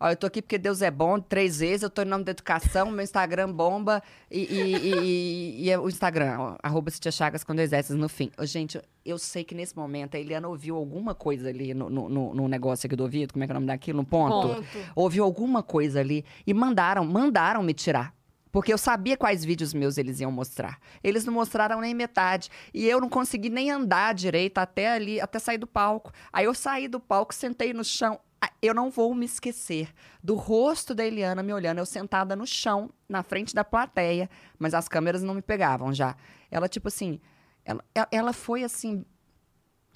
Ó, 0.00 0.08
eu 0.08 0.16
tô 0.16 0.26
aqui 0.26 0.40
porque 0.40 0.56
Deus 0.56 0.80
é 0.80 0.90
bom, 0.90 1.20
três 1.20 1.60
vezes, 1.60 1.82
eu 1.82 1.90
tô 1.90 2.00
em 2.00 2.06
nome 2.06 2.24
da 2.24 2.30
educação, 2.30 2.90
meu 2.90 3.04
Instagram 3.04 3.52
bomba 3.52 4.02
e, 4.30 4.38
e, 4.40 4.76
e- 4.76 5.64
e- 5.66 5.70
é 5.70 5.78
o 5.78 5.88
Instagram, 5.88 6.36
ó, 6.38 6.56
arroba 6.62 6.90
Cintia 6.90 7.12
Chagas 7.12 7.44
com 7.44 7.54
dois 7.54 7.70
S 7.72 7.92
no 7.92 8.08
fim. 8.08 8.30
Ô, 8.38 8.46
gente, 8.46 8.80
eu 9.04 9.18
sei 9.18 9.44
que 9.44 9.54
nesse 9.54 9.76
momento 9.76 10.14
a 10.14 10.18
Eliana 10.18 10.48
ouviu 10.48 10.74
alguma 10.76 11.14
coisa 11.14 11.50
ali 11.50 11.74
no, 11.74 11.90
no, 11.90 12.08
no- 12.08 12.34
no 12.34 12.48
negócio 12.48 12.86
aqui 12.86 12.96
do 12.96 13.02
ouvido, 13.02 13.32
como 13.34 13.44
é 13.44 13.46
que 13.46 13.52
é 13.52 13.54
o 13.54 13.60
nome 13.60 13.66
daquilo? 13.66 13.98
No 13.98 14.04
ponto? 14.06 14.48
Ponto. 14.54 14.66
Ouviu 14.96 15.22
alguma 15.22 15.62
coisa 15.62 16.00
ali 16.00 16.24
e 16.46 16.54
mandaram, 16.54 17.04
mandaram 17.04 17.62
me 17.62 17.74
tirar. 17.74 18.14
Porque 18.52 18.72
eu 18.72 18.78
sabia 18.78 19.16
quais 19.16 19.44
vídeos 19.44 19.72
meus 19.72 19.96
eles 19.96 20.18
iam 20.18 20.32
mostrar. 20.32 20.78
Eles 21.04 21.24
não 21.24 21.32
mostraram 21.34 21.80
nem 21.80 21.94
metade. 21.94 22.48
E 22.74 22.84
eu 22.84 23.00
não 23.00 23.08
consegui 23.08 23.48
nem 23.48 23.70
andar 23.70 24.12
direito 24.12 24.58
até 24.58 24.90
ali, 24.90 25.20
até 25.20 25.38
sair 25.38 25.58
do 25.58 25.68
palco. 25.68 26.10
Aí 26.32 26.46
eu 26.46 26.54
saí 26.54 26.88
do 26.88 26.98
palco, 26.98 27.32
sentei 27.32 27.72
no 27.72 27.84
chão. 27.84 28.18
Ah, 28.42 28.50
Eu 28.62 28.72
não 28.74 28.90
vou 28.90 29.14
me 29.14 29.26
esquecer 29.26 29.92
do 30.22 30.34
rosto 30.34 30.94
da 30.94 31.04
Eliana 31.04 31.42
me 31.42 31.52
olhando, 31.52 31.78
eu 31.78 31.86
sentada 31.86 32.34
no 32.34 32.46
chão, 32.46 32.90
na 33.08 33.22
frente 33.22 33.54
da 33.54 33.62
plateia, 33.64 34.30
mas 34.58 34.72
as 34.74 34.88
câmeras 34.88 35.22
não 35.22 35.34
me 35.34 35.42
pegavam 35.42 35.92
já. 35.92 36.16
Ela, 36.50 36.68
tipo 36.68 36.88
assim, 36.88 37.20
ela, 37.64 37.84
ela- 38.10 38.32
foi 38.32 38.64
assim, 38.64 39.04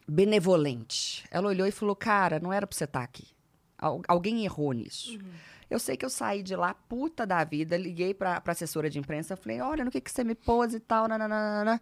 benevolente. 0.07 1.25
Ela 1.31 1.49
olhou 1.49 1.67
e 1.67 1.71
falou: 1.73 1.97
Cara, 1.97 2.39
não 2.41 2.53
era 2.53 2.67
pra 2.67 2.77
você 2.77 2.85
estar 2.85 3.03
aqui. 3.03 3.27
Al- 3.79 4.03
alguém 4.07 4.45
errou 4.45 4.73
nisso. 4.73 5.19
Eu 5.71 5.79
sei 5.79 5.97
que 5.97 6.05
eu 6.05 6.11
saí 6.11 6.43
de 6.43 6.55
lá 6.55 6.75
puta 6.75 7.27
da 7.27 7.43
vida, 7.43 7.77
liguei 7.77 8.13
pra, 8.15 8.41
pra 8.41 8.53
assessora 8.53 8.89
de 8.91 8.99
imprensa, 8.99 9.37
falei: 9.37 9.61
Olha, 9.61 9.85
no 9.85 9.91
que, 9.91 10.01
que 10.01 10.11
você 10.11 10.23
me 10.25 10.35
pôs 10.35 10.75
e 10.75 10.81
tal, 10.81 11.09
nananana. 11.09 11.81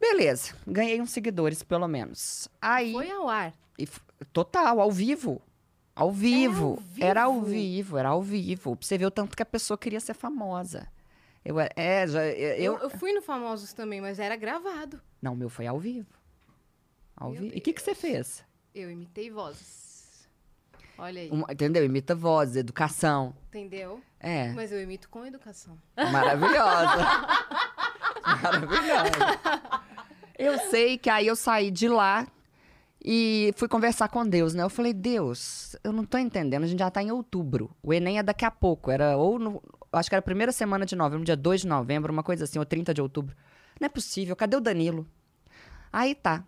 Beleza, 0.00 0.54
ganhei 0.66 1.00
uns 1.00 1.10
seguidores, 1.10 1.62
pelo 1.62 1.88
menos. 1.88 2.48
Aí. 2.60 2.92
Foi 2.92 3.10
ao 3.10 3.28
ar. 3.28 3.52
E 3.78 3.86
total, 4.32 4.80
ao 4.80 4.90
vivo. 4.90 5.40
Ao 5.94 6.10
vivo. 6.10 6.76
vivo? 6.92 7.06
Era 7.06 7.22
ao 7.24 7.40
vivo, 7.42 7.96
era 7.98 8.08
ao 8.10 8.22
vivo. 8.22 8.74
Pra 8.76 8.86
você 8.86 8.98
ver 8.98 9.06
o 9.06 9.10
tanto 9.10 9.36
que 9.36 9.42
a 9.42 9.46
pessoa 9.46 9.78
queria 9.78 10.00
ser 10.00 10.14
famosa. 10.14 10.88
Eu, 11.44 11.60
era- 11.60 11.72
é, 11.76 12.06
já, 12.06 12.26
eu, 12.26 12.56
Eu, 12.74 12.78
eu 12.78 12.90
fui 12.90 13.12
no 13.12 13.20
Famosos 13.22 13.72
também, 13.74 14.00
mas 14.00 14.18
era 14.18 14.34
gravado. 14.34 15.00
Não, 15.20 15.34
o 15.34 15.36
meu 15.36 15.48
foi 15.50 15.66
ao 15.66 15.78
vivo. 15.78 16.08
Ao 17.16 17.30
Meu 17.30 17.42
vivo. 17.42 17.54
E 17.54 17.58
o 17.58 17.60
que, 17.60 17.72
que 17.72 17.82
você 17.82 17.94
fez? 17.94 18.42
Eu 18.74 18.90
imitei 18.90 19.30
vozes. 19.30 20.26
Olha 20.96 21.20
aí. 21.20 21.30
Um- 21.30 21.42
entendeu? 21.50 21.84
Imita 21.84 22.14
voz, 22.14 22.56
educação. 22.56 23.34
Entendeu? 23.48 24.00
É, 24.18 24.52
Mas 24.52 24.72
eu 24.72 24.80
imito 24.80 25.08
com 25.10 25.24
educação. 25.26 25.78
maravilhosa. 25.96 27.04
maravilhosa. 28.42 29.40
Eu 30.38 30.58
sei 30.70 30.96
que 30.98 31.10
aí 31.10 31.26
eu 31.26 31.36
saí 31.36 31.70
de 31.70 31.88
lá 31.88 32.26
e 33.04 33.52
fui 33.56 33.68
conversar 33.68 34.08
com 34.08 34.26
Deus, 34.26 34.54
né? 34.54 34.62
Eu 34.62 34.70
falei, 34.70 34.94
Deus, 34.94 35.76
eu 35.84 35.92
não 35.92 36.06
tô 36.06 36.16
entendendo, 36.16 36.64
a 36.64 36.66
gente 36.66 36.78
já 36.78 36.90
tá 36.90 37.02
em 37.02 37.10
outubro. 37.10 37.70
O 37.82 37.92
Enem 37.92 38.18
é 38.18 38.22
daqui 38.22 38.46
a 38.46 38.50
pouco, 38.50 38.90
era 38.90 39.16
ou 39.18 39.38
no, 39.38 39.62
acho 39.92 40.08
que 40.08 40.14
era 40.14 40.20
a 40.20 40.22
primeira 40.22 40.52
semana 40.52 40.86
de 40.86 40.96
novembro, 40.96 41.24
dia 41.24 41.36
2 41.36 41.62
de 41.62 41.66
novembro, 41.66 42.10
uma 42.10 42.22
coisa 42.22 42.44
assim, 42.44 42.58
ou 42.58 42.64
30 42.64 42.94
de 42.94 43.02
outubro. 43.02 43.36
Não 43.78 43.86
é 43.86 43.88
possível, 43.90 44.34
cadê 44.34 44.56
o 44.56 44.60
Danilo? 44.60 45.06
Aí 45.92 46.14
tá. 46.14 46.44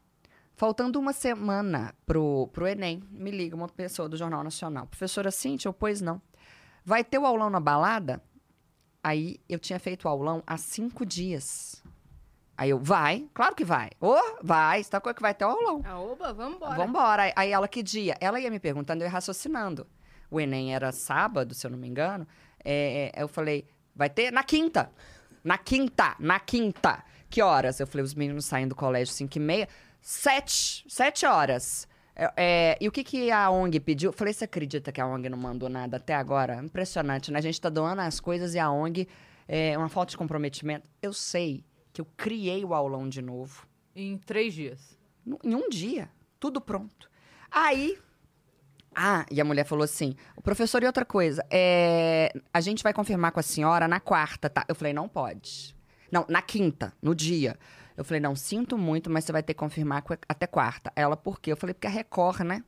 Faltando 0.55 0.99
uma 0.99 1.13
semana 1.13 1.95
pro, 2.07 2.49
pro 2.51 2.67
Enem, 2.67 3.03
me 3.11 3.31
liga 3.31 3.55
uma 3.55 3.69
pessoa 3.69 4.09
do 4.09 4.17
Jornal 4.17 4.43
Nacional. 4.43 4.87
Professora 4.87 5.31
Cíntia, 5.31 5.69
eu, 5.69 5.75
pois 5.75 6.01
não. 6.01 6.23
Vai 6.83 7.05
ter 7.05 7.19
o 7.19 7.27
aulão 7.27 7.51
na 7.51 7.61
balada? 7.61 8.23
Aí 9.05 9.39
eu 9.47 9.59
tinha 9.59 9.79
feito 9.79 10.07
o 10.07 10.09
aulão 10.09 10.43
há 10.47 10.57
cinco 10.57 11.05
dias. 11.05 11.83
Aí 12.59 12.71
eu, 12.71 12.79
vai, 12.79 13.27
claro 13.35 13.55
que 13.55 13.65
vai. 13.65 13.91
Ô, 14.01 14.17
vai, 14.43 14.83
você 14.83 14.91
tá 14.91 15.01
com 15.01 15.13
que 15.13 15.21
vai 15.21 15.35
ter 15.35 15.45
o 15.45 15.49
aulão. 15.49 15.83
Ah, 15.85 16.01
oba, 16.01 16.33
vambora. 16.33 16.75
Vambora. 16.75 17.23
Aí- 17.25 17.33
Aí 17.37 17.53
ela, 17.53 17.69
que 17.69 17.83
dia? 17.83 18.17
Ela 18.21 18.41
ia 18.41 18.51
me 18.51 18.59
perguntando, 18.59 19.03
eu 19.03 19.07
ia 19.07 19.11
raciocinando. 19.13 19.87
O 20.31 20.41
Enem 20.41 20.75
era 20.75 20.91
sábado, 20.93 21.55
se 21.55 21.67
eu 21.67 21.71
não 21.71 21.79
me 21.79 21.87
engano. 21.87 22.27
É, 22.65 23.13
é, 23.15 23.23
eu 23.23 23.29
falei, 23.29 23.67
vai 23.95 24.09
ter 24.09 24.33
na 24.33 24.43
quinta. 24.43 24.91
Na 25.45 25.59
quinta, 25.59 26.17
na 26.19 26.41
quinta. 26.41 27.05
Que 27.29 27.43
horas? 27.43 27.79
Eu 27.79 27.87
falei, 27.87 28.05
os 28.05 28.15
meninos 28.15 28.47
saem 28.47 28.67
do 28.67 28.75
colégio 28.75 29.13
5 29.13 29.37
e 29.37 29.41
meia. 29.41 29.69
Sete, 30.01 30.85
sete 30.89 31.27
horas. 31.27 31.87
É, 32.15 32.33
é, 32.37 32.79
e 32.81 32.89
o 32.89 32.93
que, 32.93 33.05
que 33.05 33.31
a 33.31 33.51
ONG 33.51 33.79
pediu? 33.81 34.09
Eu 34.09 34.13
falei, 34.13 34.33
você 34.33 34.45
acredita 34.45 34.91
que 34.91 35.01
a 35.01 35.07
ONG 35.07 35.29
não 35.29 35.37
mandou 35.37 35.69
nada 35.69 35.99
até 35.99 36.15
agora? 36.15 36.57
Impressionante, 36.63 37.31
né? 37.31 37.39
A 37.39 37.43
gente 37.43 37.61
tá 37.61 37.69
doando 37.69 38.01
as 38.01 38.19
coisas 38.19 38.55
e 38.55 38.59
a 38.59 38.71
ONG 38.71 39.07
é 39.47 39.77
uma 39.77 39.89
falta 39.91 40.11
de 40.13 40.17
comprometimento. 40.17 40.89
Eu 41.03 41.13
sei 41.13 41.63
que 41.97 42.01
eu 42.03 42.07
criei 42.14 42.62
o 42.62 42.74
aulão 42.74 43.09
de 43.09 43.22
novo. 43.22 43.66
Em 43.94 44.18
três 44.18 44.53
dias. 44.53 44.99
Em 45.42 45.55
um 45.55 45.66
dia. 45.70 46.11
Tudo 46.38 46.61
pronto. 46.61 47.11
Aí. 47.51 47.99
Ah, 48.94 49.24
e 49.30 49.40
a 49.40 49.44
mulher 49.47 49.64
falou 49.64 49.82
assim: 49.82 50.14
o 50.36 50.42
professor, 50.42 50.82
e 50.82 50.86
outra 50.86 51.07
coisa, 51.07 51.42
é, 51.51 52.30
a 52.53 52.61
gente 52.61 52.82
vai 52.82 52.92
confirmar 52.92 53.32
com 53.32 53.40
a 53.40 53.42
senhora 53.42 53.88
na 53.88 53.99
quarta, 53.99 54.51
tá? 54.51 54.62
Eu 54.68 54.74
falei: 54.74 54.92
não 54.92 55.09
pode. 55.09 55.74
Não, 56.12 56.26
na 56.28 56.42
quinta, 56.42 56.92
no 57.01 57.14
dia. 57.14 57.59
Eu 57.97 58.05
falei: 58.05 58.20
não, 58.20 58.36
sinto 58.36 58.76
muito, 58.76 59.09
mas 59.11 59.24
você 59.24 59.32
vai 59.32 59.42
ter 59.42 59.55
que 59.55 59.59
confirmar 59.59 60.03
co- 60.03 60.18
até 60.28 60.47
quarta. 60.47 60.92
Ela, 60.94 61.16
por 61.16 61.40
quê? 61.40 61.51
Eu 61.53 61.57
falei: 61.57 61.72
porque 61.72 61.86
a 61.86 61.90
Record, 61.90 62.40
né? 62.40 62.62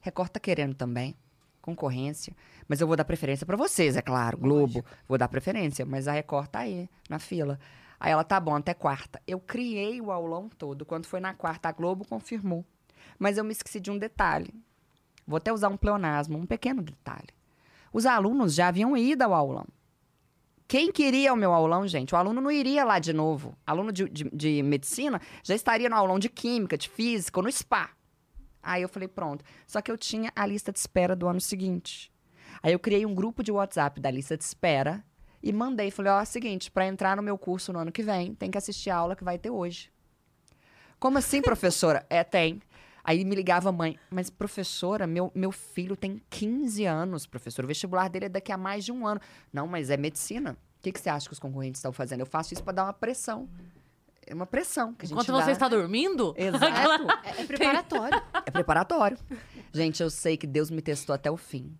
Record 0.00 0.28
tá 0.30 0.40
querendo 0.40 0.74
também. 0.74 1.14
Concorrência. 1.60 2.34
Mas 2.66 2.80
eu 2.80 2.88
vou 2.88 2.96
dar 2.96 3.04
preferência 3.04 3.46
pra 3.46 3.56
vocês, 3.56 3.96
é 3.96 4.02
claro. 4.02 4.36
Globo, 4.38 4.84
vou 5.06 5.16
dar 5.16 5.28
preferência. 5.28 5.86
Mas 5.86 6.08
a 6.08 6.12
Record 6.12 6.48
tá 6.48 6.58
aí, 6.60 6.88
na 7.08 7.20
fila. 7.20 7.60
Aí 8.02 8.10
ela, 8.10 8.24
tá 8.24 8.40
bom, 8.40 8.56
até 8.56 8.74
quarta. 8.74 9.22
Eu 9.28 9.38
criei 9.38 10.00
o 10.00 10.10
aulão 10.10 10.48
todo. 10.48 10.84
Quando 10.84 11.06
foi 11.06 11.20
na 11.20 11.34
quarta, 11.34 11.68
a 11.68 11.72
Globo 11.72 12.04
confirmou. 12.04 12.66
Mas 13.16 13.38
eu 13.38 13.44
me 13.44 13.52
esqueci 13.52 13.78
de 13.78 13.92
um 13.92 13.96
detalhe. 13.96 14.52
Vou 15.24 15.36
até 15.36 15.52
usar 15.52 15.68
um 15.68 15.76
pleonasmo, 15.76 16.36
um 16.36 16.44
pequeno 16.44 16.82
detalhe. 16.82 17.28
Os 17.92 18.04
alunos 18.04 18.56
já 18.56 18.66
haviam 18.66 18.96
ido 18.96 19.22
ao 19.22 19.32
aulão. 19.32 19.64
Quem 20.66 20.90
queria 20.90 21.32
o 21.32 21.36
meu 21.36 21.52
aulão, 21.52 21.86
gente? 21.86 22.12
O 22.12 22.18
aluno 22.18 22.40
não 22.40 22.50
iria 22.50 22.84
lá 22.84 22.98
de 22.98 23.12
novo. 23.12 23.56
Aluno 23.64 23.92
de, 23.92 24.08
de, 24.08 24.28
de 24.30 24.62
medicina 24.64 25.20
já 25.44 25.54
estaria 25.54 25.88
no 25.88 25.94
aulão 25.94 26.18
de 26.18 26.28
química, 26.28 26.76
de 26.76 26.88
física, 26.88 27.38
ou 27.38 27.44
no 27.44 27.52
spa. 27.52 27.90
Aí 28.60 28.82
eu 28.82 28.88
falei, 28.88 29.06
pronto. 29.06 29.44
Só 29.64 29.80
que 29.80 29.92
eu 29.92 29.96
tinha 29.96 30.32
a 30.34 30.44
lista 30.44 30.72
de 30.72 30.80
espera 30.80 31.14
do 31.14 31.28
ano 31.28 31.40
seguinte. 31.40 32.10
Aí 32.64 32.72
eu 32.72 32.80
criei 32.80 33.06
um 33.06 33.14
grupo 33.14 33.44
de 33.44 33.52
WhatsApp 33.52 34.00
da 34.00 34.10
lista 34.10 34.36
de 34.36 34.42
espera 34.42 35.04
e 35.42 35.52
mandei. 35.52 35.90
Falei, 35.90 36.12
ó, 36.12 36.20
é 36.20 36.22
o 36.22 36.26
seguinte, 36.26 36.70
para 36.70 36.86
entrar 36.86 37.16
no 37.16 37.22
meu 37.22 37.36
curso 37.36 37.72
no 37.72 37.78
ano 37.78 37.92
que 37.92 38.02
vem, 38.02 38.34
tem 38.34 38.50
que 38.50 38.58
assistir 38.58 38.90
a 38.90 38.96
aula 38.96 39.16
que 39.16 39.24
vai 39.24 39.38
ter 39.38 39.50
hoje. 39.50 39.90
Como 40.98 41.18
assim, 41.18 41.40
professora? 41.42 42.06
é, 42.08 42.22
tem. 42.22 42.60
Aí 43.04 43.24
me 43.24 43.34
ligava 43.34 43.68
a 43.68 43.72
mãe, 43.72 43.98
mas 44.08 44.30
professora, 44.30 45.06
meu, 45.06 45.32
meu 45.34 45.50
filho 45.50 45.96
tem 45.96 46.22
15 46.30 46.84
anos, 46.84 47.26
professor. 47.26 47.64
O 47.64 47.68
vestibular 47.68 48.08
dele 48.08 48.26
é 48.26 48.28
daqui 48.28 48.52
a 48.52 48.56
mais 48.56 48.84
de 48.84 48.92
um 48.92 49.04
ano. 49.06 49.20
Não, 49.52 49.66
mas 49.66 49.90
é 49.90 49.96
medicina. 49.96 50.56
O 50.78 50.82
que, 50.82 50.92
que 50.92 51.00
você 51.00 51.10
acha 51.10 51.26
que 51.26 51.32
os 51.32 51.38
concorrentes 51.40 51.80
estão 51.80 51.92
fazendo? 51.92 52.20
Eu 52.20 52.26
faço 52.26 52.54
isso 52.54 52.62
para 52.62 52.74
dar 52.74 52.84
uma 52.84 52.92
pressão. 52.92 53.48
É 54.24 54.32
uma 54.32 54.46
pressão 54.46 54.94
que 54.94 55.04
a 55.04 55.08
gente 55.08 55.14
Enquanto 55.14 55.36
dá. 55.36 55.44
você 55.44 55.50
está 55.50 55.68
dormindo? 55.68 56.32
Exato. 56.36 57.06
É, 57.24 57.42
é 57.42 57.44
preparatório. 57.44 58.22
É 58.46 58.50
preparatório. 58.50 59.18
Gente, 59.72 60.00
eu 60.00 60.10
sei 60.10 60.36
que 60.36 60.46
Deus 60.46 60.70
me 60.70 60.80
testou 60.80 61.12
até 61.12 61.30
o 61.30 61.36
fim. 61.36 61.76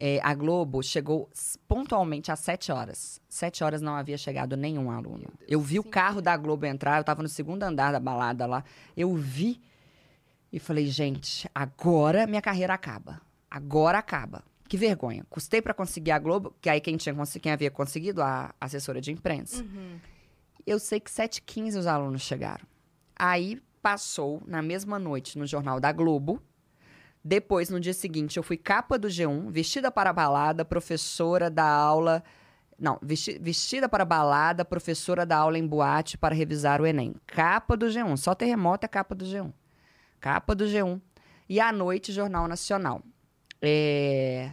É, 0.00 0.20
a 0.22 0.32
Globo 0.32 0.82
chegou 0.82 1.28
pontualmente 1.66 2.30
às 2.30 2.38
7 2.40 2.70
horas. 2.70 3.20
7 3.28 3.64
horas 3.64 3.82
não 3.82 3.96
havia 3.96 4.16
chegado 4.16 4.56
nenhum 4.56 4.90
aluno. 4.90 5.26
Eu 5.46 5.60
vi 5.60 5.78
o 5.78 5.84
carro 5.84 6.22
da 6.22 6.36
Globo 6.36 6.66
entrar, 6.66 6.98
eu 6.98 7.04
tava 7.04 7.22
no 7.22 7.28
segundo 7.28 7.62
andar 7.64 7.90
da 7.90 7.98
balada 7.98 8.46
lá. 8.46 8.62
Eu 8.96 9.14
vi 9.14 9.60
e 10.52 10.58
falei, 10.58 10.86
gente, 10.86 11.48
agora 11.54 12.26
minha 12.26 12.40
carreira 12.40 12.74
acaba. 12.74 13.20
Agora 13.50 13.98
acaba. 13.98 14.44
Que 14.68 14.76
vergonha. 14.76 15.24
Custei 15.30 15.60
pra 15.62 15.74
conseguir 15.74 16.10
a 16.12 16.18
Globo, 16.18 16.54
que 16.60 16.68
aí 16.68 16.80
quem, 16.80 16.96
tinha, 16.96 17.14
quem 17.40 17.50
havia 17.50 17.70
conseguido, 17.70 18.22
a 18.22 18.54
assessora 18.60 19.00
de 19.00 19.10
imprensa. 19.10 19.64
Eu 20.66 20.78
sei 20.78 21.00
que 21.00 21.10
7h15 21.10 21.78
os 21.78 21.86
alunos 21.86 22.22
chegaram. 22.22 22.64
Aí 23.18 23.60
passou, 23.82 24.42
na 24.46 24.60
mesma 24.60 24.98
noite, 24.98 25.38
no 25.38 25.46
Jornal 25.46 25.80
da 25.80 25.90
Globo. 25.90 26.42
Depois, 27.28 27.68
no 27.68 27.78
dia 27.78 27.92
seguinte, 27.92 28.38
eu 28.38 28.42
fui 28.42 28.56
capa 28.56 28.98
do 28.98 29.06
G1, 29.06 29.50
vestida 29.50 29.90
para 29.90 30.08
a 30.08 30.12
balada, 30.14 30.64
professora 30.64 31.50
da 31.50 31.62
aula. 31.68 32.24
Não, 32.78 32.98
vesti- 33.02 33.38
vestida 33.38 33.86
para 33.86 34.02
a 34.02 34.06
balada, 34.06 34.64
professora 34.64 35.26
da 35.26 35.36
aula 35.36 35.58
em 35.58 35.66
boate 35.66 36.16
para 36.16 36.34
revisar 36.34 36.80
o 36.80 36.86
Enem. 36.86 37.14
Capa 37.26 37.76
do 37.76 37.84
G1. 37.86 38.16
Só 38.16 38.34
terremoto 38.34 38.86
é 38.86 38.88
capa 38.88 39.14
do 39.14 39.26
G1. 39.26 39.52
Capa 40.18 40.54
do 40.54 40.64
G1. 40.64 40.98
E 41.50 41.60
à 41.60 41.70
noite, 41.70 42.12
Jornal 42.12 42.48
Nacional. 42.48 43.02
É, 43.60 44.50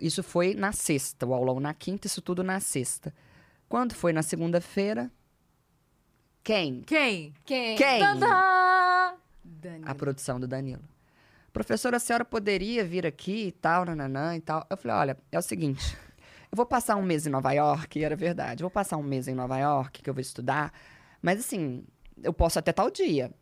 Isso 0.00 0.22
foi 0.24 0.52
na 0.54 0.72
sexta, 0.72 1.24
o 1.26 1.32
aulão 1.32 1.60
na 1.60 1.72
quinta, 1.74 2.08
isso 2.08 2.20
tudo 2.20 2.42
na 2.42 2.58
sexta. 2.58 3.14
Quando 3.68 3.94
foi 3.94 4.12
na 4.12 4.22
segunda-feira? 4.22 5.08
Quem? 6.42 6.80
Quem? 6.80 7.32
Quem? 7.44 7.76
Quem? 7.76 8.00
Tadá! 8.00 9.14
Dani. 9.44 9.84
a 9.86 9.94
produção 9.94 10.40
do 10.40 10.48
Danilo. 10.48 10.82
Professora, 11.52 11.96
a 11.96 12.00
senhora 12.00 12.24
poderia 12.24 12.84
vir 12.84 13.06
aqui 13.06 13.48
e 13.48 13.52
tal, 13.52 13.84
nananã 13.84 14.36
e 14.36 14.40
tal. 14.40 14.66
Eu 14.70 14.76
falei, 14.76 14.96
olha, 14.96 15.18
é 15.32 15.38
o 15.38 15.42
seguinte, 15.42 15.96
eu 16.50 16.56
vou 16.56 16.66
passar 16.66 16.96
um 16.96 17.02
mês 17.02 17.26
em 17.26 17.30
Nova 17.30 17.52
York, 17.52 17.98
e 17.98 18.04
era 18.04 18.16
verdade, 18.16 18.62
eu 18.62 18.64
vou 18.64 18.70
passar 18.70 18.96
um 18.96 19.02
mês 19.02 19.28
em 19.28 19.34
Nova 19.34 19.58
York, 19.58 20.02
que 20.02 20.08
eu 20.08 20.14
vou 20.14 20.20
estudar, 20.20 20.72
mas 21.20 21.40
assim, 21.40 21.84
eu 22.22 22.32
posso 22.32 22.58
até 22.58 22.72
tal 22.72 22.90
dia. 22.90 23.32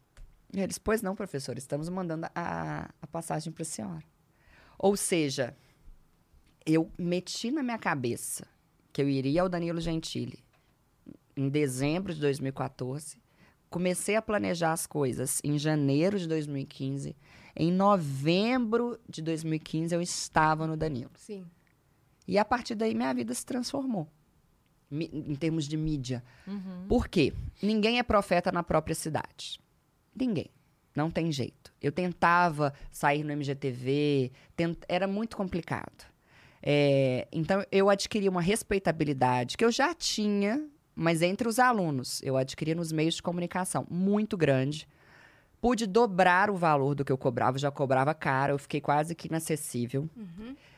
E 0.53 0.61
eles, 0.61 0.79
pois 0.79 1.03
não, 1.03 1.15
professor, 1.15 1.59
estamos 1.59 1.89
mandando 1.89 2.27
a, 2.35 2.89
a 3.03 3.07
passagem 3.07 3.53
para 3.53 3.63
a 3.63 3.67
senhora. 3.67 4.05
Ou 4.79 4.97
seja, 4.97 5.55
eu 6.65 6.91
meti 6.99 7.51
na 7.51 7.63
minha 7.63 7.79
cabeça 7.79 8.47
que 8.93 9.03
eu 9.03 9.09
iria 9.09 9.43
ao 9.43 9.49
Danilo 9.49 9.81
Gentili 9.81 10.43
em 11.39 11.49
dezembro 11.49 12.13
de 12.13 12.21
2014, 12.21 13.17
comecei 13.71 14.17
a 14.17 14.23
planejar 14.23 14.73
as 14.73 14.89
coisas 14.89 15.41
em 15.45 15.57
janeiro 15.57 16.19
de 16.19 16.27
2015. 16.27 17.15
Em 17.61 17.73
novembro 17.73 18.99
de 19.09 19.21
2015, 19.21 19.93
eu 19.95 20.01
estava 20.01 20.67
no 20.67 20.77
Danilo. 20.77 21.11
Sim. 21.17 21.45
E 22.27 22.39
a 22.39 22.45
partir 22.45 22.75
daí, 22.77 22.95
minha 22.95 23.13
vida 23.13 23.35
se 23.35 23.45
transformou. 23.45 24.07
Mi- 24.91 25.11
em 25.13 25.35
termos 25.35 25.67
de 25.67 25.77
mídia. 25.77 26.23
Uhum. 26.47 26.87
Por 26.89 27.09
quê? 27.09 27.33
Ninguém 27.63 27.99
é 27.99 28.03
profeta 28.03 28.53
na 28.53 28.63
própria 28.63 28.95
cidade. 28.95 29.61
Ninguém. 30.15 30.51
Não 30.95 31.11
tem 31.11 31.31
jeito. 31.33 31.73
Eu 31.83 31.91
tentava 31.93 32.73
sair 32.91 33.23
no 33.25 33.33
MGTV, 33.33 34.33
tent- 34.57 34.85
era 34.89 35.07
muito 35.07 35.37
complicado. 35.37 36.07
É, 36.63 37.29
então, 37.33 37.63
eu 37.71 37.89
adquiri 37.91 38.29
uma 38.29 38.41
respeitabilidade 38.41 39.57
que 39.57 39.65
eu 39.65 39.71
já 39.71 39.95
tinha, 39.95 40.65
mas 40.95 41.23
entre 41.23 41.47
os 41.49 41.59
alunos, 41.59 42.21
eu 42.23 42.37
adquiri 42.37 42.75
nos 42.75 42.91
meios 42.93 43.15
de 43.17 43.23
comunicação 43.23 43.87
muito 43.91 44.37
grande. 44.37 44.89
Pude 45.61 45.87
dobrar 45.87 46.51
o 46.51 46.57
valor 46.57 46.95
do 46.95 47.05
que 47.05 47.11
eu 47.11 47.19
cobrava, 47.19 47.57
eu 47.57 47.61
já 47.61 47.71
cobrava 47.71 48.15
caro, 48.15 48.53
eu 48.55 48.59
fiquei 48.59 48.81
quase 48.81 49.15
que 49.15 49.29
inacessível. 49.29 50.09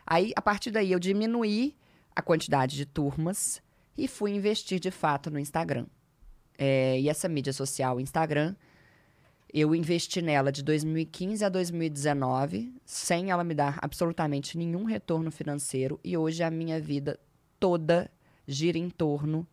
Aí, 0.06 0.32
a 0.34 0.42
partir 0.42 0.70
daí, 0.70 0.90
eu 0.90 0.98
diminuí 0.98 1.76
a 2.16 2.22
quantidade 2.22 2.76
de 2.76 2.86
turmas 2.86 3.62
e 3.96 4.08
fui 4.08 4.32
investir 4.32 4.80
de 4.80 4.90
fato 4.90 5.30
no 5.30 5.38
Instagram. 5.38 5.86
É, 6.58 6.98
e 6.98 7.08
essa 7.08 7.28
mídia 7.28 7.52
social, 7.52 8.00
Instagram, 8.00 8.54
eu 9.52 9.74
investi 9.74 10.22
nela 10.22 10.52
de 10.52 10.62
2015 10.62 11.44
a 11.44 11.48
2019, 11.48 12.72
sem 12.84 13.30
ela 13.30 13.42
me 13.42 13.54
dar 13.54 13.78
absolutamente 13.82 14.56
nenhum 14.56 14.84
retorno 14.84 15.30
financeiro. 15.30 15.98
E 16.04 16.16
hoje 16.16 16.42
a 16.42 16.50
minha 16.50 16.80
vida 16.80 17.18
toda 17.58 18.10
gira 18.46 18.78
em 18.78 18.88
torno 18.88 19.46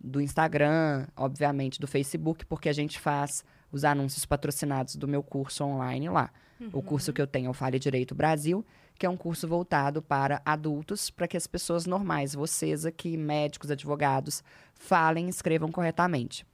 do 0.00 0.20
Instagram, 0.20 1.06
obviamente 1.16 1.80
do 1.80 1.86
Facebook, 1.86 2.44
porque 2.46 2.68
a 2.68 2.72
gente 2.72 2.98
faz 2.98 3.44
os 3.76 3.84
anúncios 3.84 4.24
patrocinados 4.24 4.96
do 4.96 5.08
meu 5.08 5.22
curso 5.22 5.64
online 5.64 6.08
lá. 6.08 6.30
O 6.72 6.82
curso 6.82 7.12
que 7.12 7.20
eu 7.20 7.26
tenho 7.26 7.48
é 7.48 7.50
o 7.50 7.54
Fale 7.54 7.78
Direito 7.78 8.14
Brasil, 8.14 8.64
que 8.98 9.04
é 9.04 9.10
um 9.10 9.16
curso 9.16 9.46
voltado 9.46 10.00
para 10.00 10.40
adultos, 10.44 11.10
para 11.10 11.26
que 11.26 11.36
as 11.36 11.46
pessoas 11.46 11.84
normais, 11.84 12.34
vocês 12.34 12.86
aqui, 12.86 13.16
médicos, 13.16 13.70
advogados, 13.70 14.42
falem 14.74 15.26
e 15.26 15.30
escrevam 15.30 15.70
corretamente. 15.70 16.46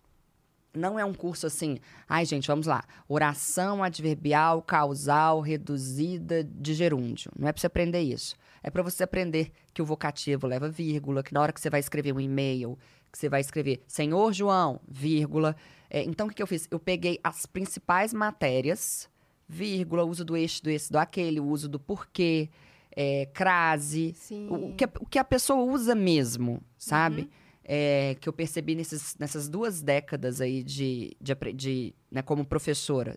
Não 0.72 0.98
é 0.98 1.04
um 1.04 1.12
curso 1.12 1.46
assim, 1.46 1.78
ai 2.08 2.24
gente, 2.24 2.46
vamos 2.46 2.66
lá, 2.66 2.84
oração 3.08 3.82
adverbial, 3.82 4.62
causal, 4.62 5.40
reduzida 5.40 6.44
de 6.44 6.74
gerúndio. 6.74 7.30
Não 7.36 7.48
é 7.48 7.52
para 7.52 7.60
você 7.60 7.66
aprender 7.66 8.00
isso. 8.00 8.36
É 8.62 8.70
para 8.70 8.82
você 8.82 9.02
aprender 9.02 9.52
que 9.74 9.82
o 9.82 9.86
vocativo 9.86 10.46
leva 10.46 10.68
vírgula, 10.68 11.22
que 11.22 11.34
na 11.34 11.40
hora 11.40 11.52
que 11.52 11.60
você 11.60 11.70
vai 11.70 11.80
escrever 11.80 12.12
um 12.12 12.20
e-mail, 12.20 12.78
que 13.10 13.18
você 13.18 13.28
vai 13.28 13.40
escrever 13.40 13.82
Senhor 13.86 14.32
João, 14.32 14.80
vírgula. 14.88 15.56
É, 15.90 16.04
então, 16.04 16.26
o 16.26 16.30
que, 16.30 16.36
que 16.36 16.42
eu 16.42 16.46
fiz? 16.46 16.68
Eu 16.70 16.78
peguei 16.78 17.18
as 17.24 17.44
principais 17.46 18.14
matérias, 18.14 19.08
vírgula, 19.48 20.04
uso 20.04 20.24
do 20.24 20.36
este, 20.36 20.62
do 20.62 20.70
esse, 20.70 20.90
do 20.92 20.98
aquele, 20.98 21.40
uso 21.40 21.68
do 21.68 21.80
porquê, 21.80 22.48
é, 22.94 23.26
crase, 23.34 24.14
o, 24.48 24.54
o 24.70 24.74
que, 24.76 24.84
a- 24.84 24.90
o 25.00 25.06
que 25.06 25.18
a 25.18 25.24
pessoa 25.24 25.60
usa 25.62 25.94
mesmo, 25.94 26.62
sabe? 26.78 27.28
É, 27.64 28.16
que 28.20 28.28
eu 28.28 28.32
percebi 28.32 28.74
nesses, 28.74 29.16
nessas 29.18 29.48
duas 29.48 29.80
décadas 29.82 30.40
aí 30.40 30.62
de, 30.62 31.16
de, 31.20 31.34
de, 31.54 31.94
né, 32.10 32.20
como 32.22 32.44
professora. 32.44 33.16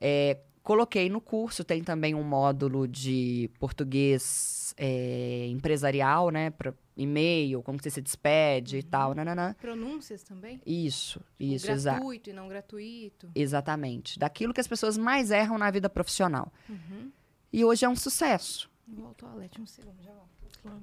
É, 0.00 0.38
coloquei 0.62 1.08
no 1.08 1.20
curso, 1.20 1.64
tem 1.64 1.82
também 1.82 2.14
um 2.14 2.22
módulo 2.22 2.86
de 2.86 3.50
português 3.58 4.74
é, 4.76 5.46
empresarial, 5.48 6.30
né? 6.30 6.50
Para 6.50 6.72
e-mail, 6.96 7.62
como 7.62 7.78
que 7.78 7.84
você 7.84 7.90
se 7.90 8.00
despede 8.02 8.78
e 8.78 8.82
tal, 8.82 9.14
nananã. 9.14 9.54
Pronúncias 9.60 10.22
também? 10.22 10.60
Isso, 10.66 11.20
Tipo, 11.38 11.54
isso, 11.54 11.70
exato. 11.70 11.96
gratuito 11.98 12.30
e 12.30 12.32
não 12.32 12.48
gratuito. 12.48 13.30
Exatamente. 13.34 14.18
Daquilo 14.18 14.52
que 14.52 14.60
as 14.60 14.66
pessoas 14.68 14.96
mais 14.98 15.30
erram 15.30 15.58
na 15.58 15.70
vida 15.70 15.88
profissional. 15.88 16.52
Uhum. 16.68 17.10
E 17.52 17.64
hoje 17.64 17.84
é 17.84 17.88
um 17.88 17.96
sucesso. 17.96 18.70
Vou 18.86 19.06
ao 19.08 19.14
toalete 19.14 19.60
um 19.60 19.66
segundo, 19.66 20.02
já 20.02 20.12
volto. 20.12 20.32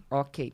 Ok. 0.10 0.54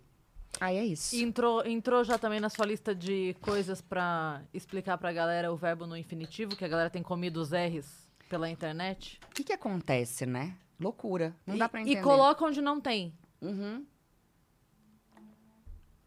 Aí 0.60 0.78
é 0.78 0.86
isso. 0.86 1.16
Entrou, 1.16 1.66
entrou 1.66 2.04
já 2.04 2.18
também 2.18 2.40
na 2.40 2.50
sua 2.50 2.66
lista 2.66 2.96
de 2.96 3.36
coisas 3.42 3.82
pra 3.82 4.42
explicar 4.54 4.98
pra 4.98 5.12
galera 5.12 5.52
o 5.52 5.58
verbo 5.58 5.86
no 5.86 5.98
infinitivo, 5.98 6.56
que 6.56 6.64
a 6.64 6.68
galera 6.68 6.90
tem 6.90 7.04
comido 7.04 7.38
os 7.42 7.52
R's 7.52 8.10
pela 8.30 8.50
internet? 8.50 9.20
O 9.30 9.34
que, 9.34 9.44
que 9.44 9.54
acontece, 9.54 10.26
né? 10.26 10.56
Loucura. 10.80 11.36
Não 11.46 11.56
e, 11.56 11.60
dá 11.60 11.70
pra 11.70 11.82
entender. 11.82 12.00
E 12.00 12.04
coloca 12.04 12.46
onde 12.46 12.62
não 12.62 12.80
tem. 12.80 13.14
Uhum. 13.42 13.86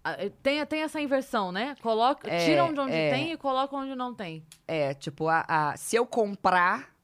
Ah, 0.09 0.25
eh, 0.25 0.31
Tem, 0.43 0.65
tem 0.67 0.83
essa 0.83 1.01
inversão, 1.01 1.51
né? 1.53 1.75
Coloca, 1.83 2.31
É, 2.31 2.45
tira 2.45 2.65
onde, 2.65 2.81
onde 2.81 2.93
é. 2.95 3.11
tem 3.11 3.33
e 3.33 3.37
coloca 3.37 3.75
onde 3.77 3.95
não 3.95 4.15
tem. 4.15 4.45
É, 4.67 4.95
tipo, 4.95 5.29
a, 5.29 5.45
a- 5.49 5.77
se 5.77 5.97
eu 5.97 6.07
comprar, 6.07 6.95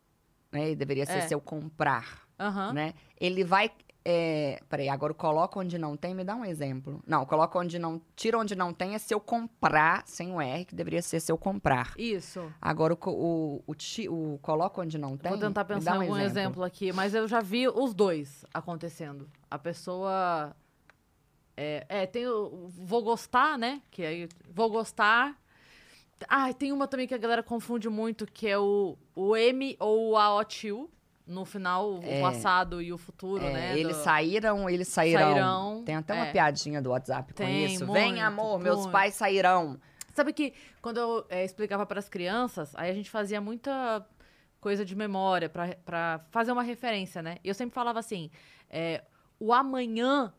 né? 0.53 0.71
e 0.71 0.77
Deveria 0.77 1.07
ser 1.07 1.19
É. 1.19 1.21
se 1.23 1.35
eu 1.35 1.41
comprar, 1.41 2.23
Aham. 2.39 2.73
né? 2.73 2.95
Ele 3.21 3.45
vai. 3.45 3.71
É, 4.07 4.61
peraí, 4.69 4.87
agora 4.91 5.15
coloca 5.15 5.59
onde 5.59 5.79
não 5.79 5.97
tem, 5.97 6.15
me 6.15 6.23
dá 6.23 6.35
um 6.37 6.45
exemplo. 6.45 7.03
Não, 7.07 7.25
coloca 7.25 7.59
onde 7.59 7.79
não. 7.79 7.99
Tira 8.15 8.37
onde 8.39 8.55
não 8.55 8.71
tem 8.71 8.95
é 8.95 8.99
se 8.99 9.15
eu 9.15 9.19
comprar, 9.19 10.03
sem 10.07 10.31
o 10.31 10.39
R, 10.43 10.67
que 10.67 10.75
deveria 10.75 11.01
ser 11.01 11.21
se 11.21 11.33
eu 11.33 11.39
comprar. 11.39 11.95
Isso. 11.97 12.53
Agora 12.61 12.93
o, 12.93 12.99
o, 13.11 13.63
o, 13.67 13.75
ti- 13.75 14.07
o 14.11 14.39
coloca 14.43 14.83
onde 14.83 14.99
não 14.99 15.17
tem. 15.17 15.31
Vou 15.33 15.41
tentar 15.41 15.65
pensar 15.65 15.93
dá 15.93 15.99
um 15.99 16.03
em 16.03 16.07
algum 16.09 16.19
exemplo. 16.19 16.39
exemplo. 16.39 16.65
aqui, 16.65 16.93
mas 16.93 17.15
eu 17.15 17.27
já 17.27 17.41
vi 17.41 17.67
os 17.67 17.95
dois 17.95 18.45
acontecendo. 18.53 19.27
A 19.51 19.59
pessoa. 19.59 20.55
É, 21.57 21.87
é, 21.89 22.07
tem 22.07 22.27
o. 22.27 22.67
Vou 22.69 23.03
gostar, 23.03 23.57
né? 23.59 23.81
Que 23.91 24.05
aí. 24.05 24.29
Vou 24.51 24.69
gostar. 24.71 25.37
Ah, 26.29 26.53
tem 26.53 26.73
uma 26.73 26.87
também 26.87 27.07
que 27.07 27.15
a 27.15 27.19
galera 27.19 27.43
confunde 27.43 27.89
muito, 27.89 28.27
que 28.27 28.49
é 28.49 28.59
o, 28.59 28.97
o 29.15 29.37
M 29.37 29.77
ou 29.79 30.11
o 30.11 30.17
AOTIL. 30.17 30.91
No 31.27 31.47
final, 31.47 32.01
É. 32.03 32.19
o 32.19 32.21
passado 32.21 32.83
e 32.83 32.93
o 32.93 32.99
futuro, 32.99 33.43
É, 33.43 33.51
né? 33.53 33.79
eles 33.79 33.97
do- 33.97 34.03
saíram, 34.05 34.69
eles 34.69 34.89
sairão. 34.89 35.31
Sairão, 35.33 35.83
Tem 35.83 35.95
até 35.97 36.13
uma 36.13 36.27
é. 36.27 36.33
piadinha 36.33 36.83
do 36.83 36.91
WhatsApp 36.91 37.33
com 37.33 37.43
Tem, 37.43 37.65
isso. 37.65 37.87
Vem, 37.91 38.11
muito, 38.13 38.23
amor, 38.23 38.59
meus 38.61 38.81
muito. 38.81 38.93
pais 38.93 39.15
sairão. 39.15 39.81
Sabe 40.13 40.35
que 40.35 40.53
quando 40.83 40.99
eu 40.99 41.25
eh, 41.31 41.43
explicava 41.43 41.87
para 41.87 41.99
as 41.99 42.11
crianças, 42.11 42.75
aí 42.77 42.91
a 42.91 42.95
gente 42.95 43.09
fazia 43.09 43.41
muita 43.41 44.07
coisa 44.61 44.85
de 44.85 44.95
memória 44.95 45.49
pra- 45.49 45.75
pra 45.83 46.21
fazer 46.31 46.53
uma 46.53 46.63
referência, 46.63 47.23
né? 47.23 47.39
E 47.43 47.49
eu 47.49 47.55
sempre 47.55 47.75
falava 47.75 47.99
assim: 47.99 48.31
é, 48.69 49.03
o 49.41 49.51
amanhã 49.51 50.31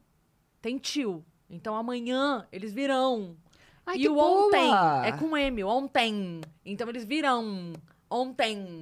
tem 0.66 0.80
tio. 0.80 1.24
Então 1.48 1.76
amanhã 1.76 2.48
eles 2.52 2.74
virão. 2.74 3.38
Ai, 3.86 3.98
e 3.98 4.00
que 4.00 4.10
o 4.10 4.18
ontem 4.18 4.66
boa! 4.66 5.06
é 5.06 5.12
com 5.12 5.38
M, 5.38 5.64
ontem. 5.64 6.42
Então 6.66 6.90
eles 6.90 7.06
virão. 7.06 7.72
Ontem. 8.10 8.82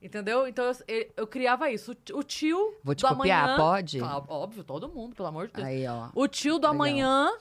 Entendeu? 0.00 0.46
Então 0.46 0.70
eu, 0.86 1.12
eu- 1.16 1.26
criava 1.26 1.70
isso. 1.70 1.92
O 1.92 1.94
ti- 1.94 2.12
O 2.12 2.22
tio. 2.22 2.74
Vou 2.84 2.94
te 2.94 3.00
do 3.02 3.08
copiar, 3.16 3.44
amanhã, 3.44 3.56
pode? 3.56 3.98
Óbvio, 4.28 4.62
todo 4.62 4.90
mundo, 4.90 5.16
pelo 5.16 5.28
amor 5.28 5.46
de 5.46 5.54
Deus. 5.54 5.66
Aí, 5.66 5.86
ó. 5.86 6.10
O 6.14 6.28
tio 6.28 6.58
do 6.58 6.66
Legal. 6.66 6.70
amanhã 6.74 7.32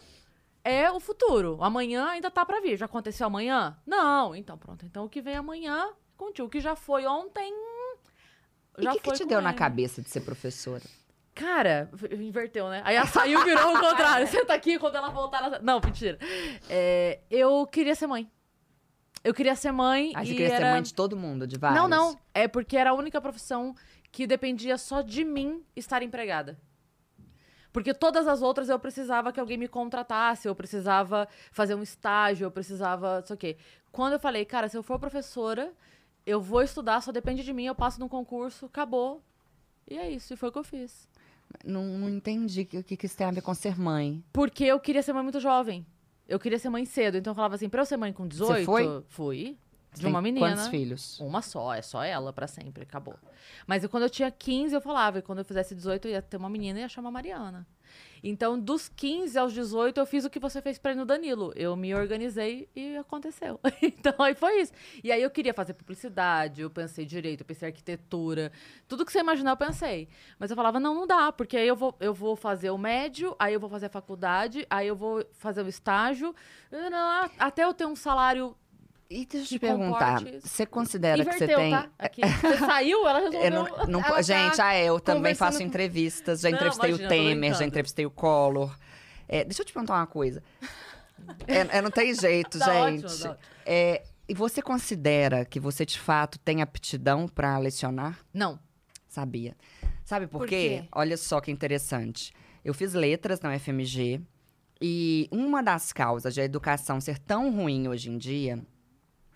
é 0.64 0.90
o 0.90 1.00
futuro. 1.02 1.58
Amanhã 1.62 2.06
ainda 2.08 2.32
tá 2.32 2.46
pra 2.46 2.62
vir. 2.62 2.78
Já 2.78 2.86
aconteceu 2.86 3.28
amanhã? 3.28 3.78
Não. 3.86 4.34
Então, 4.34 4.58
pronto. 4.58 4.86
Então, 4.86 5.04
o 5.04 5.10
que 5.10 5.22
vem 5.22 5.36
amanhã 5.36 5.90
com 6.16 6.30
o 6.30 6.32
tio. 6.32 6.46
O 6.46 6.50
que 6.50 6.62
já 6.62 6.78
foi 6.78 7.06
ontem. 7.06 7.52
E 8.78 8.88
o 8.88 8.92
que, 8.94 9.00
que 9.02 9.12
te 9.12 9.26
deu 9.26 9.42
na 9.42 9.54
cabeça 9.54 10.02
de 10.02 10.10
ser 10.10 10.22
professora? 10.22 10.84
Cara, 11.34 11.90
inverteu, 12.12 12.70
né? 12.70 12.82
Aí 12.84 12.96
ela 12.96 13.08
saiu 13.08 13.42
e 13.42 13.46
virou 13.46 13.76
o 13.76 13.80
contrário. 13.80 14.28
Senta 14.30 14.54
aqui 14.54 14.78
quando 14.78 14.96
ela 14.96 15.10
voltar. 15.10 15.44
Ela... 15.44 15.60
Não, 15.60 15.80
mentira. 15.84 16.18
É, 16.70 17.20
eu 17.30 17.66
queria 17.68 17.96
ser 17.96 18.08
mãe. 18.08 18.30
Eu 19.24 19.34
queria 19.34 19.56
ser 19.56 19.72
mãe. 19.72 20.12
Ah, 20.16 20.26
você 20.26 20.32
queria 20.32 20.50
ser 20.50 20.56
era... 20.56 20.72
mãe 20.72 20.82
de 20.82 20.94
todo 20.94 21.16
mundo, 21.16 21.48
de 21.48 21.58
vários? 21.58 21.80
Não, 21.80 21.88
não. 21.88 22.20
É 22.34 22.48
porque 22.48 22.76
era 22.76 22.90
a 22.90 22.94
única 22.94 23.22
profissão 23.22 23.76
que 24.12 24.28
dependia 24.28 24.78
só 24.78 25.02
de 25.02 25.24
mim 25.24 25.64
estar 25.76 26.04
empregada. 26.04 26.60
Porque 27.72 27.94
todas 27.94 28.28
as 28.28 28.42
outras 28.42 28.68
eu 28.68 28.78
precisava 28.78 29.32
que 29.32 29.40
alguém 29.40 29.58
me 29.58 29.68
contratasse, 29.68 30.48
eu 30.48 30.54
precisava 30.54 31.28
fazer 31.52 31.74
um 31.74 31.82
estágio, 31.82 32.46
eu 32.46 32.52
precisava, 32.52 33.24
o 33.30 33.38
quê. 33.38 33.58
Quando 33.92 34.14
eu 34.14 34.20
falei, 34.20 34.44
cara, 34.44 34.68
se 34.68 34.78
eu 34.78 34.84
for 34.84 35.00
professora, 35.00 35.72
eu 36.26 36.42
vou 36.42 36.62
estudar, 36.62 37.02
só 37.02 37.12
depende 37.12 37.44
de 37.44 37.54
mim, 37.54 37.66
eu 37.66 37.76
passo 37.76 38.00
num 38.00 38.10
concurso, 38.10 38.66
acabou. 38.66 39.24
E 39.90 39.98
é 39.98 40.10
isso, 40.10 40.34
e 40.34 40.38
foi 40.38 40.50
o 40.50 40.52
que 40.52 40.60
eu 40.60 40.64
fiz. 40.64 41.08
Não, 41.66 41.84
não 41.84 42.10
entendi 42.10 42.62
o 42.62 42.84
que, 42.84 42.98
que, 42.98 43.06
isso 43.06 43.18
tem 43.18 43.28
a 43.28 43.32
ver 43.32 43.42
com 43.42 43.54
ser 43.54 43.78
mãe. 43.80 44.24
Porque 44.32 44.64
eu 44.64 44.80
queria 44.80 45.02
ser 45.02 45.14
mãe 45.14 45.24
muito 45.24 45.40
jovem. 45.40 45.86
Eu 46.28 46.40
queria 46.40 46.58
ser 46.58 46.70
mãe 46.70 46.86
cedo. 46.86 47.18
Então 47.18 47.32
eu 47.32 47.36
falava 47.36 47.56
assim, 47.56 47.70
pra 47.70 47.82
eu 47.82 47.86
ser 47.86 47.98
mãe 47.98 48.14
com 48.14 48.28
18, 48.28 48.66
foi? 48.66 49.04
fui. 49.08 49.58
De 49.94 50.02
tem 50.02 50.10
uma 50.10 50.22
menina. 50.22 50.48
Quantos 50.48 50.68
filhos? 50.68 51.20
Uma 51.20 51.42
só, 51.42 51.74
é 51.74 51.82
só 51.82 52.02
ela 52.02 52.32
pra 52.32 52.48
sempre, 52.48 52.84
acabou. 52.84 53.16
Mas 53.68 53.84
eu, 53.84 53.90
quando 53.90 54.04
eu 54.04 54.10
tinha 54.10 54.32
15, 54.32 54.74
eu 54.74 54.80
falava, 54.80 55.20
e 55.20 55.22
quando 55.22 55.40
eu 55.40 55.46
fizesse 55.46 55.76
18, 55.76 56.08
eu 56.08 56.12
ia 56.12 56.22
ter 56.22 56.38
uma 56.38 56.50
menina 56.50 56.80
e 56.80 56.82
ia 56.84 56.90
chamar 56.90 57.12
Mariana. 57.12 57.68
Então, 58.24 58.60
dos 58.60 58.88
15 58.88 59.38
aos 59.38 59.54
18, 59.54 60.00
eu 60.00 60.06
fiz 60.06 60.26
o 60.26 60.30
que 60.30 60.40
você 60.40 60.62
fez 60.62 60.78
pra 60.78 60.92
ir 60.92 60.96
no 60.96 61.06
Danilo. 61.06 61.52
Eu 61.56 61.76
me 61.76 61.94
organizei 61.96 62.70
e 62.76 62.96
aconteceu. 62.98 63.60
então, 63.82 64.14
aí 64.20 64.36
foi 64.36 64.62
isso. 64.62 64.74
E 65.04 65.12
aí 65.12 65.22
eu 65.22 65.30
queria 65.30 65.54
fazer 65.54 65.74
publicidade, 65.74 66.62
eu 66.62 66.70
pensei 66.70 67.06
direito, 67.06 67.42
eu 67.42 67.46
pensei 67.46 67.70
arquitetura. 67.70 68.52
Tudo 68.88 69.06
que 69.06 69.12
você 69.12 69.20
imaginar, 69.20 69.52
eu 69.52 69.58
pensei. 69.58 70.08
Mas 70.38 70.52
eu 70.52 70.56
falava, 70.56 70.80
não, 70.80 70.94
não 70.94 71.08
dá, 71.08 71.32
porque 71.32 71.58
aí 71.58 71.68
eu 71.68 71.76
vou, 71.76 71.96
eu 72.00 72.14
vou 72.14 72.36
fazer 72.36 72.70
o 72.70 72.78
médio, 72.78 73.36
aí 73.40 73.54
eu 73.54 73.60
vou 73.60 73.70
fazer 73.70 73.88
a 73.88 73.90
faculdade, 73.90 74.66
aí 74.70 74.88
eu 74.88 74.96
vou 74.96 75.26
fazer 75.34 75.64
o 75.64 75.68
estágio, 75.68 76.36
até 77.40 77.64
eu 77.64 77.74
ter 77.74 77.86
um 77.86 77.96
salário 77.96 78.56
E 79.14 79.26
deixa 79.26 79.44
eu 79.46 79.48
te 79.48 79.60
perguntar, 79.60 80.22
você 80.42 80.66
considera 80.66 81.26
que 81.26 81.32
você 81.34 81.44
Inverteu, 81.44 81.58
tem... 81.58 81.72
tá? 81.72 81.90
Aqui. 82.00 82.22
Você 82.22 82.58
saiu, 82.60 83.06
ela 83.08 83.20
resolveu. 83.20 83.42
Eu 83.44 83.52
não- 83.52 83.88
não- 83.88 84.00
Ela 84.00 84.16
tá 84.16 84.22
gente, 84.22 84.62
ah, 84.62 84.78
eu 84.78 85.00
também 85.02 85.36
faço 85.36 85.58
com- 85.58 85.64
entrevistas. 85.66 86.40
Já 86.40 86.50
Não, 86.50 86.56
entrevistei 86.56 86.90
imagina, 86.92 87.08
o 87.08 87.10
Temer, 87.10 87.54
já 87.56 87.66
entrevistei 87.66 88.06
o 88.06 88.10
Collor. 88.12 88.74
É, 89.28 89.44
deixa 89.44 89.62
eu 89.62 89.66
te 89.66 89.74
perguntar 89.74 89.96
uma 89.96 90.08
coisa. 90.08 90.42
É, 91.46 91.78
é, 91.78 91.82
não 91.82 91.92
tem 91.92 92.14
jeito, 92.16 92.58
Tá 92.60 92.66
gente. 92.90 93.06
ótimo, 93.06 93.20
tá 93.24 93.30
ótimo. 93.32 93.38
É, 93.66 94.04
e 94.30 94.34
você 94.34 94.62
considera 94.62 95.44
que 95.44 95.60
você, 95.60 95.86
de 95.86 96.00
fato, 96.00 96.40
tem 96.40 96.62
aptidão 96.62 97.28
para 97.28 97.58
lecionar? 97.58 98.18
Não. 98.34 98.58
Sabia. 99.10 99.58
Sabe 100.06 100.26
por, 100.26 100.40
Por 100.40 100.48
quê? 100.48 100.84
quê? 100.84 100.88
Olha 100.94 101.18
só 101.18 101.42
que 101.42 101.52
interessante. 101.52 102.34
Eu 102.64 102.74
fiz 102.74 102.94
letras 102.94 103.42
na 103.42 103.54
UFMG 103.54 104.22
e 104.82 105.28
uma 105.32 105.62
das 105.62 105.92
causas 105.92 106.34
de 106.34 106.40
a 106.40 106.46
educação 106.46 107.02
ser 107.02 107.20
tão 107.20 107.54
ruim 107.54 107.88
hoje 107.90 108.10
em 108.10 108.18
dia 108.18 108.64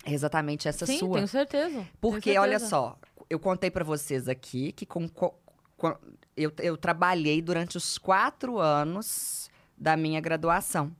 é 0.06 0.12
exatamente 0.14 0.68
essa 0.68 0.86
Sim, 0.86 0.98
sua. 0.98 1.14
tenho 1.16 1.28
certeza. 1.28 1.86
Porque, 2.00 2.30
Tenho 2.30 2.40
olha 2.42 2.58
certeza. 2.58 2.70
só, 2.70 2.98
eu 3.28 3.38
contei 3.38 3.70
pra 3.70 3.84
vocês 3.84 4.28
aqui 4.28 4.72
que 4.72 4.86
com, 4.86 5.08
co- 5.08 5.34
co- 5.76 5.98
eu, 6.36 6.52
eu 6.62 6.76
trabalhei 6.76 7.42
durante 7.42 7.76
os 7.76 7.98
quatro 7.98 8.58
anos 8.58 9.50
da 9.76 9.96
minha 9.96 10.20
graduação. 10.20 10.90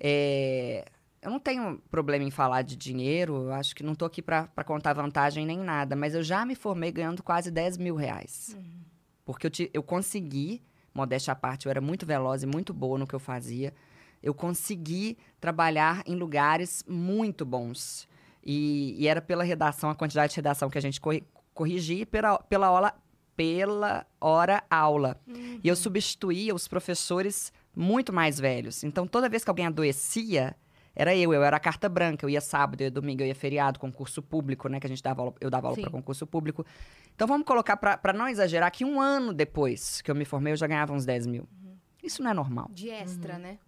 É, 0.00 0.84
eu 1.22 1.30
não 1.30 1.40
tenho 1.40 1.78
problema 1.90 2.24
em 2.24 2.30
falar 2.30 2.62
de 2.62 2.76
dinheiro, 2.76 3.34
eu 3.46 3.52
acho 3.52 3.74
que 3.74 3.82
não 3.82 3.94
tô 3.94 4.04
aqui 4.04 4.22
pra 4.22 4.46
contar 4.64 4.92
vantagem 4.92 5.44
nem 5.44 5.58
nada, 5.58 5.96
mas 5.96 6.14
eu 6.14 6.22
já 6.22 6.44
me 6.44 6.54
formei 6.54 6.92
ganhando 6.92 7.22
quase 7.22 7.50
10 7.50 7.76
mil 7.76 7.96
reais. 7.96 8.56
Porque 9.24 9.46
eu, 9.46 9.50
ti- 9.50 9.70
eu 9.74 9.82
consegui, 9.82 10.62
modéstia 10.94 11.32
à 11.32 11.36
parte, 11.36 11.66
eu 11.66 11.70
era 11.70 11.80
muito 11.80 12.06
veloz 12.06 12.42
e 12.42 12.46
muito 12.46 12.72
boa 12.72 12.98
no 12.98 13.06
que 13.06 13.14
eu 13.14 13.18
fazia. 13.20 13.74
Eu 14.22 14.32
consegui 14.34 15.16
trabalhar 15.40 16.02
em 16.06 16.14
lugares 16.14 16.84
muito 16.88 17.44
bons. 17.44 18.08
E, 18.50 18.94
e 18.98 19.06
era 19.06 19.20
pela 19.20 19.44
redação, 19.44 19.90
a 19.90 19.94
quantidade 19.94 20.30
de 20.30 20.36
redação 20.36 20.70
que 20.70 20.78
a 20.78 20.80
gente 20.80 20.98
corri- 20.98 21.22
corrigia 21.52 22.00
e 22.00 22.06
pela, 22.06 22.38
pela, 22.38 22.70
hora, 22.70 22.94
pela 23.36 24.06
hora 24.18 24.64
aula. 24.70 25.20
E 25.62 25.68
eu 25.68 25.76
substituía 25.76 26.54
os 26.54 26.66
professores 26.66 27.52
muito 27.76 28.10
mais 28.10 28.40
velhos. 28.40 28.82
Então, 28.84 29.06
toda 29.06 29.28
vez 29.28 29.44
que 29.44 29.50
alguém 29.50 29.66
adoecia, 29.66 30.56
era 30.96 31.14
eu. 31.14 31.32
Eu 31.34 31.42
era 31.44 31.58
a 31.58 31.60
carta 31.60 31.88
branca. 31.90 32.24
Eu 32.24 32.30
ia 32.30 32.40
sábado, 32.40 32.80
eu 32.80 32.86
ia 32.86 32.90
domingo, 32.90 33.22
eu 33.22 33.26
ia 33.26 33.34
feriado, 33.34 33.78
concurso 33.78 34.22
público, 34.22 34.66
né? 34.68 34.80
Que 34.80 34.86
a 34.86 34.88
gente 34.88 35.02
dava 35.02 35.20
aula, 35.20 35.34
eu 35.40 35.50
dava 35.50 35.66
aula 35.68 35.76
para 35.82 35.90
concurso 35.90 36.26
público. 36.26 36.64
Então, 37.14 37.28
vamos 37.28 37.46
colocar, 37.46 37.76
para 37.76 38.12
não 38.14 38.26
exagerar, 38.28 38.70
que 38.72 38.84
um 38.84 38.98
ano 39.00 39.34
depois 39.34 40.00
que 40.00 40.10
eu 40.10 40.14
me 40.14 40.24
formei, 40.24 40.54
eu 40.54 40.56
já 40.56 40.66
ganhava 40.66 40.92
uns 40.94 41.04
10 41.04 41.26
mil. 41.26 41.46
Isso 42.02 42.22
não 42.22 42.30
é 42.30 42.34
normal. 42.34 42.68
De 42.72 42.88
extra, 42.88 43.38
né? 43.38 43.58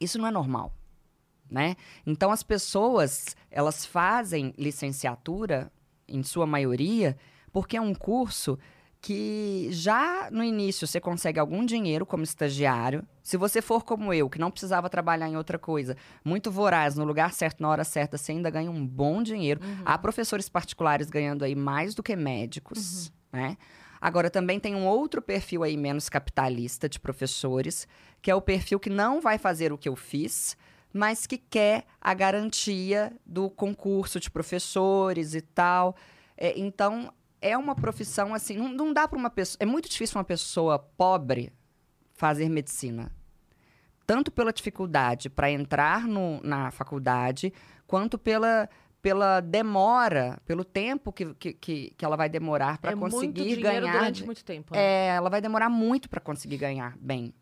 Isso 0.00 0.18
não 0.18 0.26
é 0.26 0.30
normal, 0.30 0.72
né? 1.50 1.76
Então 2.06 2.30
as 2.30 2.42
pessoas, 2.42 3.36
elas 3.50 3.84
fazem 3.84 4.54
licenciatura 4.56 5.70
em 6.06 6.22
sua 6.22 6.46
maioria 6.46 7.16
porque 7.52 7.76
é 7.76 7.80
um 7.80 7.94
curso 7.94 8.58
que 9.00 9.68
já 9.70 10.28
no 10.30 10.42
início 10.42 10.86
você 10.86 11.00
consegue 11.00 11.38
algum 11.38 11.64
dinheiro 11.64 12.04
como 12.04 12.24
estagiário. 12.24 13.06
Se 13.22 13.36
você 13.36 13.62
for 13.62 13.84
como 13.84 14.12
eu, 14.12 14.28
que 14.28 14.38
não 14.38 14.50
precisava 14.50 14.90
trabalhar 14.90 15.28
em 15.28 15.36
outra 15.36 15.58
coisa, 15.58 15.96
muito 16.24 16.50
voraz, 16.50 16.96
no 16.96 17.04
lugar 17.04 17.32
certo, 17.32 17.62
na 17.62 17.68
hora 17.68 17.84
certa, 17.84 18.18
você 18.18 18.32
ainda 18.32 18.50
ganha 18.50 18.70
um 18.70 18.84
bom 18.84 19.22
dinheiro. 19.22 19.60
Há 19.84 19.96
professores 19.98 20.48
particulares 20.48 21.08
ganhando 21.08 21.44
aí 21.44 21.54
mais 21.54 21.94
do 21.94 22.02
que 22.02 22.16
médicos, 22.16 23.12
né? 23.32 23.56
Agora, 24.00 24.30
também 24.30 24.60
tem 24.60 24.76
um 24.76 24.86
outro 24.86 25.20
perfil 25.20 25.64
aí 25.64 25.76
menos 25.76 26.08
capitalista 26.08 26.88
de 26.88 27.00
professores, 27.00 27.86
que 28.22 28.30
é 28.30 28.34
o 28.34 28.40
perfil 28.40 28.78
que 28.78 28.90
não 28.90 29.20
vai 29.20 29.38
fazer 29.38 29.72
o 29.72 29.78
que 29.78 29.88
eu 29.88 29.96
fiz, 29.96 30.56
mas 30.92 31.26
que 31.26 31.38
quer 31.38 31.84
a 32.00 32.14
garantia 32.14 33.12
do 33.24 33.50
concurso 33.50 34.18
de 34.18 34.30
professores 34.30 35.34
e 35.34 35.40
tal. 35.40 35.96
É, 36.36 36.58
então, 36.58 37.12
é 37.40 37.56
uma 37.56 37.74
profissão 37.74 38.34
assim, 38.34 38.56
não, 38.56 38.68
não 38.68 38.92
dá 38.92 39.06
para 39.06 39.18
uma 39.18 39.30
pessoa. 39.30 39.58
É 39.60 39.66
muito 39.66 39.88
difícil 39.88 40.18
uma 40.18 40.24
pessoa 40.24 40.78
pobre 40.78 41.52
fazer 42.14 42.48
medicina. 42.48 43.12
Tanto 44.06 44.32
pela 44.32 44.52
dificuldade 44.52 45.28
para 45.28 45.50
entrar 45.50 46.06
no- 46.06 46.40
na 46.42 46.70
faculdade, 46.70 47.52
quanto 47.86 48.18
pela, 48.18 48.68
pela 49.02 49.40
demora, 49.40 50.38
pelo 50.46 50.64
tempo 50.64 51.12
que, 51.12 51.34
que, 51.34 51.52
que, 51.94 52.04
ela 52.04 52.16
vai 52.16 52.28
demorar 52.28 52.78
para 52.78 52.92
é 52.92 52.94
muito 52.94 53.12
conseguir 53.14 53.56
dinheiro 53.56 53.60
ganhar. 53.86 53.92
durante 53.92 54.24
muito 54.24 54.44
tempo. 54.44 54.74
né? 54.74 54.80
é, 54.80 55.06
ela 55.08 55.28
vai 55.28 55.40
demorar 55.42 55.68
muito 55.68 56.08
para 56.08 56.20
conseguir 56.20 56.56
ganhar 56.56 56.96
bem. 56.98 57.34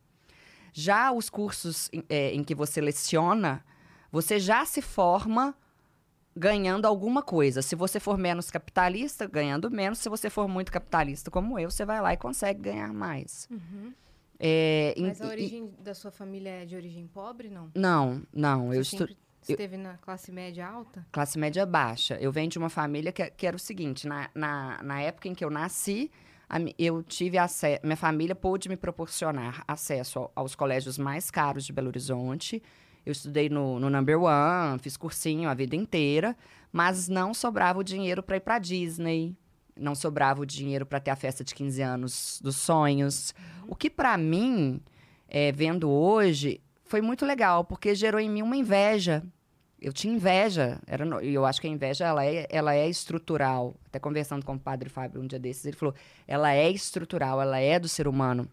Já 0.78 1.10
os 1.10 1.30
cursos 1.30 1.88
em, 1.90 2.02
é, 2.06 2.32
em 2.34 2.44
que 2.44 2.54
você 2.54 2.82
leciona, 2.82 3.64
você 4.12 4.38
já 4.38 4.62
se 4.66 4.82
forma 4.82 5.54
ganhando 6.36 6.84
alguma 6.84 7.22
coisa. 7.22 7.62
Se 7.62 7.74
você 7.74 7.98
for 7.98 8.18
menos 8.18 8.50
capitalista, 8.50 9.26
ganhando 9.26 9.70
menos. 9.70 9.98
Se 10.00 10.10
você 10.10 10.28
for 10.28 10.46
muito 10.46 10.70
capitalista 10.70 11.30
como 11.30 11.58
eu, 11.58 11.70
você 11.70 11.86
vai 11.86 11.98
lá 12.02 12.12
e 12.12 12.16
consegue 12.18 12.60
ganhar 12.60 12.92
mais. 12.92 13.48
É, 14.38 14.92
em- 14.98 15.06
Mas 15.06 15.22
a 15.22 15.24
e- 15.24 15.28
origem 15.28 15.74
da 15.80 15.94
sua 15.94 16.10
família 16.10 16.50
é 16.50 16.64
de 16.66 16.76
origem 16.76 17.06
pobre, 17.06 17.48
não? 17.48 17.70
Não, 17.74 18.22
não. 18.30 18.64
Eu 18.74 18.84
Você 18.84 18.96
estu... 18.96 18.98
sempre 19.06 19.16
esteve 19.48 19.76
na 19.78 19.96
classe 19.96 20.30
média 20.30 20.68
alta? 20.68 21.06
classe 21.10 21.38
média 21.38 21.64
baixa. 21.64 22.16
Eu 22.20 22.30
venho 22.30 22.50
de 22.50 22.58
uma 22.58 22.68
família 22.68 23.10
que, 23.12 23.30
que 23.30 23.46
era 23.46 23.56
o 23.56 23.58
seguinte: 23.58 24.06
na, 24.06 24.28
na, 24.34 24.82
na 24.82 25.00
época 25.00 25.26
em 25.26 25.34
que 25.34 25.42
eu 25.42 25.48
nasci, 25.48 26.10
a 26.10 26.25
eu 26.78 27.02
tive 27.02 27.38
acesso. 27.38 27.80
Minha 27.82 27.96
família 27.96 28.34
pôde 28.34 28.68
me 28.68 28.76
proporcionar 28.76 29.64
acesso 29.66 30.18
ao- 30.20 30.32
aos 30.34 30.54
colégios 30.54 30.96
mais 30.98 31.30
caros 31.30 31.64
de 31.64 31.72
Belo 31.72 31.88
Horizonte. 31.88 32.62
Eu 33.04 33.12
estudei 33.12 33.48
no, 33.48 33.78
no 33.78 33.88
Number 33.90 34.20
One, 34.20 34.78
fiz 34.80 34.96
cursinho 34.96 35.48
a 35.48 35.54
vida 35.54 35.76
inteira, 35.76 36.36
mas 36.72 37.08
não 37.08 37.32
sobrava 37.32 37.78
o 37.78 37.84
dinheiro 37.84 38.22
para 38.22 38.36
ir 38.36 38.40
para 38.40 38.58
Disney. 38.58 39.36
Não 39.78 39.94
sobrava 39.94 40.40
o 40.40 40.46
dinheiro 40.46 40.86
para 40.86 40.98
ter 41.00 41.10
a 41.10 41.16
festa 41.16 41.44
de 41.44 41.54
15 41.54 41.82
anos 41.82 42.40
dos 42.42 42.56
sonhos. 42.56 43.34
O 43.68 43.76
que, 43.76 43.90
para 43.90 44.16
mim, 44.16 44.80
é, 45.28 45.52
vendo 45.52 45.90
hoje, 45.90 46.60
foi 46.84 47.00
muito 47.00 47.26
legal, 47.26 47.64
porque 47.64 47.94
gerou 47.94 48.20
em 48.20 48.30
mim 48.30 48.42
uma 48.42 48.56
inveja 48.56 49.22
eu 49.86 49.92
tinha 49.92 50.12
inveja, 50.12 50.80
era 50.86 51.04
no- 51.04 51.20
eu 51.20 51.46
acho 51.46 51.60
que 51.60 51.66
a 51.66 51.70
inveja 51.70 52.04
ela 52.06 52.26
é, 52.26 52.46
ela 52.50 52.74
é 52.74 52.88
estrutural. 52.88 53.74
Até 53.86 53.98
conversando 54.00 54.44
com 54.44 54.54
o 54.54 54.58
padre 54.58 54.88
Fábio 54.88 55.20
um 55.22 55.26
dia 55.26 55.38
desses, 55.38 55.64
ele 55.64 55.76
falou: 55.76 55.94
ela 56.26 56.52
é 56.52 56.68
estrutural, 56.70 57.40
ela 57.40 57.58
é 57.60 57.78
do 57.78 57.88
ser 57.88 58.08
humano. 58.08 58.48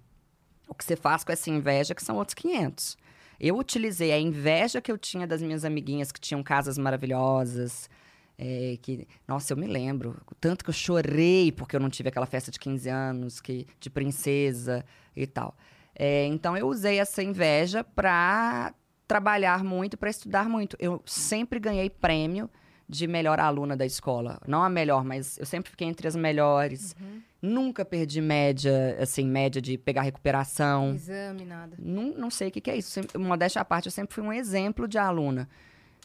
O 0.68 0.76
que 0.76 0.86
você 0.86 0.96
faz 0.96 1.24
com 1.24 1.32
essa 1.32 1.50
inveja 1.50 1.96
que 1.96 2.04
são 2.04 2.16
outros 2.18 2.36
500. 2.36 2.98
Eu 3.40 3.58
utilizei 3.58 4.12
a 4.12 4.20
inveja 4.20 4.80
que 4.80 4.92
eu 4.92 4.98
tinha 4.98 5.26
das 5.28 5.42
minhas 5.42 5.66
amiguinhas 5.66 6.12
que 6.12 6.20
tinham 6.22 6.42
casas 6.44 6.78
maravilhosas. 6.78 7.90
é, 8.38 8.78
que, 8.82 9.08
nossa, 9.28 9.54
eu 9.54 9.58
me 9.58 9.68
lembro. 9.68 10.20
Tanto 10.42 10.64
que 10.64 10.70
eu 10.70 10.74
chorei 10.74 11.52
porque 11.52 11.76
eu 11.76 11.80
não 11.80 11.90
tive 11.90 12.10
aquela 12.10 12.26
festa 12.26 12.50
de 12.52 12.60
15 12.60 12.90
anos 12.90 13.40
que, 13.42 13.68
de 13.80 13.90
princesa 13.90 14.84
e 15.16 15.28
tal. 15.28 15.56
É, 15.96 16.26
então 16.26 16.56
eu 16.58 16.68
usei 16.68 17.00
essa 17.00 17.22
inveja 17.22 17.84
para 17.84 18.74
trabalhar 19.14 19.64
muito, 19.64 19.96
para 19.96 20.10
estudar 20.10 20.50
muito. 20.50 20.76
Eu 20.80 21.00
sempre 21.06 21.60
ganhei 21.60 21.88
prêmio 21.88 22.50
de 22.90 23.06
melhor 23.06 23.40
aluna 23.40 23.78
da 23.78 23.86
escola. 23.86 24.40
Não 24.48 24.64
a 24.64 24.70
melhor, 24.70 25.04
mas 25.04 25.38
eu 25.38 25.46
sempre 25.46 25.70
fiquei 25.70 25.88
entre 25.88 26.08
as 26.08 26.16
melhores. 26.16 26.96
Nunca 27.40 27.86
perdi 27.86 28.20
média, 28.22 28.98
assim, 29.00 29.28
média 29.28 29.62
de 29.62 29.78
pegar 29.78 30.02
recuperação. 30.02 30.96
Exame, 30.96 31.46
nada. 31.46 31.76
Não, 31.78 32.06
não 32.18 32.32
sei 32.32 32.48
o 32.48 32.52
que, 32.52 32.60
que 32.60 32.72
é 32.72 32.78
isso. 32.78 32.90
Sempre, 32.90 33.20
modéstia 33.20 33.62
à 33.62 33.66
parte, 33.66 33.86
eu 33.86 33.92
sempre 33.92 34.16
fui 34.16 34.24
um 34.24 34.34
exemplo 34.34 34.88
de 34.88 34.98
aluna. 34.98 35.48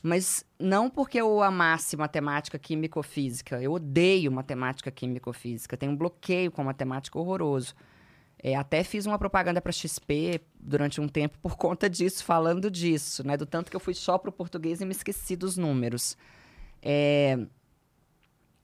Mas 0.02 0.44
não 0.58 0.90
porque 0.90 1.18
eu 1.18 1.42
amasse 1.42 1.96
matemática, 1.96 2.58
química 2.58 2.98
ou 2.98 3.02
física. 3.02 3.62
Eu 3.62 3.72
odeio 3.72 4.30
matemática, 4.30 4.90
química 4.90 5.30
ou 5.30 5.34
física. 5.34 5.78
Tenho 5.78 5.92
um 5.92 5.96
bloqueio 5.96 6.52
com 6.52 6.62
matemática 6.62 7.18
horroroso. 7.18 7.74
É, 8.40 8.54
até 8.54 8.84
fiz 8.84 9.04
uma 9.04 9.18
propaganda 9.18 9.60
para 9.60 9.72
XP 9.72 10.40
durante 10.60 11.00
um 11.00 11.08
tempo 11.08 11.36
por 11.38 11.56
conta 11.58 11.88
disso, 11.90 12.24
falando 12.24 12.70
disso, 12.70 13.26
né? 13.26 13.36
Do 13.36 13.46
tanto 13.46 13.70
que 13.70 13.76
eu 13.76 13.80
fui 13.80 13.94
só 13.94 14.16
para 14.16 14.30
o 14.30 14.32
português 14.32 14.80
e 14.80 14.84
me 14.84 14.92
esqueci 14.92 15.36
dos 15.36 15.56
números. 15.56 16.16
É, 16.82 17.38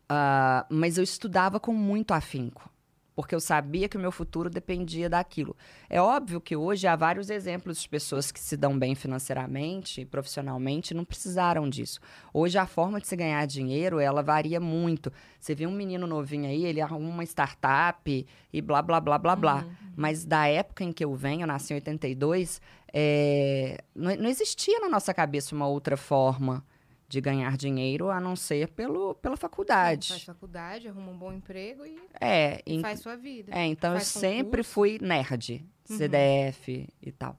ah, 0.08 0.66
mas 0.70 0.98
eu 0.98 1.04
estudava 1.04 1.58
com 1.58 1.72
muito 1.72 2.12
afinco, 2.12 2.70
porque 3.14 3.34
eu 3.34 3.40
sabia 3.40 3.88
que 3.88 3.96
o 3.96 4.00
meu 4.00 4.10
futuro 4.10 4.50
dependia 4.50 5.08
daquilo. 5.08 5.56
É 5.88 6.00
óbvio 6.00 6.40
que 6.40 6.56
hoje 6.56 6.86
há 6.86 6.96
vários 6.96 7.30
exemplos 7.30 7.80
de 7.80 7.88
pessoas 7.88 8.32
que 8.32 8.40
se 8.40 8.56
dão 8.56 8.76
bem 8.78 8.94
financeiramente 8.94 10.00
e 10.00 10.04
profissionalmente 10.04 10.92
e 10.92 10.96
não 10.96 11.04
precisaram 11.04 11.68
disso. 11.68 12.00
Hoje 12.32 12.58
a 12.58 12.66
forma 12.66 13.00
de 13.00 13.06
se 13.06 13.14
ganhar 13.14 13.46
dinheiro, 13.46 14.00
ela 14.00 14.22
varia 14.22 14.58
muito. 14.58 15.12
Você 15.38 15.54
vê 15.54 15.66
um 15.66 15.72
menino 15.72 16.06
novinho 16.06 16.46
aí, 16.46 16.64
ele 16.64 16.80
arruma 16.80 17.08
uma 17.08 17.24
startup 17.24 18.26
e 18.52 18.62
blá, 18.62 18.82
blá, 18.82 19.00
blá, 19.00 19.18
blá, 19.18 19.36
blá. 19.36 19.66
Mas 19.96 20.24
da 20.24 20.46
época 20.48 20.82
em 20.82 20.92
que 20.92 21.04
eu 21.04 21.14
venho, 21.14 21.42
eu 21.42 21.46
nasci 21.46 21.72
em 21.72 21.76
82, 21.76 22.60
é, 22.92 23.82
não, 23.94 24.14
não 24.16 24.28
existia 24.28 24.80
na 24.80 24.88
nossa 24.88 25.14
cabeça 25.14 25.54
uma 25.54 25.66
outra 25.66 25.96
forma 25.96 26.64
de 27.14 27.20
ganhar 27.20 27.56
dinheiro 27.56 28.10
a 28.10 28.20
não 28.20 28.34
ser 28.36 28.68
pelo, 28.68 29.14
pela 29.14 29.36
faculdade. 29.36 30.08
Faz 30.08 30.24
faculdade, 30.24 30.88
arruma 30.88 31.12
um 31.12 31.16
bom 31.16 31.32
emprego 31.32 31.86
e 31.86 31.96
É, 32.20 32.60
faz 32.82 33.00
sua 33.00 33.16
vida. 33.16 33.52
é, 33.56 33.64
então 33.66 33.92
eu 33.92 33.96
faz 33.98 34.08
sempre 34.08 34.62
concurso. 34.62 34.70
fui 34.72 34.98
nerd, 35.00 35.64
Uhum. 35.88 35.96
CDF 35.98 36.88
e 37.02 37.12
tal. 37.12 37.38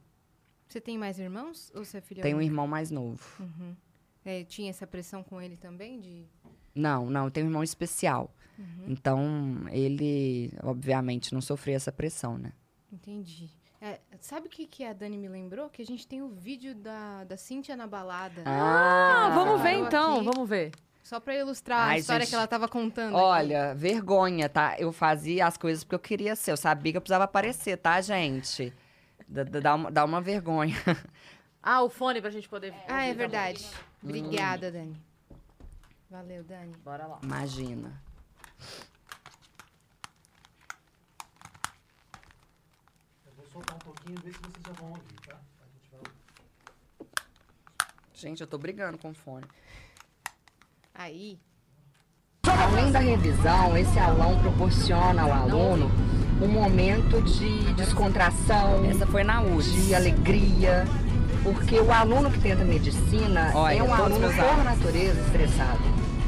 Você 0.67 0.80
tem 0.80 0.97
mais 0.97 1.17
irmãos 1.19 1.71
ou 1.76 1.84
você 1.84 1.97
é 1.97 2.01
filha 2.01 2.21
Tenho 2.23 2.38
um 2.38 2.41
irmão 2.41 2.67
mais 2.67 2.89
novo. 2.91 3.21
Uhum. 3.39 3.76
É, 4.23 4.43
tinha 4.43 4.69
essa 4.69 4.86
pressão 4.88 5.23
com 5.23 5.41
ele 5.41 5.57
também? 5.57 5.99
De... 5.99 6.26
Não, 6.73 7.09
não, 7.09 7.26
eu 7.26 7.32
tenho 7.32 7.45
um 7.45 7.49
irmão 7.49 7.63
especial. 7.63 8.34
Uhum. 8.57 8.86
Então, 8.88 9.65
ele, 9.71 10.51
obviamente, 10.63 11.34
não 11.34 11.41
sofreu 11.41 11.76
essa 11.76 11.91
pressão, 11.91 12.38
né? 12.38 12.53
Entendi. 12.91 13.49
É, 13.82 13.99
sabe 14.19 14.47
o 14.47 14.49
que, 14.49 14.65
que 14.65 14.84
a 14.86 14.93
Dani 14.93 15.17
me 15.17 15.28
lembrou? 15.28 15.69
Que 15.69 15.82
a 15.82 15.86
gente 15.86 16.07
tem 16.07 16.21
o 16.21 16.30
vídeo 16.30 16.73
da, 16.73 17.23
da 17.26 17.38
Cíntia 17.38 17.76
na 17.76 17.86
balada. 17.86 18.41
Ah, 18.45 19.32
vamos 19.36 19.61
ver 19.61 19.73
então, 19.73 20.15
aqui, 20.17 20.26
vamos 20.26 20.49
ver. 20.49 20.71
Só 21.03 21.19
pra 21.19 21.36
ilustrar 21.36 21.80
a 21.80 21.86
Ai, 21.91 21.99
história 21.99 22.21
gente. 22.21 22.30
que 22.32 22.36
ela 22.36 22.47
tava 22.47 22.67
contando. 22.67 23.15
Olha, 23.15 23.76
vergonha, 23.76 24.49
tá? 24.49 24.76
Eu 24.80 24.91
fazia 24.91 25.45
as 25.45 25.55
coisas 25.55 25.84
porque 25.84 25.95
eu 25.95 25.99
queria 25.99 26.36
ser. 26.36 26.51
Eu 26.51 26.57
sabia 26.57 26.93
que 26.93 26.97
eu 26.97 27.01
precisava 27.01 27.26
aparecer, 27.26 27.78
tá, 27.78 28.01
gente? 28.01 28.73
Dá, 29.28 29.43
dá- 29.43 29.76
uma, 29.76 29.91
dá 29.91 30.03
uma 30.05 30.19
vergonha. 30.21 30.76
Ah, 31.61 31.82
o 31.84 31.89
fone 31.89 32.21
pra 32.21 32.30
gente 32.32 32.47
poder. 32.49 32.69
aqui. 32.69 32.80
Ah, 32.88 33.05
é 33.05 33.13
verdade. 33.13 33.65
Hum. 34.03 34.09
Obrigada, 34.09 34.71
Dani. 34.71 34.99
Valeu, 36.09 36.43
Dani. 36.43 36.76
Bora 36.84 37.05
lá. 37.07 37.19
Imagina. 37.23 38.01
Eu 43.26 43.32
vou 43.36 43.45
soltar 43.51 43.76
um 43.76 43.80
pouquinho 44.06 44.22
ver 44.24 44.34
se 44.34 44.39
vocês 44.39 44.64
já 44.66 44.74
vão 44.74 44.89
ouvir, 44.89 45.16
tá? 45.28 45.36
A 45.36 45.66
gente 45.74 45.89
vai... 45.91 47.08
Gente, 48.14 48.41
eu 48.41 48.47
tô 48.47 48.58
brigando 48.58 48.97
com 48.97 49.10
o 49.10 49.14
fone. 49.14 49.45
Aí. 50.93 51.39
Além 52.43 52.91
da 52.91 52.99
revisão, 52.99 53.76
esse 53.76 53.97
aulão 53.99 54.39
proporciona 54.39 55.24
ao 55.24 55.34
aluno 55.34 55.89
um 56.41 56.47
momento 56.47 57.22
de 57.24 57.74
descontração. 57.74 58.86
Essa 58.86 59.08
foi 59.08 59.24
na 59.24 59.41
USP. 59.41 59.82
De 59.82 59.95
alegria. 59.95 60.86
Porque 61.43 61.80
o 61.80 61.91
aluno 61.91 62.32
que 62.32 62.39
tenta 62.39 62.64
medicina 62.64 63.51
Olha, 63.53 63.78
é 63.78 63.84
um 63.84 63.93
aluno 63.93 64.28
por 64.28 64.64
natureza 64.64 65.20
estressado. 65.22 65.84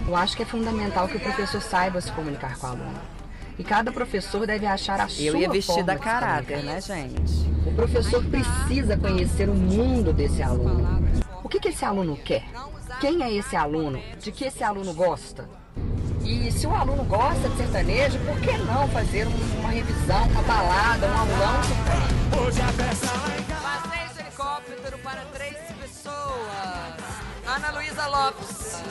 Eu 0.07 0.15
acho 0.15 0.37
que 0.37 0.43
é 0.43 0.45
fundamental 0.45 1.07
que 1.07 1.17
o 1.17 1.19
professor 1.19 1.61
saiba 1.61 1.99
se 1.99 2.11
comunicar 2.11 2.57
com 2.57 2.67
o 2.67 2.69
aluno. 2.69 3.16
E 3.57 3.63
cada 3.63 3.91
professor 3.91 4.45
deve 4.45 4.65
achar 4.65 4.99
a 5.01 5.07
sua 5.07 5.23
Eu 5.23 5.35
ia 5.37 5.49
vestir 5.49 5.73
forma 5.73 5.83
da 5.83 5.97
caráter, 5.97 6.63
né, 6.63 6.79
gente? 6.79 7.47
O 7.65 7.73
professor 7.73 8.23
precisa 8.23 8.95
conhecer 8.97 9.49
o 9.49 9.53
mundo 9.55 10.13
desse 10.13 10.41
aluno. 10.43 11.03
O 11.43 11.49
que, 11.49 11.59
que 11.59 11.69
esse 11.69 11.83
aluno 11.83 12.15
quer? 12.17 12.43
Quem 13.01 13.23
é 13.23 13.31
esse 13.33 13.55
aluno? 13.55 13.99
De 14.19 14.31
que 14.31 14.45
esse 14.45 14.63
aluno 14.63 14.93
gosta? 14.93 15.49
E 16.23 16.51
se 16.51 16.67
o 16.67 16.75
aluno 16.75 17.03
gosta 17.03 17.47
de 17.49 17.57
sertanejo, 17.57 18.19
por 18.19 18.39
que 18.41 18.57
não 18.57 18.87
fazer 18.89 19.27
um- 19.27 19.59
uma 19.59 19.69
revisão, 19.69 20.23
uma 20.27 20.41
balada, 20.43 21.07
um 21.07 21.17
aulão 21.17 21.63
sertanejo? 21.63 23.07
Passeio 23.61 24.13
de 24.13 24.19
helicóptero 24.21 24.97
para 24.99 25.21
três 25.33 25.55
pessoas. 25.79 27.03
Ana 27.45 27.71
Luísa 27.71 28.07
Lopes. 28.07 28.83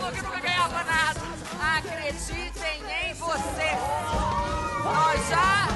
Falou 0.00 0.12
que 0.14 0.22
nunca 0.22 0.40
ganhava 0.40 0.82
nada. 0.84 1.20
Acreditem 1.76 3.10
em 3.10 3.14
você. 3.14 3.70
Nós 4.84 5.28
já. 5.28 5.66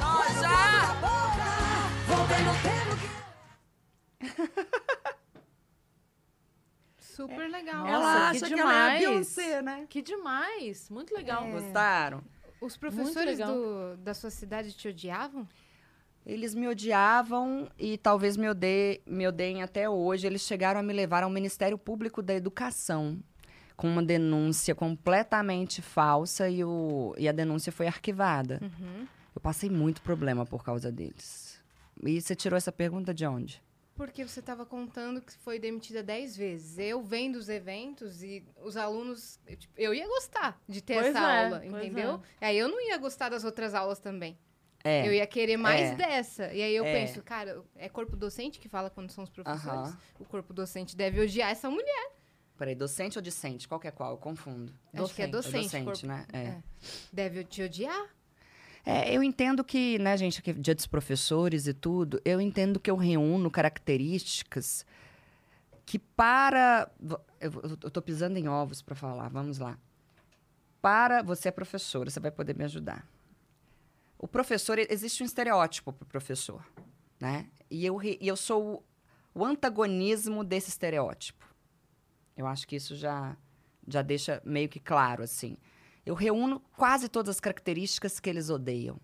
Nós 0.00 0.40
já. 0.40 0.94
Super 6.98 7.48
legal. 7.50 7.84
Nossa, 7.86 7.90
Ela 7.92 8.30
que 8.30 8.36
acha 8.36 8.46
que 8.48 8.54
demais. 8.54 8.76
ela 8.76 8.92
é 8.92 8.96
a 8.96 8.98
Beyoncé, 8.98 9.62
né? 9.62 9.86
Que 9.88 10.02
demais. 10.02 10.90
Muito 10.90 11.14
legal. 11.14 11.44
É. 11.44 11.50
Gostaram? 11.50 12.22
Os 12.60 12.76
professores 12.76 13.38
do- 13.38 13.96
da 13.98 14.14
sua 14.14 14.30
cidade 14.30 14.72
te 14.72 14.88
odiavam? 14.88 15.46
Eles 16.26 16.54
me 16.54 16.66
odiavam 16.68 17.68
e 17.78 17.98
talvez 17.98 18.36
me, 18.36 18.48
ode- 18.48 19.00
me 19.06 19.26
odeiem 19.28 19.62
até 19.62 19.88
hoje. 19.88 20.26
Eles 20.26 20.42
chegaram 20.42 20.80
a 20.80 20.82
me 20.82 20.92
levar 20.92 21.22
ao 21.22 21.30
Ministério 21.30 21.76
Público 21.76 22.22
da 22.22 22.34
Educação 22.34 23.18
com 23.76 23.88
uma 23.88 24.02
denúncia 24.02 24.74
completamente 24.74 25.82
falsa 25.82 26.48
e, 26.48 26.64
o, 26.64 27.14
e 27.18 27.28
a 27.28 27.32
denúncia 27.32 27.70
foi 27.72 27.86
arquivada. 27.86 28.60
Uhum. 28.62 29.06
Eu 29.34 29.40
passei 29.40 29.68
muito 29.68 30.00
problema 30.00 30.46
por 30.46 30.64
causa 30.64 30.90
deles. 30.90 31.60
E 32.02 32.20
você 32.20 32.34
tirou 32.34 32.56
essa 32.56 32.72
pergunta 32.72 33.12
de 33.12 33.26
onde? 33.26 33.62
Porque 33.96 34.26
você 34.26 34.40
estava 34.40 34.64
contando 34.64 35.20
que 35.20 35.32
foi 35.38 35.58
demitida 35.58 36.02
dez 36.02 36.36
vezes. 36.36 36.78
Eu 36.78 37.02
vendo 37.02 37.36
os 37.36 37.48
eventos 37.48 38.22
e 38.22 38.44
os 38.64 38.76
alunos. 38.76 39.38
eu, 39.46 39.56
tipo, 39.56 39.74
Eu 39.76 39.92
ia 39.94 40.06
gostar 40.08 40.60
de 40.68 40.80
ter 40.80 40.94
Pois 40.94 41.06
essa 41.08 41.18
é, 41.20 41.44
aula, 41.46 41.66
entendeu? 41.66 42.20
Aí 42.40 42.58
eu 42.58 42.68
não 42.68 42.80
ia 42.80 42.96
gostar 42.96 43.28
das 43.28 43.44
outras 43.44 43.74
aulas 43.74 43.98
também. 44.00 44.36
É. 44.84 45.08
Eu 45.08 45.14
ia 45.14 45.26
querer 45.26 45.56
mais 45.56 45.92
é. 45.92 45.94
dessa. 45.94 46.52
E 46.52 46.62
aí 46.62 46.76
eu 46.76 46.84
É. 46.84 46.92
penso, 46.92 47.22
cara, 47.22 47.62
é 47.74 47.88
corpo 47.88 48.14
docente 48.16 48.60
que 48.60 48.68
fala 48.68 48.90
quando 48.90 49.10
são 49.10 49.24
os 49.24 49.30
professores? 49.30 49.94
O 50.20 50.24
corpo 50.26 50.52
docente 50.52 50.94
deve 50.94 51.20
odiar 51.20 51.50
essa 51.50 51.70
mulher. 51.70 52.12
Peraí, 52.58 52.74
docente 52.74 53.18
ou 53.18 53.22
discente? 53.22 53.66
Qual 53.66 53.80
que 53.80 53.88
é 53.88 53.90
qual? 53.90 54.12
Eu 54.12 54.16
confundo. 54.18 54.72
Acho 54.92 55.14
que 55.14 55.22
é 55.22 55.26
docente. 55.26 55.64
docente, 55.64 55.84
corpo- 55.84 56.06
né? 56.06 56.26
É. 56.32 56.56
Deve 57.12 57.42
te 57.44 57.62
odiar? 57.62 58.08
É, 58.86 59.10
eu 59.12 59.22
entendo 59.22 59.64
que, 59.64 59.98
né, 59.98 60.14
gente, 60.18 60.42
que 60.42 60.52
dia 60.52 60.74
dos 60.74 60.86
professores 60.86 61.66
e 61.66 61.72
tudo, 61.72 62.20
eu 62.22 62.38
entendo 62.38 62.78
que 62.78 62.90
eu 62.90 62.96
reúno 62.96 63.50
características 63.50 64.84
que 65.86 65.98
para. 65.98 66.90
Eu, 67.40 67.50
eu 67.82 67.90
tô 67.90 68.02
pisando 68.02 68.38
em 68.38 68.46
ovos 68.48 68.82
para 68.82 68.94
falar, 68.94 69.28
vamos 69.30 69.58
lá. 69.58 69.78
Para 70.82 71.22
você 71.22 71.48
é 71.48 71.50
professora, 71.50 72.10
você 72.10 72.20
vai 72.20 72.30
poder 72.30 72.54
me 72.54 72.64
ajudar. 72.64 73.06
O 74.24 74.26
professor, 74.26 74.78
existe 74.78 75.22
um 75.22 75.26
estereótipo 75.26 75.92
para 75.92 76.02
o 76.02 76.08
professor, 76.08 76.66
né? 77.20 77.46
E 77.70 77.84
eu, 77.84 78.02
e 78.02 78.26
eu 78.26 78.34
sou 78.38 78.82
o, 79.34 79.40
o 79.40 79.44
antagonismo 79.44 80.42
desse 80.42 80.70
estereótipo. 80.70 81.46
Eu 82.34 82.46
acho 82.46 82.66
que 82.66 82.74
isso 82.74 82.96
já, 82.96 83.36
já 83.86 84.00
deixa 84.00 84.40
meio 84.42 84.66
que 84.66 84.80
claro, 84.80 85.22
assim. 85.22 85.58
Eu 86.06 86.14
reúno 86.14 86.58
quase 86.74 87.06
todas 87.06 87.36
as 87.36 87.38
características 87.38 88.18
que 88.18 88.30
eles 88.30 88.48
odeiam. 88.48 88.98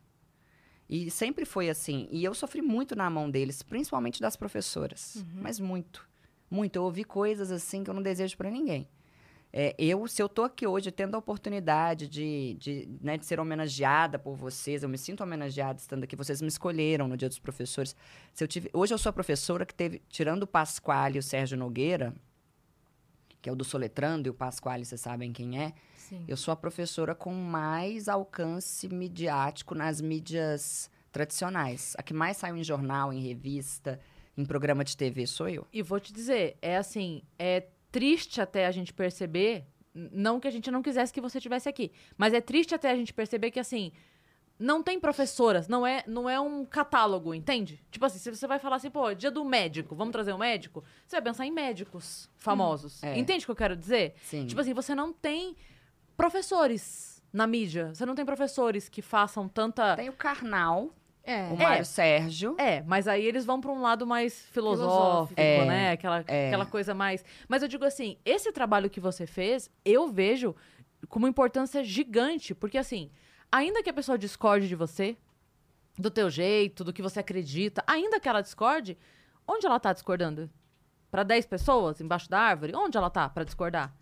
E 0.89 1.11
sempre 1.11 1.45
foi 1.45 1.69
assim. 1.69 2.09
E 2.11 2.25
eu 2.25 2.33
sofri 2.33 2.63
muito 2.63 2.97
na 2.97 3.11
mão 3.11 3.31
deles, 3.31 3.63
principalmente 3.63 4.23
das 4.23 4.37
professoras. 4.37 5.23
Mas 5.35 5.61
muito. 5.61 6.09
Muito. 6.51 6.77
Eu 6.77 6.85
ouvi 6.85 7.05
coisas 7.05 7.53
assim 7.53 7.85
que 7.85 7.91
eu 7.91 7.95
não 7.95 8.03
desejo 8.03 8.39
para 8.39 8.51
ninguém. 8.51 8.89
É, 9.53 9.75
eu, 9.79 10.07
se 10.07 10.23
eu 10.23 10.29
tô 10.29 10.45
aqui 10.45 10.67
hoje 10.67 10.93
tendo 10.93 11.17
a 11.17 11.19
oportunidade 11.19 12.07
de, 12.07 12.55
de, 12.55 12.89
né, 13.01 13.19
de 13.19 13.27
ser 13.27 13.41
homenageada 13.41 14.19
por 14.19 14.37
vocês, 14.37 14.83
eu 14.83 14.89
me 14.89 14.97
sinto 14.97 15.23
homenageada 15.23 15.79
estando 15.79 16.05
aqui. 16.05 16.15
Vocês 16.15 16.41
me 16.41 16.49
escolheram 16.49 17.09
no 17.09 17.17
Dia 17.17 17.29
dos 17.29 17.39
Professores. 17.39 17.97
Se 18.33 18.45
eu 18.45 18.49
tive, 18.49 18.71
hoje 18.73 18.95
eu 18.95 18.99
sou 18.99 19.11
a 19.11 19.13
professora 19.13 19.67
que 19.67 19.75
teve, 19.75 20.01
tirando 20.09 20.45
o 20.45 20.47
Pasquale 20.47 21.17
e 21.17 21.19
o 21.19 21.23
Sérgio 21.23 21.59
Nogueira, 21.59 22.15
que 23.43 23.49
é 23.49 23.53
o 23.53 23.57
do 23.57 23.65
Soletrando, 23.65 24.29
e 24.29 24.31
o 24.31 24.35
Pasquale, 24.35 24.85
vocês 24.85 25.01
sabem 25.01 25.33
quem 25.33 25.61
é. 25.61 25.73
Sim. 25.97 26.25
Eu 26.29 26.37
sou 26.37 26.53
a 26.53 26.57
professora 26.57 27.15
com 27.15 27.33
mais 27.33 28.09
alcance 28.09 28.89
midiático 28.89 29.75
nas 29.75 30.01
mídias 30.01 30.91
tradicionais. 31.11 31.95
A 31.99 32.03
que 32.03 32.15
mais 32.15 32.37
saiu 32.37 32.57
em 32.57 32.63
jornal, 32.63 33.13
em 33.13 33.21
revista, 33.21 33.99
em 34.37 34.45
programa 34.45 34.85
de 34.85 34.97
TV 34.97 35.27
sou 35.27 35.49
eu. 35.49 35.67
E 35.73 35.83
vou 35.83 35.99
te 35.99 36.13
dizer, 36.13 36.57
é 36.63 36.77
assim, 36.77 37.23
é 37.39 37.67
triste 37.91 38.41
até 38.41 38.67
a 38.67 38.71
gente 38.71 38.93
perceber, 38.93 39.65
não 39.95 40.39
que 40.39 40.49
a 40.49 40.51
gente 40.51 40.71
não 40.71 40.83
quisesse 40.83 41.13
que 41.13 41.21
você 41.21 41.39
estivesse 41.39 41.69
aqui, 41.69 41.93
mas 42.17 42.33
é 42.33 42.41
triste 42.41 42.75
até 42.75 42.91
a 42.91 42.97
gente 42.97 43.13
perceber 43.13 43.51
que 43.51 43.61
assim, 43.61 43.93
não 44.59 44.83
tem 44.83 45.01
professoras, 45.01 45.67
não 45.69 45.87
é, 45.87 46.05
não 46.07 46.29
é 46.29 46.39
um 46.39 46.67
catálogo, 46.67 47.35
entende? 47.35 47.83
Tipo 47.91 48.05
assim, 48.05 48.19
se 48.19 48.31
você 48.31 48.47
vai 48.47 48.59
falar 48.59 48.77
assim, 48.77 48.91
pô, 48.91 49.13
dia 49.15 49.31
do 49.31 49.43
médico, 49.43 49.95
vamos 49.95 50.13
trazer 50.13 50.35
um 50.35 50.39
médico, 50.39 50.85
você 51.07 51.17
vai 51.17 51.23
pensar 51.23 51.47
em 51.47 51.51
médicos 51.51 52.29
famosos. 52.37 53.03
é. 53.03 53.19
Entende 53.19 53.45
o 53.45 53.47
que 53.47 53.53
eu 53.53 53.57
quero 53.57 53.75
dizer? 53.75 54.15
Sim. 54.23 54.47
Tipo 54.47 54.61
assim, 54.61 54.75
você 54.75 54.95
não 54.95 55.15
tem 55.15 55.57
professores 56.15 57.23
na 57.33 57.47
mídia, 57.47 57.95
você 57.95 58.05
não 58.05 58.15
tem 58.15 58.25
professores 58.25 58.89
que 58.89 59.01
façam 59.01 59.49
tanta 59.49 59.97
Tem 59.97 60.11
o 60.11 60.13
Karnal, 60.13 60.91
É. 61.31 61.53
o 61.53 61.57
Mário 61.57 61.85
Sérgio. 61.85 62.57
é, 62.59 62.83
mas 62.83 63.07
aí 63.07 63.25
eles 63.25 63.45
vão 63.45 63.61
pra 63.61 63.71
um 63.71 63.81
lado 63.81 64.07
mais 64.07 64.41
filosófico, 64.47 64.91
Filosófico. 64.91 65.41
É, 65.41 65.65
né? 65.65 65.91
Aquela, 65.93 66.19
aquela 66.19 66.67
coisa 66.67 66.95
mais. 66.95 67.25
Mas 67.49 67.63
eu 67.63 67.69
digo 67.69 67.85
assim, 67.85 68.17
esse 68.25 68.51
trabalho 68.53 68.91
que 68.91 69.01
você 69.01 69.27
fez, 69.27 69.71
eu 69.85 70.09
vejo 70.09 70.55
com 71.09 71.19
uma 71.19 71.29
importância 71.29 71.83
gigante, 71.85 72.55
porque 72.55 72.77
assim, 72.79 73.11
ainda 73.51 73.83
que 73.83 73.91
a 73.91 73.95
pessoa 73.95 74.19
discorde 74.19 74.69
de 74.69 74.75
você, 74.75 75.17
do 75.99 76.11
teu 76.11 76.29
jeito, 76.31 76.83
do 76.85 76.93
que 76.93 77.03
você 77.03 77.21
acredita, 77.21 77.83
ainda 77.87 78.19
que 78.19 78.29
ela 78.29 78.41
discorde, 78.41 78.97
onde 79.47 79.67
ela 79.67 79.79
tá 79.79 79.93
discordando? 79.93 80.51
Pra 81.11 81.23
10 81.23 81.47
pessoas 81.47 82.01
embaixo 82.01 82.31
da 82.31 82.39
árvore? 82.39 82.73
Onde 82.75 82.97
ela 82.97 83.11
tá 83.11 83.29
pra 83.29 83.45
discordar? 83.45 83.93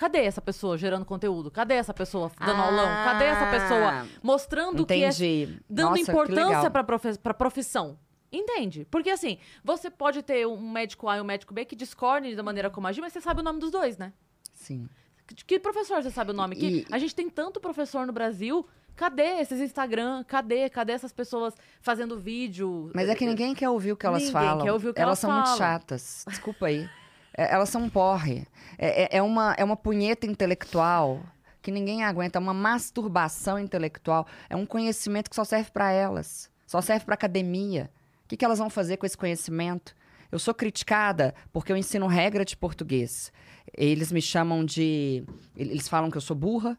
Cadê 0.00 0.20
essa 0.24 0.40
pessoa 0.40 0.78
gerando 0.78 1.04
conteúdo? 1.04 1.50
Cadê 1.50 1.74
essa 1.74 1.92
pessoa 1.92 2.32
dando 2.40 2.58
Ah, 2.58 2.64
aulão? 2.64 2.86
Cadê 2.86 3.24
essa 3.26 3.50
pessoa 3.50 4.06
mostrando 4.22 4.86
que 4.86 4.94
é 4.94 5.08
Entendi. 5.08 5.60
dando 5.68 5.90
Nossa, 5.90 6.04
que 6.04 6.10
importância 6.10 6.70
profe 6.70 7.18
pra 7.18 7.34
profissão. 7.34 7.98
Entende? 8.32 8.86
Porque 8.90 9.10
assim, 9.10 9.36
você 9.62 9.90
pode 9.90 10.22
ter 10.22 10.46
um 10.46 10.70
médico 10.70 11.06
A 11.06 11.18
e 11.18 11.20
um 11.20 11.24
médico 11.24 11.52
B 11.52 11.66
que 11.66 11.76
discordem 11.76 12.34
da 12.34 12.42
maneira 12.42 12.70
como 12.70 12.86
agir, 12.86 13.02
mas 13.02 13.12
você 13.12 13.20
sabe 13.20 13.40
o 13.40 13.44
nome 13.44 13.58
dos 13.60 13.70
dois, 13.70 13.98
né? 13.98 14.14
Sim. 14.54 14.88
Que, 15.26 15.34
que 15.44 15.58
professor 15.58 16.02
você 16.02 16.10
sabe 16.10 16.30
o 16.30 16.34
nome? 16.34 16.56
Que 16.56 16.66
E- 16.66 16.86
a 16.90 16.96
gente 16.98 17.14
tem 17.14 17.28
tanto 17.28 17.60
professor 17.60 18.06
no 18.06 18.12
Brasil. 18.14 18.66
Cadê 18.96 19.38
esses 19.40 19.60
Instagram? 19.60 20.24
Cadê? 20.24 20.70
Cadê 20.70 20.92
essas 20.94 21.12
pessoas 21.12 21.54
fazendo 21.82 22.18
vídeo? 22.18 22.90
Mas 22.94 23.06
é 23.10 23.14
que 23.14 23.26
ninguém 23.26 23.54
quer 23.54 23.68
ouvir 23.68 23.92
o 23.92 23.96
que 23.98 24.06
elas 24.06 24.22
Ninguém 24.22 24.32
falam. 24.32 24.64
quer 24.64 24.72
ouvir 24.72 24.88
o 24.88 24.94
que 24.94 25.00
elas 25.02 25.08
elas 25.08 25.18
são 25.18 25.30
muito 25.30 25.58
chatas. 25.58 26.24
Desculpa 26.26 26.66
aí. 26.68 26.88
É, 27.36 27.52
elas 27.54 27.68
são 27.68 27.82
um 27.84 27.90
porre. 27.90 28.46
É, 28.78 29.04
é- 29.04 29.18
é 29.18 29.22
uma, 29.22 29.54
é 29.56 29.64
uma 29.64 29.76
punheta 29.76 30.26
intelectual 30.26 31.22
que 31.62 31.70
ninguém 31.70 32.02
aguenta. 32.04 32.38
É 32.38 32.40
uma 32.40 32.54
masturbação 32.54 33.58
intelectual. 33.58 34.26
É 34.48 34.56
um 34.56 34.66
conhecimento 34.66 35.28
que 35.30 35.36
só 35.36 35.44
serve 35.44 35.70
para 35.70 35.90
elas. 35.92 36.50
Só 36.66 36.80
serve 36.80 37.04
para 37.04 37.14
academia. 37.14 37.90
O 38.24 38.28
que, 38.28 38.36
que 38.36 38.44
elas 38.44 38.58
vão 38.58 38.70
fazer 38.70 38.96
com 38.96 39.06
esse 39.06 39.16
conhecimento? 39.16 39.94
Eu 40.30 40.38
sou 40.38 40.54
criticada 40.54 41.34
porque 41.52 41.72
eu 41.72 41.76
ensino 41.76 42.06
regra 42.06 42.44
de 42.44 42.56
português. 42.56 43.32
Eles 43.76 44.12
me 44.12 44.22
chamam 44.22 44.64
de. 44.64 45.24
Eles 45.56 45.88
falam 45.88 46.10
que 46.10 46.16
eu 46.16 46.20
sou 46.20 46.36
burra, 46.36 46.78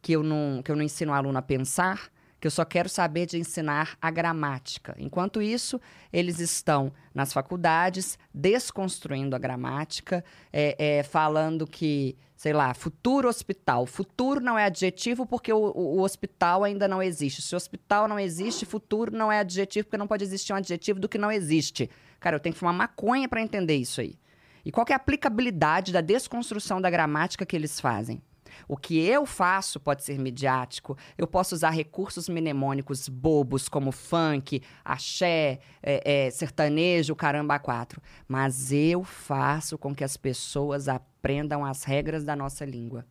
que 0.00 0.12
eu 0.12 0.22
não, 0.22 0.62
que 0.62 0.70
eu 0.70 0.76
não 0.76 0.82
ensino 0.82 1.10
o 1.12 1.14
aluno 1.14 1.36
a 1.38 1.42
pensar, 1.42 2.08
que 2.44 2.46
eu 2.46 2.50
só 2.50 2.62
quero 2.62 2.90
saber 2.90 3.24
de 3.24 3.38
ensinar 3.38 3.96
a 4.02 4.10
gramática. 4.10 4.94
Enquanto 4.98 5.40
isso, 5.40 5.80
eles 6.12 6.40
estão 6.40 6.92
nas 7.14 7.32
faculdades 7.32 8.18
desconstruindo 8.34 9.34
a 9.34 9.38
gramática, 9.38 10.22
é, 10.52 10.98
é, 10.98 11.02
falando 11.02 11.66
que, 11.66 12.14
sei 12.36 12.52
lá, 12.52 12.74
futuro 12.74 13.30
hospital. 13.30 13.86
Futuro 13.86 14.40
não 14.42 14.58
é 14.58 14.66
adjetivo 14.66 15.24
porque 15.24 15.50
o, 15.54 15.56
o- 15.74 15.96
o 15.96 16.02
hospital 16.02 16.64
ainda 16.64 16.86
não 16.86 17.02
existe. 17.02 17.40
Se 17.40 17.54
o 17.54 17.56
hospital 17.56 18.06
não 18.06 18.18
existe, 18.20 18.66
futuro 18.66 19.10
não 19.10 19.32
é 19.32 19.38
adjetivo 19.38 19.86
porque 19.86 19.96
não 19.96 20.06
pode 20.06 20.22
existir 20.22 20.52
um 20.52 20.56
adjetivo 20.56 21.00
do 21.00 21.08
que 21.08 21.16
não 21.16 21.32
existe. 21.32 21.88
Cara, 22.20 22.36
eu 22.36 22.40
tenho 22.40 22.52
que 22.52 22.58
fumar 22.58 22.74
maconha 22.74 23.26
para 23.26 23.40
entender 23.40 23.76
isso 23.76 24.02
aí. 24.02 24.18
E 24.66 24.70
qual 24.70 24.84
é 24.90 24.92
a 24.92 24.96
aplicabilidade 24.96 25.94
da 25.94 26.02
desconstrução 26.02 26.78
da 26.78 26.90
gramática 26.90 27.46
que 27.46 27.56
eles 27.56 27.80
fazem? 27.80 28.20
O 28.68 28.76
que 28.76 28.98
eu 28.98 29.26
faço 29.26 29.78
pode 29.78 30.04
ser 30.04 30.18
midiático. 30.18 30.96
Eu 31.16 31.26
posso 31.26 31.54
usar 31.54 31.70
recursos 31.70 32.28
mnemônicos 32.28 33.08
bobos 33.08 33.68
como 33.68 33.92
funk, 33.92 34.62
axé, 34.84 35.60
é, 35.82 36.26
é, 36.26 36.30
sertanejo, 36.30 37.14
caramba 37.14 37.58
quatro. 37.58 38.00
Mas 38.26 38.72
eu 38.72 39.04
faço 39.04 39.78
com 39.78 39.94
que 39.94 40.04
as 40.04 40.16
pessoas 40.16 40.88
aprendam 40.88 41.64
as 41.64 41.84
regras 41.84 42.24
da 42.24 42.34
nossa 42.36 42.64
língua. 42.64 43.04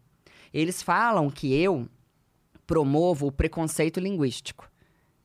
Eles 0.54 0.82
falam 0.82 1.30
que 1.30 1.54
eu 1.54 1.88
promovo 2.66 3.28
o 3.28 3.32
preconceito 3.32 4.00
linguístico. 4.00 4.70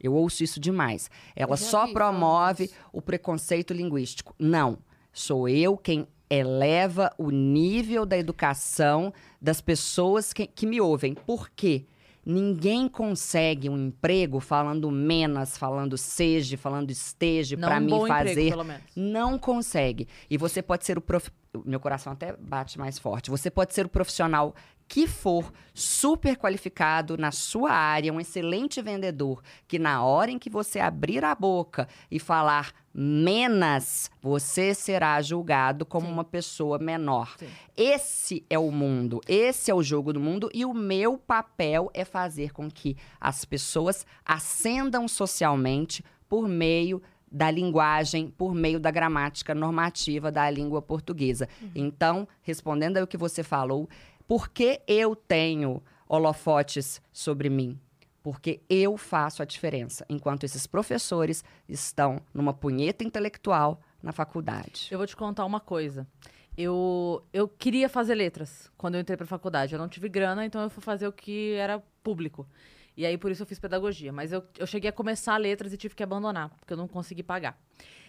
Eu 0.01 0.15
ouço 0.15 0.45
isso 0.45 0.61
demais. 0.61 1.11
Ela 1.35 1.57
só 1.57 1.87
vi 1.87 1.93
promove 1.93 2.65
isso. 2.65 2.75
o 2.93 3.03
preconceito 3.03 3.73
linguístico. 3.73 4.35
Não. 4.39 4.79
Sou 5.13 5.49
eu 5.49 5.77
quem 5.77 6.07
eleva 6.31 7.11
o 7.17 7.31
nível 7.31 8.05
da 8.05 8.19
educação 8.19 9.13
das 9.41 9.61
pessoas 9.61 10.33
que, 10.33 10.47
que 10.47 10.67
me 10.67 10.81
ouvem. 10.81 11.15
Por 11.15 11.49
quê? 11.51 11.87
Ninguém 12.25 12.89
consegue 12.89 13.71
um 13.71 13.87
emprego 13.87 14.39
falando 14.39 14.91
menos, 14.91 15.57
falando 15.57 15.97
seja, 15.97 16.59
falando 16.59 16.91
esteja, 16.91 17.57
para 17.57 17.79
um 17.79 17.81
mim 17.81 18.07
fazer. 18.07 18.31
emprego, 18.33 18.51
pelo 18.51 18.65
menos. 18.65 18.83
Não 18.95 19.39
consegue. 19.39 20.07
E 20.29 20.37
você 20.37 20.61
pode 20.61 20.85
ser 20.85 20.99
o 20.99 21.01
prof... 21.01 21.31
Meu 21.65 21.81
coração 21.81 22.13
até 22.13 22.37
bate 22.37 22.79
mais 22.79 22.99
forte. 22.99 23.31
Você 23.31 23.51
pode 23.51 23.73
ser 23.73 23.87
o 23.87 23.89
profissional 23.89 24.55
que 24.87 25.07
for 25.07 25.53
super 25.75 26.37
qualificado 26.37 27.17
na 27.17 27.31
sua 27.31 27.71
área, 27.71 28.13
um 28.13 28.21
excelente 28.21 28.81
vendedor, 28.81 29.43
que 29.67 29.79
na 29.79 30.03
hora 30.03 30.31
em 30.31 30.39
que 30.39 30.49
você 30.49 30.81
abrir 30.81 31.25
a 31.25 31.35
boca 31.35 31.87
e 32.11 32.19
falar 32.19 32.73
menos, 33.01 34.11
você 34.21 34.75
será 34.75 35.23
julgado 35.23 35.87
como 35.87 36.09
Sim. 36.09 36.13
uma 36.13 36.25
pessoa 36.25 36.81
menor. 36.81 37.37
Sim. 37.39 37.47
Esse 37.77 38.45
é 38.51 38.59
o 38.59 38.73
mundo, 38.73 39.21
esse 39.29 39.71
é 39.71 39.75
o 39.75 39.85
jogo 39.85 40.13
do 40.13 40.19
mundo 40.19 40.51
e 40.53 40.65
o 40.65 40.75
meu 40.75 41.17
papel 41.17 41.93
é 41.95 42.05
fazer 42.05 42.53
com 42.53 42.69
que 42.69 42.97
as 43.21 43.45
pessoas 43.45 44.05
ascendam 44.25 45.07
socialmente 45.07 46.05
por 46.29 46.49
meio 46.49 47.01
da 47.31 47.53
linguagem, 47.53 48.31
por 48.37 48.53
meio 48.53 48.81
da 48.81 48.91
gramática 48.91 49.55
normativa 49.55 50.33
da 50.33 50.51
língua 50.51 50.83
portuguesa. 50.83 51.49
Então, 51.77 52.27
respondendo 52.43 52.97
ao 52.97 53.07
que 53.07 53.17
você 53.17 53.45
falou, 53.45 53.89
por 54.27 54.49
que 54.49 54.81
eu 54.89 55.15
tenho 55.15 55.81
holofotes 56.09 57.01
sobre 57.13 57.49
mim? 57.49 57.79
Porque 58.31 58.61
eu 58.69 58.99
faço 58.99 59.41
a 59.41 59.47
diferença, 59.47 60.05
enquanto 60.07 60.45
esses 60.45 60.67
professores 60.67 61.43
estão 61.67 62.21
numa 62.35 62.53
punheta 62.53 63.03
intelectual 63.03 63.81
na 64.03 64.13
faculdade. 64.13 64.89
Eu 64.91 64.99
vou 64.99 65.07
te 65.07 65.17
contar 65.17 65.47
uma 65.47 65.61
coisa. 65.61 66.07
Eu, 66.55 67.25
eu 67.33 67.49
queria 67.49 67.89
fazer 67.89 68.15
letras 68.15 68.71
quando 68.77 68.97
eu 68.97 69.01
entrei 69.01 69.17
pra 69.17 69.27
faculdade. 69.27 69.73
Eu 69.73 69.79
não 69.79 69.89
tive 69.89 70.11
grana, 70.11 70.45
então 70.45 70.61
eu 70.61 70.69
fui 70.69 70.83
fazer 70.83 71.09
o 71.09 71.13
que 71.13 71.55
era 71.55 71.83
público. 72.03 72.47
E 72.95 73.07
aí, 73.07 73.17
por 73.17 73.31
isso, 73.31 73.45
eu 73.45 73.47
fiz 73.47 73.59
pedagogia. 73.59 74.13
Mas 74.13 74.31
eu, 74.31 74.45
eu 74.59 74.67
cheguei 74.67 74.91
a 74.91 74.93
começar 74.93 75.35
letras 75.39 75.73
e 75.73 75.79
tive 75.79 75.95
que 75.95 76.03
abandonar, 76.03 76.51
porque 76.51 76.75
eu 76.75 76.77
não 76.77 76.87
consegui 76.87 77.23
pagar. 77.23 77.59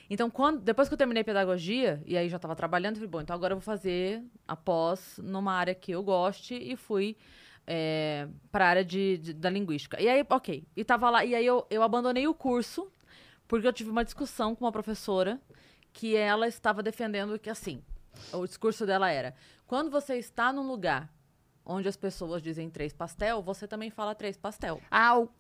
Então, 0.09 0.29
quando, 0.29 0.59
depois 0.59 0.89
que 0.89 0.93
eu 0.95 0.97
terminei 0.97 1.23
pedagogia, 1.23 2.03
e 2.05 2.17
aí 2.17 2.27
já 2.27 2.35
estava 2.35 2.57
trabalhando, 2.57 2.95
eu 2.95 2.99
falei, 2.99 3.09
bom, 3.09 3.21
então 3.21 3.33
agora 3.33 3.53
eu 3.53 3.57
vou 3.57 3.63
fazer 3.63 4.21
a 4.45 4.57
pós 4.57 5.17
numa 5.23 5.53
área 5.53 5.73
que 5.73 5.93
eu 5.93 6.03
goste 6.03 6.55
e 6.55 6.75
fui 6.75 7.15
é, 7.71 8.27
pra 8.51 8.67
área 8.67 8.83
de, 8.83 9.19
de- 9.19 9.33
da 9.33 9.47
linguística. 9.47 10.01
E 10.01 10.09
aí, 10.09 10.25
ok. 10.27 10.67
E 10.75 10.83
tava 10.83 11.07
lá. 11.11 11.23
E 11.23 11.35
aí 11.35 11.45
eu, 11.45 11.67
eu 11.69 11.83
abandonei 11.83 12.27
o 12.27 12.33
curso 12.33 12.91
porque 13.47 13.67
eu 13.67 13.71
tive 13.73 13.91
uma 13.91 14.03
discussão 14.03 14.55
com 14.55 14.65
uma 14.65 14.71
professora 14.71 15.39
que 15.93 16.15
ela 16.15 16.47
estava 16.47 16.81
defendendo 16.81 17.37
que, 17.37 17.49
assim, 17.49 17.83
o 18.33 18.45
discurso 18.47 18.87
dela 18.87 19.11
era: 19.11 19.35
quando 19.67 19.91
você 19.91 20.15
está 20.15 20.51
num 20.51 20.67
lugar 20.67 21.13
onde 21.63 21.87
as 21.87 21.95
pessoas 21.95 22.41
dizem 22.41 22.69
três 22.71 22.91
pastel, 22.91 23.43
você 23.43 23.67
também 23.67 23.91
fala 23.91 24.15
três 24.15 24.35
pastel. 24.35 24.81
Au! 24.89 25.31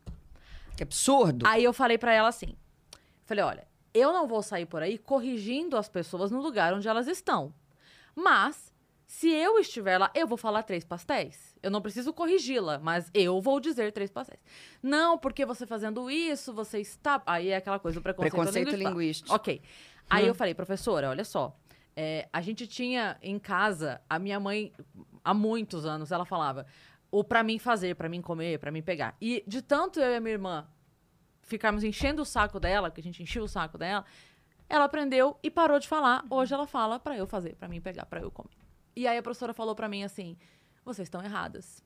Que 0.77 0.83
absurdo! 0.83 1.47
Aí 1.47 1.63
eu 1.63 1.73
falei 1.73 1.97
pra 1.97 2.13
ela 2.13 2.27
assim: 2.29 2.55
falei, 3.25 3.43
olha, 3.43 3.67
eu 3.91 4.13
não 4.13 4.27
vou 4.27 4.43
sair 4.43 4.67
por 4.67 4.83
aí 4.83 4.99
corrigindo 4.99 5.75
as 5.75 5.89
pessoas 5.89 6.29
no 6.29 6.39
lugar 6.39 6.75
onde 6.75 6.87
elas 6.87 7.07
estão. 7.07 7.51
Mas, 8.15 8.71
se 9.11 9.27
eu 9.27 9.57
estiver 9.57 9.97
lá, 9.97 10.11
eu 10.13 10.27
vou 10.27 10.37
falar 10.37 10.61
três 10.61 10.85
pastéis. 10.85 11.55
Eu 11.63 11.71
não 11.71 11.81
preciso 11.81 12.13
corrigi-la, 12.13 12.77
mas 12.77 13.09
eu 13.11 13.41
vou 13.41 13.59
dizer 13.59 13.91
três 13.91 14.11
pastéis. 14.11 14.39
Não, 14.83 15.17
porque 15.17 15.47
você 15.47 15.65
fazendo 15.65 16.11
isso, 16.11 16.53
você 16.53 16.79
está. 16.79 17.19
Aí 17.25 17.47
é 17.49 17.55
aquela 17.55 17.79
coisa 17.79 17.99
do 17.99 18.03
preconceito, 18.03 18.31
Preconceito 18.35 18.67
linguístico. 18.67 18.89
linguístico. 18.99 19.33
Ok. 19.35 19.61
Aí 20.11 20.27
eu 20.27 20.35
falei, 20.35 20.53
professora, 20.53 21.09
olha 21.09 21.25
só. 21.25 21.57
é, 21.95 22.29
a 22.31 22.39
gente 22.39 22.67
tinha 22.67 23.17
em 23.23 23.39
casa, 23.39 23.99
a 24.07 24.19
minha 24.19 24.39
mãe, 24.39 24.71
há 25.23 25.33
muitos 25.33 25.87
anos, 25.87 26.11
ela 26.11 26.23
falava 26.23 26.67
o 27.11 27.23
pra 27.23 27.41
mim 27.41 27.57
fazer, 27.57 27.95
pra 27.95 28.07
mim 28.07 28.21
comer, 28.21 28.59
pra 28.59 28.71
mim 28.71 28.83
pegar. 28.83 29.15
E 29.19 29.43
de 29.47 29.59
tanto 29.63 29.99
eu 29.99 30.11
e 30.11 30.15
a 30.17 30.19
minha 30.21 30.33
irmã 30.33 30.67
ficarmos 31.41 31.83
enchendo 31.83 32.21
o 32.21 32.25
saco 32.25 32.59
dela, 32.59 32.91
porque 32.91 33.01
a 33.01 33.03
gente 33.03 33.23
enchia 33.23 33.43
o 33.43 33.47
saco 33.47 33.75
dela, 33.75 34.05
ela 34.69 34.85
aprendeu 34.85 35.35
e 35.41 35.49
parou 35.49 35.79
de 35.79 35.87
falar. 35.87 36.23
Hoje 36.29 36.53
ela 36.53 36.67
fala 36.67 36.99
pra 36.99 37.17
eu 37.17 37.25
fazer, 37.25 37.55
pra 37.55 37.67
mim 37.67 37.81
pegar, 37.81 38.05
pra 38.05 38.21
eu 38.21 38.29
comer. 38.29 38.55
E 38.99 39.07
aí 39.07 39.17
a 39.17 39.23
professora 39.23 39.53
falou 39.53 39.73
pra 39.73 39.87
mim 39.87 40.03
assim: 40.03 40.35
vocês 40.83 41.05
estão 41.05 41.23
erradas. 41.23 41.81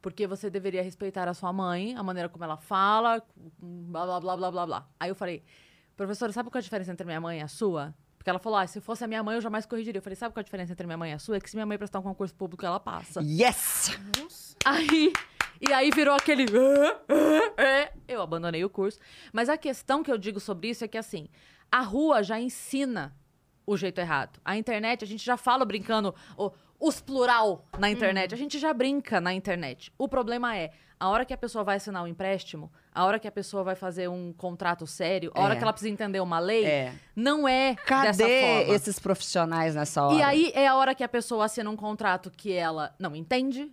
Porque 0.00 0.26
você 0.26 0.48
deveria 0.48 0.82
respeitar 0.82 1.28
a 1.28 1.34
sua 1.34 1.52
mãe, 1.52 1.94
a 1.94 2.02
maneira 2.02 2.26
como 2.26 2.42
ela 2.42 2.56
fala, 2.56 3.22
blá 3.60 4.06
blá 4.06 4.20
blá 4.20 4.36
blá 4.36 4.50
blá 4.50 4.66
blá. 4.66 4.88
Aí 4.98 5.10
eu 5.10 5.14
falei, 5.14 5.42
professora, 5.94 6.32
sabe 6.32 6.48
qual 6.48 6.58
é 6.58 6.60
a 6.60 6.62
diferença 6.62 6.90
entre 6.90 7.04
minha 7.04 7.20
mãe 7.20 7.40
e 7.40 7.42
a 7.42 7.48
sua? 7.48 7.94
Porque 8.16 8.30
ela 8.30 8.38
falou, 8.38 8.58
ah, 8.58 8.66
se 8.66 8.80
fosse 8.80 9.04
a 9.04 9.06
minha 9.06 9.22
mãe, 9.22 9.34
eu 9.34 9.42
jamais 9.42 9.66
corrigiria. 9.66 9.98
Eu 9.98 10.02
falei, 10.02 10.16
sabe 10.16 10.32
qual 10.32 10.40
é 10.40 10.42
a 10.42 10.44
diferença 10.44 10.72
entre 10.72 10.86
minha 10.86 10.96
mãe 10.96 11.10
e 11.10 11.14
a 11.14 11.18
sua? 11.18 11.36
É 11.36 11.40
que 11.40 11.50
se 11.50 11.56
minha 11.56 11.66
mãe 11.66 11.76
prestar 11.76 11.98
um 11.98 12.02
concurso 12.02 12.34
público, 12.34 12.64
ela 12.64 12.80
passa. 12.80 13.20
Yes! 13.22 14.56
Aí, 14.64 15.12
e 15.60 15.70
aí 15.70 15.90
virou 15.90 16.14
aquele. 16.14 16.46
Eu 18.08 18.22
abandonei 18.22 18.64
o 18.64 18.70
curso. 18.70 18.98
Mas 19.34 19.50
a 19.50 19.58
questão 19.58 20.02
que 20.02 20.10
eu 20.10 20.16
digo 20.16 20.40
sobre 20.40 20.70
isso 20.70 20.82
é 20.82 20.88
que, 20.88 20.96
assim, 20.96 21.28
a 21.70 21.82
rua 21.82 22.22
já 22.22 22.40
ensina 22.40 23.14
o 23.66 23.76
jeito 23.76 24.00
errado. 24.00 24.38
A 24.44 24.56
internet, 24.56 25.04
a 25.04 25.06
gente 25.06 25.24
já 25.24 25.36
fala 25.36 25.64
brincando 25.64 26.14
o- 26.36 26.50
os 26.80 27.00
plural 27.00 27.64
na 27.78 27.90
internet. 27.90 28.34
A 28.34 28.36
gente 28.36 28.58
já 28.58 28.72
brinca 28.74 29.20
na 29.20 29.32
internet. 29.32 29.92
O 29.96 30.06
problema 30.08 30.56
é, 30.56 30.70
a 31.00 31.08
hora 31.08 31.24
que 31.24 31.32
a 31.32 31.36
pessoa 31.36 31.64
vai 31.64 31.76
assinar 31.76 32.02
um 32.02 32.06
empréstimo, 32.06 32.70
a 32.94 33.04
hora 33.04 33.18
que 33.18 33.26
a 33.26 33.32
pessoa 33.32 33.62
vai 33.64 33.74
fazer 33.74 34.08
um 34.08 34.32
contrato 34.32 34.86
sério, 34.86 35.30
a 35.34 35.40
hora 35.42 35.54
É. 35.54 35.56
que 35.56 35.62
ela 35.62 35.72
precisa 35.72 35.92
entender 35.92 36.20
uma 36.20 36.38
lei, 36.38 36.64
É. 36.64 36.92
não 37.16 37.48
é 37.48 37.70
dessa 37.74 37.84
Cadê 37.86 38.40
forma. 38.40 38.74
esses 38.74 38.98
profissionais 38.98 39.74
nessa 39.74 40.02
hora? 40.04 40.14
E 40.16 40.22
aí 40.22 40.52
é 40.54 40.66
a 40.66 40.76
hora 40.76 40.94
que 40.94 41.02
a 41.04 41.08
pessoa 41.08 41.44
assina 41.46 41.68
um 41.70 41.76
contrato 41.76 42.30
que 42.30 42.52
ela 42.52 42.94
não 42.98 43.14
entende. 43.16 43.72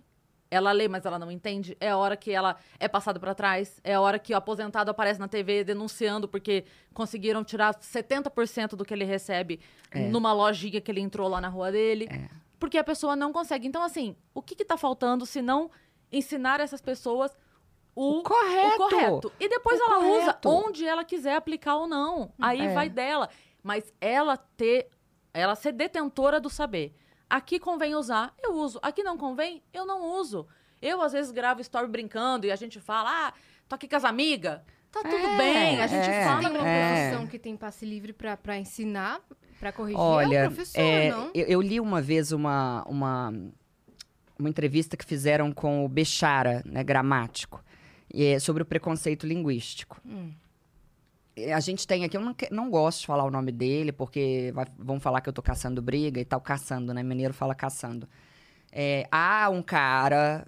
Ela 0.54 0.70
lê, 0.70 0.86
mas 0.86 1.06
ela 1.06 1.18
não 1.18 1.30
entende. 1.30 1.74
É 1.80 1.88
a 1.90 1.96
hora 1.96 2.14
que 2.14 2.30
ela 2.30 2.56
é 2.78 2.86
passada 2.86 3.18
pra 3.18 3.34
trás. 3.34 3.80
É 3.82 3.94
a 3.94 4.00
hora 4.02 4.18
que 4.18 4.34
o 4.34 4.36
aposentado 4.36 4.90
aparece 4.90 5.18
na 5.18 5.26
TV 5.26 5.64
denunciando 5.64 6.28
porque 6.28 6.64
conseguiram 6.92 7.42
tirar 7.42 7.74
70% 7.74 8.76
do 8.76 8.84
que 8.84 8.92
ele 8.92 9.04
recebe 9.04 9.60
É. 9.90 10.08
numa 10.08 10.32
lojinha 10.34 10.78
que 10.80 10.90
ele 10.90 11.00
entrou 11.00 11.26
lá 11.26 11.40
na 11.40 11.48
rua 11.48 11.72
dele. 11.72 12.06
Porque 12.58 12.76
a 12.76 12.84
pessoa 12.84 13.16
não 13.16 13.32
consegue. 13.32 13.66
Então, 13.66 13.82
assim, 13.82 14.14
o 14.34 14.42
que, 14.42 14.54
que 14.54 14.64
tá 14.64 14.76
faltando 14.76 15.24
se 15.24 15.40
não 15.40 15.70
ensinar 16.12 16.60
essas 16.60 16.82
pessoas 16.82 17.34
o, 17.94 18.18
O 18.18 18.22
correto. 18.22 18.74
o 18.74 18.88
correto? 18.90 19.32
E 19.40 19.48
depois 19.48 19.80
O 19.80 19.84
ela 19.84 19.98
usa 20.00 20.34
correto. 20.34 20.48
onde 20.48 20.86
ela 20.86 21.02
quiser 21.04 21.34
aplicar 21.36 21.76
ou 21.76 21.86
não. 21.86 22.30
Aí 22.38 22.60
É. 22.60 22.74
vai 22.74 22.88
dela. 22.90 23.28
Mas 23.62 23.90
ela 24.00 24.36
ter. 24.36 24.88
Ela 25.32 25.54
ser 25.54 25.72
detentora 25.72 26.38
do 26.38 26.50
saber. 26.50 26.94
Aqui 27.32 27.58
convém 27.58 27.94
usar, 27.94 28.34
eu 28.42 28.52
uso. 28.52 28.78
Aqui 28.82 29.02
não 29.02 29.16
convém, 29.16 29.62
eu 29.72 29.86
não 29.86 30.20
uso. 30.20 30.46
Eu, 30.82 31.00
às 31.00 31.12
vezes, 31.12 31.30
gravo 31.32 31.62
story 31.62 31.86
brincando 31.88 32.46
e 32.46 32.50
a 32.52 32.56
gente 32.56 32.78
fala, 32.78 33.28
ah, 33.28 33.32
tô 33.66 33.74
aqui 33.74 33.88
com 33.88 33.96
as 33.96 34.04
amigas. 34.04 34.60
Tá 34.90 35.00
tudo 35.00 35.14
É, 35.14 35.38
bem, 35.38 35.80
a 35.80 35.86
gente 35.86 36.10
é. 36.10 36.24
fala. 36.26 36.40
Tem 36.50 36.50
uma 36.58 36.68
É. 36.68 37.08
profissão 37.08 37.26
que 37.26 37.38
tem 37.38 37.56
passe 37.56 37.86
livre 37.86 38.12
pra, 38.12 38.36
pra 38.36 38.58
ensinar, 38.58 39.18
pra 39.58 39.72
corrigir. 39.72 39.98
Olha, 39.98 40.36
é 40.40 40.46
o 40.46 40.50
professor, 40.50 40.78
é, 40.82 41.10
não? 41.10 41.30
eu, 41.32 41.46
eu 41.46 41.62
li 41.62 41.80
uma 41.80 42.02
vez 42.02 42.32
uma, 42.32 42.84
uma, 42.86 43.32
uma 44.38 44.48
entrevista 44.50 44.94
que 44.94 45.04
fizeram 45.06 45.50
com 45.52 45.86
o 45.86 45.88
Bechara, 45.88 46.62
né, 46.66 46.84
gramático, 46.84 47.64
e 48.12 48.24
é 48.26 48.38
sobre 48.38 48.62
o 48.62 48.66
preconceito 48.66 49.26
linguístico. 49.26 49.98
Hum. 50.04 50.32
E 51.36 51.50
A 51.50 51.60
gente 51.60 51.86
tem 51.86 52.04
aqui, 52.04 52.16
eu 52.16 52.20
não, 52.20 52.34
não 52.50 52.70
gosto 52.70 53.00
de 53.00 53.06
falar 53.06 53.24
o 53.24 53.30
nome 53.30 53.52
dele, 53.52 53.90
porque 53.92 54.50
vai- 54.54 54.66
vão 54.78 55.00
falar 55.00 55.20
que 55.20 55.28
eu 55.28 55.32
tô 55.32 55.42
caçando 55.42 55.80
briga 55.80 56.20
e 56.20 56.24
tal, 56.24 56.40
caçando, 56.40 56.92
né? 56.92 57.02
Mineiro 57.02 57.32
fala 57.32 57.54
caçando. 57.54 58.08
É, 58.70 59.06
há 59.10 59.48
um 59.50 59.62
cara, 59.62 60.46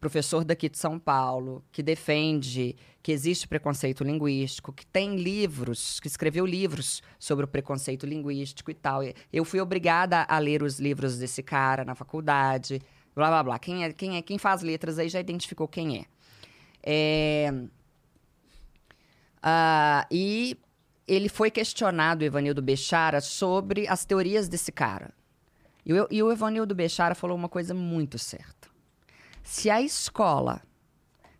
professor 0.00 0.44
daqui 0.44 0.68
de 0.68 0.78
São 0.78 0.98
Paulo, 0.98 1.64
que 1.70 1.82
defende 1.82 2.76
que 3.02 3.12
existe 3.12 3.46
preconceito 3.48 4.04
linguístico, 4.04 4.72
que 4.72 4.86
tem 4.86 5.16
livros, 5.16 6.00
que 6.00 6.06
escreveu 6.06 6.46
livros 6.46 7.02
sobre 7.18 7.44
o 7.44 7.48
preconceito 7.48 8.06
linguístico 8.06 8.70
e 8.70 8.74
tal. 8.74 9.00
Eu 9.32 9.44
fui 9.44 9.60
obrigada 9.60 10.24
a 10.28 10.38
ler 10.38 10.62
os 10.62 10.78
livros 10.78 11.18
desse 11.18 11.42
cara 11.42 11.84
na 11.84 11.94
faculdade, 11.94 12.80
blá 13.14 13.28
blá 13.28 13.42
blá. 13.42 13.58
Quem, 13.58 13.84
é, 13.84 13.92
quem, 13.92 14.16
é, 14.16 14.22
quem 14.22 14.38
faz 14.38 14.62
letras 14.62 14.98
aí 14.98 15.08
já 15.08 15.20
identificou 15.20 15.68
quem 15.68 15.98
é. 15.98 16.04
É, 16.82 17.52
ah, 19.42 20.06
e 20.10 20.56
ele 21.06 21.28
foi 21.28 21.50
questionado, 21.50 22.22
o 22.22 22.24
Evanildo 22.24 22.62
Bechara, 22.62 23.20
sobre 23.20 23.88
as 23.88 24.04
teorias 24.04 24.48
desse 24.48 24.70
cara. 24.70 25.12
E 25.84 25.92
o, 25.92 26.06
e 26.10 26.22
o 26.22 26.30
Evanildo 26.30 26.74
Bechara 26.74 27.14
falou 27.14 27.36
uma 27.36 27.48
coisa 27.48 27.74
muito 27.74 28.18
certa. 28.18 28.68
Se 29.42 29.68
a 29.68 29.82
escola 29.82 30.62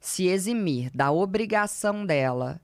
se 0.01 0.27
eximir 0.27 0.91
da 0.93 1.13
obrigação 1.13 2.05
dela 2.05 2.61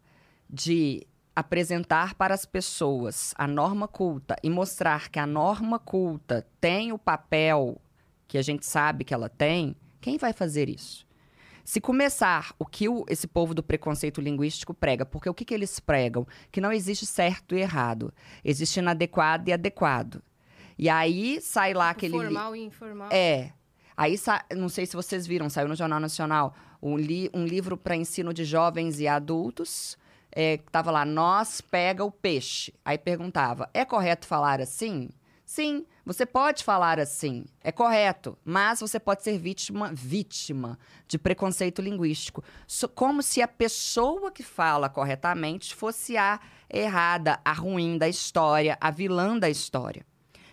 de 0.50 1.06
apresentar 1.36 2.14
para 2.14 2.34
as 2.34 2.44
pessoas 2.44 3.32
a 3.38 3.46
norma 3.46 3.86
culta 3.86 4.34
e 4.42 4.50
mostrar 4.50 5.08
que 5.08 5.20
a 5.20 5.26
norma 5.26 5.78
culta 5.78 6.44
tem 6.60 6.90
o 6.92 6.98
papel 6.98 7.80
que 8.26 8.36
a 8.36 8.42
gente 8.42 8.66
sabe 8.66 9.04
que 9.04 9.14
ela 9.14 9.28
tem, 9.28 9.76
quem 10.00 10.18
vai 10.18 10.32
fazer 10.32 10.68
isso? 10.68 11.06
Se 11.70 11.82
começar 11.82 12.54
o 12.58 12.64
que 12.64 12.88
o- 12.88 13.04
esse 13.10 13.26
povo 13.26 13.52
do 13.52 13.62
preconceito 13.62 14.22
linguístico 14.22 14.72
prega, 14.72 15.04
porque 15.04 15.28
o 15.28 15.34
que, 15.34 15.44
que 15.44 15.52
eles 15.52 15.78
pregam? 15.78 16.26
Que 16.50 16.62
não 16.62 16.72
existe 16.72 17.04
certo 17.04 17.54
e 17.54 17.60
errado. 17.60 18.10
Existe 18.42 18.78
inadequado 18.78 19.50
e 19.50 19.52
adequado. 19.52 20.22
E 20.78 20.88
aí 20.88 21.42
sai 21.42 21.74
lá 21.74 21.90
aquele. 21.90 22.16
li- 22.16 22.24
Formal 22.24 22.56
e 22.56 22.60
informal. 22.64 23.08
É. 23.12 23.52
Aí, 23.94 24.16
sa- 24.16 24.42
não 24.56 24.70
sei 24.70 24.86
se 24.86 24.96
vocês 24.96 25.26
viram, 25.26 25.50
saiu 25.50 25.68
no 25.68 25.76
Jornal 25.76 26.00
Nacional 26.00 26.54
um, 26.82 26.96
li- 26.96 27.28
um 27.34 27.44
livro 27.44 27.76
para 27.76 27.94
ensino 27.94 28.32
de 28.32 28.46
jovens 28.46 28.98
e 28.98 29.06
adultos. 29.06 29.98
É, 30.34 30.56
tava 30.72 30.90
lá, 30.90 31.04
nós 31.04 31.60
pega 31.60 32.02
o 32.02 32.10
peixe. 32.10 32.72
Aí 32.82 32.96
perguntava, 32.96 33.68
é 33.74 33.84
correto 33.84 34.26
falar 34.26 34.58
assim? 34.62 35.10
Sim, 35.48 35.86
você 36.04 36.26
pode 36.26 36.62
falar 36.62 37.00
assim, 37.00 37.46
é 37.64 37.72
correto, 37.72 38.36
mas 38.44 38.80
você 38.80 39.00
pode 39.00 39.22
ser 39.22 39.38
vítima, 39.38 39.90
vítima 39.94 40.78
de 41.06 41.16
preconceito 41.18 41.80
linguístico. 41.80 42.44
Como 42.94 43.22
se 43.22 43.40
a 43.40 43.48
pessoa 43.48 44.30
que 44.30 44.42
fala 44.42 44.90
corretamente 44.90 45.74
fosse 45.74 46.18
a 46.18 46.38
errada, 46.70 47.40
a 47.42 47.54
ruim 47.54 47.96
da 47.96 48.06
história, 48.06 48.76
a 48.78 48.90
vilã 48.90 49.38
da 49.38 49.48
história. 49.48 50.04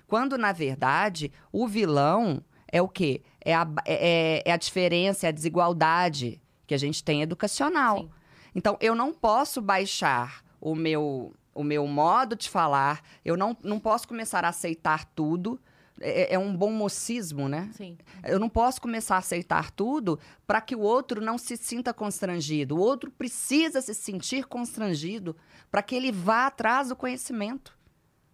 Quando, 0.08 0.38
na 0.38 0.54
verdade, 0.54 1.30
o 1.52 1.68
vilão 1.68 2.42
é 2.72 2.82
o 2.82 2.88
quê? 2.88 3.22
É 3.44 3.54
a, 3.54 3.68
é, 3.86 4.44
é 4.46 4.52
a 4.54 4.58
diferença, 4.58 5.26
é 5.26 5.30
a 5.30 5.34
desigualdade 5.34 6.42
que 6.66 6.74
a 6.74 6.80
gente 6.80 7.04
tem 7.04 7.22
educacional. 7.22 7.98
Sim. 7.98 8.10
Então, 8.56 8.78
eu 8.80 8.96
não 8.96 9.14
posso 9.14 9.62
baixar 9.62 10.42
o 10.62 10.74
meu, 10.74 11.34
o 11.56 11.64
meu 11.64 11.88
modo 11.88 12.36
de 12.36 12.50
falar, 12.50 13.02
eu 13.24 13.36
não, 13.36 13.58
não 13.64 13.80
posso 13.80 14.08
começar 14.08 14.44
a 14.46 14.50
aceitar 14.50 15.06
tudo. 15.16 15.60
É, 16.02 16.34
é 16.36 16.38
um 16.38 16.54
bom 16.56 16.72
mocismo, 16.72 17.48
né? 17.48 17.70
Sim. 17.74 17.98
Eu 18.26 18.38
não 18.38 18.50
posso 18.50 18.82
começar 18.82 19.16
a 19.16 19.20
aceitar 19.20 19.72
tudo 19.72 20.20
para 20.46 20.60
que 20.60 20.76
o 20.76 20.82
outro 20.82 21.22
não 21.22 21.38
se 21.38 21.56
sinta 21.56 21.94
constrangido. 21.94 22.76
O 22.76 22.80
outro 22.80 23.10
precisa 23.10 23.80
se 23.82 23.94
sentir 23.96 24.46
constrangido 24.46 25.36
para 25.72 25.82
que 25.82 25.96
ele 25.96 26.12
vá 26.12 26.48
atrás 26.48 26.90
do 26.90 26.96
conhecimento. 26.98 27.78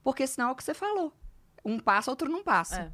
Porque 0.03 0.25
senão 0.25 0.49
é 0.49 0.51
o 0.53 0.55
que 0.55 0.63
você 0.63 0.73
falou. 0.73 1.13
Um 1.63 1.77
passa, 1.77 2.09
outro 2.09 2.27
não 2.27 2.43
passa. 2.43 2.81
É. 2.81 2.91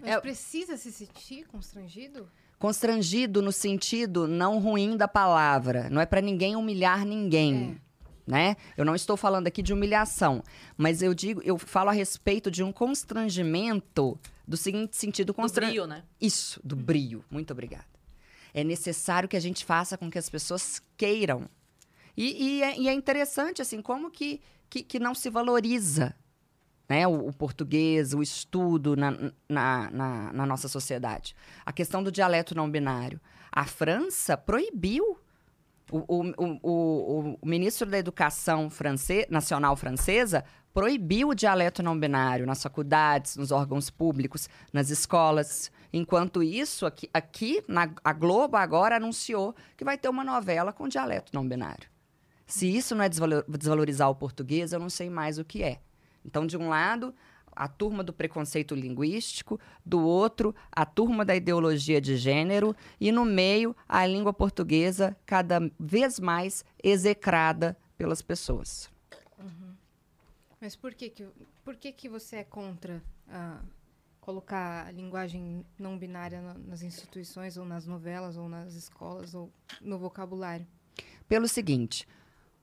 Mas 0.00 0.10
É- 0.10 0.20
precisa 0.20 0.76
se 0.76 0.90
sentir 0.90 1.46
constrangido? 1.46 2.28
Constrangido 2.58 3.40
no 3.40 3.52
sentido 3.52 4.26
não 4.26 4.58
ruim 4.58 4.96
da 4.96 5.06
palavra. 5.06 5.88
Não 5.88 6.00
é 6.00 6.06
para 6.06 6.20
ninguém 6.20 6.56
humilhar 6.56 7.04
ninguém. 7.04 7.80
Né? 8.26 8.56
Eu 8.76 8.84
não 8.84 8.94
estou 8.94 9.16
falando 9.16 9.46
aqui 9.46 9.62
de 9.62 9.72
humilhação, 9.72 10.42
mas 10.76 11.02
eu 11.02 11.12
digo, 11.12 11.42
eu 11.44 11.58
falo 11.58 11.90
a 11.90 11.92
respeito 11.92 12.50
de 12.50 12.62
um 12.62 12.70
constrangimento 12.72 14.18
do 14.46 14.56
seguinte 14.56 14.96
sentido, 14.96 15.28
Do 15.28 15.34
constran... 15.34 15.68
brio, 15.68 15.86
né? 15.86 16.04
Isso, 16.20 16.60
do 16.62 16.76
brio. 16.76 17.24
Muito 17.30 17.52
obrigada. 17.52 17.86
É 18.52 18.64
necessário 18.64 19.28
que 19.28 19.36
a 19.36 19.40
gente 19.40 19.64
faça 19.64 19.96
com 19.96 20.10
que 20.10 20.18
as 20.18 20.28
pessoas 20.28 20.82
queiram. 20.96 21.48
E, 22.16 22.58
e 22.58 22.62
é, 22.62 22.78
e 22.78 22.88
é 22.88 22.92
interessante, 22.92 23.62
assim, 23.62 23.80
como 23.80 24.10
que, 24.10 24.40
que, 24.68 24.82
que 24.82 24.98
não 24.98 25.14
se 25.14 25.30
valoriza 25.30 26.14
né, 26.88 27.06
o, 27.06 27.28
o 27.28 27.32
português, 27.32 28.12
o 28.12 28.20
estudo 28.20 28.96
na, 28.96 29.12
na, 29.48 29.90
na, 29.90 30.32
na 30.32 30.46
nossa 30.46 30.66
sociedade. 30.66 31.36
A 31.64 31.72
questão 31.72 32.02
do 32.02 32.10
dialeto 32.10 32.52
não 32.52 32.68
binário. 32.68 33.20
A 33.52 33.64
França 33.64 34.36
proibiu 34.36 35.16
o, 35.90 36.22
o, 36.22 36.58
o, 36.62 37.38
o, 37.42 37.46
ministro 37.46 37.88
da 37.88 37.98
Educação 37.98 38.70
france- 38.70 39.26
Nacional 39.30 39.76
Francesa 39.76 40.44
proibiu 40.72 41.28
o 41.30 41.34
dialeto 41.34 41.82
não 41.82 41.98
binário 41.98 42.46
nas 42.46 42.62
faculdades, 42.62 43.36
nos 43.36 43.50
órgãos 43.50 43.90
públicos, 43.90 44.48
nas 44.72 44.88
escolas. 44.90 45.70
Enquanto 45.92 46.42
isso, 46.42 46.86
aqui, 46.86 47.10
aqui 47.12 47.62
na, 47.66 47.90
a 48.04 48.12
Globo 48.12 48.56
agora 48.56 48.96
anunciou 48.96 49.54
que 49.76 49.84
vai 49.84 49.98
ter 49.98 50.08
uma 50.08 50.22
novela 50.22 50.72
com 50.72 50.86
dialeto 50.86 51.32
não 51.34 51.46
binário. 51.46 51.88
Se 52.46 52.66
isso 52.66 52.94
não 52.94 53.04
é 53.04 53.08
desvalo- 53.08 53.44
desvalorizar 53.48 54.08
o 54.10 54.14
português, 54.14 54.72
eu 54.72 54.78
não 54.78 54.90
sei 54.90 55.10
mais 55.10 55.38
o 55.38 55.44
que 55.44 55.62
é. 55.62 55.80
Então, 56.24 56.46
de 56.46 56.56
um 56.56 56.68
lado, 56.68 57.14
a 57.60 57.68
turma 57.68 58.02
do 58.02 58.10
preconceito 58.10 58.74
linguístico, 58.74 59.60
do 59.84 60.00
outro, 60.00 60.54
a 60.72 60.86
turma 60.86 61.26
da 61.26 61.36
ideologia 61.36 62.00
de 62.00 62.16
gênero, 62.16 62.74
e 62.98 63.12
no 63.12 63.22
meio, 63.22 63.76
a 63.86 64.06
língua 64.06 64.32
portuguesa 64.32 65.14
cada 65.26 65.70
vez 65.78 66.18
mais 66.18 66.64
execrada 66.82 67.76
pelas 67.98 68.22
pessoas. 68.22 68.90
Mas 70.58 70.74
por 70.74 70.94
que 70.94 71.10
que, 71.10 71.26
por 71.62 71.76
que, 71.76 71.92
que 71.92 72.08
você 72.08 72.36
é 72.36 72.44
contra 72.44 73.02
ah, 73.28 73.60
colocar 74.22 74.86
a 74.86 74.90
linguagem 74.90 75.62
não 75.78 75.98
binária 75.98 76.40
na- 76.40 76.54
nas 76.54 76.82
instituições, 76.82 77.58
ou 77.58 77.66
nas 77.66 77.86
novelas, 77.86 78.38
ou 78.38 78.48
nas 78.48 78.72
escolas, 78.72 79.34
ou 79.34 79.52
no 79.82 79.98
vocabulário? 79.98 80.66
Pelo 81.28 81.46
seguinte, 81.46 82.08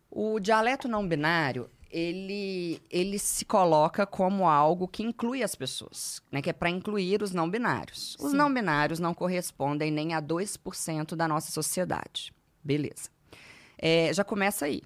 o 0.10 0.40
dialeto 0.40 0.88
não 0.88 1.08
binário, 1.08 1.70
ele, 1.92 2.82
ele 2.90 3.18
se 3.18 3.46
coloca 3.46 4.06
como 4.06 4.48
algo 4.48 4.88
que 4.88 5.04
inclui 5.04 5.44
as 5.44 5.56
pessoas, 5.56 6.22
né? 6.32 6.42
Que 6.42 6.50
é 6.50 6.54
para 6.54 6.70
incluir 6.70 7.22
os 7.22 7.32
não 7.32 7.50
binários. 7.50 8.16
Os 8.20 8.32
Sim. 8.32 8.38
não 8.38 8.54
binários 8.54 9.00
não 9.00 9.14
correspondem 9.14 9.92
nem 9.92 10.14
a 10.14 10.22
2% 10.22 11.16
da 11.16 11.28
nossa 11.28 11.52
sociedade. 11.52 12.34
Beleza. 12.64 13.10
É, 13.78 14.12
já 14.14 14.24
começa 14.24 14.66
aí. 14.66 14.82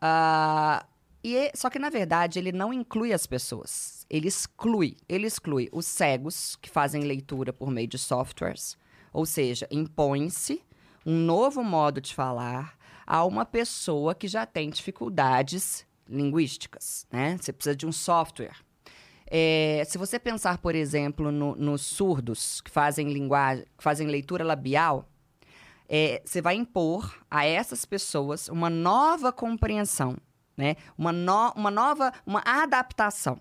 Ah, 0.00 0.86
e 1.22 1.36
é- 1.36 1.52
só 1.54 1.68
que, 1.68 1.78
na 1.78 1.90
verdade, 1.90 2.38
ele 2.38 2.52
não 2.52 2.72
inclui 2.72 3.12
as 3.12 3.26
pessoas. 3.26 4.06
Ele 4.08 4.28
exclui. 4.28 4.96
Ele 5.08 5.26
exclui 5.26 5.68
os 5.72 5.86
cegos, 5.86 6.56
que 6.56 6.70
fazem 6.70 7.02
leitura 7.02 7.52
por 7.52 7.70
meio 7.70 7.88
de 7.88 7.98
softwares. 7.98 8.76
Ou 9.12 9.26
seja, 9.26 9.66
impõe-se 9.70 10.62
um 11.04 11.16
novo 11.16 11.62
modo 11.62 12.00
de 12.00 12.14
falar 12.14 12.76
a 13.06 13.24
uma 13.24 13.44
pessoa 13.44 14.14
que 14.14 14.28
já 14.28 14.44
tem 14.46 14.70
dificuldades 14.70 15.86
linguísticas, 16.08 17.06
né? 17.10 17.36
Você 17.40 17.52
precisa 17.52 17.76
de 17.76 17.86
um 17.86 17.92
software. 17.92 18.56
É, 19.30 19.82
se 19.86 19.98
você 19.98 20.18
pensar, 20.18 20.58
por 20.58 20.74
exemplo, 20.74 21.30
no- 21.30 21.54
nos 21.54 21.82
surdos 21.82 22.60
que 22.62 22.70
fazem 22.70 23.12
linguagem, 23.12 23.64
que 23.76 23.84
fazem 23.84 24.06
leitura 24.06 24.42
labial, 24.42 25.06
é, 25.88 26.22
você 26.24 26.40
vai 26.40 26.54
impor 26.54 27.14
a 27.30 27.44
essas 27.44 27.84
pessoas 27.84 28.48
uma 28.48 28.70
nova 28.70 29.30
compreensão, 29.32 30.16
né? 30.56 30.76
Uma, 30.96 31.12
no- 31.12 31.52
uma 31.54 31.70
nova, 31.70 32.12
uma 32.26 32.42
adaptação. 32.44 33.40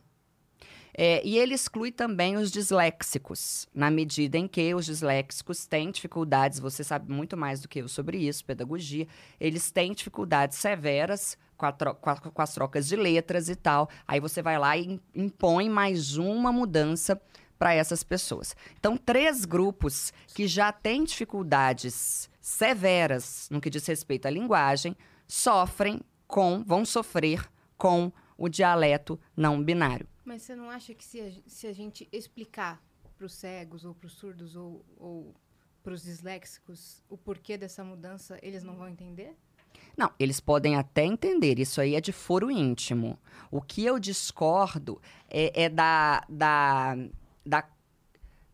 É, 1.00 1.22
e 1.24 1.38
ele 1.38 1.54
exclui 1.54 1.92
também 1.92 2.38
os 2.38 2.52
disléxicos, 2.52 3.68
na 3.74 3.92
medida 3.92 4.36
em 4.36 4.48
que 4.48 4.74
os 4.74 4.84
disléxicos 4.86 5.68
têm 5.68 5.92
dificuldades, 5.92 6.58
você 6.60 6.84
sabe 6.84 7.12
muito 7.14 7.38
mais 7.38 7.62
do 7.62 7.68
que 7.68 7.80
eu 7.80 7.88
sobre 7.88 8.18
isso, 8.18 8.44
pedagogia, 8.44 9.08
eles 9.40 9.70
têm 9.70 9.94
dificuldades 9.94 10.58
severas 10.58 11.38
com, 11.58 11.66
a 11.66 11.72
tro- 11.72 11.96
com 11.96 12.42
as 12.42 12.54
trocas 12.54 12.88
de 12.88 12.96
letras 12.96 13.50
e 13.50 13.56
tal. 13.56 13.90
Aí 14.08 14.20
você 14.20 14.42
vai 14.42 14.58
lá 14.58 14.78
e 14.78 14.86
im- 14.94 15.02
impõe 15.16 15.70
mais 15.70 16.18
uma 16.18 16.52
mudança 16.52 17.20
para 17.58 17.74
essas 17.74 18.04
pessoas. 18.04 18.56
Então, 18.80 18.96
três 18.96 19.44
grupos 19.44 20.14
que 20.28 20.48
já 20.48 20.72
têm 20.72 21.04
dificuldades 21.04 22.30
severas 22.40 23.48
no 23.50 23.60
que 23.60 23.70
diz 23.70 23.86
respeito 23.88 24.28
à 24.28 24.30
linguagem 24.30 24.96
sofrem 25.28 26.02
com, 26.28 26.64
vão 26.64 26.86
sofrer 26.86 27.50
com 27.78 28.12
o 28.38 28.48
dialeto 28.48 29.20
não 29.36 29.62
binário. 29.64 30.08
Mas 30.24 30.44
você 30.44 30.56
não 30.56 30.70
acha 30.70 30.94
que 30.94 31.04
se 31.04 31.20
a, 31.20 31.32
se 31.48 31.66
a 31.68 31.74
gente 31.74 32.08
explicar 32.12 32.82
para 33.18 33.26
os 33.26 33.34
cegos, 33.34 33.84
ou 33.84 33.96
para 33.96 34.06
os 34.06 34.14
surdos, 34.14 34.56
ou, 34.56 34.86
ou 34.98 35.34
para 35.82 35.94
os 35.94 36.04
disléxicos 36.04 37.02
o 37.10 37.18
porquê 37.18 37.58
dessa 37.58 37.84
mudança, 37.84 38.38
eles 38.44 38.62
não 38.64 38.76
vão 38.76 38.88
entender? 38.88 39.36
Não, 39.98 40.12
eles 40.20 40.40
podem 40.40 40.76
até 40.76 41.04
entender, 41.04 41.58
isso 41.58 41.82
aí 41.82 41.96
é 41.96 42.02
de 42.02 42.12
foro 42.12 42.52
íntimo. 42.52 43.18
O 43.50 43.60
que 43.60 43.84
eu 43.84 43.98
discordo 43.98 45.02
é, 45.28 45.64
é 45.64 45.70
da, 45.70 46.24
da, 46.30 46.96
da, 47.44 47.64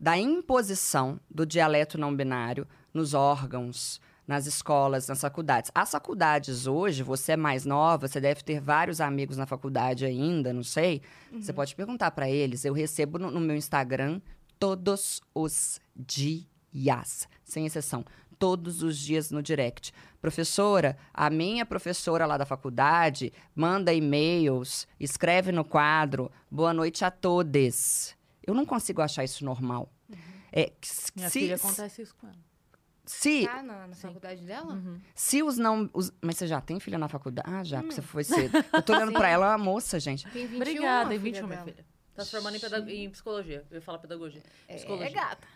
da 0.00 0.16
imposição 0.16 1.20
do 1.30 1.44
dialeto 1.44 1.98
não 1.98 2.16
binário 2.16 2.66
nos 2.94 3.12
órgãos, 3.12 4.00
nas 4.26 4.46
escolas, 4.46 5.06
nas 5.06 5.20
faculdades. 5.20 5.70
As 5.74 5.90
faculdades 5.90 6.66
hoje, 6.66 7.02
você 7.02 7.32
é 7.32 7.36
mais 7.36 7.66
nova, 7.66 8.08
você 8.08 8.20
deve 8.20 8.42
ter 8.42 8.58
vários 8.58 9.00
amigos 9.00 9.36
na 9.36 9.44
faculdade 9.44 10.06
ainda, 10.06 10.50
não 10.50 10.62
sei. 10.62 11.02
Você 11.32 11.52
pode 11.52 11.74
perguntar 11.74 12.10
para 12.12 12.30
eles. 12.30 12.64
Eu 12.64 12.72
recebo 12.72 13.18
no, 13.18 13.30
no 13.30 13.40
meu 13.40 13.56
Instagram 13.56 14.20
todos 14.58 15.20
os 15.34 15.78
dias, 15.94 17.28
sem 17.44 17.66
exceção. 17.66 18.02
Todos 18.38 18.82
os 18.82 18.98
dias 18.98 19.30
no 19.30 19.42
direct. 19.42 19.92
Professora, 20.20 20.96
a 21.12 21.28
minha 21.30 21.64
professora 21.66 22.26
lá 22.26 22.36
da 22.36 22.46
faculdade 22.46 23.32
manda 23.54 23.92
e-mails, 23.92 24.86
escreve 24.98 25.52
no 25.52 25.64
quadro, 25.64 26.30
boa 26.50 26.72
noite 26.72 27.04
a 27.04 27.10
todos. 27.10 28.14
Eu 28.46 28.54
não 28.54 28.64
consigo 28.66 29.00
achar 29.02 29.24
isso 29.24 29.44
normal. 29.44 29.90
É, 30.52 30.72
s- 30.82 31.10
Minha 31.16 31.28
se, 31.30 31.40
filha 31.40 31.56
acontece 31.56 32.02
isso 32.02 32.14
com 32.14 32.26
ela. 32.26 32.36
se, 33.04 33.44
Tá 33.46 33.62
na, 33.62 33.86
na 33.88 33.94
faculdade 33.96 34.44
dela? 34.44 34.80
se 35.14 35.42
os 35.42 35.58
não. 35.58 35.90
os- 35.92 36.12
mas 36.22 36.36
você 36.36 36.46
já 36.46 36.60
tem 36.60 36.78
filha 36.80 36.96
na 36.98 37.08
faculdade? 37.08 37.48
Ah, 37.50 37.64
já, 37.64 37.80
porque 37.80 37.94
você 37.94 38.02
foi 38.02 38.24
cedo. 38.24 38.56
Eu 38.72 38.82
tô 38.82 38.92
olhando 38.94 39.12
pra 39.14 39.28
ela, 39.28 39.46
é 39.46 39.48
uma 39.50 39.58
moça, 39.58 39.98
gente. 40.00 40.24
Tem 40.30 40.46
21 40.46 40.56
Obrigada, 40.56 41.10
tem 41.10 41.18
filha 41.18 41.32
21, 41.42 41.46
minha 41.48 41.62
filha. 41.64 41.86
Tá 42.14 42.24
se 42.24 42.30
formando 42.30 42.56
em, 42.88 43.04
em 43.04 43.10
psicologia. 43.10 43.66
Eu 43.70 43.74
ia 43.76 43.82
falar 43.82 43.98
pedagogia. 43.98 44.42
É, 44.68 44.76
Psicologia. 44.76 45.06
é 45.08 45.10
gata. 45.10 45.46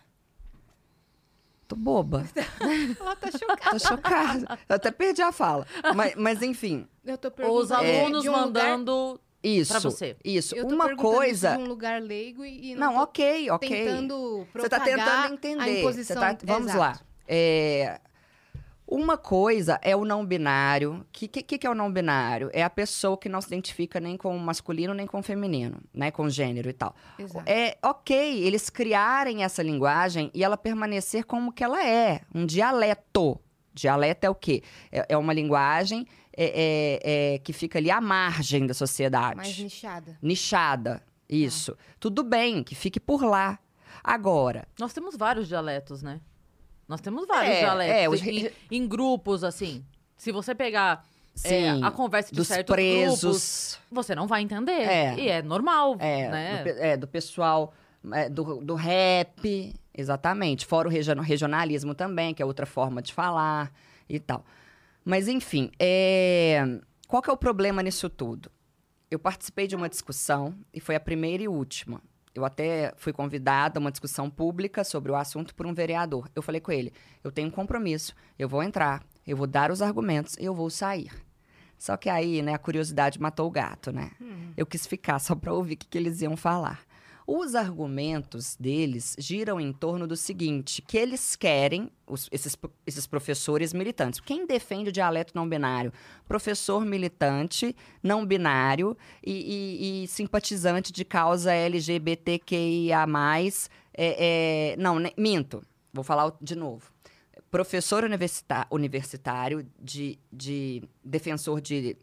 Tô 1.68 1.76
boba. 1.76 2.24
Ela 2.98 3.14
tá 3.14 3.30
chocada. 3.30 3.70
Tô 3.70 3.78
chocada. 3.78 4.58
Eu 4.68 4.76
até 4.76 4.90
perdi 4.90 5.20
a 5.20 5.30
fala. 5.30 5.66
Mas, 5.94 6.14
mas 6.16 6.42
enfim, 6.42 6.88
Eu 7.04 7.18
tô 7.18 7.28
Os 7.28 7.34
perguntando 7.34 7.74
alunos 7.74 8.22
de 8.22 8.30
um 8.30 8.32
lugar- 8.32 8.44
mandando. 8.70 9.20
isso. 9.44 9.72
Pra 9.72 9.80
você. 9.80 10.16
Isso. 10.24 10.56
eu 10.56 10.66
tô 10.66 10.74
Uma 10.74 10.96
coisa. 10.96 11.50
isso 11.50 11.58
de 11.58 11.62
um 11.64 11.66
lugar 11.68 12.00
leigo 12.00 12.42
e, 12.42 12.74
Não, 12.74 12.94
tô 12.94 13.00
ok, 13.02 13.50
ok. 13.50 13.68
tentando 13.68 14.46
Você 14.54 14.68
tá 14.68 14.80
tentando 14.80 15.10
a 15.10 15.28
entender. 15.30 15.80
imposição. 15.80 16.16
Você 16.16 16.34
tá- 16.34 16.38
Vamos 16.44 16.68
Exato. 16.72 16.78
lá. 16.80 17.00
É, 17.28 18.00
Uma 18.90 19.18
coisa 19.18 19.78
é 19.82 19.94
o 19.94 20.02
não 20.02 20.24
binário. 20.24 20.94
O 20.94 21.06
que, 21.12 21.28
que, 21.28 21.58
que 21.58 21.66
é 21.66 21.70
o 21.70 21.74
não 21.74 21.92
binário? 21.92 22.48
É 22.54 22.62
a 22.62 22.70
pessoa 22.70 23.18
que 23.18 23.28
não 23.28 23.38
se 23.38 23.48
identifica 23.48 24.00
nem 24.00 24.16
com 24.16 24.34
o 24.34 24.40
masculino 24.40 24.94
nem 24.94 25.06
com 25.06 25.18
o 25.18 25.22
feminino, 25.22 25.78
né? 25.92 26.10
Com 26.10 26.26
gênero 26.30 26.70
e 26.70 26.72
tal. 26.72 26.96
Exato. 27.18 27.44
É 27.46 27.76
ok 27.82 28.42
eles 28.42 28.70
criarem 28.70 29.44
essa 29.44 29.62
linguagem 29.62 30.30
e 30.32 30.42
ela 30.42 30.56
permanecer 30.56 31.24
como 31.26 31.52
que 31.52 31.62
ela 31.62 31.86
é, 31.86 32.22
um 32.34 32.46
dialeto. 32.46 33.38
Dialeto 33.74 34.26
é 34.26 34.30
o 34.30 34.34
quê? 34.34 34.62
É, 34.90 35.04
é 35.10 35.16
uma 35.18 35.34
linguagem 35.34 36.06
é, 36.34 36.44
é, 36.44 37.34
é, 37.34 37.38
que 37.40 37.52
fica 37.52 37.78
ali 37.78 37.90
à 37.90 38.00
margem 38.00 38.66
da 38.66 38.72
sociedade 38.72 39.36
Mais 39.36 39.58
nichada. 39.58 40.18
nichada. 40.22 41.02
Isso. 41.28 41.76
Tudo 42.00 42.24
bem, 42.24 42.64
que 42.64 42.74
fique 42.74 42.98
por 42.98 43.22
lá. 43.22 43.58
Agora, 44.02 44.66
Nós 44.78 44.94
temos 44.94 45.14
vários 45.14 45.46
dialetos, 45.46 46.02
né? 46.02 46.22
Nós 46.88 47.00
temos 47.00 47.26
vários 47.26 47.54
É, 47.56 47.60
dialetos. 47.60 47.96
é, 47.96 48.08
os 48.08 48.22
em, 48.22 48.50
em 48.70 48.88
grupos, 48.88 49.44
assim. 49.44 49.84
Se 50.16 50.32
você 50.32 50.54
pegar 50.54 51.04
é, 51.44 51.48
sim, 51.48 51.84
a 51.84 51.90
conversa 51.90 52.30
de 52.30 52.36
dos 52.36 52.48
certos 52.48 52.74
grupos, 52.74 52.94
presos, 53.20 53.78
você 53.90 54.14
não 54.14 54.26
vai 54.26 54.42
entender. 54.42 54.72
É. 54.72 55.14
E 55.18 55.28
é 55.28 55.42
normal, 55.42 55.96
é, 56.00 56.28
né? 56.28 56.62
do, 56.64 56.68
é, 56.70 56.96
do 56.96 57.06
pessoal 57.06 57.72
é, 58.12 58.28
do, 58.28 58.56
do 58.64 58.74
rap, 58.74 59.74
exatamente. 59.94 60.64
Fora 60.66 60.88
o 60.88 60.90
region- 60.90 61.20
regionalismo 61.20 61.94
também, 61.94 62.32
que 62.34 62.42
é 62.42 62.46
outra 62.46 62.64
forma 62.66 63.02
de 63.02 63.12
falar 63.12 63.70
e 64.08 64.18
tal. 64.18 64.44
Mas, 65.04 65.28
enfim, 65.28 65.70
é, 65.78 66.80
qual 67.06 67.22
que 67.22 67.30
é 67.30 67.32
o 67.32 67.36
problema 67.36 67.82
nisso 67.82 68.08
tudo? 68.08 68.50
Eu 69.10 69.18
participei 69.18 69.66
de 69.66 69.74
uma 69.76 69.88
discussão, 69.88 70.54
e 70.72 70.80
foi 70.80 70.94
a 70.96 71.00
primeira 71.00 71.42
e 71.42 71.48
última. 71.48 72.00
Eu 72.38 72.44
até 72.44 72.92
fui 72.96 73.12
convidada 73.12 73.78
a 73.78 73.80
uma 73.80 73.90
discussão 73.90 74.30
pública 74.30 74.84
sobre 74.84 75.10
o 75.10 75.16
assunto 75.16 75.54
por 75.54 75.66
um 75.66 75.74
vereador. 75.74 76.30
Eu 76.34 76.42
falei 76.42 76.60
com 76.60 76.70
ele: 76.70 76.92
eu 77.22 77.32
tenho 77.32 77.48
um 77.48 77.50
compromisso, 77.50 78.14
eu 78.38 78.48
vou 78.48 78.62
entrar, 78.62 79.02
eu 79.26 79.36
vou 79.36 79.46
dar 79.46 79.70
os 79.72 79.82
argumentos 79.82 80.36
e 80.38 80.44
eu 80.44 80.54
vou 80.54 80.70
sair. 80.70 81.10
Só 81.76 81.96
que 81.96 82.08
aí, 82.08 82.40
né, 82.42 82.54
a 82.54 82.58
curiosidade 82.58 83.20
matou 83.20 83.46
o 83.46 83.50
gato, 83.50 83.92
né? 83.92 84.10
Eu 84.56 84.66
quis 84.66 84.86
ficar 84.86 85.18
só 85.18 85.34
para 85.34 85.52
ouvir 85.52 85.74
o 85.74 85.76
que, 85.76 85.86
que 85.86 85.98
eles 85.98 86.20
iam 86.20 86.36
falar. 86.36 86.80
Os 87.30 87.54
argumentos 87.54 88.56
deles 88.58 89.14
giram 89.18 89.60
em 89.60 89.70
torno 89.70 90.06
do 90.06 90.16
seguinte: 90.16 90.80
que 90.80 90.96
eles 90.96 91.36
querem, 91.36 91.90
os- 92.06 92.26
esses, 92.32 92.56
esses 92.86 93.06
professores 93.06 93.74
militantes. 93.74 94.18
Quem 94.18 94.46
defende 94.46 94.88
o 94.88 94.92
dialeto 94.92 95.34
não 95.34 95.46
binário? 95.46 95.92
Professor 96.26 96.86
militante, 96.86 97.76
não 98.02 98.24
binário 98.24 98.96
e, 99.22 99.32
e- 99.32 100.04
e 100.04 100.08
simpatizante 100.08 100.90
de 100.90 101.04
causa 101.04 101.52
LGBTQIA. 101.52 103.04
É, 103.92 104.72
é, 104.72 104.76
não, 104.78 104.98
né, 104.98 105.10
minto. 105.14 105.62
Vou 105.92 106.02
falar 106.02 106.32
de 106.40 106.54
novo. 106.56 106.90
Professor 107.50 108.04
universitário, 108.70 109.66
de, 109.78 110.18
de 110.32 110.82
defensor 111.04 111.60
de. 111.60 111.94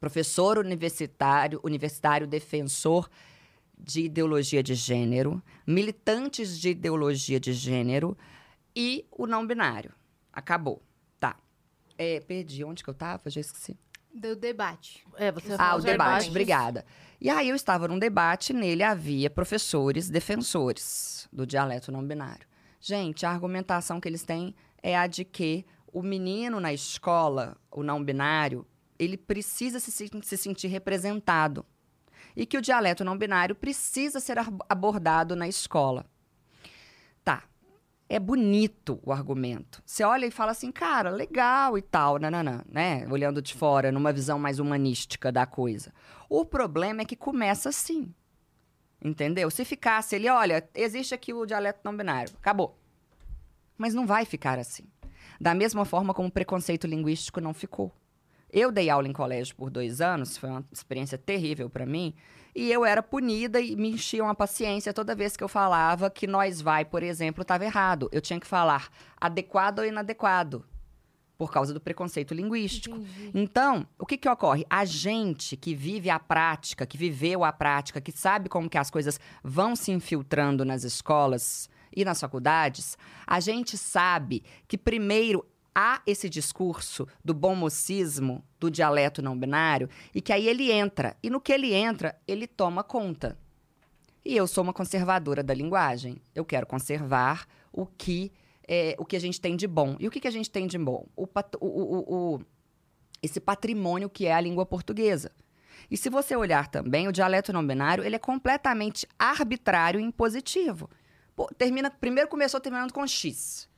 Professor 0.00 0.58
universitário, 0.58 1.60
universitário 1.62 2.26
defensor 2.26 3.08
de 3.82 4.02
ideologia 4.02 4.62
de 4.62 4.74
gênero, 4.74 5.42
militantes 5.66 6.58
de 6.58 6.70
ideologia 6.70 7.40
de 7.40 7.52
gênero 7.52 8.16
e 8.74 9.06
o 9.10 9.26
não 9.26 9.46
binário. 9.46 9.92
Acabou. 10.32 10.82
Tá. 11.18 11.36
É, 11.98 12.20
perdi. 12.20 12.64
Onde 12.64 12.82
que 12.84 12.90
eu 12.90 12.94
tava? 12.94 13.28
Já 13.30 13.40
esqueci. 13.40 13.76
Do 14.12 14.34
debate. 14.34 15.04
É, 15.16 15.30
você 15.30 15.54
Ah, 15.58 15.76
o 15.76 15.80
debate, 15.80 16.30
obrigada. 16.30 16.84
E 17.20 17.28
aí 17.30 17.48
eu 17.48 17.54
estava 17.56 17.86
num 17.86 17.98
debate, 17.98 18.52
nele 18.52 18.82
havia 18.82 19.30
professores 19.30 20.08
defensores 20.10 21.28
do 21.32 21.46
dialeto 21.46 21.92
não 21.92 22.04
binário. 22.04 22.46
Gente, 22.80 23.24
a 23.26 23.30
argumentação 23.30 24.00
que 24.00 24.08
eles 24.08 24.22
têm 24.24 24.54
é 24.82 24.96
a 24.96 25.06
de 25.06 25.24
que 25.24 25.64
o 25.92 26.02
menino 26.02 26.58
na 26.58 26.72
escola, 26.72 27.56
o 27.70 27.82
não 27.82 28.02
binário, 28.02 28.66
ele 28.98 29.16
precisa 29.16 29.78
se- 29.78 30.10
se 30.22 30.36
sentir 30.36 30.68
representado. 30.68 31.64
E 32.36 32.46
que 32.46 32.56
o 32.56 32.62
dialeto 32.62 33.04
não 33.04 33.18
binário 33.18 33.54
precisa 33.54 34.20
ser 34.20 34.38
abordado 34.68 35.34
na 35.34 35.48
escola. 35.48 36.06
Tá. 37.24 37.44
É 38.08 38.18
bonito 38.18 39.00
o 39.04 39.12
argumento. 39.12 39.82
Você 39.86 40.02
olha 40.02 40.26
e 40.26 40.30
fala 40.30 40.52
assim, 40.52 40.72
cara, 40.72 41.10
legal 41.10 41.78
e 41.78 41.82
tal, 41.82 42.18
nananã, 42.18 42.64
né? 42.68 43.06
Olhando 43.08 43.40
de 43.40 43.54
fora, 43.54 43.92
numa 43.92 44.12
visão 44.12 44.38
mais 44.38 44.58
humanística 44.58 45.30
da 45.30 45.46
coisa. 45.46 45.92
O 46.28 46.44
problema 46.44 47.02
é 47.02 47.04
que 47.04 47.16
começa 47.16 47.68
assim. 47.68 48.12
Entendeu? 49.02 49.50
Se 49.50 49.64
ficasse 49.64 50.16
ele, 50.16 50.28
olha, 50.28 50.68
existe 50.74 51.14
aqui 51.14 51.32
o 51.32 51.46
dialeto 51.46 51.80
não 51.84 51.96
binário, 51.96 52.32
acabou. 52.36 52.76
Mas 53.78 53.94
não 53.94 54.06
vai 54.06 54.24
ficar 54.24 54.58
assim. 54.58 54.84
Da 55.40 55.54
mesma 55.54 55.86
forma 55.86 56.12
como 56.12 56.28
o 56.28 56.32
preconceito 56.32 56.86
linguístico 56.86 57.40
não 57.40 57.54
ficou. 57.54 57.90
Eu 58.52 58.72
dei 58.72 58.90
aula 58.90 59.08
em 59.08 59.12
colégio 59.12 59.54
por 59.56 59.70
dois 59.70 60.00
anos, 60.00 60.36
foi 60.36 60.50
uma 60.50 60.64
experiência 60.72 61.16
terrível 61.16 61.70
para 61.70 61.86
mim, 61.86 62.14
e 62.54 62.70
eu 62.70 62.84
era 62.84 63.02
punida 63.02 63.60
e 63.60 63.76
me 63.76 63.90
enchiam 63.90 64.28
a 64.28 64.34
paciência 64.34 64.92
toda 64.92 65.14
vez 65.14 65.36
que 65.36 65.44
eu 65.44 65.48
falava 65.48 66.10
que 66.10 66.26
nós 66.26 66.60
vai, 66.60 66.84
por 66.84 67.02
exemplo, 67.02 67.42
estava 67.42 67.64
errado. 67.64 68.08
Eu 68.10 68.20
tinha 68.20 68.40
que 68.40 68.46
falar 68.46 68.88
adequado 69.20 69.80
ou 69.80 69.86
inadequado, 69.86 70.64
por 71.38 71.50
causa 71.50 71.72
do 71.72 71.80
preconceito 71.80 72.34
linguístico. 72.34 72.98
Então, 73.32 73.86
o 73.98 74.04
que, 74.04 74.18
que 74.18 74.28
ocorre? 74.28 74.66
A 74.68 74.84
gente 74.84 75.56
que 75.56 75.74
vive 75.74 76.10
a 76.10 76.18
prática, 76.18 76.84
que 76.84 76.98
viveu 76.98 77.44
a 77.44 77.52
prática, 77.52 78.00
que 78.00 78.12
sabe 78.12 78.48
como 78.48 78.68
que 78.68 78.76
as 78.76 78.90
coisas 78.90 79.18
vão 79.42 79.74
se 79.74 79.90
infiltrando 79.90 80.64
nas 80.66 80.84
escolas 80.84 81.70
e 81.96 82.04
nas 82.04 82.20
faculdades, 82.20 82.98
a 83.26 83.40
gente 83.40 83.78
sabe 83.78 84.44
que 84.68 84.76
primeiro 84.76 85.44
há 85.74 86.02
esse 86.06 86.28
discurso 86.28 87.06
do 87.24 87.32
bom 87.34 87.54
mocismo, 87.54 88.44
do 88.58 88.70
dialeto 88.70 89.22
não 89.22 89.38
binário, 89.38 89.88
e 90.14 90.20
que 90.20 90.32
aí 90.32 90.48
ele 90.48 90.70
entra. 90.70 91.16
E 91.22 91.30
no 91.30 91.40
que 91.40 91.52
ele 91.52 91.72
entra, 91.72 92.16
ele 92.26 92.46
toma 92.46 92.82
conta. 92.84 93.38
E 94.24 94.36
eu 94.36 94.46
sou 94.46 94.62
uma 94.62 94.72
conservadora 94.72 95.42
da 95.42 95.54
linguagem. 95.54 96.16
Eu 96.34 96.44
quero 96.44 96.66
conservar 96.66 97.46
o 97.72 97.86
que 97.86 98.32
é, 98.68 98.94
o 98.98 99.04
que 99.04 99.16
a 99.16 99.20
gente 99.20 99.40
tem 99.40 99.56
de 99.56 99.66
bom. 99.66 99.96
E 99.98 100.06
o 100.06 100.10
que, 100.10 100.20
que 100.20 100.28
a 100.28 100.30
gente 100.30 100.50
tem 100.50 100.66
de 100.66 100.78
bom? 100.78 101.06
O, 101.16 101.24
o- 101.24 101.66
o- 101.66 102.34
o- 102.36 102.40
esse 103.22 103.40
patrimônio 103.40 104.08
que 104.08 104.26
é 104.26 104.32
a 104.34 104.40
língua 104.40 104.64
portuguesa. 104.64 105.32
E 105.90 105.96
se 105.96 106.08
você 106.10 106.36
olhar 106.36 106.68
também, 106.68 107.08
o 107.08 107.12
dialeto 107.12 107.52
não 107.52 107.66
binário, 107.66 108.04
ele 108.04 108.14
é 108.16 108.18
completamente 108.18 109.08
arbitrário 109.18 109.98
e 109.98 110.02
impositivo. 110.04 110.88
Pô, 111.34 111.46
termina, 111.56 111.90
primeiro 111.90 112.28
começou 112.28 112.60
terminando 112.60 112.92
com 112.92 113.06
X. 113.06 113.68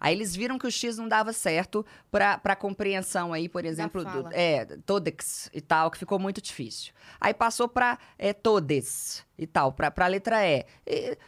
Aí 0.00 0.14
eles 0.14 0.34
viram 0.36 0.58
que 0.58 0.66
o 0.66 0.70
X 0.70 0.98
não 0.98 1.08
dava 1.08 1.32
certo 1.32 1.84
para 2.10 2.40
a 2.44 2.56
compreensão 2.56 3.32
aí, 3.32 3.48
por 3.48 3.64
exemplo, 3.64 4.04
do, 4.04 4.28
é, 4.32 4.64
todex 4.86 5.50
e 5.52 5.60
tal, 5.60 5.90
que 5.90 5.98
ficou 5.98 6.18
muito 6.18 6.40
difícil. 6.42 6.92
Aí 7.20 7.32
passou 7.34 7.68
para 7.68 7.98
é, 8.18 8.32
todes 8.32 9.24
e 9.38 9.46
tal, 9.46 9.72
para 9.72 9.92
a 9.96 10.06
letra 10.06 10.46
E. 10.46 10.64
E- 10.86 11.18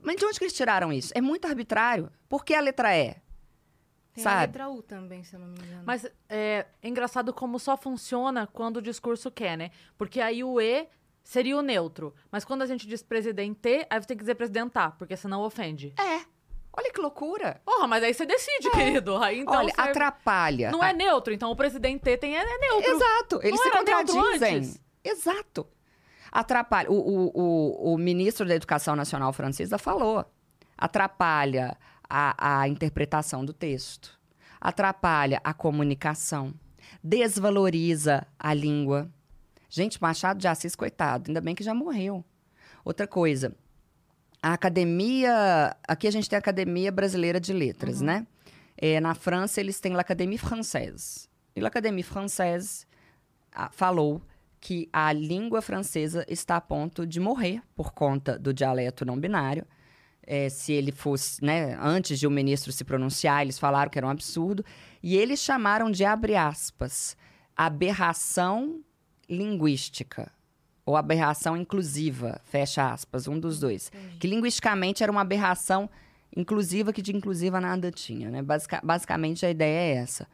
Mas 0.00 0.16
de 0.16 0.24
onde 0.24 0.38
que 0.38 0.44
eles 0.44 0.54
tiraram 0.54 0.92
isso? 0.92 1.12
É 1.14 1.20
muito 1.20 1.46
arbitrário. 1.46 2.10
Por 2.28 2.44
que 2.44 2.54
a 2.54 2.60
letra 2.60 2.96
E? 2.96 3.14
Tem 4.14 4.20
a 4.20 4.30
Sabe? 4.30 4.40
letra 4.46 4.68
U 4.68 4.82
também, 4.82 5.22
se 5.24 5.34
eu 5.34 5.40
não 5.40 5.46
me 5.48 5.58
engano. 5.58 5.82
Mas 5.86 6.04
é 6.28 6.66
engraçado 6.82 7.32
como 7.32 7.58
só 7.58 7.76
funciona 7.76 8.46
quando 8.46 8.76
o 8.78 8.82
discurso 8.82 9.30
quer, 9.30 9.56
né? 9.56 9.70
Porque 9.96 10.20
aí 10.20 10.44
o 10.44 10.60
E 10.60 10.86
seria 11.22 11.56
o 11.56 11.62
neutro. 11.62 12.14
Mas 12.30 12.44
quando 12.44 12.60
a 12.62 12.66
gente 12.66 12.86
diz 12.86 13.02
presidente, 13.02 13.86
aí 13.88 14.00
você 14.00 14.08
tem 14.08 14.16
que 14.16 14.22
dizer 14.22 14.34
presidentar, 14.34 14.96
porque 14.98 15.16
senão 15.16 15.40
ofende. 15.42 15.94
É. 15.98 16.31
Olha 16.74 16.90
que 16.90 17.00
loucura. 17.00 17.60
Porra, 17.64 17.86
mas 17.86 18.02
aí 18.02 18.14
você 18.14 18.24
decide, 18.24 18.70
querido. 18.70 19.16
Aí 19.18 19.40
então 19.40 19.54
Olha, 19.54 19.74
serve- 19.74 19.90
atrapalha. 19.90 20.70
Não 20.70 20.82
é 20.82 20.92
neutro, 20.92 21.32
então 21.32 21.50
o 21.50 21.56
presidente 21.56 22.16
tem 22.16 22.36
é, 22.36 22.40
é 22.42 22.58
neutro. 22.58 22.90
Exato, 22.90 23.40
eles 23.42 23.58
Não 23.60 23.64
se 23.64 23.70
contradizem. 23.70 24.74
Exato. 25.04 25.66
Atrapalha. 26.30 26.90
O, 26.90 26.94
o, 26.94 27.30
o, 27.34 27.94
o 27.94 27.98
ministro 27.98 28.46
da 28.46 28.54
Educação 28.54 28.96
Nacional 28.96 29.32
francesa 29.32 29.76
falou. 29.76 30.24
Atrapalha 30.78 31.76
a, 32.08 32.60
a 32.62 32.68
interpretação 32.68 33.44
do 33.44 33.52
texto. 33.52 34.18
Atrapalha 34.60 35.40
a 35.44 35.52
comunicação. 35.52 36.54
Desvaloriza 37.04 38.26
a 38.38 38.54
língua. 38.54 39.10
Gente, 39.68 40.00
Machado 40.00 40.38
de 40.38 40.48
Assis, 40.48 40.74
coitado, 40.74 41.24
ainda 41.28 41.40
bem 41.40 41.54
que 41.54 41.62
já 41.64 41.74
morreu. 41.74 42.24
Outra 42.84 43.06
coisa, 43.06 43.54
a 44.42 44.52
academia. 44.52 45.76
Aqui 45.86 46.08
a 46.08 46.10
gente 46.10 46.28
tem 46.28 46.36
a 46.36 46.40
Academia 46.40 46.90
Brasileira 46.90 47.38
de 47.38 47.52
Letras, 47.52 48.00
né? 48.00 48.26
É, 48.76 48.98
na 49.00 49.14
França, 49.14 49.60
eles 49.60 49.78
têm 49.78 49.92
l'Académie 49.92 50.38
Française. 50.38 51.28
E 51.54 51.60
l'Académie 51.60 52.02
Française 52.02 52.84
ah, 53.54 53.70
falou 53.70 54.20
que 54.60 54.88
a 54.92 55.12
língua 55.12 55.60
francesa 55.60 56.24
está 56.28 56.56
a 56.56 56.60
ponto 56.60 57.06
de 57.06 57.20
morrer 57.20 57.62
por 57.74 57.92
conta 57.92 58.38
do 58.38 58.52
dialeto 58.52 59.04
não 59.04 59.18
binário. 59.18 59.66
É, 60.24 60.48
se 60.48 60.72
ele 60.72 60.92
fosse, 60.92 61.44
né, 61.44 61.76
antes 61.80 62.18
de 62.18 62.26
o 62.26 62.30
ministro 62.30 62.72
se 62.72 62.84
pronunciar, 62.84 63.42
eles 63.42 63.58
falaram 63.58 63.90
que 63.90 63.98
era 63.98 64.06
um 64.06 64.10
absurdo. 64.10 64.64
E 65.02 65.16
eles 65.16 65.40
chamaram 65.40 65.90
de, 65.90 66.04
abre 66.04 66.36
aspas, 66.36 67.16
aberração 67.56 68.80
linguística. 69.28 70.30
Ou 70.84 70.96
aberração 70.96 71.56
inclusiva, 71.56 72.40
fecha 72.44 72.90
aspas, 72.92 73.28
um 73.28 73.38
dos 73.38 73.60
dois. 73.60 73.90
Que 74.18 74.26
linguisticamente 74.26 75.02
era 75.02 75.12
uma 75.12 75.20
aberração 75.20 75.88
inclusiva 76.36 76.92
que 76.92 77.00
de 77.02 77.14
inclusiva 77.14 77.60
nada 77.60 77.90
tinha, 77.90 78.30
né? 78.30 78.42
Basica- 78.42 78.80
basicamente 78.82 79.46
a 79.46 79.50
ideia 79.50 79.78
é 79.94 79.96
essa. 80.02 80.26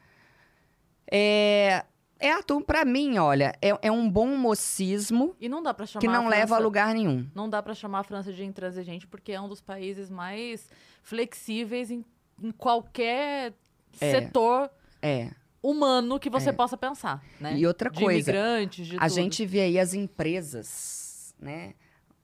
É, 1.11 1.85
é 2.19 2.33
atum, 2.33 2.61
pra 2.62 2.85
mim, 2.85 3.19
olha, 3.19 3.53
é, 3.62 3.77
é 3.83 3.91
um 3.93 4.09
bom 4.09 4.37
mocismo 4.37 5.35
E 5.41 5.49
não 5.49 5.62
dá 5.62 5.73
pra 5.73 5.87
chamar 5.87 6.01
que 6.01 6.07
não 6.09 6.27
a 6.27 6.29
leva 6.31 6.43
a 6.45 6.47
França- 6.49 6.62
lugar 6.62 6.95
nenhum. 6.95 7.27
Não 7.35 7.49
dá 7.49 7.62
pra 7.62 7.75
chamar 7.75 8.01
a 8.01 8.03
França 8.05 8.33
de 8.33 8.45
intransigente, 8.45 9.07
porque 9.07 9.33
é 9.33 9.41
um 9.41 9.49
dos 9.49 9.61
países 9.61 10.09
mais 10.11 10.69
flexíveis 11.03 11.91
em, 11.91 12.05
em 12.43 12.51
qualquer 12.53 13.53
É. 14.01 14.11
setor 14.12 14.70
É. 15.03 15.31
humano 15.62 16.18
que 16.20 16.30
você 16.30 16.51
É. 16.51 16.52
possa 16.52 16.76
pensar, 16.76 17.22
né? 17.40 17.56
E 17.56 17.66
outra 17.66 17.90
de 17.90 17.98
coisa, 18.01 18.30
imigrantes, 18.30 18.86
de 18.86 18.97
a 18.97 19.01
tudo. 19.01 19.09
gente 19.14 19.44
vê 19.47 19.60
aí 19.62 19.78
as 19.78 19.94
empresas, 19.94 21.35
né? 21.39 21.74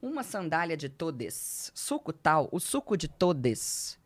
Uma 0.00 0.22
sandália 0.22 0.76
de 0.76 0.88
todes, 0.88 1.72
suco 1.74 2.12
tal, 2.12 2.48
o 2.52 2.60
suco 2.60 2.96
de 2.96 3.08
todes. 3.08 3.98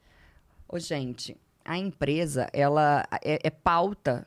Ô, 0.68 0.78
gente, 0.78 1.36
a 1.64 1.76
empresa, 1.76 2.48
ela 2.52 3.04
é, 3.24 3.38
é 3.42 3.50
pauta, 3.50 4.26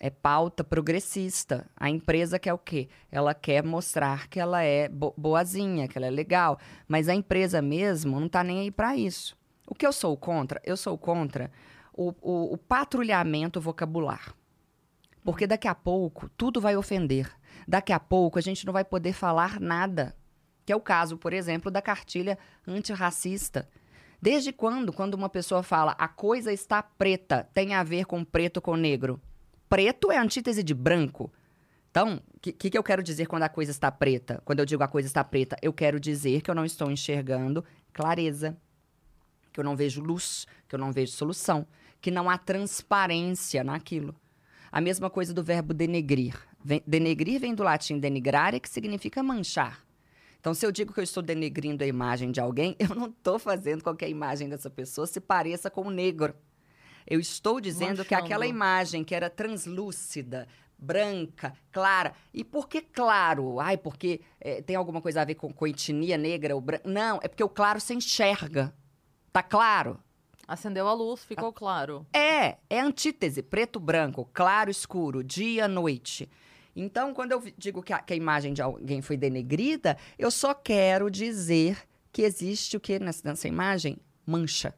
é 0.00 0.10
pauta 0.10 0.64
progressista. 0.64 1.70
A 1.76 1.88
empresa 1.88 2.38
quer 2.40 2.52
o 2.52 2.58
quê? 2.58 2.88
Ela 3.10 3.34
quer 3.34 3.62
mostrar 3.62 4.26
que 4.28 4.40
ela 4.40 4.62
é 4.62 4.88
bo- 4.88 5.14
boazinha, 5.16 5.86
que 5.86 5.96
ela 5.96 6.06
é 6.08 6.10
legal. 6.10 6.58
Mas 6.88 7.08
a 7.08 7.14
empresa 7.14 7.62
mesmo 7.62 8.18
não 8.18 8.28
tá 8.28 8.42
nem 8.42 8.60
aí 8.60 8.70
para 8.70 8.96
isso. 8.96 9.36
O 9.66 9.74
que 9.76 9.86
eu 9.86 9.92
sou 9.92 10.16
contra? 10.16 10.60
Eu 10.64 10.76
sou 10.76 10.98
contra 10.98 11.52
o, 11.94 12.12
o, 12.20 12.54
o 12.54 12.58
patrulhamento 12.58 13.60
vocabular. 13.60 14.34
Porque 15.24 15.46
daqui 15.46 15.68
a 15.68 15.74
pouco 15.74 16.28
tudo 16.36 16.60
vai 16.60 16.76
ofender. 16.76 17.30
Daqui 17.66 17.92
a 17.92 18.00
pouco 18.00 18.38
a 18.38 18.42
gente 18.42 18.66
não 18.66 18.72
vai 18.72 18.84
poder 18.84 19.12
falar 19.12 19.60
nada. 19.60 20.16
Que 20.64 20.72
é 20.72 20.76
o 20.76 20.80
caso, 20.80 21.16
por 21.16 21.32
exemplo, 21.32 21.70
da 21.70 21.82
cartilha 21.82 22.38
antirracista. 22.66 23.68
Desde 24.20 24.52
quando, 24.52 24.92
quando 24.92 25.14
uma 25.14 25.28
pessoa 25.28 25.62
fala 25.62 25.96
a 25.98 26.06
coisa 26.06 26.52
está 26.52 26.82
preta, 26.82 27.48
tem 27.52 27.74
a 27.74 27.82
ver 27.82 28.04
com 28.04 28.24
preto 28.24 28.60
com 28.60 28.76
negro? 28.76 29.20
Preto 29.68 30.12
é 30.12 30.18
antítese 30.18 30.62
de 30.62 30.74
branco. 30.74 31.32
Então, 31.90 32.22
o 32.34 32.40
que, 32.40 32.52
que 32.52 32.78
eu 32.78 32.82
quero 32.82 33.02
dizer 33.02 33.26
quando 33.26 33.42
a 33.42 33.48
coisa 33.48 33.70
está 33.70 33.90
preta? 33.90 34.40
Quando 34.44 34.60
eu 34.60 34.64
digo 34.64 34.82
a 34.82 34.88
coisa 34.88 35.06
está 35.06 35.22
preta, 35.22 35.56
eu 35.60 35.72
quero 35.72 36.00
dizer 36.00 36.40
que 36.40 36.50
eu 36.50 36.54
não 36.54 36.64
estou 36.64 36.90
enxergando 36.90 37.64
clareza, 37.92 38.56
que 39.52 39.60
eu 39.60 39.64
não 39.64 39.76
vejo 39.76 40.00
luz, 40.00 40.46
que 40.66 40.74
eu 40.74 40.78
não 40.78 40.90
vejo 40.90 41.12
solução, 41.12 41.66
que 42.00 42.10
não 42.10 42.30
há 42.30 42.38
transparência 42.38 43.62
naquilo. 43.62 44.14
A 44.72 44.80
mesma 44.80 45.10
coisa 45.10 45.34
do 45.34 45.44
verbo 45.44 45.74
denegrir. 45.74 46.34
Denegrir 46.86 47.38
vem 47.38 47.54
do 47.54 47.62
latim 47.62 47.98
denigrare, 47.98 48.58
que 48.58 48.70
significa 48.70 49.22
manchar. 49.22 49.84
Então, 50.40 50.54
se 50.54 50.64
eu 50.64 50.72
digo 50.72 50.94
que 50.94 50.98
eu 50.98 51.04
estou 51.04 51.22
denegrindo 51.22 51.84
a 51.84 51.86
imagem 51.86 52.32
de 52.32 52.40
alguém, 52.40 52.74
eu 52.80 52.88
não 52.94 53.08
estou 53.08 53.38
fazendo 53.38 53.84
com 53.84 53.94
que 53.94 54.06
a 54.06 54.08
imagem 54.08 54.48
dessa 54.48 54.70
pessoa 54.70 55.06
se 55.06 55.20
pareça 55.20 55.70
com 55.70 55.82
o 55.82 55.90
negro. 55.90 56.34
Eu 57.06 57.20
estou 57.20 57.60
dizendo 57.60 58.02
que 58.02 58.14
aquela 58.14 58.40
Manchando. 58.40 58.56
imagem 58.56 59.04
que 59.04 59.14
era 59.14 59.28
translúcida, 59.28 60.48
branca, 60.78 61.52
clara. 61.70 62.14
E 62.32 62.42
por 62.42 62.66
que 62.66 62.80
claro? 62.80 63.60
Ai, 63.60 63.76
porque 63.76 64.22
eh, 64.40 64.62
tem 64.62 64.74
alguma 64.74 65.02
coisa 65.02 65.20
a 65.20 65.24
ver 65.24 65.34
com, 65.34 65.52
com 65.52 65.66
etnia 65.66 66.16
negra 66.16 66.54
ou 66.54 66.60
branca? 66.62 66.88
Não, 66.88 67.20
é 67.22 67.28
porque 67.28 67.44
o 67.44 67.48
claro 67.48 67.78
se 67.78 67.92
enxerga. 67.92 68.74
Tá 69.32 69.42
claro? 69.42 70.00
Acendeu 70.52 70.86
a 70.86 70.92
luz, 70.92 71.24
ficou 71.24 71.50
claro. 71.50 72.06
É, 72.12 72.58
é 72.68 72.78
antítese, 72.78 73.42
preto, 73.42 73.80
branco, 73.80 74.28
claro, 74.34 74.70
escuro, 74.70 75.24
dia, 75.24 75.66
noite. 75.66 76.28
Então, 76.76 77.14
quando 77.14 77.32
eu 77.32 77.42
digo 77.56 77.82
que 77.82 77.90
a, 77.90 78.00
que 78.00 78.12
a 78.12 78.16
imagem 78.16 78.52
de 78.52 78.60
alguém 78.60 79.00
foi 79.00 79.16
denegrida, 79.16 79.96
eu 80.18 80.30
só 80.30 80.52
quero 80.52 81.10
dizer 81.10 81.78
que 82.12 82.20
existe 82.20 82.76
o 82.76 82.80
que 82.80 82.98
nessa, 82.98 83.26
nessa 83.26 83.48
imagem? 83.48 83.96
Mancha. 84.26 84.74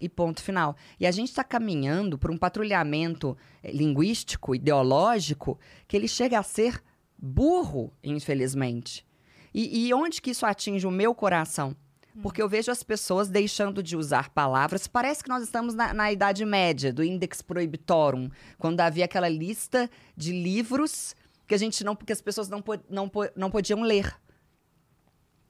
E 0.00 0.08
ponto 0.08 0.42
final. 0.42 0.74
E 0.98 1.06
a 1.06 1.12
gente 1.12 1.28
está 1.28 1.44
caminhando 1.44 2.18
para 2.18 2.32
um 2.32 2.36
patrulhamento 2.36 3.38
eh, 3.62 3.70
linguístico, 3.70 4.52
ideológico, 4.52 5.60
que 5.86 5.96
ele 5.96 6.08
chega 6.08 6.40
a 6.40 6.42
ser 6.42 6.82
burro, 7.16 7.92
infelizmente. 8.02 9.06
E, 9.54 9.86
e 9.86 9.94
onde 9.94 10.20
que 10.20 10.32
isso 10.32 10.44
atinge 10.44 10.84
o 10.88 10.90
meu 10.90 11.14
coração? 11.14 11.76
Porque 12.20 12.42
eu 12.42 12.48
vejo 12.48 12.70
as 12.70 12.82
pessoas 12.82 13.28
deixando 13.28 13.82
de 13.82 13.96
usar 13.96 14.28
palavras. 14.30 14.86
Parece 14.86 15.22
que 15.22 15.28
nós 15.28 15.42
estamos 15.42 15.74
na, 15.74 15.94
na 15.94 16.12
Idade 16.12 16.44
Média, 16.44 16.92
do 16.92 17.02
Index 17.02 17.40
Prohibitorum, 17.40 18.28
quando 18.58 18.80
havia 18.80 19.06
aquela 19.06 19.28
lista 19.28 19.88
de 20.16 20.32
livros 20.32 21.14
que 21.46 21.54
a 21.54 21.58
gente 21.58 21.82
não, 21.82 21.96
que 21.96 22.12
as 22.12 22.20
pessoas 22.20 22.48
não, 22.48 22.62
não, 22.88 23.10
não 23.34 23.50
podiam 23.50 23.82
ler. 23.82 24.14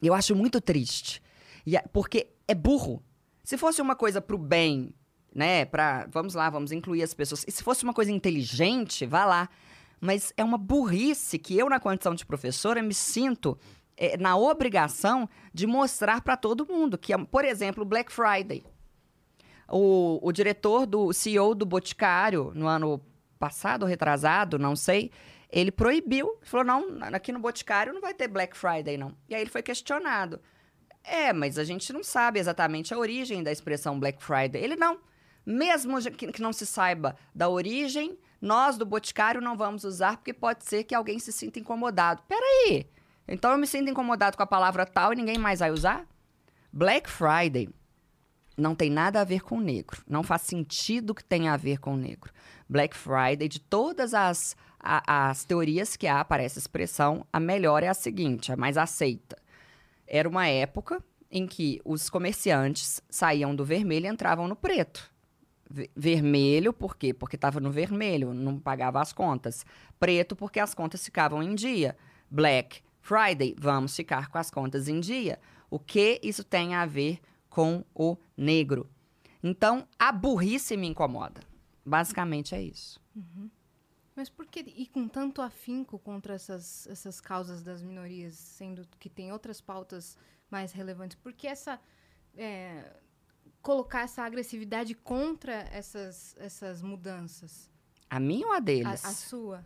Eu 0.01 0.15
acho 0.15 0.37
muito 0.37 0.61
triste. 0.61 1.23
E 1.67 1.79
porque 1.93 2.29
é 2.47 2.55
burro. 2.55 3.03
Se 3.43 3.57
fosse 3.57 3.83
uma 3.83 3.97
coisa 3.97 4.21
pro 4.21 4.39
bem, 4.39 4.95
né? 5.35 5.65
Pra, 5.65 6.07
vamos 6.11 6.35
lá, 6.35 6.49
vamos 6.51 6.73
incluir 6.73 7.03
as 7.03 7.15
pessoas. 7.15 7.45
E 7.47 7.51
se 7.51 7.63
fosse 7.63 7.85
uma 7.85 7.95
coisa 7.95 8.13
inteligente, 8.13 9.07
vá 9.07 9.25
lá. 9.25 9.49
Mas 10.01 10.33
é 10.37 10.43
uma 10.43 10.59
burrice 10.59 11.39
que 11.39 11.57
eu, 11.57 11.69
na 11.69 11.79
condição 11.79 12.15
de 12.15 12.27
professora, 12.27 12.83
me 12.83 12.95
sinto 12.95 13.57
eh, 13.97 14.17
na 14.17 14.37
obrigação 14.37 15.29
de 15.53 15.67
mostrar 15.67 16.21
para 16.23 16.37
todo 16.37 16.67
mundo. 16.67 16.99
Que, 16.99 17.13
é, 17.13 17.19
por 17.19 17.45
exemplo, 17.45 17.83
o 17.83 17.87
Black 17.87 18.13
Friday. 18.13 18.65
O, 19.69 20.19
o 20.23 20.33
diretor 20.33 20.87
do 20.87 21.13
CEO 21.13 21.55
do 21.55 21.65
Boticário, 21.65 22.53
no 22.55 22.67
ano 22.67 23.01
passado, 23.39 23.87
retrasado, 23.87 24.59
não 24.59 24.77
sei, 24.77 25.11
ele 25.51 25.71
proibiu. 25.71 26.39
Falou: 26.43 26.65
não, 26.65 26.99
aqui 27.15 27.33
no 27.33 27.39
Boticário 27.39 27.93
não 27.93 28.01
vai 28.01 28.15
ter 28.15 28.29
Black 28.29 28.57
Friday, 28.57 28.97
não. 28.97 29.15
E 29.29 29.35
aí 29.35 29.43
ele 29.43 29.51
foi 29.51 29.63
questionado. 29.63 30.41
É, 31.05 31.33
mas 31.33 31.59
a 31.59 31.65
gente 31.65 31.93
não 31.93 32.03
sabe 32.03 32.39
exatamente 32.39 32.95
a 32.95 32.99
origem 32.99 33.43
da 33.43 33.51
expressão 33.51 33.99
Black 33.99 34.23
Friday. 34.23 34.63
Ele 34.63 34.77
não. 34.77 34.99
Mesmo 35.45 36.01
que, 36.13 36.31
que 36.31 36.41
não 36.41 36.53
se 36.53 36.65
saiba 36.65 37.17
da 37.35 37.49
origem, 37.49 38.17
nós 38.41 38.79
do 38.79 38.87
Boticário 38.87 39.41
não 39.41 39.57
vamos 39.57 39.83
usar, 39.83 40.17
porque 40.17 40.33
pode 40.33 40.65
ser 40.65 40.85
que 40.85 40.95
alguém 40.95 41.19
se 41.19 41.33
sinta 41.33 41.59
incomodado. 41.59 42.23
Peraí. 42.29 42.87
Então 43.27 43.53
eu 43.53 43.59
me 43.59 43.67
sinto 43.67 43.91
incomodado 43.91 44.37
com 44.37 44.43
a 44.43 44.47
palavra 44.47 44.85
tal 44.85 45.13
e 45.13 45.17
ninguém 45.17 45.39
mais 45.39 45.61
vai 45.61 45.71
usar? 45.71 46.05
Black 46.73 47.09
Friday 47.11 47.69
não 48.57 48.75
tem 48.75 48.91
nada 48.91 49.21
a 49.21 49.25
ver 49.25 49.41
com 49.43 49.59
negro. 49.61 50.03
Não 50.07 50.23
faz 50.23 50.43
sentido 50.43 51.15
que 51.15 51.25
tenha 51.25 51.53
a 51.53 51.57
ver 51.57 51.79
com 51.79 51.97
negro. 51.97 52.31
Black 52.69 52.97
Friday, 52.97 53.49
de 53.49 53.59
todas 53.61 54.13
as, 54.15 54.57
a- 54.79 55.31
as 55.31 55.45
teorias 55.45 55.97
que 55.97 56.07
há 56.07 56.25
para 56.25 56.43
essa 56.43 56.59
expressão, 56.59 57.27
a 57.33 57.41
melhor 57.41 57.83
é 57.83 57.89
a 57.89 57.95
seguinte, 57.95 58.53
a 58.53 58.57
mais 58.57 58.77
aceita. 58.77 59.37
Era 60.07 60.29
uma 60.29 60.47
época 60.47 61.03
em 61.31 61.47
que 61.47 61.81
os 61.85 62.11
comerciantes 62.11 63.01
saíam 63.09 63.55
do 63.55 63.65
vermelho 63.65 64.07
e 64.07 64.09
entravam 64.11 64.47
no 64.47 64.57
preto. 64.57 65.11
Ve- 65.71 65.91
Vermelho, 65.97 66.73
por 66.75 66.97
quê? 66.97 67.15
Porque 67.15 67.37
estava 67.37 67.59
no 67.59 67.71
vermelho, 67.71 68.35
não 68.35 68.59
pagava 68.59 69.01
as 69.01 69.13
contas. 69.15 69.65
Preto, 69.99 70.37
porque 70.37 70.61
as 70.61 70.75
contas 70.75 71.03
ficavam 71.05 71.43
em 71.43 71.55
dia. 71.55 71.97
Black 72.31 72.83
Friday, 73.03 73.55
vamos 73.59 73.95
ficar 73.95 74.29
com 74.29 74.39
as 74.39 74.51
contas 74.51 74.89
em 74.89 75.01
dia. 75.01 75.39
O 75.69 75.79
que 75.79 76.19
isso 76.23 76.43
tem 76.43 76.75
a 76.75 76.87
ver 76.87 77.21
com 77.51 77.85
o 77.95 78.17
negro? 78.37 78.89
Então, 79.43 79.87
a 79.99 80.11
burrice 80.11 80.77
me 80.77 80.87
incomoda. 80.87 81.43
Basicamente 81.85 82.55
é 82.55 82.63
isso. 82.63 83.01
Mas 84.15 84.31
por 84.31 84.47
que 84.47 84.61
ir 84.61 84.87
com 84.87 85.09
tanto 85.09 85.43
afinco 85.43 85.99
contra 85.99 86.35
essas, 86.35 86.87
essas 86.87 87.21
causas 87.21 87.63
das 87.63 87.83
minorias, 87.83 88.35
sendo 88.35 88.87
que 88.99 89.11
tem 89.11 89.33
outras 89.33 89.61
pautas 89.61 90.17
mais 90.51 90.73
relevantes? 90.73 91.17
Por 91.17 91.33
que 91.33 91.47
essa. 91.47 91.81
é, 92.37 92.97
colocar 93.61 94.03
essa 94.03 94.23
agressividade 94.23 94.95
contra 94.95 95.53
essas, 95.73 96.37
essas 96.39 96.83
mudanças? 96.83 97.71
A 98.11 98.21
minha 98.21 98.47
ou 98.47 98.53
a 98.53 98.57
A, 98.57 98.61
deles? 98.61 99.05
a 99.05 99.13
sua, 99.13 99.65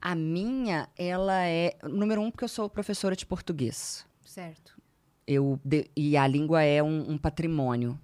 A 0.00 0.14
minha, 0.14 0.88
ela 0.96 1.44
é. 1.46 1.76
Número 1.82 2.20
um, 2.20 2.30
porque 2.30 2.44
eu 2.44 2.48
sou 2.48 2.68
professora 2.68 3.16
de 3.16 3.24
português. 3.26 4.06
certo? 4.24 4.74
Eu, 5.26 5.58
de- 5.64 5.90
e 5.96 6.16
a 6.16 6.26
língua 6.26 6.62
é 6.62 6.82
um, 6.82 7.12
um 7.12 7.18
patrimônio. 7.18 7.98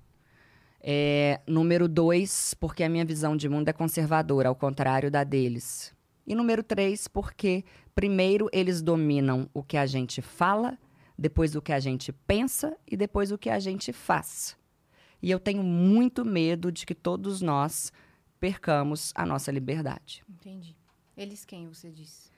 É, 0.83 1.41
número 1.47 1.87
dois, 1.87 2.55
porque 2.55 2.83
a 2.83 2.89
minha 2.89 3.05
visão 3.05 3.37
de 3.37 3.49
mundo 3.49 3.69
é 3.69 3.73
conservadora, 3.73 4.49
ao 4.49 4.55
contrário 4.55 5.11
da 5.11 5.23
deles. 5.25 5.95
E 6.27 6.35
número 6.35 6.63
três, 6.63 7.07
porque 7.07 7.65
primeiro 7.95 8.49
eles 8.53 8.81
dominam 8.81 9.49
o 9.53 9.63
que 9.63 9.77
a 9.77 9.85
gente 9.85 10.23
fala, 10.23 10.79
depois 11.19 11.55
o 11.55 11.61
que 11.61 11.73
a 11.73 11.81
gente 11.81 12.13
pensa 12.13 12.75
e 12.91 12.97
depois 12.97 13.31
o 13.31 13.37
que 13.37 13.51
a 13.51 13.59
gente 13.59 13.93
faz. 13.93 14.57
E 15.21 15.31
eu 15.31 15.39
tenho 15.39 15.63
muito 15.63 16.25
medo 16.25 16.73
de 16.73 16.87
que 16.87 16.95
todos 16.95 17.43
nós 17.43 17.93
percamos 18.39 19.13
a 19.15 19.27
nossa 19.27 19.53
liberdade. 19.53 20.23
Entendi. 20.27 20.75
Eles 21.21 21.45
quem, 21.45 21.69
você 21.69 21.91
disse? 21.91 22.31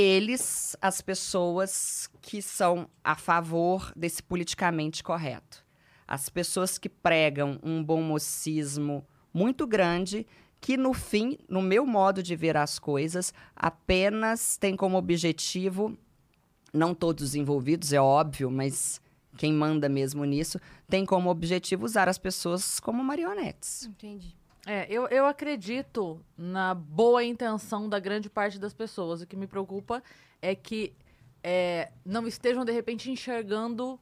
eles, 0.00 0.76
as 0.80 1.00
pessoas 1.00 2.08
que 2.22 2.40
são 2.40 2.88
a 3.02 3.16
favor 3.16 3.92
desse 3.96 4.22
politicamente 4.22 5.02
correto. 5.02 5.66
As 6.06 6.28
pessoas 6.28 6.78
que 6.78 6.88
pregam 6.88 7.58
um 7.64 7.82
bom 7.82 8.00
mocismo 8.00 9.04
muito 9.34 9.66
grande, 9.66 10.24
que 10.60 10.76
no 10.76 10.94
fim, 10.94 11.36
no 11.48 11.60
meu 11.60 11.84
modo 11.84 12.22
de 12.22 12.36
ver 12.36 12.56
as 12.56 12.78
coisas, 12.78 13.34
apenas 13.56 14.56
tem 14.56 14.76
como 14.76 14.96
objetivo, 14.96 15.98
não 16.72 16.94
todos 16.94 17.24
os 17.24 17.34
envolvidos, 17.34 17.92
é 17.92 18.00
óbvio, 18.00 18.52
mas 18.52 19.00
quem 19.36 19.52
manda 19.52 19.88
mesmo 19.88 20.24
nisso, 20.24 20.60
tem 20.88 21.04
como 21.04 21.28
objetivo 21.28 21.84
usar 21.84 22.08
as 22.08 22.18
pessoas 22.18 22.78
como 22.78 23.02
marionetes. 23.02 23.84
Entendi. 23.84 24.37
É, 24.70 24.86
eu, 24.90 25.06
eu 25.08 25.24
acredito 25.26 26.20
na 26.36 26.74
boa 26.74 27.24
intenção 27.24 27.88
da 27.88 27.98
grande 27.98 28.28
parte 28.28 28.58
das 28.58 28.74
pessoas. 28.74 29.22
O 29.22 29.26
que 29.26 29.34
me 29.34 29.46
preocupa 29.46 30.02
é 30.42 30.54
que 30.54 30.92
é, 31.42 31.90
não 32.04 32.26
estejam, 32.26 32.66
de 32.66 32.72
repente, 32.72 33.10
enxergando 33.10 33.98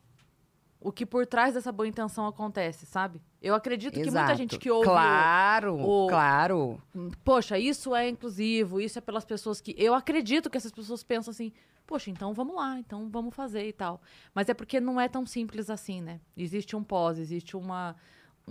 o 0.80 0.90
que 0.90 1.06
por 1.06 1.24
trás 1.24 1.54
dessa 1.54 1.70
boa 1.70 1.86
intenção 1.86 2.26
acontece, 2.26 2.84
sabe? 2.84 3.22
Eu 3.40 3.54
acredito 3.54 3.92
que 3.94 4.00
muita 4.00 4.18
Exato. 4.18 4.34
gente 4.38 4.58
que 4.58 4.68
ouve. 4.68 4.88
o- 4.88 4.90
Claro, 4.90 5.76
o- 5.80 6.06
claro. 6.08 6.82
Poxa, 7.24 7.56
isso 7.56 7.94
é 7.94 8.08
inclusivo, 8.08 8.80
isso 8.80 8.98
é 8.98 9.00
pelas 9.00 9.24
pessoas 9.24 9.60
que. 9.60 9.72
Eu 9.78 9.94
acredito 9.94 10.50
que 10.50 10.56
essas 10.56 10.72
pessoas 10.72 11.04
pensam 11.04 11.30
assim, 11.30 11.52
poxa, 11.86 12.10
então 12.10 12.34
vamos 12.34 12.56
lá, 12.56 12.76
então 12.80 13.08
vamos 13.08 13.34
fazer 13.36 13.68
e 13.68 13.72
tal. 13.72 14.00
Mas 14.34 14.48
é 14.48 14.54
porque 14.54 14.80
não 14.80 15.00
é 15.00 15.08
tão 15.08 15.24
simples 15.24 15.70
assim, 15.70 16.00
né? 16.02 16.20
Existe 16.36 16.74
um 16.74 16.82
pós, 16.82 17.18
existe 17.18 17.56
uma, 17.56 17.94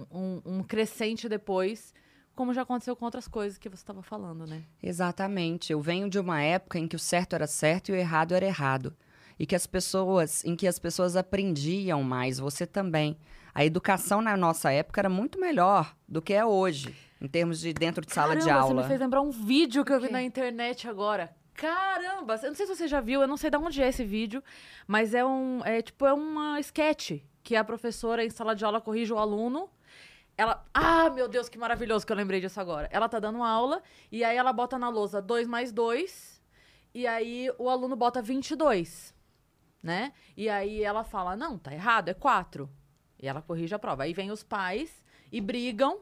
um, 0.09 0.41
um 0.45 0.63
crescente 0.63 1.27
depois, 1.27 1.93
como 2.35 2.53
já 2.53 2.63
aconteceu 2.63 2.95
com 2.95 3.05
outras 3.05 3.27
coisas 3.27 3.57
que 3.57 3.69
você 3.69 3.81
estava 3.81 4.03
falando, 4.03 4.45
né? 4.45 4.63
Exatamente. 4.83 5.71
Eu 5.71 5.81
venho 5.81 6.09
de 6.09 6.19
uma 6.19 6.41
época 6.41 6.77
em 6.77 6.87
que 6.87 6.95
o 6.95 6.99
certo 6.99 7.33
era 7.33 7.47
certo 7.47 7.89
e 7.89 7.91
o 7.93 7.95
errado 7.95 8.33
era 8.33 8.45
errado. 8.45 8.95
E 9.39 9.45
que 9.45 9.55
as 9.55 9.65
pessoas, 9.65 10.43
em 10.45 10.55
que 10.55 10.67
as 10.67 10.79
pessoas 10.79 11.15
aprendiam 11.15 12.03
mais, 12.03 12.39
você 12.39 12.65
também. 12.65 13.17
A 13.53 13.65
educação 13.65 14.21
na 14.21 14.35
nossa 14.35 14.71
época 14.71 15.01
era 15.01 15.09
muito 15.09 15.39
melhor 15.39 15.95
do 16.07 16.21
que 16.21 16.33
é 16.33 16.45
hoje, 16.45 16.95
em 17.21 17.27
termos 17.27 17.59
de 17.59 17.73
dentro 17.73 18.05
de 18.05 18.13
sala 18.13 18.35
de 18.35 18.45
Caramba, 18.45 18.61
aula. 18.61 18.75
Você 18.75 18.81
me 18.81 18.87
fez 18.89 18.99
lembrar 18.99 19.21
um 19.21 19.31
vídeo 19.31 19.83
que 19.85 19.93
eu 19.93 19.99
vi 19.99 20.09
na 20.09 20.21
internet 20.21 20.87
agora. 20.87 21.33
Caramba! 21.53 22.35
Eu 22.43 22.49
não 22.49 22.55
sei 22.55 22.65
se 22.65 22.75
você 22.75 22.87
já 22.87 22.99
viu, 22.99 23.21
eu 23.21 23.27
não 23.27 23.37
sei 23.37 23.49
de 23.49 23.57
onde 23.57 23.81
é 23.81 23.87
esse 23.87 24.03
vídeo, 24.03 24.43
mas 24.85 25.13
é 25.13 25.23
um. 25.23 25.61
É 25.63 25.81
tipo, 25.81 26.05
é 26.05 26.13
uma 26.13 26.59
sketch 26.59 27.21
que 27.43 27.55
a 27.55 27.63
professora 27.63 28.25
em 28.25 28.29
sala 28.29 28.55
de 28.55 28.65
aula 28.65 28.81
corrige 28.81 29.13
o 29.13 29.17
aluno. 29.17 29.69
Ela. 30.37 30.65
Ah, 30.73 31.09
meu 31.09 31.27
Deus, 31.27 31.47
que 31.47 31.57
maravilhoso 31.57 32.05
que 32.05 32.11
eu 32.11 32.17
lembrei 32.17 32.41
disso 32.41 32.59
agora. 32.59 32.89
Ela 32.91 33.07
tá 33.07 33.19
dando 33.19 33.41
aula 33.41 33.81
e 34.11 34.23
aí 34.23 34.35
ela 34.35 34.51
bota 34.51 34.77
na 34.77 34.89
lousa 34.89 35.21
2 35.21 35.47
mais 35.47 35.71
2 35.71 36.41
e 36.93 37.07
aí 37.07 37.51
o 37.57 37.69
aluno 37.69 37.95
bota 37.95 38.21
22, 38.21 39.13
né? 39.81 40.13
E 40.35 40.49
aí 40.49 40.83
ela 40.83 41.03
fala, 41.03 41.35
não, 41.35 41.57
tá 41.57 41.73
errado, 41.73 42.09
é 42.09 42.13
4. 42.13 42.69
E 43.21 43.27
ela 43.27 43.41
corrige 43.41 43.73
a 43.73 43.79
prova. 43.79 44.03
Aí 44.03 44.13
vem 44.13 44.31
os 44.31 44.43
pais 44.43 45.03
e 45.31 45.39
brigam 45.39 45.99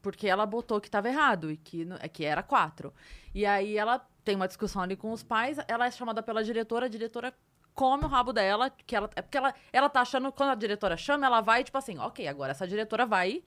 porque 0.00 0.28
ela 0.28 0.46
botou 0.46 0.80
que 0.80 0.88
estava 0.88 1.08
errado 1.08 1.50
e 1.50 1.56
que, 1.56 1.86
é 2.00 2.08
que 2.08 2.24
era 2.24 2.42
4. 2.42 2.94
E 3.34 3.44
aí 3.44 3.76
ela 3.76 3.98
tem 4.24 4.36
uma 4.36 4.46
discussão 4.46 4.82
ali 4.82 4.96
com 4.96 5.10
os 5.12 5.22
pais, 5.22 5.58
ela 5.68 5.86
é 5.86 5.90
chamada 5.90 6.22
pela 6.22 6.44
diretora, 6.44 6.86
a 6.86 6.88
diretora 6.88 7.34
come 7.74 8.04
o 8.04 8.08
rabo 8.08 8.32
dela, 8.32 8.70
que 8.70 8.96
ela, 8.96 9.10
é 9.14 9.22
porque 9.22 9.36
ela, 9.36 9.54
ela 9.72 9.88
tá 9.88 10.00
achando, 10.00 10.32
quando 10.32 10.50
a 10.50 10.54
diretora 10.54 10.96
chama, 10.96 11.26
ela 11.26 11.40
vai, 11.40 11.62
tipo 11.62 11.76
assim, 11.76 11.98
ok, 11.98 12.26
agora 12.26 12.52
essa 12.52 12.66
diretora 12.66 13.04
vai 13.04 13.44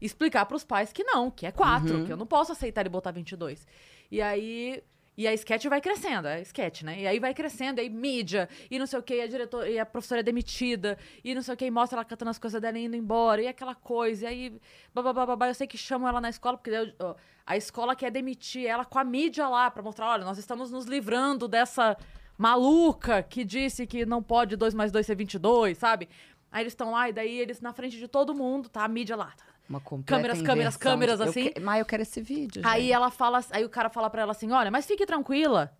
explicar 0.00 0.46
pros 0.46 0.64
pais 0.64 0.92
que 0.92 1.04
não, 1.04 1.30
que 1.30 1.46
é 1.46 1.52
4, 1.52 2.04
que 2.04 2.12
eu 2.12 2.16
não 2.16 2.26
posso 2.26 2.52
aceitar 2.52 2.82
ele 2.82 2.88
botar 2.88 3.10
22. 3.10 3.66
E 4.10 4.20
aí. 4.20 4.82
E 5.16 5.28
a 5.28 5.32
sketch 5.32 5.66
vai 5.66 5.80
crescendo, 5.80 6.26
é 6.26 6.40
sketch, 6.42 6.82
né? 6.82 7.02
E 7.02 7.06
aí 7.06 7.20
vai 7.20 7.32
crescendo, 7.32 7.80
aí 7.80 7.88
mídia, 7.88 8.48
e 8.68 8.80
não 8.80 8.84
sei 8.84 8.98
o 8.98 9.02
que, 9.02 9.14
e 9.14 9.20
a 9.20 9.28
diretora, 9.28 9.70
e 9.70 9.78
a 9.78 9.86
professora 9.86 10.22
é 10.22 10.24
demitida, 10.24 10.98
e 11.22 11.36
não 11.36 11.40
sei 11.40 11.54
o 11.54 11.56
que, 11.56 11.64
e 11.64 11.70
mostra 11.70 11.98
ela 11.98 12.04
catando 12.04 12.32
as 12.32 12.38
coisas 12.40 12.60
dela 12.60 12.76
e 12.76 12.84
indo 12.86 12.96
embora, 12.96 13.40
e 13.40 13.46
aquela 13.46 13.76
coisa, 13.76 14.24
e 14.24 14.26
aí, 14.26 14.60
babá, 14.92 15.46
eu 15.46 15.54
sei 15.54 15.68
que 15.68 15.78
chamam 15.78 16.08
ela 16.08 16.20
na 16.20 16.30
escola, 16.30 16.58
porque 16.58 16.72
ó, 16.98 17.14
a 17.46 17.56
escola 17.56 17.94
quer 17.94 18.10
demitir 18.10 18.66
ela 18.66 18.84
com 18.84 18.98
a 18.98 19.04
mídia 19.04 19.46
lá, 19.46 19.70
pra 19.70 19.84
mostrar, 19.84 20.08
olha, 20.08 20.24
nós 20.24 20.36
estamos 20.36 20.72
nos 20.72 20.84
livrando 20.84 21.46
dessa 21.46 21.96
maluca 22.36 23.22
que 23.22 23.44
disse 23.44 23.86
que 23.86 24.04
não 24.04 24.20
pode 24.20 24.56
2 24.56 24.74
mais 24.74 24.90
2 24.90 25.06
ser 25.06 25.14
22, 25.14 25.78
sabe? 25.78 26.08
Aí 26.50 26.64
eles 26.64 26.72
estão 26.72 26.90
lá, 26.90 27.08
e 27.08 27.12
daí 27.12 27.38
eles 27.38 27.60
na 27.60 27.72
frente 27.72 27.96
de 27.96 28.08
todo 28.08 28.34
mundo, 28.34 28.68
tá? 28.68 28.82
A 28.82 28.88
mídia 28.88 29.14
lá, 29.14 29.32
Uma 29.68 29.80
Câmeras, 29.80 30.42
câmeras, 30.42 30.76
câmeras, 30.76 31.18
de- 31.18 31.24
eu 31.24 31.30
assim. 31.30 31.50
que- 31.50 31.60
Mas 31.60 31.78
eu 31.80 31.86
quero 31.86 32.02
esse 32.02 32.20
vídeo, 32.20 32.60
Aí 32.64 32.92
ela 32.92 33.10
fala, 33.10 33.42
aí 33.50 33.64
o 33.64 33.68
cara 33.68 33.88
fala 33.88 34.10
pra 34.10 34.22
ela 34.22 34.32
assim: 34.32 34.50
olha, 34.52 34.70
mas 34.70 34.86
fique 34.86 35.06
tranquila. 35.06 35.72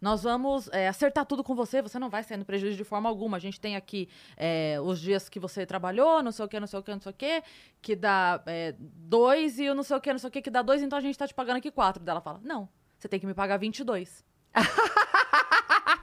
Nós 0.00 0.24
vamos 0.24 0.68
é, 0.72 0.88
acertar 0.88 1.24
tudo 1.24 1.44
com 1.44 1.54
você, 1.54 1.80
você 1.80 1.96
não 1.96 2.10
vai 2.10 2.24
sair 2.24 2.36
no 2.36 2.44
prejuízo 2.44 2.76
de 2.76 2.82
forma 2.82 3.08
alguma. 3.08 3.36
A 3.36 3.40
gente 3.40 3.60
tem 3.60 3.76
aqui 3.76 4.08
é, 4.36 4.76
os 4.82 5.00
dias 5.00 5.28
que 5.28 5.38
você 5.38 5.64
trabalhou, 5.64 6.20
não 6.24 6.32
sei 6.32 6.44
o 6.44 6.48
que, 6.48 6.58
não 6.58 6.66
sei 6.66 6.78
o 6.80 6.82
que, 6.82 6.90
não 6.92 7.00
sei 7.00 7.10
o 7.10 7.14
que, 7.14 7.42
que 7.80 7.94
dá 7.94 8.42
é, 8.46 8.74
dois 8.78 9.60
e 9.60 9.68
o 9.70 9.74
não 9.76 9.84
sei 9.84 9.96
o 9.96 10.00
que, 10.00 10.10
não 10.12 10.18
sei 10.18 10.28
o 10.28 10.30
que, 10.32 10.42
que 10.42 10.50
dá 10.50 10.60
dois, 10.60 10.82
então 10.82 10.98
a 10.98 11.02
gente 11.02 11.16
tá 11.16 11.26
te 11.28 11.32
pagando 11.34 11.58
aqui 11.58 11.70
quatro. 11.70 12.02
Daí 12.02 12.12
ela 12.12 12.20
fala: 12.20 12.40
não, 12.42 12.68
você 12.98 13.06
tem 13.08 13.20
que 13.20 13.26
me 13.26 13.34
pagar 13.34 13.58
22. 13.58 14.24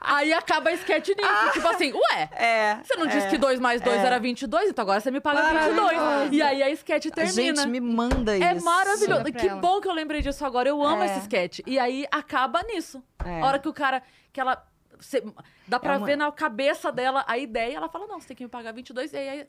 Aí 0.01 0.33
acaba 0.33 0.69
a 0.69 0.73
sketch 0.73 1.09
nisso, 1.09 1.51
tipo 1.53 1.67
assim, 1.67 1.93
ué, 1.93 2.29
É. 2.33 2.79
você 2.83 2.95
não 2.95 3.07
disse 3.07 3.29
que 3.29 3.37
2 3.37 3.59
mais 3.59 3.81
2 3.81 3.97
era 4.03 4.19
22, 4.19 4.69
então 4.69 4.83
agora 4.83 4.99
você 4.99 5.09
me 5.11 5.21
paga 5.21 5.41
22. 5.67 6.31
E 6.33 6.41
aí 6.41 6.61
a 6.63 6.69
sketch 6.71 7.07
termina. 7.11 7.61
Gente, 7.61 7.67
me 7.67 7.79
manda 7.79 8.35
isso. 8.35 8.45
É 8.45 8.59
maravilhoso. 8.59 9.23
Que 9.25 9.47
ela. 9.47 9.61
bom 9.61 9.79
que 9.79 9.87
eu 9.87 9.93
lembrei 9.93 10.21
disso 10.21 10.45
agora. 10.45 10.67
Eu 10.69 10.81
amo 10.83 11.03
É. 11.03 11.05
esse 11.05 11.19
sketch. 11.19 11.59
E 11.65 11.77
aí 11.79 12.05
acaba 12.11 12.61
nisso. 12.63 13.01
É. 13.23 13.41
A 13.41 13.45
hora 13.45 13.59
que 13.59 13.67
o 13.69 13.73
cara. 13.73 14.01
Que 14.33 14.39
ela. 14.41 14.65
cê- 14.99 15.23
dá 15.67 15.79
pra 15.79 15.97
uma- 15.97 16.05
ver 16.05 16.17
na 16.17 16.29
cabeça 16.31 16.91
dela 16.91 17.23
a 17.27 17.37
ideia. 17.37 17.77
Ela 17.77 17.87
fala: 17.89 18.05
não, 18.07 18.19
você 18.19 18.27
tem 18.29 18.37
que 18.37 18.43
me 18.43 18.49
pagar 18.49 18.73
22. 18.73 19.13
E 19.13 19.17
aí. 19.17 19.47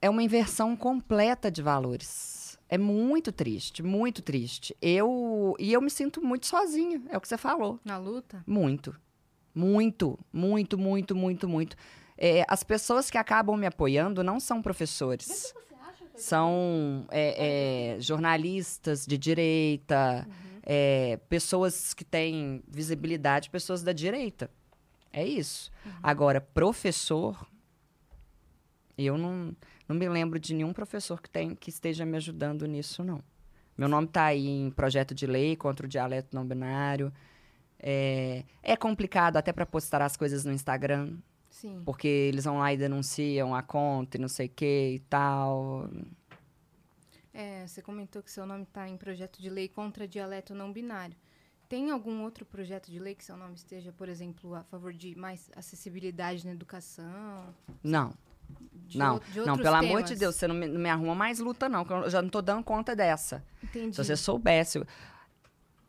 É 0.00 0.08
uma 0.10 0.22
inversão 0.22 0.74
completa 0.76 1.50
de 1.50 1.60
valores. 1.62 2.58
É 2.68 2.76
muito 2.76 3.30
triste, 3.30 3.82
muito 3.82 4.20
triste. 4.22 4.76
Eu 4.82 5.54
e 5.58 5.72
eu 5.72 5.80
me 5.80 5.88
sinto 5.90 6.20
muito 6.22 6.46
sozinha, 6.46 7.00
é 7.10 7.16
o 7.16 7.20
que 7.20 7.28
você 7.28 7.36
falou. 7.38 7.78
Na 7.84 7.96
luta? 7.96 8.42
Muito. 8.46 8.94
Muito, 9.56 10.18
muito, 10.30 10.76
muito, 10.76 11.16
muito, 11.16 11.48
muito. 11.48 11.76
É, 12.18 12.44
as 12.46 12.62
pessoas 12.62 13.10
que 13.10 13.16
acabam 13.16 13.56
me 13.56 13.64
apoiando 13.64 14.22
não 14.22 14.38
são 14.38 14.60
professores. 14.60 15.54
São 16.14 17.06
é, 17.10 17.94
é, 17.96 18.00
jornalistas 18.00 19.06
de 19.06 19.16
direita, 19.16 20.28
é, 20.62 21.18
pessoas 21.30 21.94
que 21.94 22.04
têm 22.04 22.62
visibilidade, 22.68 23.48
pessoas 23.48 23.82
da 23.82 23.92
direita. 23.92 24.50
É 25.10 25.24
isso. 25.24 25.70
Agora, 26.02 26.38
professor, 26.38 27.46
eu 28.98 29.16
não, 29.16 29.56
não 29.88 29.96
me 29.96 30.06
lembro 30.06 30.38
de 30.38 30.52
nenhum 30.52 30.74
professor 30.74 31.22
que, 31.22 31.30
tem, 31.30 31.54
que 31.54 31.70
esteja 31.70 32.04
me 32.04 32.18
ajudando 32.18 32.66
nisso, 32.66 33.02
não. 33.02 33.22
Meu 33.76 33.88
nome 33.88 34.06
está 34.06 34.24
aí 34.24 34.46
em 34.46 34.70
projeto 34.70 35.14
de 35.14 35.26
lei 35.26 35.56
contra 35.56 35.86
o 35.86 35.88
dialeto 35.88 36.28
não 36.34 36.46
binário. 36.46 37.10
É, 37.78 38.44
é 38.62 38.76
complicado 38.76 39.36
até 39.36 39.52
para 39.52 39.66
postar 39.66 40.02
as 40.02 40.16
coisas 40.16 40.44
no 40.44 40.52
Instagram, 40.52 41.16
Sim. 41.50 41.82
porque 41.84 42.08
eles 42.08 42.44
vão 42.44 42.58
lá 42.58 42.72
e 42.72 42.76
denunciam 42.76 43.54
a 43.54 43.62
conta 43.62 44.16
e 44.16 44.20
não 44.20 44.28
sei 44.28 44.46
o 44.46 44.50
que 44.50 44.92
e 44.94 44.98
tal. 45.08 45.88
É, 47.32 47.66
você 47.66 47.82
comentou 47.82 48.22
que 48.22 48.30
seu 48.30 48.46
nome 48.46 48.62
está 48.62 48.88
em 48.88 48.96
projeto 48.96 49.42
de 49.42 49.50
lei 49.50 49.68
contra 49.68 50.08
dialeto 50.08 50.54
não 50.54 50.72
binário. 50.72 51.14
Tem 51.68 51.90
algum 51.90 52.22
outro 52.22 52.46
projeto 52.46 52.90
de 52.90 52.98
lei 52.98 53.14
que 53.14 53.24
seu 53.24 53.36
nome 53.36 53.54
esteja, 53.56 53.92
por 53.92 54.08
exemplo, 54.08 54.54
a 54.54 54.62
favor 54.62 54.92
de 54.92 55.16
mais 55.18 55.50
acessibilidade 55.54 56.46
na 56.46 56.52
educação? 56.52 57.54
Não, 57.82 58.14
De 58.86 58.96
não, 58.96 59.20
não, 59.44 59.56
pelo 59.58 59.74
amor 59.74 60.02
de 60.02 60.10
temas? 60.10 60.18
Deus, 60.20 60.36
você 60.36 60.46
não 60.46 60.54
me, 60.54 60.66
não 60.68 60.80
me 60.80 60.88
arruma 60.88 61.14
mais 61.14 61.40
luta, 61.40 61.68
não, 61.68 61.84
que 61.84 61.92
eu 61.92 62.08
já 62.08 62.22
não 62.22 62.28
tô 62.28 62.40
dando 62.40 62.62
conta 62.62 62.94
dessa. 62.94 63.44
Entendi. 63.62 63.96
Se 63.96 64.04
você 64.04 64.16
soubesse 64.16 64.80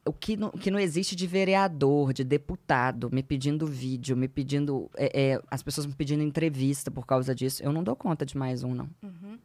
o 0.08 0.14
que 0.14 0.36
não, 0.38 0.50
o 0.50 0.58
que 0.58 0.72
não 0.72 0.80
existe 0.80 1.16
de 1.16 1.28
vereador, 1.28 2.14
de 2.14 2.24
deputado, 2.24 3.10
me 3.12 3.22
pedindo 3.24 3.66
vídeo, 3.68 4.16
me 4.18 4.28
pedindo. 4.28 4.90
é, 4.96 5.32
é, 5.34 5.42
as 5.52 5.62
pessoas 5.64 5.86
me 5.86 5.94
pedindo 5.94 6.24
entrevista 6.24 6.90
por 6.92 7.06
causa 7.06 7.34
disso, 7.36 7.62
eu 7.64 7.72
não 7.72 7.84
dou 7.84 7.96
conta 7.96 8.26
de 8.26 8.38
mais 8.38 8.64
um, 8.64 8.74
não. 8.74 8.90
Uhum, 9.04 9.38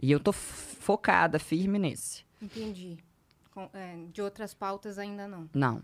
E 0.00 0.10
eu 0.10 0.20
tô 0.20 0.32
focada, 0.32 1.38
firme 1.38 1.78
nesse. 1.78 2.24
entendi. 2.42 2.98
Com- 3.52 3.68
é, 3.74 3.96
de 4.12 4.22
outras 4.22 4.54
pautas 4.54 4.98
ainda 4.98 5.26
não. 5.26 5.48
Não. 5.54 5.82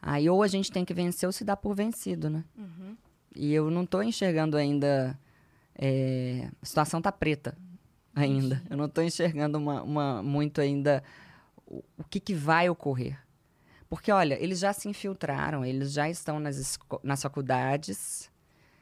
Aí 0.00 0.28
ou 0.30 0.42
a 0.42 0.46
gente 0.48 0.70
tem 0.70 0.84
que 0.84 0.94
vencer 0.94 1.26
ou 1.26 1.32
se 1.32 1.44
dá 1.44 1.56
por 1.56 1.74
vencido, 1.74 2.30
né? 2.30 2.44
Uhum. 2.56 2.96
E 3.34 3.52
eu 3.52 3.70
não 3.70 3.84
tô 3.84 4.02
enxergando 4.02 4.56
ainda. 4.56 5.18
é, 5.80 6.48
a 6.60 6.66
situação 6.66 7.00
tá 7.00 7.10
preta 7.12 7.56
ainda. 8.14 8.62
Eu 8.68 8.76
não 8.76 8.88
tô 8.88 9.00
enxergando 9.00 9.58
uma, 9.58 9.82
uma- 9.82 10.22
muito 10.22 10.60
ainda 10.60 11.02
o, 11.70 11.84
o 11.98 12.04
que, 12.04 12.18
que 12.18 12.34
vai 12.34 12.68
ocorrer. 12.68 13.18
Porque, 13.88 14.10
olha, 14.10 14.42
eles 14.42 14.58
já 14.58 14.72
se 14.72 14.88
infiltraram, 14.88 15.64
eles 15.64 15.92
já 15.92 16.08
estão 16.08 16.40
nas, 16.40 16.78
nas 17.02 17.22
faculdades. 17.22 18.30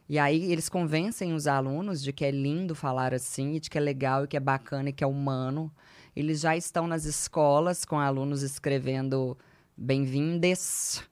E 0.08 0.18
aí 0.18 0.52
eles 0.52 0.68
convencem 0.68 1.32
os 1.34 1.46
alunos 1.46 2.02
de 2.02 2.12
que 2.12 2.24
é 2.24 2.30
lindo 2.30 2.74
falar 2.74 3.12
assim, 3.12 3.54
e 3.54 3.60
de 3.60 3.68
que 3.68 3.76
é 3.78 3.80
legal, 3.80 4.24
e 4.24 4.28
que 4.28 4.36
é 4.36 4.40
bacana, 4.40 4.88
e 4.90 4.92
que 4.92 5.02
é 5.02 5.06
humano. 5.06 5.72
Eles 6.14 6.40
já 6.40 6.56
estão 6.56 6.86
nas 6.86 7.04
escolas 7.04 7.84
com 7.84 7.98
alunos 7.98 8.42
escrevendo 8.42 9.36
bem-vindes. 9.76 11.02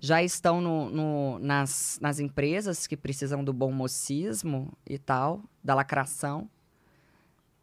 Já 0.00 0.22
estão 0.22 0.60
no- 0.60 0.90
no- 0.90 1.38
nas, 1.38 1.98
nas 2.00 2.18
empresas 2.18 2.86
que 2.86 2.96
precisam 2.96 3.44
do 3.44 3.52
bom 3.52 3.70
mocismo 3.70 4.72
e 4.88 4.98
tal, 4.98 5.42
da 5.62 5.74
lacração. 5.74 6.50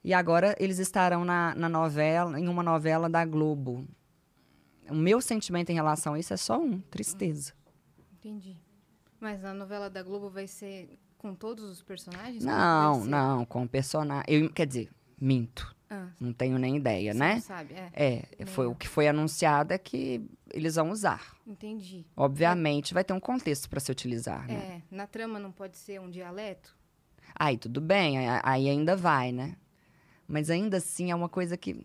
E 0.04 0.14
agora 0.14 0.56
eles 0.60 0.80
estarão 0.80 1.26
na, 1.26 1.54
na 1.56 1.68
novela, 1.68 2.40
em 2.40 2.48
uma 2.48 2.64
novela 2.64 3.10
da 3.10 3.26
Globo. 3.26 3.86
O 4.90 4.96
meu 4.96 5.22
sentimento 5.22 5.70
em 5.70 5.76
relação 5.76 6.14
a 6.14 6.20
isso 6.20 6.34
é 6.34 6.38
só 6.38 6.60
um, 6.60 6.80
tristeza. 6.80 7.54
Entendi. 8.14 8.58
Mas 9.20 9.44
a 9.44 9.54
novela 9.54 9.90
da 9.90 10.02
Globo 10.02 10.30
vai 10.30 10.48
ser 10.48 10.98
com 11.18 11.36
todos 11.36 11.66
os 11.66 11.84
personagens? 11.84 12.44
Como 12.44 12.56
Não, 12.56 13.06
não, 13.06 13.46
com 13.46 13.68
personagem. 13.68 14.24
Eu, 14.28 14.50
quer 14.50 14.66
dizer, 14.66 14.90
minto. 15.20 15.76
Ah, 15.92 16.08
Não 16.20 16.32
tenho 16.32 16.60
nem 16.60 16.78
ideia, 16.78 17.14
você 17.14 17.20
né? 17.20 17.34
não 17.36 17.42
sabe, 17.42 17.74
é. 17.74 18.24
É, 18.40 18.46
foi 18.46 18.68
o 18.68 18.76
que 18.76 18.88
foi 18.88 19.08
anunciado 19.08 19.74
é 19.74 19.78
que 19.78 20.24
eles 20.54 20.76
vão 20.76 20.92
usar. 20.92 21.36
Entendi. 21.48 22.06
Obviamente, 22.16 22.94
vai 22.94 23.04
ter 23.04 23.12
um 23.14 23.20
contexto 23.20 23.68
para 23.68 23.80
se 23.80 23.92
utilizar, 23.92 24.48
né? 24.48 24.54
É, 24.92 24.96
na 24.96 25.08
trama 25.08 25.40
não 25.40 25.52
pode 25.52 25.78
ser 25.78 26.00
um 26.00 26.08
dialeto? 26.10 26.78
Aí 27.36 27.58
tudo 27.58 27.82
bem, 27.82 28.18
aí 28.44 28.70
ainda 28.70 28.96
vai, 28.96 29.32
né? 29.32 29.56
Mas 30.30 30.52
ainda 30.52 30.78
assim 30.78 31.10
é 31.10 31.16
uma 31.16 31.28
coisa 31.28 31.58
que 31.58 31.84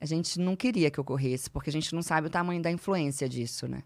a 0.00 0.06
gente 0.06 0.40
não 0.40 0.56
queria 0.56 0.90
que 0.90 0.98
ocorresse, 0.98 1.50
porque 1.50 1.68
a 1.68 1.72
gente 1.72 1.94
não 1.94 2.00
sabe 2.00 2.28
o 2.28 2.30
tamanho 2.30 2.62
da 2.62 2.70
influência 2.70 3.28
disso, 3.28 3.68
né? 3.68 3.82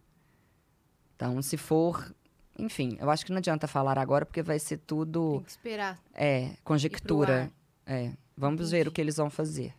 Então, 1.17 1.43
se 1.43 1.57
for. 1.57 2.15
Enfim, 2.57 2.97
eu 3.01 3.11
acho 3.11 3.27
que 3.27 3.33
não 3.33 3.39
adianta 3.39 3.67
falar 3.67 3.99
agora, 3.99 4.25
porque 4.25 4.43
vai 4.43 4.61
ser 4.61 4.79
tudo. 4.79 5.33
Tem 5.33 5.43
que 5.43 5.51
esperar. 5.51 6.01
É, 6.15 6.55
conjectura. 6.63 7.53
É. 7.85 8.13
Vamos 8.37 8.71
ver 8.71 8.79
Entendi. 8.79 8.89
o 8.89 8.93
que 8.93 9.01
eles 9.01 9.17
vão 9.17 9.29
fazer. 9.29 9.75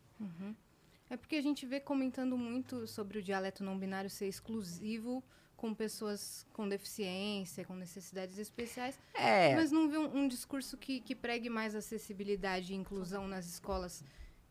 É 1.10 1.16
porque 1.16 1.38
a 1.38 1.41
gente 1.41 1.66
vê 1.66 1.80
comentando 1.80 2.38
muito 2.38 2.86
sobre 2.88 3.20
o 3.20 3.24
dialeto 3.24 3.64
não 3.64 3.80
binário 3.80 4.10
ser 4.10 4.28
exclusivo 4.28 5.24
com 5.60 5.73
pessoas 5.73 6.48
com 6.53 6.69
deficiência, 6.69 7.65
com 7.65 7.76
necessidades 7.76 8.38
especiais, 8.40 8.98
É. 9.14 9.53
mas 9.56 9.72
não 9.72 9.90
vê 9.90 9.98
um, 9.98 10.19
um 10.19 10.27
discurso 10.27 10.77
que, 10.77 11.02
que 11.02 11.14
pregue 11.14 11.49
mais 11.49 11.76
acessibilidade 11.76 12.72
e 12.72 12.76
inclusão 12.77 13.27
nas 13.27 13.45
escolas, 13.45 14.02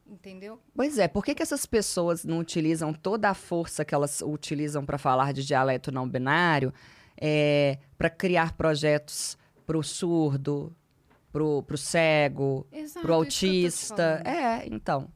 entendeu? 0.06 0.60
Pois 0.74 0.98
é, 0.98 1.08
por 1.08 1.24
que, 1.24 1.34
que 1.34 1.42
essas 1.42 1.64
pessoas 1.64 2.26
não 2.26 2.38
utilizam 2.38 2.92
toda 2.92 3.30
a 3.30 3.34
força 3.34 3.86
que 3.86 3.94
elas 3.94 4.20
utilizam 4.20 4.84
para 4.84 4.98
falar 4.98 5.32
de 5.32 5.46
dialeto 5.46 5.90
não 5.90 6.06
binário 6.06 6.74
para 7.96 8.10
criar 8.10 8.52
projetos 8.52 9.38
para 9.66 9.78
o 9.78 9.82
surdo, 9.82 10.76
para 11.32 11.42
o 11.42 11.76
cego, 11.78 12.66
para 13.00 13.10
o 13.10 13.14
autista? 13.14 14.22
É, 14.26 14.66
então. 14.66 15.10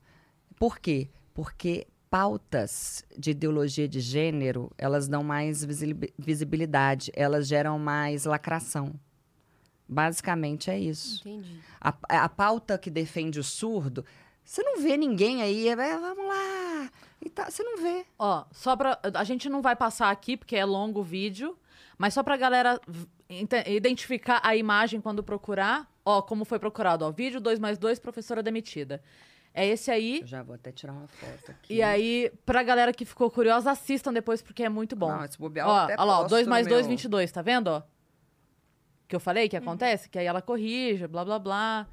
Por 0.59 0.78
quê? 0.78 1.10
Porque 1.35 1.86
pautas 2.13 3.03
de 3.19 3.31
ideologia 3.31 3.89
de 3.89 3.99
gênero, 3.99 4.71
elas 4.77 5.09
dão 5.09 5.25
mais 5.25 5.65
visibilidade, 6.19 7.11
elas 7.17 7.49
geram 7.49 7.79
mais 7.79 8.27
lacração. 8.27 8.93
Basicamente 9.89 10.71
é 10.71 10.79
isso. 10.79 11.27
Entendi. 11.27 11.59
A, 11.81 11.95
a 12.25 12.29
pauta 12.29 12.77
que 12.77 12.91
defende 12.91 13.41
o 13.41 13.43
surdo, 13.43 14.05
você 14.45 14.63
não 14.63 14.83
vê 14.83 14.99
ninguém 14.99 15.41
aí, 15.41 15.67
é, 15.67 15.75
vamos 15.75 16.29
lá. 16.29 16.91
E 17.25 17.31
tá, 17.31 17.51
você 17.51 17.63
não 17.63 17.79
vê. 17.79 18.05
Ó, 18.19 18.45
só 18.53 18.77
pra. 18.77 19.01
A 19.15 19.25
gente 19.25 19.49
não 19.49 19.63
vai 19.63 19.75
passar 19.75 20.11
aqui, 20.11 20.37
porque 20.37 20.55
é 20.55 20.67
longo 20.67 21.01
o 21.01 21.05
vídeo, 21.05 21.57
mas 21.97 22.13
só 22.13 22.23
pra 22.23 22.37
galera 22.37 22.79
identificar 23.67 24.43
a 24.45 24.55
imagem 24.55 25.01
quando 25.01 25.23
procurar. 25.23 25.91
Ó, 26.05 26.21
como 26.21 26.45
foi 26.45 26.59
procurado, 26.59 27.07
ó. 27.07 27.11
Vídeo 27.11 27.41
2 27.41 27.59
mais 27.59 27.79
2, 27.79 27.99
professora 27.99 28.43
demitida. 28.43 29.03
É 29.55 29.66
esse 29.66 29.91
aí. 29.91 30.20
Eu 30.20 30.27
já 30.27 30.43
vou 30.43 30.55
até 30.55 30.73
tirar 30.73 30.93
uma 30.95 31.07
foto 31.09 31.51
aqui. 31.51 31.74
E 31.74 31.83
aí, 31.83 32.33
pra 32.47 32.62
galera 32.62 32.93
que 32.93 33.05
ficou 33.05 33.31
curiosa, 33.31 33.70
assistam 33.70 34.12
depois, 34.12 34.41
porque 34.41 34.62
é 34.62 34.69
muito 34.69 34.97
bom. 34.97 35.11
Não, 35.11 35.24
esse 35.24 35.39
bobear 35.39 35.69
ó, 35.69 35.77
até 35.81 35.97
ó 35.99 36.05
lá, 36.05 36.15
ó, 36.15 36.23
posto 36.23 36.31
2 36.31 36.47
no 36.47 36.51
mais 36.51 36.66
2, 36.66 36.87
meu- 36.87 36.91
22, 36.97 37.31
tá 37.31 37.43
vendo, 37.43 37.69
ó? 37.69 37.83
Que 39.07 39.15
eu 39.16 39.20
falei 39.20 39.49
que 39.49 39.57
acontece? 39.57 40.09
Que 40.09 40.19
aí 40.19 40.24
ela 40.27 40.41
corrige, 40.41 41.07
blá, 41.07 41.23
blá, 41.24 41.39
blá. 41.39 41.87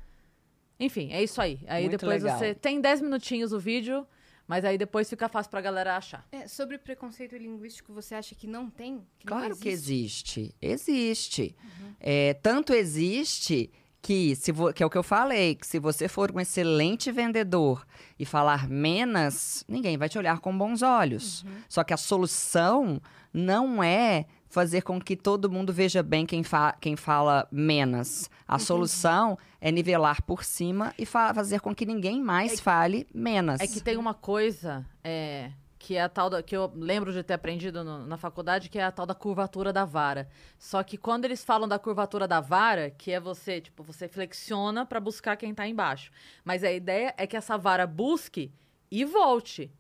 Enfim, 0.80 1.12
é 1.12 1.22
isso 1.22 1.42
aí. 1.42 1.60
Aí 1.68 1.84
Muito 1.84 2.00
depois 2.00 2.24
legal. 2.24 2.40
você... 2.40 2.56
Tem 2.56 2.80
10 2.80 3.02
minutinhos 3.02 3.52
o 3.52 3.60
vídeo, 3.60 4.08
mas 4.48 4.64
aí 4.64 4.78
depois 4.78 5.10
fica 5.10 5.28
fácil 5.28 5.50
pra 5.52 5.60
galera 5.60 5.98
achar. 5.98 6.26
É, 6.32 6.48
sobre 6.48 6.78
preconceito 6.78 7.36
linguístico, 7.36 7.92
você 7.94 8.16
acha 8.16 8.34
que 8.36 8.48
não 8.48 8.70
tem? 8.70 9.06
Que 9.20 9.30
não 9.30 9.38
Claro 9.38 9.58
que 9.58 9.68
existe? 9.68 10.40
existe. 10.40 10.56
Existe. 10.62 11.56
É, 12.00 12.34
tanto 12.36 12.72
existe 12.74 13.70
que, 14.02 14.36
se 14.36 14.52
vo- 14.52 14.72
que 14.74 14.82
é 14.82 14.86
o 14.86 14.90
que 14.90 14.98
eu 14.98 15.04
falei, 15.04 15.56
que 15.56 15.68
se 15.68 15.78
você 15.80 16.08
for 16.08 16.32
um 16.34 16.40
excelente 16.40 17.12
vendedor 17.12 17.86
e 18.18 18.26
falar 18.26 18.68
menos, 18.70 19.64
ninguém 19.68 19.98
vai 19.98 20.08
te 20.10 20.18
olhar 20.18 20.40
com 20.40 20.58
bons 20.58 20.82
olhos. 20.82 21.44
Só 21.68 21.84
que 21.84 21.94
a 21.94 21.98
solução 21.98 23.02
não 23.34 23.84
é 23.84 24.26
fazer 24.48 24.82
com 24.82 25.00
que 25.00 25.16
todo 25.16 25.52
mundo 25.52 25.72
veja 25.72 26.02
bem 26.02 26.26
quem, 26.26 26.44
fa- 26.44 26.76
quem 26.82 26.96
fala 26.96 27.48
menos. 27.52 28.30
A 28.48 28.58
solução 28.58 29.38
é 29.62 29.72
nivelar 29.72 30.24
por 30.24 30.44
cima 30.44 30.92
e 30.98 31.06
fa- 31.06 31.34
fazer 31.34 31.60
com 31.60 31.76
que 31.76 31.86
ninguém 31.86 32.20
mais 32.24 32.60
fale 32.60 33.06
menos. 33.14 33.60
É 33.62 33.68
que 33.68 33.80
tem 33.82 33.96
uma 33.98 34.14
coisa 34.16 34.84
é, 35.04 35.52
que 35.80 35.96
é 35.96 36.02
a 36.04 36.10
tal 36.10 36.30
da, 36.30 36.44
que 36.44 36.56
eu 36.56 36.70
lembro 36.76 37.14
de 37.14 37.24
ter 37.24 37.34
aprendido 37.34 37.84
no- 37.86 38.06
na 38.06 38.18
faculdade, 38.18 38.70
que 38.70 38.78
é 38.78 38.84
a 38.84 38.92
tal 38.92 39.06
da 39.06 39.16
curvatura 39.16 39.72
da 39.72 39.86
vara. 39.86 40.28
Só 40.58 40.84
que 40.84 40.98
quando 40.98 41.24
eles 41.24 41.42
falam 41.44 41.68
da 41.70 41.80
curvatura 41.80 42.28
da 42.28 42.42
vara, 42.42 42.90
que 42.92 43.12
é 43.14 43.20
você, 43.20 43.62
tipo, 43.62 43.82
você 43.82 44.08
flexiona 44.10 44.86
pra 44.86 45.00
buscar 45.00 45.38
quem 45.38 45.54
tá 45.56 45.66
embaixo. 45.66 46.12
Mas 46.44 46.64
a 46.66 46.72
ideia 46.72 47.14
é 47.18 47.26
que 47.26 47.38
essa 47.38 47.58
vara 47.58 47.88
busque 47.88 48.52
e 48.92 49.06
volte. 49.06 49.72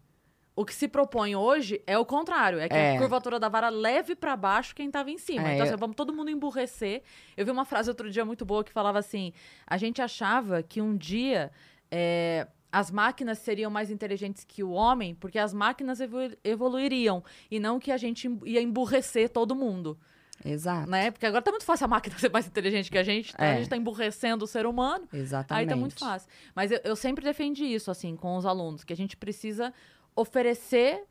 O 0.55 0.65
que 0.65 0.73
se 0.73 0.87
propõe 0.87 1.35
hoje 1.35 1.81
é 1.87 1.97
o 1.97 2.05
contrário, 2.05 2.59
é 2.59 2.67
que 2.67 2.75
É. 2.75 2.95
a 2.95 2.99
curvatura 2.99 3.39
da 3.39 3.47
vara 3.49 3.69
leve 3.69 4.15
pra 4.15 4.35
baixo 4.35 4.73
quem 4.75 4.89
tava 4.91 5.09
em 5.11 5.17
cima. 5.17 5.49
É, 5.49 5.53
então, 5.53 5.65
assim, 5.67 5.75
vamos 5.77 5.95
todo 5.95 6.11
mundo 6.13 6.29
emburrecer. 6.29 7.01
Eu 7.37 7.45
vi 7.45 7.51
uma 7.51 7.63
frase 7.65 7.89
outro 7.89 8.09
dia 8.11 8.23
muito 8.25 8.45
boa 8.45 8.63
que 8.63 8.71
falava 8.71 8.99
assim: 8.99 9.31
a 9.67 9.77
gente 9.77 10.01
achava 10.01 10.61
que 10.63 10.81
um 10.81 10.97
dia 10.97 11.49
é, 11.91 12.45
as 12.71 12.91
máquinas 12.91 13.39
seriam 13.39 13.71
mais 13.71 13.89
inteligentes 13.89 14.43
que 14.43 14.63
o 14.63 14.71
homem, 14.71 15.15
porque 15.15 15.39
as 15.39 15.53
máquinas 15.53 15.99
evolu- 15.99 16.37
evoluiriam 16.43 17.23
e 17.49 17.59
não 17.59 17.79
que 17.79 17.91
a 17.91 17.97
gente 17.97 18.29
ia 18.45 18.61
emburrecer 18.61 19.29
todo 19.29 19.55
mundo, 19.55 19.97
Exato. 20.45 20.89
né? 20.89 21.09
Porque 21.11 21.25
agora 21.25 21.41
tá 21.41 21.49
muito 21.51 21.65
fácil 21.65 21.85
a 21.85 21.87
máquina 21.87 22.15
ser 22.19 22.31
mais 22.31 22.45
inteligente 22.47 22.91
que 22.91 22.97
a 22.97 23.03
gente, 23.03 23.33
então 23.33 23.45
É. 23.45 23.53
a 23.53 23.57
gente 23.57 23.69
tá 23.69 23.75
emburrecendo 23.75 24.45
o 24.45 24.47
ser 24.47 24.65
humano. 24.67 25.07
Exatamente. 25.11 25.61
Aí 25.63 25.67
tá 25.67 25.75
muito 25.75 25.97
fácil. 25.97 26.29
Mas 26.55 26.71
eu, 26.71 26.79
eu 26.83 26.95
sempre 26.95 27.23
defendi 27.25 27.65
isso, 27.65 27.89
assim, 27.89 28.15
com 28.15 28.37
os 28.37 28.45
alunos, 28.45 28.83
que 28.83 28.93
a 28.93 28.95
gente 28.95 29.17
precisa 29.17 29.73
oferecer 30.15 31.03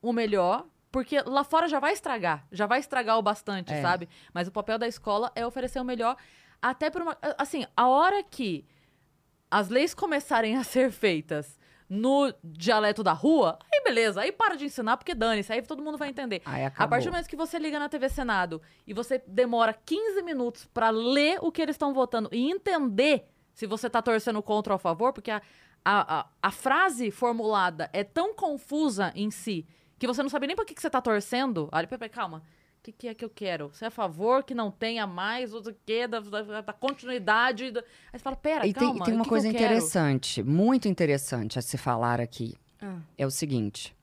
o 0.00 0.12
melhor, 0.12 0.66
porque 0.90 1.20
lá 1.22 1.42
fora 1.42 1.66
já 1.68 1.80
vai 1.80 1.92
estragar, 1.92 2.46
já 2.52 2.66
vai 2.66 2.78
estragar 2.80 3.18
o 3.18 3.22
bastante, 3.22 3.72
É. 3.72 3.80
sabe? 3.82 4.08
Mas 4.32 4.46
o 4.46 4.52
papel 4.52 4.78
da 4.78 4.86
escola 4.86 5.32
é 5.34 5.44
oferecer 5.46 5.80
o 5.80 5.84
melhor, 5.84 6.16
até 6.60 6.90
por 6.90 7.02
uma. 7.02 7.16
Assim, 7.38 7.64
a 7.76 7.88
hora 7.88 8.22
que 8.22 8.64
as 9.52 9.68
leis 9.68 9.92
começarem 9.92 10.56
a 10.56 10.64
ser 10.64 10.90
feitas 10.90 11.60
no 11.86 12.32
dialeto 12.42 13.02
da 13.02 13.12
rua, 13.12 13.58
aí 13.70 13.82
beleza, 13.84 14.22
aí 14.22 14.32
para 14.32 14.56
de 14.56 14.64
ensinar, 14.64 14.96
porque 14.96 15.14
dane-se, 15.14 15.52
aí 15.52 15.60
todo 15.60 15.82
mundo 15.82 15.98
vai 15.98 16.08
entender. 16.08 16.40
A 16.84 16.88
partir 16.88 17.04
do 17.04 17.12
momento 17.12 17.28
que 17.28 17.36
você 17.36 17.58
liga 17.58 17.78
na 17.78 17.86
TV 17.86 18.08
Senado 18.08 18.62
e 18.86 18.94
você 18.94 19.22
demora 19.26 19.74
15 19.74 20.22
minutos 20.22 20.64
pra 20.64 20.88
ler 20.88 21.38
o 21.42 21.52
que 21.52 21.60
eles 21.60 21.74
estão 21.74 21.92
votando 21.92 22.30
e 22.32 22.50
entender 22.50 23.28
se 23.52 23.66
você 23.66 23.90
tá 23.90 24.00
torcendo 24.00 24.42
contra 24.42 24.72
ou 24.72 24.76
a 24.76 24.78
favor, 24.78 25.12
porque 25.12 25.30
a, 25.30 25.42
a, 25.84 26.20
a, 26.20 26.26
a 26.44 26.50
frase 26.50 27.10
formulada 27.10 27.90
é 27.92 28.02
tão 28.02 28.34
confusa 28.34 29.12
em 29.14 29.30
si 29.30 29.66
que 29.98 30.06
você 30.06 30.22
não 30.22 30.30
sabe 30.30 30.46
nem 30.46 30.56
pra 30.56 30.64
que, 30.64 30.74
que 30.74 30.80
você 30.80 30.88
tá 30.88 31.02
torcendo. 31.02 31.68
Olha, 31.70 31.86
peraí, 31.86 32.08
calma. 32.08 32.42
O 32.82 32.84
que, 32.84 32.90
que 32.90 33.06
é 33.06 33.14
que 33.14 33.24
eu 33.24 33.30
quero? 33.30 33.68
Você 33.68 33.84
é 33.84 33.88
a 33.88 33.90
favor 33.92 34.42
que 34.42 34.56
não 34.56 34.68
tenha 34.68 35.06
mais 35.06 35.54
o 35.54 35.62
quê, 35.86 36.08
da, 36.08 36.18
da, 36.18 36.60
da 36.62 36.72
continuidade? 36.72 37.70
da- 37.70 37.78
Aí 38.12 38.18
você 38.18 38.18
fala, 38.18 38.34
pera, 38.34 38.66
E 38.66 38.74
tem, 38.74 38.88
calma. 38.88 39.04
tem 39.04 39.14
o 39.14 39.18
uma 39.18 39.22
que 39.22 39.28
que 39.28 39.28
coisa 39.28 39.52
quero? 39.52 39.64
interessante, 39.66 40.42
muito 40.42 40.88
interessante 40.88 41.60
a 41.60 41.62
se 41.62 41.78
falar 41.78 42.20
aqui. 42.20 42.56
Ah. 42.80 42.98
É 43.16 43.24
o 43.24 43.30
seguinte: 43.30 43.94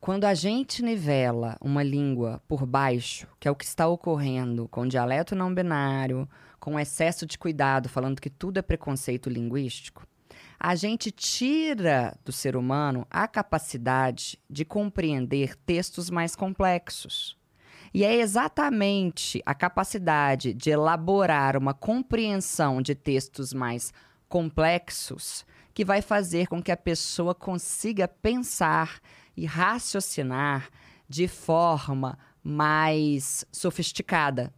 quando 0.00 0.24
a 0.24 0.34
gente 0.34 0.82
nivela 0.82 1.56
uma 1.60 1.84
língua 1.84 2.42
por 2.48 2.66
baixo, 2.66 3.28
que 3.38 3.46
é 3.46 3.50
o 3.52 3.54
que 3.54 3.64
está 3.64 3.86
ocorrendo 3.86 4.66
com 4.66 4.80
o 4.80 4.88
dialeto 4.88 5.36
não 5.36 5.54
binário, 5.54 6.28
com 6.58 6.80
excesso 6.80 7.24
de 7.24 7.38
cuidado, 7.38 7.88
falando 7.88 8.20
que 8.20 8.28
tudo 8.28 8.58
é 8.58 8.62
preconceito 8.62 9.30
linguístico, 9.30 10.04
a 10.58 10.74
gente 10.74 11.12
tira 11.12 12.18
do 12.24 12.32
ser 12.32 12.56
humano 12.56 13.06
a 13.08 13.28
capacidade 13.28 14.36
de 14.50 14.64
compreender 14.64 15.54
textos 15.64 16.10
mais 16.10 16.34
complexos. 16.34 17.36
E 17.94 18.02
é 18.02 18.16
exatamente 18.16 19.40
a 19.46 19.54
capacidade 19.54 20.52
de 20.52 20.70
elaborar 20.70 21.56
uma 21.56 21.72
compreensão 21.72 22.82
de 22.82 22.92
textos 22.92 23.54
mais 23.54 23.92
complexos 24.28 25.46
que 25.72 25.84
vai 25.84 26.02
fazer 26.02 26.48
com 26.48 26.60
que 26.60 26.72
a 26.72 26.76
pessoa 26.76 27.36
consiga 27.36 28.08
pensar 28.08 29.00
e 29.36 29.46
raciocinar 29.46 30.68
de 31.08 31.28
forma 31.28 32.18
mais 32.42 33.44
sofisticada. 33.52 34.52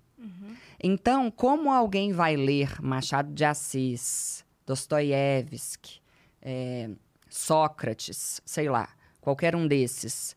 Então, 0.82 1.30
como 1.30 1.70
alguém 1.70 2.12
vai 2.12 2.36
ler 2.36 2.80
Machado 2.80 3.34
de 3.34 3.44
Assis, 3.44 4.46
Dostoiévski, 4.64 6.00
eh, 6.40 6.90
Sócrates, 7.28 8.40
sei 8.46 8.70
lá, 8.70 8.88
qualquer 9.20 9.54
um 9.54 9.66
desses, 9.66 10.34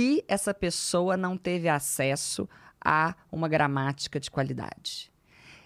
se 0.00 0.24
essa 0.26 0.54
pessoa 0.54 1.14
não 1.14 1.36
teve 1.36 1.68
acesso 1.68 2.48
a 2.82 3.14
uma 3.30 3.46
gramática 3.46 4.18
de 4.18 4.30
qualidade? 4.30 5.12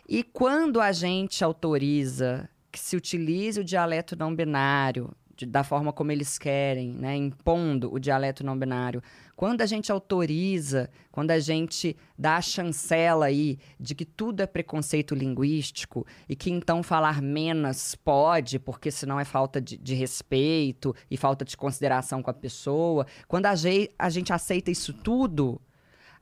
E 0.09 0.25
quando 0.25 0.81
a 0.81 0.91
gente 0.91 1.45
autoriza 1.45 2.51
que 2.73 2.81
se 2.81 2.97
utilize 2.97 3.61
o 3.61 3.65
dialeto 3.65 4.17
não 4.17 4.35
binário 4.35 5.15
de- 5.37 5.47
da 5.47 5.65
forma 5.65 5.93
como 5.93 6.13
eles 6.13 6.39
querem, 6.39 6.93
né, 6.93 7.17
impondo 7.17 7.93
o 7.93 7.99
dialeto 7.99 8.45
não 8.45 8.59
binário, 8.59 9.03
quando 9.37 9.63
a 9.63 9.67
gente 9.67 9.91
autoriza, 9.91 10.89
quando 11.11 11.31
a 11.33 11.39
gente 11.39 11.97
dá 12.17 12.37
a 12.37 12.43
chancela 12.43 13.27
aí 13.27 13.59
de 13.79 13.95
que 13.95 14.05
tudo 14.05 14.41
é 14.41 14.47
preconceito 14.47 15.15
linguístico 15.15 16.07
e 16.29 16.37
que 16.37 16.51
então 16.51 16.83
falar 16.83 17.21
menos 17.21 17.95
pode, 17.95 18.59
porque 18.59 18.91
senão 18.91 19.19
é 19.19 19.25
falta 19.25 19.61
de, 19.61 19.77
de 19.77 19.95
respeito 19.95 20.95
e 21.11 21.17
falta 21.17 21.45
de 21.45 21.57
consideração 21.57 22.23
com 22.23 22.31
a 22.31 22.35
pessoa, 22.35 23.07
quando 23.27 23.47
a, 23.47 23.55
a 23.99 24.09
gente 24.11 24.33
aceita 24.33 24.71
isso 24.71 24.93
tudo, 24.93 25.61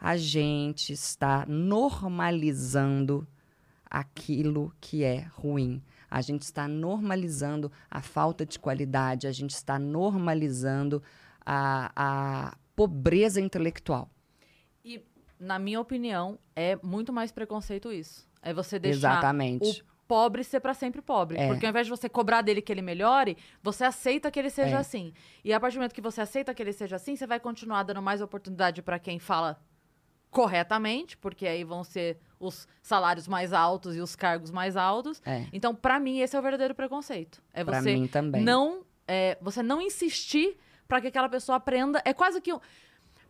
a 0.00 0.16
gente 0.16 0.92
está 0.92 1.44
normalizando 1.46 3.26
aquilo 3.88 4.72
que 4.80 5.04
é 5.04 5.26
ruim. 5.34 5.82
A 6.12 6.20
gente 6.20 6.42
está 6.42 6.68
normalizando 6.68 7.72
a 7.90 8.02
falta 8.02 8.44
de 8.44 8.58
qualidade, 8.58 9.26
a 9.26 9.32
gente 9.32 9.52
está 9.54 9.78
normalizando 9.78 11.02
a, 11.44 11.90
a 11.96 12.56
pobreza 12.76 13.40
intelectual. 13.40 14.10
E, 14.84 15.02
na 15.40 15.58
minha 15.58 15.80
opinião, 15.80 16.38
é 16.54 16.76
muito 16.82 17.12
mais 17.12 17.32
preconceito 17.32 17.90
isso. 17.90 18.28
É 18.42 18.52
você 18.52 18.78
deixar 18.78 19.12
Exatamente. 19.12 19.80
o 19.80 19.84
pobre 20.06 20.44
ser 20.44 20.60
pra 20.60 20.74
sempre 20.74 21.00
pobre. 21.00 21.38
É. 21.38 21.48
Porque 21.48 21.64
ao 21.64 21.70
invés 21.70 21.86
de 21.86 21.90
você 21.90 22.08
cobrar 22.10 22.42
dele 22.42 22.60
que 22.60 22.70
ele 22.70 22.82
melhore, 22.82 23.36
você 23.62 23.84
aceita 23.84 24.30
que 24.30 24.38
ele 24.38 24.50
seja 24.50 24.76
É. 24.76 24.78
assim. 24.78 25.14
E 25.42 25.50
a 25.50 25.58
partir 25.58 25.76
do 25.76 25.78
momento 25.78 25.94
que 25.94 26.00
você 26.02 26.20
aceita 26.20 26.52
que 26.52 26.62
ele 26.62 26.74
seja 26.74 26.96
assim, 26.96 27.16
você 27.16 27.26
vai 27.26 27.40
continuar 27.40 27.84
dando 27.84 28.02
mais 28.02 28.20
oportunidade 28.20 28.82
pra 28.82 28.98
quem 28.98 29.18
fala 29.18 29.58
corretamente, 30.32 31.16
porque 31.16 31.46
aí 31.46 31.62
vão 31.62 31.84
ser 31.84 32.18
os 32.40 32.66
salários 32.82 33.28
mais 33.28 33.52
altos 33.52 33.94
e 33.94 34.00
os 34.00 34.16
cargos 34.16 34.50
mais 34.50 34.76
altos. 34.76 35.22
É, 35.24 35.44
Então, 35.52 35.74
pra 35.74 36.00
mim, 36.00 36.18
esse 36.20 36.34
é 36.34 36.38
o 36.38 36.42
verdadeiro 36.42 36.74
preconceito. 36.74 37.40
É 37.52 37.62
pra 37.62 37.80
você 37.80 37.94
mim 37.94 38.08
também. 38.08 38.42
não 38.42 38.82
é, 39.06 39.36
você 39.42 39.62
não 39.62 39.80
insistir 39.80 40.56
pra 40.88 41.00
que 41.00 41.06
aquela 41.06 41.28
pessoa 41.28 41.56
aprenda. 41.56 42.00
É 42.04 42.14
quase 42.14 42.40
que 42.40 42.52
um, 42.52 42.58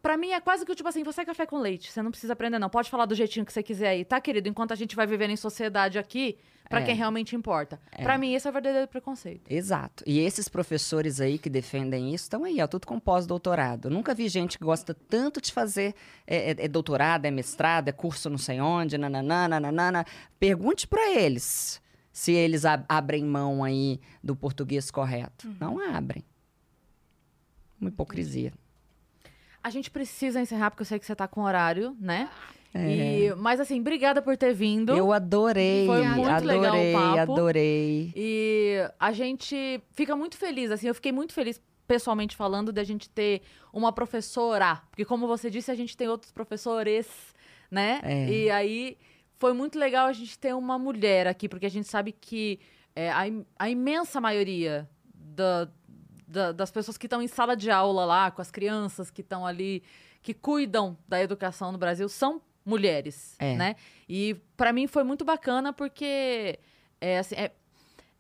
Pra 0.03 0.17
mim 0.17 0.31
é 0.33 0.41
quase 0.41 0.67
que 0.67 0.75
tipo 0.75 0.89
assim, 0.89 1.05
você 1.05 1.21
é 1.21 1.25
café 1.25 1.47
com 1.47 1.59
leite, 1.61 1.93
você 1.93 2.03
não 2.03 2.11
precisa 2.11 2.33
aprender 2.33 2.59
não, 2.59 2.69
pode 2.69 2.91
falar 2.91 3.07
do 3.07 3.15
jeitinho 3.15 3.47
que 3.47 3.53
você 3.53 3.63
quiser 3.63 3.89
aí, 3.91 4.05
tá, 4.05 4.21
querido? 4.21 4.49
Enquanto 4.49 4.73
a 4.73 4.75
gente 4.75 4.97
vai 4.97 5.07
vivendo 5.07 5.31
em 5.31 5.37
sociedade 5.37 5.97
aqui, 5.97 6.37
pra 6.69 6.81
É. 6.81 6.85
quem 6.85 6.97
realmente 6.97 7.37
importa. 7.37 7.81
Pra 8.03 8.19
mim 8.19 8.35
esse 8.35 8.47
é 8.47 8.51
o 8.51 8.53
verdadeiro 8.53 8.89
preconceito. 8.89 9.49
Exato. 9.49 10.03
E 10.05 10.19
esses 10.19 10.49
professores 10.49 11.21
aí 11.21 11.39
que 11.39 11.49
defendem 11.49 12.13
isso 12.13 12.25
estão 12.25 12.43
aí, 12.43 12.61
ó, 12.61 12.67
tudo 12.67 12.85
com 12.87 12.99
pós-doutorado. 12.99 13.89
Nunca 13.89 14.13
vi 14.13 14.29
gente 14.29 14.59
que 14.59 14.65
gosta 14.65 14.93
tanto 14.93 15.41
de 15.41 15.53
fazer 15.53 15.95
é, 16.27 16.51
é- 16.51 16.65
é 16.65 16.69
doutorado, 16.69 17.25
é 17.27 17.31
mestrado, 17.31 17.89
é 17.89 17.93
curso 17.93 18.29
não 18.29 18.39
sei 18.39 18.61
onde, 18.61 18.99
nananana. 18.99 20.05
Pergunte 20.41 20.87
pra 20.89 21.13
eles 21.13 21.81
se 22.11 22.33
eles 22.33 22.65
ab- 22.65 22.85
abrem 22.89 23.25
mão 23.25 23.63
aí 23.63 24.01
do 24.23 24.35
português 24.35 24.91
correto. 24.91 25.49
Não 25.61 25.79
abrem. 25.79 26.25
Uma 27.81 27.89
hipocrisia. 27.91 28.53
A 29.63 29.71
gente 29.71 29.91
precisa 29.91 30.41
encerrar, 30.41 30.71
porque 30.71 30.83
eu 30.83 30.87
sei 30.87 30.99
que 30.99 31.07
você 31.07 31.15
tá 31.15 31.29
com 31.29 31.43
horário, 31.43 31.97
né? 32.01 32.29
É. 32.75 33.27
E, 33.29 33.35
mas 33.37 33.61
assim, 33.61 33.81
obrigada 33.81 34.23
por 34.23 34.37
ter 34.37 34.55
vindo. 34.55 34.97
Eu 34.97 35.13
adorei, 35.13 35.87
Foi 35.87 36.03
muito 36.07 36.29
adorei, 36.31 36.59
legal 36.59 36.75
o 36.77 36.93
papo. 37.17 37.33
adorei. 37.33 38.13
E 38.17 38.79
a 38.99 39.13
gente 39.13 39.81
fica 39.93 40.17
muito 40.17 40.37
feliz, 40.37 40.71
assim, 40.71 40.89
eu 40.89 40.95
fiquei 40.95 41.13
muito 41.13 41.33
feliz 41.35 41.61
pessoalmente 41.87 42.35
falando 42.35 42.73
da 42.73 42.83
gente 42.83 43.11
ter 43.11 43.43
uma 43.73 43.93
professora, 43.93 44.81
porque 44.91 45.05
como 45.05 45.27
você 45.27 45.51
disse, 45.51 45.71
a 45.71 45.75
gente 45.75 45.97
tem 45.97 46.09
outros 46.09 46.33
professores, 46.33 47.07
né? 47.71 48.01
É. 48.03 48.29
E 48.31 48.51
aí 48.51 48.97
foi 49.39 49.53
muito 49.53 49.79
legal 49.79 50.07
a 50.07 50.13
gente 50.13 50.39
ter 50.39 50.55
uma 50.55 50.79
mulher 50.79 51.27
aqui, 51.27 51.49
porque 51.49 51.67
a 51.67 51.71
gente 51.71 51.87
sabe 51.89 52.13
que 52.13 52.59
é, 52.97 53.11
a, 53.11 53.25
a 53.59 53.69
imensa 53.69 54.21
maioria 54.21 54.89
da- 55.15 55.69
da- 56.33 56.51
das 56.53 56.71
pessoas 56.71 56.97
que 56.99 57.07
estão 57.07 57.21
em 57.23 57.29
sala 57.29 57.55
de 57.57 57.71
aula 57.71 58.05
lá, 58.05 58.31
com 58.31 58.41
as 58.43 58.51
crianças 58.51 59.11
que 59.11 59.21
estão 59.21 59.47
ali, 59.47 59.83
que 60.23 60.33
cuidam 60.35 60.97
da 61.07 61.23
educação 61.23 61.71
no 61.71 61.79
Brasil, 61.79 62.09
são 62.09 62.41
mulheres, 62.65 63.37
É. 63.39 63.55
né? 63.57 63.77
E 64.09 64.35
pra 64.57 64.73
mim 64.73 64.87
foi 64.87 65.03
muito 65.05 65.25
bacana 65.25 65.73
porque 65.73 66.59
é, 67.01 67.19
assim, 67.19 67.35
é, 67.37 67.51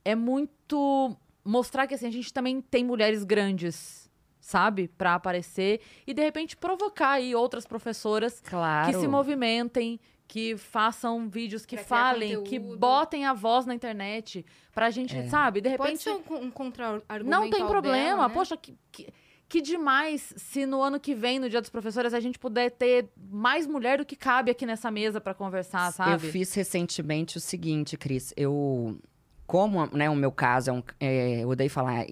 é 0.04 0.14
muito 0.14 1.16
mostrar 1.44 1.86
que 1.86 1.94
assim, 1.94 2.06
a 2.06 2.10
gente 2.10 2.32
também 2.32 2.60
tem 2.60 2.84
mulheres 2.84 3.24
grandes, 3.24 4.10
sabe? 4.40 4.88
Pra 4.88 5.14
aparecer 5.14 5.80
e 6.06 6.12
de 6.12 6.22
repente 6.22 6.56
provocar 6.56 7.10
aí 7.12 7.34
outras 7.34 7.64
professoras 7.66 8.40
Claro. 8.40 8.92
que 8.92 8.98
se 8.98 9.06
movimentem, 9.08 9.98
que 10.28 10.56
façam 10.56 11.28
vídeos, 11.28 11.66
que 11.66 11.76
Pra 11.76 11.84
falem, 11.84 12.42
que 12.44 12.58
botem 12.58 13.26
a 13.26 13.32
voz 13.34 13.66
na 13.66 13.74
internet 13.74 14.44
pra 14.74 14.90
gente, 14.90 15.16
É. 15.16 15.28
sabe? 15.28 15.60
De 15.60 15.70
Pode 15.76 15.82
repente 15.82 16.02
ser 16.04 16.10
um, 16.10 16.44
um 16.44 16.50
contra-argumento. 16.50 17.24
não 17.30 17.50
tem 17.50 17.66
problema. 17.66 17.96
dela, 18.04 18.28
né? 18.28 18.34
Poxa, 18.34 18.56
que, 18.56 18.74
que, 18.90 19.08
que 19.48 19.60
demais 19.60 20.32
se 20.36 20.64
no 20.64 20.80
ano 20.82 20.98
que 20.98 21.14
vem, 21.14 21.38
no 21.38 21.50
Dia 21.50 21.60
dos 21.60 21.68
Professores, 21.68 22.14
a 22.14 22.20
gente 22.20 22.38
puder 22.38 22.70
ter 22.70 23.10
mais 23.30 23.66
mulher 23.66 23.98
do 23.98 24.06
que 24.06 24.16
cabe 24.16 24.50
aqui 24.50 24.64
nessa 24.64 24.90
mesa 24.90 25.20
pra 25.20 25.34
conversar, 25.34 25.88
Eu 25.88 25.92
sabe? 25.92 26.30
fiz 26.30 26.54
recentemente 26.54 27.36
o 27.36 27.40
seguinte, 27.40 27.96
Cris. 27.98 28.32
Eu. 28.36 28.98
Como 29.46 29.84
né, 29.94 30.08
o 30.08 30.16
meu 30.16 30.32
caso 30.32 30.70
é 30.70 30.72
um. 30.72 30.82
é, 30.98 31.40
eu 31.44 31.48
odeio 31.50 31.68
falar, 31.68 32.06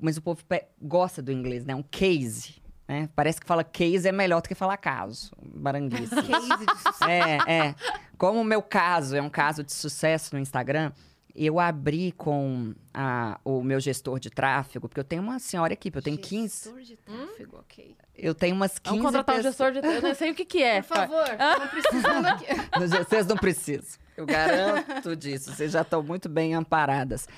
mas 0.00 0.16
o 0.16 0.22
povo 0.22 0.42
gosta 0.80 1.20
do 1.20 1.30
inglês, 1.30 1.66
né? 1.66 1.74
Um 1.74 1.82
case. 1.82 2.62
Né? 2.88 3.08
Parece 3.14 3.38
que 3.38 3.46
fala 3.46 3.62
case 3.62 4.08
é 4.08 4.12
melhor 4.12 4.40
do 4.40 4.48
que 4.48 4.54
falar 4.54 4.78
caso. 4.78 5.30
Baranguice. 5.42 6.08
Case 6.16 6.48
de 6.48 6.78
sucesso. 6.82 7.04
é, 7.04 7.38
é. 7.68 7.74
Como 8.16 8.40
o 8.40 8.44
meu 8.44 8.62
caso 8.62 9.14
é 9.14 9.20
um 9.20 9.28
caso 9.28 9.62
de 9.62 9.72
sucesso 9.74 10.34
no 10.34 10.40
Instagram, 10.40 10.90
eu 11.34 11.60
abri 11.60 12.12
com 12.12 12.74
a- 12.94 13.38
o 13.44 13.62
meu 13.62 13.78
gestor 13.78 14.18
de 14.18 14.30
tráfego, 14.30 14.88
porque 14.88 14.98
eu 14.98 15.04
tenho 15.04 15.20
uma 15.22 15.38
senhora 15.38 15.72
equipe, 15.74 15.98
eu 15.98 16.02
tenho 16.02 16.16
15. 16.16 16.64
Gestor 16.64 16.80
de 16.82 16.96
tráfego, 16.96 17.58
ok. 17.58 17.94
Eu 18.16 18.34
tenho 18.34 18.56
umas 18.56 18.78
15 18.78 18.88
Vamos 18.96 19.04
contratar 19.04 19.34
um 19.34 19.42
pessoas- 19.42 19.74
gestor 19.74 19.90
de... 19.90 19.96
Eu 19.96 20.02
não 20.08 20.14
sei 20.14 20.30
o 20.30 20.34
que 20.34 20.44
que 20.46 20.62
é. 20.62 20.80
Por 20.82 20.96
favor, 20.96 21.24
não 21.38 21.68
precisando 21.68 22.24
aqui. 22.26 22.46
Mas 22.74 22.90
Vocês 22.90 23.26
não 23.26 23.36
precisam. 23.36 24.00
Eu 24.16 24.24
garanto 24.26 25.14
disso. 25.14 25.52
Vocês 25.54 25.70
já 25.72 25.82
estão 25.82 26.02
muito 26.02 26.28
bem 26.28 26.54
amparadas. 26.54 27.28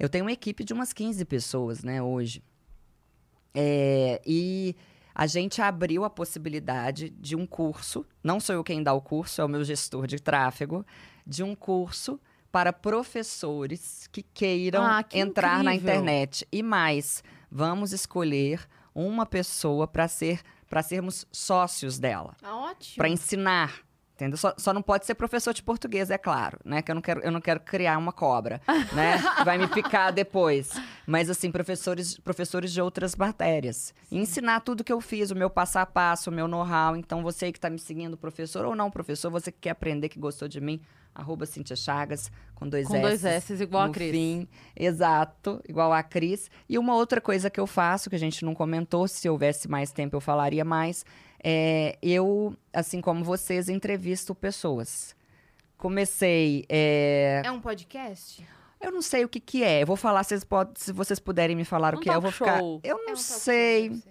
Eu 0.00 0.08
tenho 0.08 0.24
uma 0.24 0.32
equipe 0.32 0.64
de 0.64 0.72
umas 0.74 0.92
15 0.92 1.24
pessoas, 1.24 1.82
né, 1.84 2.02
hoje. 2.02 2.42
É, 3.54 4.20
e 4.26 4.76
a 5.18 5.26
gente 5.26 5.62
abriu 5.62 6.04
a 6.04 6.10
possibilidade 6.10 7.08
de 7.08 7.34
um 7.34 7.46
curso, 7.46 8.04
não 8.22 8.38
sou 8.38 8.54
eu 8.54 8.62
quem 8.62 8.82
dá 8.82 8.92
o 8.92 9.00
curso, 9.00 9.40
é 9.40 9.44
o 9.44 9.48
meu 9.48 9.64
gestor 9.64 10.06
de 10.06 10.20
tráfego, 10.20 10.84
de 11.26 11.42
um 11.42 11.54
curso 11.54 12.20
para 12.52 12.70
professores 12.72 14.06
que 14.12 14.22
queiram 14.22 14.84
Ah, 14.84 15.02
que 15.02 15.18
entrar 15.18 15.64
na 15.64 15.74
incrível. 15.74 15.94
internet. 15.94 16.46
E 16.52 16.62
mais, 16.62 17.24
vamos 17.50 17.92
escolher 17.92 18.68
uma 18.94 19.24
pessoa 19.24 19.86
para 19.88 20.06
ser 20.06 20.40
para 20.68 20.82
sermos 20.82 21.24
sócios 21.30 21.96
dela 21.98 22.36
Ah, 22.42 22.56
ótimo. 22.56 22.96
para 22.96 23.08
ensinar. 23.08 23.85
Entendeu? 24.16 24.38
Só, 24.38 24.54
só 24.56 24.72
não 24.72 24.80
pode 24.80 25.04
ser 25.04 25.14
professor 25.14 25.52
de 25.52 25.62
português, 25.62 26.10
é 26.10 26.16
claro, 26.16 26.58
né? 26.64 26.80
Que 26.80 26.90
eu 26.90 26.94
não 26.94 27.02
quero, 27.02 27.20
eu 27.20 27.30
não 27.30 27.40
quero 27.40 27.60
criar 27.60 27.98
uma 27.98 28.12
cobra, 28.12 28.62
né? 28.94 29.18
Que 29.36 29.44
vai 29.44 29.58
me 29.58 29.68
picar 29.68 30.10
depois. 30.10 30.72
Mas, 31.06 31.28
assim, 31.28 31.52
professores, 31.52 32.18
professores 32.18 32.72
de 32.72 32.80
outras 32.80 33.14
matérias. 33.14 33.92
Ensinar 34.10 34.60
tudo 34.60 34.82
que 34.82 34.92
eu 34.92 35.02
fiz, 35.02 35.30
o 35.30 35.34
meu 35.34 35.50
passo 35.50 35.78
a 35.78 35.84
passo, 35.84 36.30
o 36.30 36.32
meu 36.32 36.48
know-how. 36.48 36.96
Então, 36.96 37.22
você 37.22 37.52
que 37.52 37.58
está 37.58 37.68
me 37.68 37.78
seguindo, 37.78 38.16
professor 38.16 38.64
ou 38.64 38.74
não 38.74 38.90
professor, 38.90 39.30
você 39.30 39.52
que 39.52 39.58
quer 39.60 39.70
aprender, 39.70 40.08
que 40.08 40.18
gostou 40.18 40.48
de 40.48 40.62
mim, 40.62 40.80
arroba 41.14 41.44
Cintia 41.44 41.76
Chagas, 41.76 42.30
com 42.54 42.66
dois 42.66 42.86
Com 42.86 42.96
S. 42.96 43.02
dois 43.02 43.24
S, 43.24 43.62
igual 43.62 43.84
a 43.84 43.90
Cris. 43.90 44.10
Fim. 44.10 44.48
Exato, 44.74 45.60
igual 45.68 45.92
a 45.92 46.02
Cris. 46.02 46.50
E 46.68 46.78
uma 46.78 46.94
outra 46.94 47.20
coisa 47.20 47.50
que 47.50 47.60
eu 47.60 47.66
faço, 47.66 48.08
que 48.08 48.16
a 48.16 48.18
gente 48.18 48.44
não 48.44 48.54
comentou, 48.54 49.06
se 49.06 49.28
houvesse 49.28 49.68
mais 49.68 49.92
tempo 49.92 50.16
eu 50.16 50.20
falaria 50.20 50.64
mais, 50.64 51.04
é 51.42 51.98
eu, 52.02 52.54
assim 52.72 53.00
como 53.00 53.24
vocês, 53.24 53.68
entrevisto 53.68 54.34
pessoas. 54.34 55.14
Comecei. 55.76 56.64
é, 56.68 57.42
É 57.44 57.50
um 57.50 57.60
podcast? 57.60 58.44
Eu 58.80 58.92
não 58.92 59.02
sei 59.02 59.24
o 59.24 59.28
que, 59.28 59.40
que 59.40 59.62
é. 59.62 59.82
Eu 59.82 59.86
vou 59.86 59.96
falar, 59.96 60.22
vocês 60.24 60.44
pod- 60.44 60.72
se 60.78 60.92
vocês 60.92 61.18
puderem 61.18 61.56
me 61.56 61.64
falar 61.64 61.94
Um 61.94 61.98
o 61.98 62.00
que 62.00 62.10
é, 62.10 62.14
eu 62.14 62.20
vou 62.20 62.30
ficar. 62.30 62.58
show. 62.58 62.80
Eu 62.84 62.96
É 62.96 62.98
não 62.98 63.02
um 63.02 63.06
talk 63.14 63.18
show, 63.22 63.38
sei. 63.40 64.02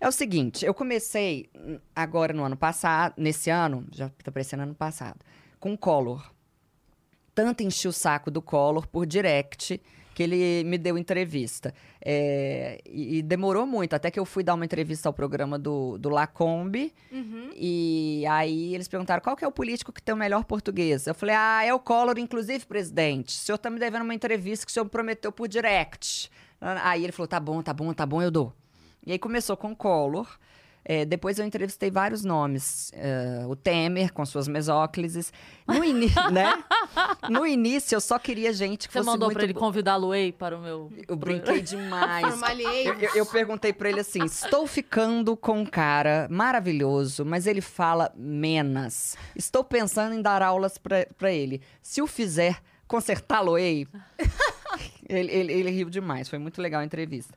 É 0.00 0.06
o 0.06 0.12
seguinte, 0.12 0.64
eu 0.64 0.72
comecei 0.72 1.50
agora 1.94 2.32
no 2.32 2.44
ano 2.44 2.56
passado, 2.56 3.14
nesse 3.16 3.50
ano, 3.50 3.84
já 3.92 4.08
tá 4.22 4.30
parecendo 4.30 4.62
ano 4.62 4.74
passado, 4.74 5.18
com 5.58 5.72
o 5.72 5.78
Collor. 5.78 6.30
Tanto 7.34 7.62
enchi 7.64 7.88
o 7.88 7.92
saco 7.92 8.30
do 8.30 8.40
Collor 8.40 8.86
por 8.86 9.04
direct 9.06 9.80
que 10.18 10.22
ele 10.24 10.64
me 10.64 10.76
deu 10.76 10.98
entrevista. 10.98 11.72
É, 12.04 12.80
e, 12.84 13.18
e 13.18 13.22
demorou 13.22 13.64
muito, 13.64 13.94
até 13.94 14.10
que 14.10 14.18
eu 14.18 14.24
fui 14.24 14.42
dar 14.42 14.54
uma 14.54 14.64
entrevista 14.64 15.08
ao 15.08 15.12
programa 15.12 15.56
do, 15.56 15.96
do 15.96 16.08
Lacombe. 16.08 16.92
Uhum. 17.12 17.50
E 17.54 18.24
aí 18.28 18.74
eles 18.74 18.88
perguntaram 18.88 19.22
qual 19.22 19.36
que 19.36 19.44
é 19.44 19.46
o 19.46 19.52
político 19.52 19.92
que 19.92 20.02
tem 20.02 20.12
o 20.12 20.18
melhor 20.18 20.42
português. 20.42 21.06
Eu 21.06 21.14
falei, 21.14 21.36
ah, 21.38 21.64
é 21.64 21.72
o 21.72 21.78
Collor, 21.78 22.18
inclusive, 22.18 22.66
presidente. 22.66 23.28
O 23.28 23.38
senhor 23.38 23.58
tá 23.58 23.70
me 23.70 23.78
devendo 23.78 24.02
uma 24.02 24.12
entrevista 24.12 24.66
que 24.66 24.72
o 24.72 24.74
senhor 24.74 24.86
me 24.86 24.90
prometeu 24.90 25.30
por 25.30 25.46
direct. 25.46 26.28
Aí 26.60 27.04
ele 27.04 27.12
falou, 27.12 27.28
tá 27.28 27.38
bom, 27.38 27.62
tá 27.62 27.72
bom, 27.72 27.94
tá 27.94 28.04
bom, 28.04 28.20
eu 28.20 28.32
dou. 28.32 28.52
E 29.06 29.12
aí 29.12 29.20
começou 29.20 29.56
com 29.56 29.70
o 29.70 29.76
Collor. 29.76 30.28
É, 30.84 31.04
depois 31.04 31.38
eu 31.38 31.44
entrevistei 31.44 31.90
vários 31.90 32.24
nomes. 32.24 32.90
É, 32.94 33.44
o 33.46 33.54
Temer, 33.54 34.12
com 34.12 34.24
suas 34.24 34.48
mesóclises. 34.48 35.32
No, 35.66 35.84
ini 35.84 36.06
né? 36.32 36.64
no 37.28 37.46
início, 37.46 37.94
eu 37.94 38.00
só 38.00 38.18
queria 38.18 38.52
gente 38.54 38.86
que 38.88 38.92
Você 38.94 38.98
fosse 39.00 39.10
mandou 39.10 39.28
muito... 39.28 39.36
pra 39.36 39.44
ele 39.44 39.52
convidar 39.54 39.92
a 39.92 39.96
Luei 39.96 40.32
para 40.32 40.56
o 40.56 40.60
meu... 40.62 40.90
Eu 41.06 41.14
brinquei 41.16 41.60
demais. 41.60 42.24
Eu, 42.86 42.94
eu- 42.94 43.10
eu 43.16 43.26
perguntei 43.26 43.72
pra 43.72 43.90
ele 43.90 44.00
assim: 44.00 44.24
estou 44.24 44.66
ficando 44.66 45.36
com 45.36 45.58
um 45.60 45.66
cara 45.66 46.26
maravilhoso, 46.30 47.24
mas 47.24 47.46
ele 47.46 47.60
fala 47.60 48.10
menos. 48.16 49.14
Estou 49.36 49.62
pensando 49.62 50.14
em 50.14 50.22
dar 50.22 50.40
aulas 50.42 50.78
pra, 50.78 51.06
pra 51.18 51.30
ele. 51.30 51.60
Se 51.82 52.00
o 52.00 52.06
fizer, 52.06 52.62
consertá-lo-ei. 52.86 53.86
ele, 55.08 55.30
ele, 55.32 55.52
ele 55.52 55.70
riu 55.70 55.90
demais, 55.90 56.28
foi 56.28 56.38
muito 56.38 56.60
legal 56.62 56.80
a 56.80 56.84
entrevista. 56.84 57.34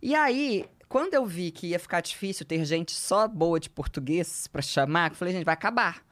E 0.00 0.14
aí, 0.14 0.64
quando 0.92 1.14
eu 1.14 1.24
vi 1.24 1.50
que 1.50 1.68
ia 1.68 1.78
ficar 1.78 2.02
difícil 2.02 2.44
ter 2.44 2.62
gente 2.66 2.92
só 2.92 3.26
boa 3.26 3.58
de 3.58 3.70
português 3.70 4.46
pra 4.46 4.60
chamar, 4.60 5.10
eu 5.10 5.16
falei, 5.16 5.32
gente, 5.32 5.42
vai 5.42 5.54
acabar. 5.54 6.02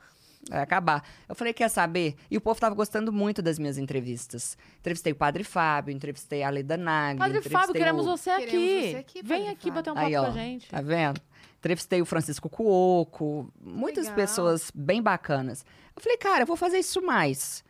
Vai 0.48 0.62
acabar. 0.62 1.06
Eu 1.28 1.34
falei, 1.34 1.52
quer 1.52 1.68
saber? 1.68 2.14
E 2.30 2.38
o 2.38 2.40
povo 2.40 2.58
tava 2.58 2.74
gostando 2.74 3.12
muito 3.12 3.42
das 3.42 3.58
minhas 3.58 3.76
entrevistas. 3.76 4.56
Entrevistei 4.78 5.12
o 5.12 5.16
Padre 5.16 5.44
Fábio, 5.44 5.92
entrevistei 5.92 6.42
a 6.42 6.48
Leda 6.48 6.78
Nagli. 6.78 7.18
Padre 7.18 7.36
entrevistei 7.36 7.60
Fábio, 7.60 7.74
queremos 7.74 8.06
o... 8.06 8.16
você 8.16 8.30
aqui. 8.30 8.46
Queremos 8.46 8.90
você 8.90 8.96
aqui, 8.96 9.22
Vem 9.22 9.50
aqui 9.50 9.68
Fábio. 9.68 9.74
bater 9.74 9.90
um 9.90 9.94
papo 9.96 10.06
Aí, 10.06 10.14
com 10.14 10.24
a 10.24 10.30
gente. 10.30 10.68
Tá 10.70 10.80
vendo? 10.80 11.20
Entrevistei 11.58 12.00
o 12.00 12.06
Francisco 12.06 12.48
Cuoco, 12.48 13.52
muitas 13.60 14.04
Legal. 14.04 14.16
pessoas 14.16 14.72
bem 14.74 15.02
bacanas. 15.02 15.62
Eu 15.94 16.00
falei, 16.00 16.16
cara, 16.16 16.44
eu 16.44 16.46
vou 16.46 16.56
fazer 16.56 16.78
isso 16.78 17.02
mais. 17.02 17.62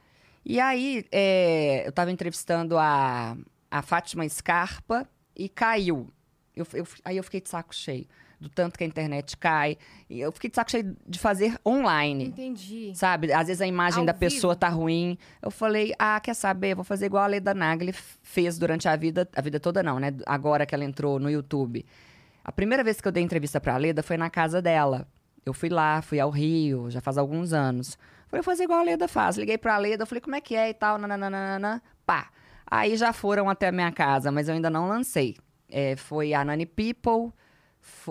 E 0.44 0.60
aí, 0.60 1.04
é, 1.10 1.88
eu 1.88 1.90
tava 1.90 2.12
entrevistando 2.12 2.78
a, 2.78 3.36
a 3.68 3.82
Fátima 3.82 4.28
Scarpa 4.28 5.08
e 5.34 5.48
caiu. 5.48 6.08
Eu, 6.60 6.66
eu- 6.80 6.86
aí 7.04 7.16
eu 7.16 7.22
fiquei 7.24 7.40
de 7.40 7.48
saco 7.48 7.74
cheio, 7.74 8.06
do 8.40 8.48
tanto 8.48 8.78
que 8.78 8.84
a 8.84 8.86
internet 8.86 9.36
cai. 9.36 9.76
E 10.08 10.20
eu 10.20 10.30
fiquei 10.32 10.48
de 10.50 10.56
saco 10.56 10.70
cheio 10.70 10.96
de 11.06 11.18
fazer 11.18 11.58
online. 11.66 12.26
Entendi. 12.26 12.92
Sabe? 12.94 13.32
Às 13.32 13.48
vezes 13.48 13.60
a 13.60 13.66
imagem 13.66 14.00
Ao 14.00 14.06
da 14.06 14.12
vivo. 14.12 14.20
pessoa 14.20 14.56
tá 14.56 14.68
ruim. 14.68 15.18
Eu 15.42 15.50
falei, 15.50 15.92
ah, 15.98 16.18
quer 16.20 16.34
saber? 16.34 16.74
Vou 16.74 16.84
fazer 16.84 17.06
igual 17.06 17.24
a 17.24 17.26
Leda 17.26 17.52
Nagli 17.54 17.92
fez 18.22 18.58
durante 18.58 18.88
a 18.88 18.96
vida, 18.96 19.28
a 19.34 19.40
vida 19.40 19.58
toda 19.60 19.82
não, 19.82 19.98
né? 20.00 20.14
Agora 20.26 20.64
que 20.64 20.74
ela 20.74 20.84
entrou 20.84 21.18
no 21.18 21.30
YouTube. 21.30 21.84
A 22.42 22.50
primeira 22.52 22.82
vez 22.82 23.00
que 23.00 23.06
eu 23.06 23.12
dei 23.12 23.22
entrevista 23.22 23.60
pra 23.60 23.76
Leda 23.76 24.02
foi 24.02 24.16
na 24.16 24.30
casa 24.30 24.62
dela. 24.62 25.06
Eu 25.44 25.52
fui 25.52 25.68
lá, 25.68 26.00
fui 26.02 26.18
ao 26.20 26.30
Rio, 26.30 26.90
já 26.90 27.00
faz 27.00 27.18
alguns 27.18 27.52
anos. 27.52 27.98
Falei, 28.28 28.42
vou 28.42 28.44
fazer 28.44 28.64
igual 28.64 28.78
a 28.80 28.82
Leda 28.82 29.08
faz. 29.08 29.36
Liguei 29.36 29.58
pra 29.58 29.76
Leda, 29.76 30.06
falei, 30.06 30.20
como 30.20 30.36
é 30.36 30.40
que 30.40 30.54
é 30.54 30.70
e 30.70 30.74
tal, 30.74 30.96
nananana, 30.98 31.82
pá. 32.06 32.30
Aí 32.66 32.96
já 32.96 33.12
foram 33.12 33.50
até 33.50 33.68
a 33.68 33.72
minha 33.72 33.90
casa, 33.90 34.30
mas 34.30 34.48
eu 34.48 34.54
ainda 34.54 34.70
não 34.70 34.86
lancei. 34.88 35.36
É, 35.70 35.96
foi 35.96 36.34
a 36.34 36.44
Nani 36.44 36.66
People, 36.66 37.32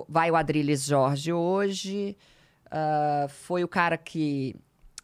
vai 0.07 0.31
o 0.31 0.36
Adriles 0.36 0.86
Jorge 0.86 1.31
hoje, 1.34 2.15
ah, 2.72 3.27
foi 3.30 3.64
o 3.64 3.68
cara 3.68 3.98
que... 3.98 4.56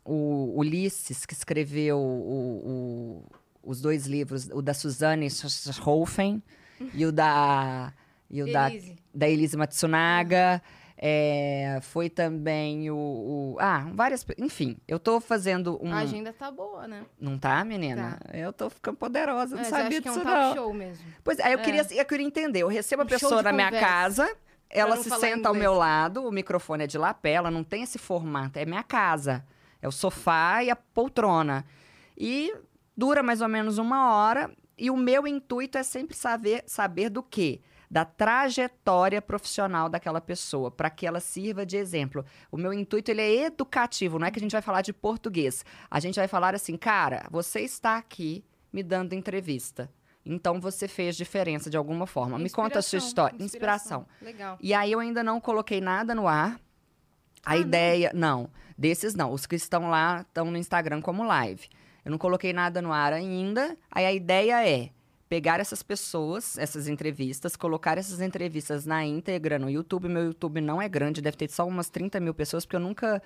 O 0.07 0.53
Ulisses, 0.60 1.26
que 1.26 1.34
escreveu 1.34 1.98
o- 1.98 2.61
o- 2.64 3.26
os 3.64 3.82
dois 3.82 4.06
livros, 4.06 4.48
o 4.53 4.61
da 4.61 4.72
Suzanne 4.73 5.27
Schoffen 5.32 6.44
e 6.94 7.06
o 7.06 7.11
da... 7.11 7.91
E 8.30 8.41
o 8.44 8.52
da 8.52 8.69
Elise. 8.72 8.95
da 9.14 9.27
Elise 9.30 9.57
Matsunaga. 9.57 10.61
É, 10.98 11.80
foi 11.82 12.10
também 12.10 12.90
o, 12.90 12.96
o- 12.96 13.58
Ah, 13.60 13.86
várias. 13.94 14.26
Enfim, 14.38 14.78
eu 14.88 14.98
tô 14.98 15.20
fazendo 15.20 15.78
um. 15.84 15.94
A 15.94 15.98
agenda 16.00 16.32
tá 16.34 16.50
boa, 16.50 16.88
né? 16.88 17.04
Não 17.20 17.38
tá, 17.38 17.64
menina? 17.66 18.18
Eu 18.34 18.54
tô 18.54 18.70
ficando 18.70 18.98
poderosa, 18.98 19.56
não 19.56 19.62
Mas 19.64 19.68
sabia 19.68 19.88
acho 19.88 20.02
que 20.02 20.08
é 20.08 20.12
um 20.12 20.16
disso, 20.16 20.26
não. 20.26 20.54
show 20.56 20.74
mesmo. 20.74 21.06
Pois 21.24 21.38
é, 21.40 21.54
eu, 21.54 21.60
Queria, 21.60 21.86
eu 21.92 22.06
queria 22.06 22.26
entender. 22.26 22.64
Eu 22.64 22.68
recebo 22.68 23.02
a 23.02 23.06
Um 23.06 23.08
pessoa 23.08 23.44
na 23.44 23.52
minha 23.52 23.68
conversa. 23.68 23.86
casa, 23.88 24.38
ela 24.70 24.96
se 24.98 25.10
senta 25.10 25.50
ao 25.50 25.56
inglês. 25.56 25.58
meu 25.58 25.74
lado, 25.74 26.26
o 26.26 26.32
microfone 26.32 26.84
é 26.86 26.88
de 26.88 26.98
lapé, 26.98 27.32
ela 27.34 27.52
não 27.52 27.64
tem 27.64 27.84
esse 27.84 27.98
formato, 27.98 28.58
é 28.58 28.66
minha 28.66 28.84
casa. 28.84 29.46
É 29.82 29.88
o 29.88 29.92
sofá 29.92 30.64
e 30.64 30.70
a 30.70 30.76
poltrona. 30.76 31.66
E 32.18 32.54
dura 32.96 33.22
mais 33.22 33.42
ou 33.42 33.48
menos 33.50 33.78
uma 33.78 34.14
hora. 34.16 34.50
E 34.78 34.90
o 34.90 34.98
meu 34.98 35.28
intuito 35.28 35.78
é 35.78 35.84
sempre 35.84 36.16
saber, 36.18 36.64
saber 36.66 37.10
do 37.10 37.22
quê? 37.24 37.62
Da 37.90 38.03
trajetória 38.06 39.22
profissional 39.22 39.90
daquela 39.90 40.20
pessoa, 40.22 40.72
para 40.72 40.90
que 40.90 41.06
ela 41.06 41.20
sirva 41.20 41.66
de 41.66 41.78
exemplo. 41.78 42.26
O 42.52 42.57
meu 42.57 42.74
intuito 42.74 43.12
ele 43.12 43.22
é 43.22 43.45
educativo, 43.45 44.18
não 44.20 44.28
é 44.28 44.32
que 44.32 44.40
a 44.40 44.41
gente 44.41 44.52
vai 44.53 44.62
falar 44.62 44.82
de 44.82 44.91
português. 44.94 45.64
A 45.90 45.99
gente 45.99 46.16
vai 46.16 46.28
falar 46.28 46.56
assim, 46.56 46.78
cara, 46.78 47.28
você 47.32 47.62
está 47.62 47.98
aqui 47.98 48.44
me 48.72 48.82
dando 48.84 49.14
entrevista. 49.14 49.90
Então 50.26 50.60
você 50.60 50.88
fez 50.88 51.16
diferença 51.16 51.70
de 51.70 51.78
alguma 51.78 52.07
forma. 52.07 52.40
Me 52.40 52.49
conta 52.49 52.80
a 52.80 52.82
sua 52.82 52.98
Inspiração, 52.98 53.07
história. 53.28 53.44
Inspiração. 53.45 54.07
Legal. 54.22 54.57
E 54.60 54.74
aí 54.74 54.91
eu 54.91 54.99
ainda 54.99 55.24
não 55.24 55.40
coloquei 55.40 55.80
nada 55.80 56.16
no 56.16 56.28
ar. 56.28 56.60
A 57.45 57.52
Ah, 57.52 57.56
não? 57.56 57.62
ideia. 57.62 58.12
Não. 58.14 58.49
desses 58.78 59.14
não. 59.14 59.32
Os 59.32 59.45
que 59.45 59.56
estão 59.56 59.90
lá 59.90 60.22
estão 60.28 60.49
no 60.49 60.57
Instagram 60.57 60.99
como 61.02 61.24
live. 61.24 61.70
Eu 62.03 62.10
não 62.12 62.18
coloquei 62.18 62.52
nada 62.53 62.82
no 62.82 62.91
ar 62.91 63.14
ainda. 63.14 63.78
Aí 63.91 64.03
a 64.06 64.12
ideia 64.12 64.68
é 64.68 64.90
pegar 65.28 65.60
essas 65.60 65.82
pessoas, 65.82 66.58
essas 66.58 66.88
entrevistas, 66.88 67.56
colocar 67.56 67.98
essas 67.98 68.22
entrevistas 68.22 68.86
na 68.86 69.04
íntegra 69.06 69.58
no 69.58 69.70
YouTube. 69.70 70.08
Meu 70.08 70.26
YouTube 70.26 70.62
não 70.62 70.82
é 70.82 70.88
grande, 70.88 71.22
deve 71.22 71.38
ter 71.38 71.50
só 71.50 71.66
umas 71.68 71.90
30 71.90 72.20
mil 72.20 72.34
pessoas, 72.34 72.66
porque 72.66 72.76
eu 72.76 72.80
nunca 72.80 73.22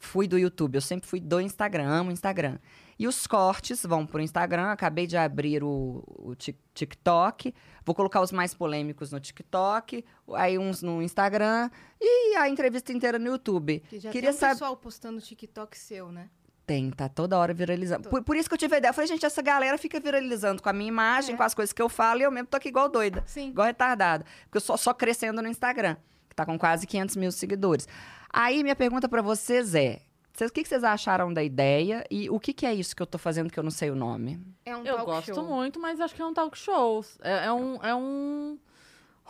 fui 0.00 0.28
do 0.28 0.38
YouTube, 0.38 0.76
eu 0.76 0.80
sempre 0.80 1.08
fui 1.08 1.18
do 1.18 1.40
Instagram, 1.40 1.88
amo 1.88 2.12
Instagram. 2.12 2.58
E 2.96 3.08
os 3.08 3.26
cortes 3.26 3.84
vão 3.84 4.06
pro 4.06 4.20
Instagram, 4.20 4.70
acabei 4.70 5.06
de 5.08 5.16
abrir 5.16 5.64
o, 5.64 6.04
o 6.06 6.34
Tik- 6.36 6.58
TikTok, 6.74 7.52
vou 7.84 7.94
colocar 7.94 8.20
os 8.20 8.30
mais 8.30 8.54
polêmicos 8.54 9.10
no 9.10 9.18
TikTok, 9.18 10.04
aí 10.34 10.56
uns 10.58 10.82
no 10.82 11.02
Instagram 11.02 11.68
e 12.00 12.36
a 12.36 12.48
entrevista 12.48 12.92
inteira 12.92 13.18
no 13.18 13.26
YouTube. 13.26 13.80
Que 13.88 13.98
já 13.98 14.10
Queria 14.10 14.30
tem 14.30 14.36
um 14.36 14.40
saber. 14.40 14.52
pessoal 14.52 14.76
postando 14.76 15.20
TikTok 15.20 15.76
seu, 15.76 16.12
né? 16.12 16.28
Tem, 16.68 16.90
tá 16.90 17.08
toda 17.08 17.36
hora 17.38 17.52
viralizando. 17.54 18.08
Por, 18.10 18.22
por 18.22 18.36
isso 18.36 18.46
que 18.48 18.54
eu 18.54 18.58
tive 18.58 18.74
a 18.74 18.78
ideia. 18.78 18.90
Eu 18.90 18.94
falei, 18.94 19.08
gente, 19.08 19.24
essa 19.24 19.40
galera 19.40 19.76
fica 19.78 19.98
viralizando 19.98 20.62
com 20.62 20.68
a 20.68 20.72
minha 20.72 20.88
imagem, 20.88 21.34
É. 21.34 21.36
com 21.36 21.42
as 21.42 21.54
coisas 21.54 21.72
que 21.72 21.80
eu 21.80 21.88
falo, 21.88 22.20
e 22.20 22.24
eu 22.24 22.30
mesmo 22.30 22.46
tô 22.46 22.56
aqui 22.58 22.68
igual 22.68 22.88
doida. 22.90 23.24
Sim. 23.26 23.48
Igual 23.48 23.66
retardada. 23.68 24.24
Porque 24.44 24.58
eu 24.58 24.60
só, 24.60 24.76
só 24.76 24.92
crescendo 24.92 25.40
no 25.42 25.48
Instagram, 25.48 25.96
que 26.28 26.36
tá 26.36 26.44
com 26.44 26.58
quase 26.58 26.86
500 26.86 27.16
mil 27.16 27.32
seguidores. 27.32 27.88
Aí, 28.30 28.62
minha 28.62 28.76
pergunta 28.76 29.08
pra 29.08 29.22
vocês 29.22 29.74
é: 29.74 30.02
vocês, 30.30 30.50
o 30.50 30.52
que, 30.52 30.62
que 30.62 30.68
vocês 30.68 30.84
acharam 30.84 31.32
da 31.32 31.42
ideia 31.42 32.04
e 32.10 32.28
o 32.28 32.38
que, 32.38 32.52
que 32.52 32.66
é 32.66 32.74
isso 32.74 32.94
que 32.94 33.02
eu 33.02 33.06
tô 33.06 33.16
fazendo 33.16 33.50
que 33.50 33.58
eu 33.58 33.64
não 33.64 33.70
sei 33.70 33.90
o 33.90 33.94
nome? 33.96 34.38
É 34.66 34.76
um 34.76 34.84
Eu 34.84 34.96
talk 34.96 35.06
gosto 35.06 35.34
show. 35.34 35.44
muito, 35.44 35.80
mas 35.80 35.98
acho 36.02 36.14
que 36.14 36.20
é 36.20 36.26
um 36.26 36.34
talk 36.34 36.56
show. 36.58 37.02
É, 37.22 37.46
é 37.46 37.52
um, 37.52 37.82
é 37.82 37.94
um 37.94 38.58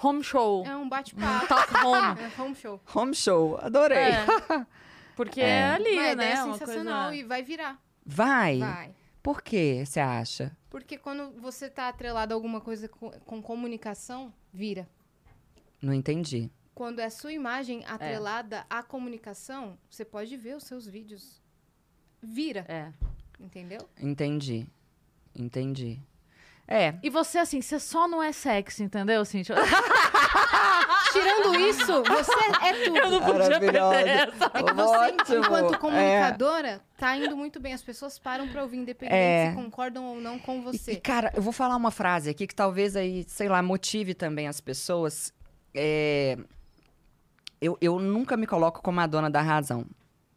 home 0.03 0.25
show. 0.25 0.67
É 0.67 0.77
um 0.77 0.83
Um 0.83 0.89
bate-papo. 0.91 1.47
talk 1.47 1.73
home. 1.87 2.21
É 2.21 2.43
home 2.43 2.55
show. 2.57 2.81
Home 2.95 3.15
show, 3.15 3.59
adorei. 3.63 3.99
É. 3.99 4.27
Porque 5.19 5.41
é, 5.41 5.49
É. 5.49 5.65
ali, 5.71 5.95
Uma 5.95 6.15
né? 6.15 6.45
uma 6.45 6.57
sensacional 6.59 7.09
coisa... 7.09 7.21
e 7.21 7.25
vai 7.25 7.43
virar. 7.43 7.83
Vai? 8.07 8.59
Vai. 8.61 8.95
Por 9.21 9.43
que 9.43 9.85
você 9.85 9.99
acha? 9.99 10.57
Porque 10.71 10.97
quando 10.97 11.33
você 11.41 11.69
tá 11.69 11.89
atrelado 11.89 12.33
a 12.33 12.37
alguma 12.37 12.61
coisa 12.61 12.89
com, 12.89 13.11
com 13.11 13.43
comunicação, 13.43 14.33
vira. 14.53 14.89
Não 15.83 15.93
entendi. 15.93 16.49
Quando 16.73 17.01
é 17.01 17.07
a 17.07 17.11
sua 17.11 17.33
imagem 17.33 17.83
É. 17.83 17.89
atrelada 17.89 18.65
à 18.71 18.81
comunicação, 18.81 19.77
você 19.91 20.05
pode 20.05 20.37
ver 20.37 20.55
os 20.57 20.63
seus 20.63 20.87
vídeos. 20.87 21.43
Vira, 22.23 22.65
É. 22.69 22.93
entendeu? 23.41 23.81
Entendi. 24.01 24.69
Entendi. 25.35 26.01
É, 26.71 26.95
E 27.03 27.09
você, 27.09 27.39
assim, 27.39 27.63
você 27.63 27.81
só 27.81 28.07
não 28.07 28.23
é 28.23 28.31
sexy, 28.31 28.83
entendeu, 28.83 29.25
Cintia? 29.25 29.55
Tirando 31.13 31.59
isso, 31.61 32.03
você 32.05 32.33
é 32.67 32.85
tudo. 32.85 32.99
Eu 32.99 33.11
não 33.11 33.21
podia 33.23 33.59
perder 33.59 33.79
essa. 34.07 34.51
É 34.55 34.63
que 34.63 34.73
você, 34.75 34.97
Ótimo. 34.99 35.39
enquanto 35.45 35.75
É. 35.75 35.79
comunicadora, 35.79 36.81
tá 36.99 37.17
indo 37.17 37.37
muito 37.37 37.59
bem. 37.59 37.73
As 37.73 37.83
pessoas 37.83 38.19
param 38.19 38.47
pra 38.49 38.63
ouvir, 38.63 38.77
independente 38.79 39.17
É. 39.17 39.51
se 39.51 39.57
concordam 39.57 40.05
ou 40.05 40.21
não 40.21 40.39
com 40.39 40.61
você. 40.63 40.93
E, 40.93 40.97
cara, 41.01 41.33
eu 41.35 41.41
vou 41.43 41.53
falar 41.53 41.75
uma 41.77 41.91
frase 41.91 42.29
aqui 42.31 42.47
que 42.47 42.55
talvez 42.55 42.95
aí, 42.97 43.25
sei 43.27 43.49
lá, 43.49 43.63
motive 43.63 44.15
também 44.15 44.47
as 44.47 44.61
pessoas. 44.61 45.33
É, 45.75 46.37
Eu, 47.61 47.77
eu 47.81 47.99
nunca 47.99 48.37
me 48.37 48.47
coloco 48.47 48.81
como 48.83 49.01
a 49.01 49.07
dona 49.07 49.29
da 49.29 49.41
razão, 49.43 49.85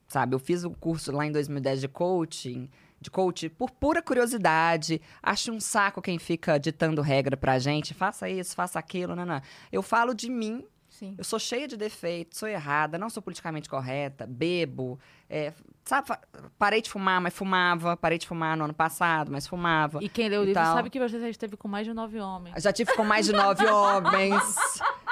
sabe? 0.08 0.34
Eu 0.34 0.40
fiz 0.40 0.64
o 0.64 0.72
curso 0.72 1.12
lá 1.12 1.24
em 1.26 1.32
2010 1.32 1.82
de 1.82 1.88
coaching, 1.88 2.68
de 3.02 3.10
coach 3.10 3.50
por 3.50 3.72
pura 3.72 4.02
curiosidade. 4.02 5.02
Acho 5.22 5.52
um 5.52 5.60
saco 5.60 6.02
quem 6.02 6.20
fica 6.20 6.58
ditando 6.60 7.02
regra 7.02 7.36
pra 7.36 7.58
gente. 7.60 7.94
Faça 7.94 8.30
isso, 8.30 8.56
faça 8.56 8.78
aquilo, 8.78 9.16
não, 9.16 9.26
não. 9.26 9.42
Eu 9.72 9.82
falo 9.82 10.14
de 10.14 10.30
mim, 10.30 10.64
Sim. 10.88 11.16
eu 11.18 11.24
sou 11.24 11.40
cheia 11.40 11.68
de 11.68 11.76
defeitos, 11.76 12.38
sou 12.38 12.48
errada, 12.48 12.98
não 13.00 13.10
sou 13.10 13.24
politicamente 13.24 13.68
correta, 13.68 14.28
bebo. 14.28 15.00
é, 15.28 15.52
sabe, 15.84 16.10
parei 16.60 16.82
de 16.82 16.90
fumar, 16.92 17.20
mas 17.20 17.34
fumava. 17.34 17.98
Parei 17.98 18.20
de 18.20 18.28
fumar 18.28 18.56
no 18.56 18.66
ano 18.66 18.74
passado, 18.74 19.32
mas 19.32 19.48
fumava. 19.48 19.98
E 20.04 20.08
quem 20.08 20.30
leu 20.30 20.42
o 20.42 20.46
livro 20.46 20.62
sabe 20.62 20.90
que 20.92 21.00
você 21.00 21.20
já 21.20 21.28
esteve 21.30 21.58
com 21.58 21.68
mais 21.68 21.88
de 21.88 21.94
nove 21.94 22.20
homens. 22.20 22.62
Já 22.62 22.72
tive 22.72 22.94
com 22.96 23.04
mais 23.04 23.26
de 23.26 23.34
nove 23.34 23.66
homens. 23.68 24.44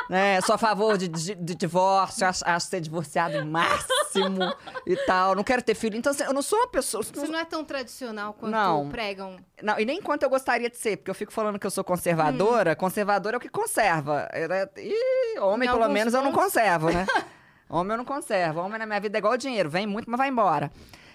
Né? 0.10 0.41
Sou 0.41 0.56
a 0.56 0.57
favor 0.57 0.98
de, 0.98 1.07
de- 1.07 1.36
de 1.36 1.53
divórcio, 1.53 2.26
acho, 2.26 2.44
acho 2.44 2.65
ser 2.68 2.81
divorciado 2.81 3.38
o 3.38 3.45
máximo 3.45 4.40
e 4.86 4.95
tal. 5.06 5.36
Não 5.36 5.44
quero 5.44 5.61
ter 5.61 5.76
filho. 5.76 5.95
Então, 5.95 6.11
assim, 6.11 6.23
eu 6.23 6.34
não 6.34 6.41
sou 6.41 6.57
uma 6.57 6.68
pessoa. 6.68 7.03
Você 7.03 7.27
não 7.27 7.38
é 7.38 7.45
tão 7.45 7.64
tradicional 7.64 8.34
quanto 8.34 8.52
Não. 8.52 8.90
pregam. 8.90 9.38
Não, 9.61 9.80
e 9.80 9.86
nem 9.86 10.02
quanto 10.02 10.23
eu 10.23 10.30
gostaria 10.30 10.68
de 10.68 10.77
ser, 10.77 10.98
porque 10.98 11.11
eu 11.11 11.15
fico 11.15 11.31
falando 11.31 11.60
que 11.60 11.68
eu 11.68 11.69
sou 11.69 11.84
conservadora. 11.84 12.76
Conservadora 12.76 13.36
é 13.36 13.38
o 13.38 13.40
que 13.40 13.49
conserva. 13.49 14.27
Era- 14.31 14.68
Ih, 14.77 15.40
homem, 15.41 15.69
Em 15.69 15.72
pelo 15.72 15.88
menos, 15.90 16.14
eu 16.15 16.23
não 16.23 16.31
pontos. 16.31 16.45
conservo, 16.45 16.90
né? 16.90 17.06
homem 17.69 17.91
eu 17.94 17.98
não 17.98 18.06
conservo. 18.06 18.61
Homem 18.61 18.80
na 18.80 18.88
minha 18.88 18.99
vida 18.99 19.15
é 19.15 19.19
igual 19.19 19.38
dinheiro. 19.38 19.69
Vem 19.69 19.86
muito, 19.86 20.10
mas 20.10 20.18
vai 20.18 20.30
embora. 20.30 20.72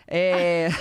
É... 0.06 0.68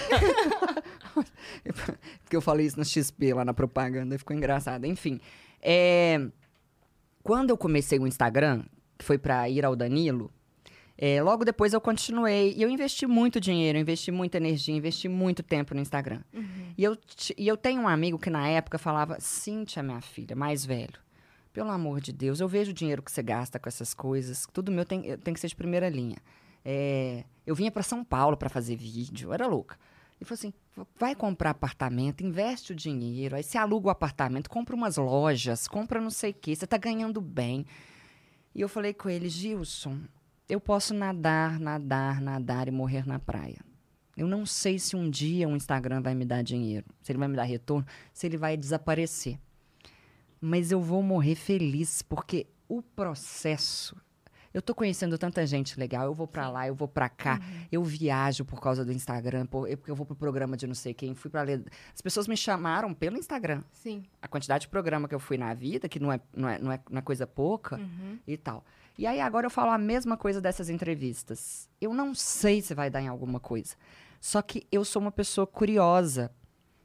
porque 2.24 2.36
eu 2.36 2.42
falei 2.42 2.66
isso 2.66 2.78
no 2.78 2.86
XP, 2.86 3.34
lá 3.34 3.44
na 3.46 3.54
propaganda, 3.54 4.16
e 4.16 4.18
ficou 4.18 4.36
engraçado. 4.36 4.86
Enfim, 4.86 5.20
é... 5.62 6.20
quando 7.24 7.50
eu 7.50 7.58
comecei 7.58 7.98
o 7.98 8.08
Instagram, 8.08 8.64
que 8.98 9.06
foi 9.06 9.18
pra 9.18 9.50
ir 9.50 9.66
ao 9.66 9.76
Danilo, 9.76 10.32
é, 10.98 11.22
logo 11.22 11.44
depois 11.44 11.74
eu 11.74 11.82
continuei. 11.82 12.54
E 12.56 12.62
eu 12.62 12.70
investi 12.70 13.08
muito 13.08 13.40
dinheiro, 13.40 13.78
investi 13.78 14.12
muita 14.12 14.38
energia, 14.38 14.76
investi 14.76 15.08
muito 15.08 15.42
tempo 15.42 15.74
no 15.74 15.82
Instagram. 15.82 16.22
E, 16.78 16.84
eu, 16.84 16.98
e 17.38 17.48
eu 17.48 17.58
tenho 17.58 17.82
um 17.82 17.88
amigo 17.88 18.20
que 18.20 18.30
na 18.30 18.48
época 18.48 18.78
falava: 18.78 19.20
Cíntia, 19.20 19.82
minha 19.82 20.02
filha, 20.02 20.36
mais 20.36 20.66
velho, 20.66 21.00
pelo 21.52 21.70
amor 21.70 22.02
de 22.02 22.12
Deus, 22.12 22.40
eu 22.40 22.48
vejo 22.48 22.72
o 22.72 22.74
dinheiro 22.74 23.02
que 23.02 23.12
você 23.12 23.24
gasta 23.24 23.60
com 23.60 23.70
essas 23.70 23.94
coisas, 23.94 24.48
tudo 24.52 24.72
meu 24.72 24.86
tem, 24.86 25.18
tem 25.18 25.34
que 25.34 25.40
ser 25.40 25.48
de 25.48 25.56
primeira 25.56 25.90
linha. 25.90 26.18
É, 26.66 27.24
eu 27.46 27.56
vinha 27.56 27.72
para 27.72 27.84
São 27.84 28.04
Paulo 28.04 28.38
para 28.38 28.50
fazer 28.50 28.76
vídeo, 28.76 29.34
era 29.34 29.48
louca. 29.48 29.78
Ele 30.24 30.26
falou 30.26 30.40
assim: 30.40 30.54
vai 30.98 31.14
comprar 31.14 31.50
apartamento, 31.50 32.24
investe 32.24 32.72
o 32.72 32.76
dinheiro, 32.76 33.36
aí 33.36 33.44
você 33.44 33.58
aluga 33.58 33.88
o 33.88 33.92
apartamento, 33.92 34.50
compra 34.50 34.74
umas 34.74 34.96
lojas, 34.96 35.68
compra 35.68 36.00
não 36.00 36.10
sei 36.10 36.32
o 36.32 36.34
quê, 36.34 36.56
você 36.56 36.66
tá 36.66 36.78
ganhando 36.78 37.20
bem. 37.20 37.66
E 38.56 38.62
eu 38.62 38.70
falei 38.70 38.94
com 38.94 39.10
ele: 39.10 39.28
Gilson, 39.28 40.00
eu 40.48 40.62
posso 40.62 40.94
nadar, 40.94 41.60
nadar, 41.60 42.22
nadar 42.22 42.70
e 42.70 42.72
morrer 42.72 43.06
na 43.06 43.20
praia. 43.20 43.60
Eu 44.16 44.28
não 44.28 44.46
sei 44.46 44.80
se 44.80 44.96
um 44.96 45.10
dia 45.10 45.50
o 45.50 45.56
Instagram 45.56 46.02
vai 46.02 46.16
me 46.16 46.24
dar 46.24 46.42
dinheiro, 46.42 46.86
se 47.02 47.12
ele 47.12 47.20
vai 47.20 47.28
me 47.28 47.36
dar 47.36 47.44
retorno, 47.44 47.86
se 48.14 48.26
ele 48.26 48.38
vai 48.38 48.56
desaparecer. 48.56 49.38
Mas 50.40 50.72
eu 50.72 50.80
vou 50.80 51.04
morrer 51.04 51.36
feliz, 51.36 52.02
porque 52.02 52.48
o 52.70 52.82
processo 52.82 53.98
Eu 54.54 54.62
tô 54.62 54.76
conhecendo 54.76 55.18
tanta 55.18 55.46
gente 55.48 55.80
legal, 55.80 56.06
eu 56.06 56.14
vou 56.14 56.28
pra 56.28 56.48
lá, 56.50 56.68
eu 56.68 56.76
vou 56.76 56.88
pra 56.88 57.10
cá, 57.10 57.40
eu 57.72 57.84
viajo 57.84 58.46
por 58.46 58.62
causa 58.62 58.86
do 58.86 58.92
Instagram, 58.92 59.48
por- 59.48 59.68
eu- 59.68 59.76
porque 59.78 59.90
eu 59.90 59.96
vou 59.96 60.06
pro 60.06 60.16
programa 60.16 60.56
de 60.56 60.68
não 60.68 60.76
sei 60.76 60.94
quem, 60.94 61.16
fui 61.16 61.32
pra 61.32 61.42
ler. 61.42 61.64
As 61.94 62.02
pessoas 62.02 62.28
me 62.28 62.38
chamaram 62.38 62.94
pelo 62.94 63.18
Instagram. 63.18 63.64
Sim. 63.72 64.04
A 64.22 64.28
quantidade 64.28 64.64
de 64.64 64.68
programa 64.68 65.08
que 65.08 65.16
eu 65.16 65.20
fui 65.20 65.38
na 65.40 65.54
vida, 65.56 65.90
que 65.90 66.00
não 66.00 66.12
é, 66.12 66.20
não 66.36 66.48
é, 66.48 66.60
não 66.60 66.72
é, 66.72 66.80
não 66.90 67.00
é 67.00 67.02
coisa 67.02 67.26
pouca 67.26 67.78
Uhum. 67.78 68.20
e 68.28 68.38
tal. 68.38 68.64
E 68.96 69.08
aí 69.08 69.20
agora 69.20 69.48
eu 69.48 69.50
falo 69.50 69.72
a 69.72 69.78
mesma 69.80 70.16
coisa 70.16 70.40
dessas 70.40 70.70
entrevistas. 70.70 71.68
Eu 71.82 71.92
não 71.94 72.14
sei 72.14 72.62
se 72.62 72.76
vai 72.76 72.92
dar 72.92 73.02
em 73.02 73.08
alguma 73.08 73.40
coisa. 73.40 73.76
Só 74.22 74.40
que 74.42 74.68
eu 74.72 74.86
sou 74.86 75.02
uma 75.02 75.12
pessoa 75.12 75.48
curiosa. 75.48 76.32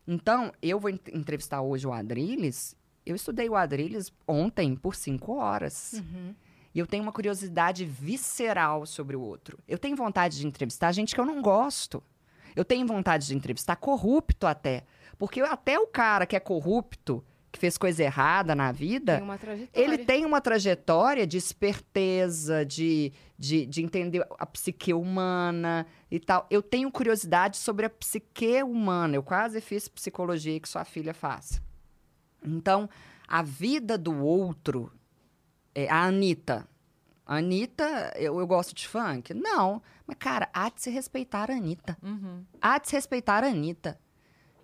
Então, 0.07 0.51
eu 0.63 0.81
vou 0.81 0.89
en- 0.91 0.99
entrevistar 1.13 1.61
hoje 1.61 1.87
o 1.87 1.93
Adrilles. 1.93 2.75
Eu 3.05 3.15
estudei 3.15 3.49
o 3.49 3.55
Adrilles 3.57 4.11
ontem 4.27 4.75
por 4.75 4.95
cinco 4.95 5.35
horas. 5.37 5.93
Uhum. 5.95 6.35
E 6.75 6.79
eu 6.79 6.87
tenho 6.87 7.03
uma 7.03 7.13
curiosidade 7.13 7.85
visceral 7.85 8.87
sobre 8.87 9.17
o 9.17 9.21
outro. 9.21 9.59
Eu 9.67 9.79
tenho 9.79 9.97
vontade 9.97 10.39
de 10.39 10.47
entrevistar 10.47 10.93
gente 10.93 11.15
que 11.15 11.21
eu 11.21 11.27
não 11.27 11.41
gosto. 11.41 12.03
Eu 12.55 12.65
tenho 12.65 12.87
vontade 12.87 13.27
de 13.27 13.37
entrevistar 13.37 13.77
corrupto 13.77 14.47
até. 14.47 14.85
Porque 15.17 15.41
até 15.41 15.79
o 15.79 15.87
cara 15.87 16.27
que 16.27 16.37
é 16.37 16.41
corrupto, 16.41 17.25
que 17.51 17.59
fez 17.59 17.79
coisa 17.79 18.03
errada 18.03 18.55
na 18.55 18.71
vida, 18.71 19.19
Tem 19.73 19.85
ele 19.85 19.99
tem 19.99 20.25
uma 20.25 20.41
trajetória 20.41 21.27
de 21.27 21.37
esperteza, 21.37 22.65
de, 22.65 23.13
de, 23.39 23.67
de 23.67 23.83
entender 23.83 24.27
a 24.39 24.47
psique 24.47 24.93
humana 24.93 25.87
e 26.11 26.21
tal. 26.21 26.47
Eu 26.51 26.63
tenho 26.63 26.91
curiosidade 26.91 27.57
sobre 27.57 27.87
a 27.87 27.91
psique 27.91 28.63
humana. 28.63 29.17
Eu 29.17 29.23
quase 29.23 29.61
fiz 29.61 29.89
psicologia 29.89 30.61
que 30.61 30.69
sua 30.69 30.85
filha 30.85 31.15
faz. 31.15 31.61
Então, 32.45 32.89
a 33.27 33.43
vida 33.43 33.99
do 33.99 34.25
outro. 34.25 34.93
É, 35.85 35.89
a 35.91 36.05
Anitta. 36.05 36.67
A 37.27 37.37
Anitta, 37.37 38.13
eu, 38.17 38.39
eu 38.41 38.47
gosto 38.47 38.75
de 38.75 38.89
funk? 38.89 39.35
Não. 39.35 39.83
Mas, 40.07 40.17
cara, 40.19 40.49
há 40.53 40.71
de 40.71 40.81
se 40.83 40.91
respeitar 40.91 41.51
a 41.51 41.55
Anitta. 41.55 41.97
Uhum. 42.03 42.43
Há 42.61 42.79
de 42.79 42.89
se 42.89 42.95
respeitar 42.97 43.45
a 43.45 43.49
Anitta. 43.49 43.99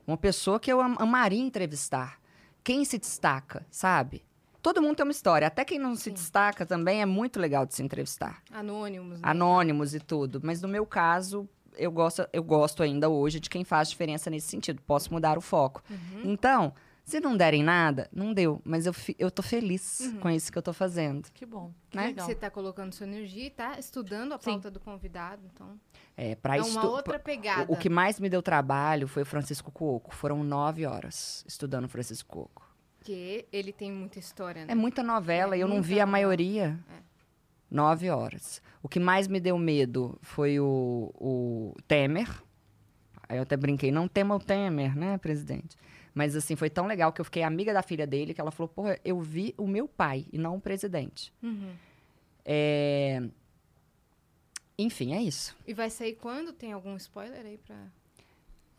Uma 0.07 0.17
pessoa 0.17 0.59
que 0.59 0.73
eu 0.73 0.81
am- 0.81 0.97
amaria 0.99 1.41
entrevistar. 1.43 2.19
Quem 2.63 2.85
se 2.85 2.99
destaca, 2.99 3.67
sabe? 3.71 4.25
Todo 4.63 4.81
mundo 4.81 4.97
tem 4.97 5.05
uma 5.05 5.13
história. 5.13 5.47
Até 5.47 5.63
quem 5.63 5.79
não 5.79 5.95
se 5.95 6.11
destaca 6.11 6.65
também 6.65 7.03
é 7.03 7.07
muito 7.07 7.39
legal 7.39 7.67
de 7.67 7.75
se 7.75 7.83
entrevistar. 7.83 8.43
Anônimos. 8.51 9.21
né? 9.21 9.29
Anônimos 9.29 9.95
e 9.95 10.01
tudo. 10.01 10.41
Mas 10.43 10.63
no 10.63 10.69
meu 10.69 10.87
caso, 10.87 11.47
eu 11.77 11.93
gosto, 11.93 12.27
eu 12.33 12.43
gosto 12.43 12.83
ainda 12.83 13.11
hoje 13.11 13.39
de 13.41 13.51
quem 13.51 13.63
faz 13.63 13.91
diferença 13.91 14.31
nesse 14.31 14.49
sentido. 14.49 14.81
Posso 14.87 15.13
mudar 15.13 15.37
o 15.37 15.43
foco. 15.43 15.83
Então, 16.25 16.73
se 17.05 17.21
não 17.21 17.37
derem 17.37 17.63
nada, 17.63 18.09
não 18.13 18.33
deu. 18.33 18.61
Mas 18.65 18.87
eu, 18.87 18.95
eu 19.19 19.31
tô 19.31 19.43
feliz 19.43 20.13
com 20.21 20.31
isso 20.31 20.51
que 20.51 20.57
eu 20.59 20.63
tô 20.63 20.73
fazendo. 20.73 21.29
Que 21.33 21.45
bom. 21.45 21.73
Que 21.91 21.97
Né? 21.99 22.07
legal. 22.07 22.27
Você 22.27 22.35
tá 22.35 22.51
colocando 22.51 22.93
sua 22.95 23.07
energia 23.07 23.47
e 23.47 23.51
tá 23.51 23.79
estudando 23.79 24.33
a 24.33 24.39
Sim. 24.39 24.53
pauta 24.53 24.71
do 24.71 24.81
convidado. 24.81 25.43
Então, 25.53 25.79
É, 26.17 26.35
pra 26.35 26.57
é 26.57 26.61
estu- 26.61 26.73
uma 26.73 26.89
outra 26.89 27.19
pegada. 27.19 27.71
O, 27.71 27.75
o 27.75 27.79
que 27.79 27.89
mais 27.91 28.19
me 28.19 28.29
deu 28.31 28.41
trabalho 28.43 29.07
foi 29.07 29.23
o 29.23 29.27
Francisco 29.27 29.71
Cuoco. 29.71 30.15
Foram 30.15 30.43
nove 30.43 30.87
horas 30.87 31.45
estudando 31.47 31.89
Francisco 31.89 32.29
Cuoco. 32.33 32.63
Porque 32.99 33.47
ele 33.53 33.71
tem 33.73 33.93
muita 33.93 34.19
história, 34.19 34.65
né? 34.65 34.73
É 34.73 34.75
muita 34.75 35.03
novela 35.03 35.55
É, 35.55 35.59
e 35.59 35.61
eu 35.61 35.69
não 35.69 35.83
vi 35.83 36.01
a 36.01 36.07
novela. 36.07 36.11
maioria. 36.13 36.79
É. 36.91 37.03
Nove 37.71 38.09
horas. 38.09 38.63
O 38.83 38.89
que 38.89 38.99
mais 39.01 39.29
me 39.29 39.41
deu 39.41 39.59
medo 39.59 40.19
foi 40.23 40.59
o, 40.61 41.11
o 41.17 41.75
Temer. 41.87 42.31
Aí 43.29 43.37
eu 43.39 43.43
até 43.43 43.57
brinquei, 43.57 43.91
não 43.91 44.07
tema 44.07 44.35
o 44.35 44.39
Temer, 44.39 44.97
né, 44.97 45.19
presidente? 45.19 45.77
Mas 46.15 46.37
assim, 46.37 46.55
foi 46.55 46.71
tão 46.71 46.87
legal 46.87 47.13
que 47.13 47.21
eu 47.21 47.25
fiquei 47.25 47.43
amiga 47.43 47.73
da 47.73 47.83
filha 47.83 48.07
dele 48.07 48.33
que 48.33 48.41
ela 48.41 48.53
falou, 48.53 48.69
porra, 48.69 48.99
eu 49.05 49.21
vi 49.21 49.53
o 49.59 49.67
meu 49.67 49.89
pai 49.89 50.27
e 50.33 50.39
não 50.39 50.57
o 50.57 50.61
presidente. 50.61 51.33
Uhum. 51.43 51.75
É... 52.45 53.23
Enfim, 54.79 55.13
é 55.13 55.23
isso. 55.23 55.57
E 55.67 55.75
vai 55.75 55.91
sair 55.91 56.15
quando? 56.15 56.53
Tem 56.53 56.73
algum 56.73 56.97
spoiler 56.97 57.45
aí 57.45 57.59
pra... 57.59 57.77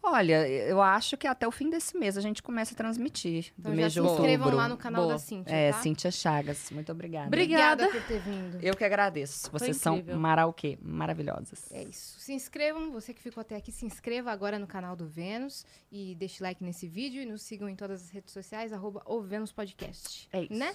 Olha, 0.08 0.48
eu 0.48 0.82
acho 0.82 1.18
que 1.18 1.26
até 1.28 1.48
o 1.48 1.52
fim 1.52 1.70
desse 1.70 1.98
mês 1.98 2.18
a 2.18 2.22
gente 2.22 2.42
começa 2.44 2.74
a 2.74 2.78
transmitir. 2.78 3.52
Então 3.58 3.72
do 3.72 3.76
já 3.76 3.82
mês 3.82 3.94
se 3.94 3.96
de 3.96 4.00
outubro. 4.02 4.22
inscrevam 4.24 4.54
lá 4.56 4.68
no 4.70 4.78
canal 4.78 5.02
Boa. 5.04 5.14
da 5.14 5.20
Cintia, 5.20 5.54
É, 5.56 5.72
tá? 5.72 5.82
Cíntia 5.82 6.12
Chagas. 6.12 6.70
Muito 6.72 6.92
obrigada. 6.92 7.28
Obrigada. 7.28 7.86
Obrigada 7.86 8.02
por 8.06 8.08
ter 8.08 8.20
vindo. 8.20 8.60
Eu 8.62 8.76
que 8.76 8.84
agradeço. 8.84 9.50
Vocês 9.52 9.78
são 9.78 10.04
marauquê, 10.16 10.78
maravilhosas. 10.82 11.72
É 11.72 11.84
isso. 11.84 12.20
Se 12.20 12.34
inscrevam, 12.34 12.92
você 12.92 13.14
que 13.14 13.22
ficou 13.22 13.42
até 13.42 13.56
aqui, 13.56 13.72
se 13.72 13.86
inscreva 13.86 14.32
agora 14.32 14.60
no 14.60 14.68
canal 14.68 14.96
do 14.96 15.08
Vênus 15.08 15.66
e 15.92 16.16
deixe 16.16 16.42
like 16.44 16.64
nesse 16.64 16.88
vídeo 16.88 17.22
e 17.22 17.26
nos 17.26 17.42
sigam 17.42 17.68
em 17.68 17.76
todas 17.76 18.04
as 18.04 18.10
redes 18.10 18.34
sociais, 18.34 18.72
arroba 18.72 19.02
o 19.06 19.22
Vênus 19.22 19.52
Podcast. 19.52 20.28
É 20.32 20.44
isso. 20.44 20.54
Né? 20.54 20.74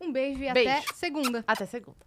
Um 0.00 0.12
beijo 0.12 0.42
e 0.42 0.52
Beijo. 0.52 0.68
até 0.70 0.82
segunda. 0.94 1.44
Até 1.46 1.64
segunda. 1.66 2.06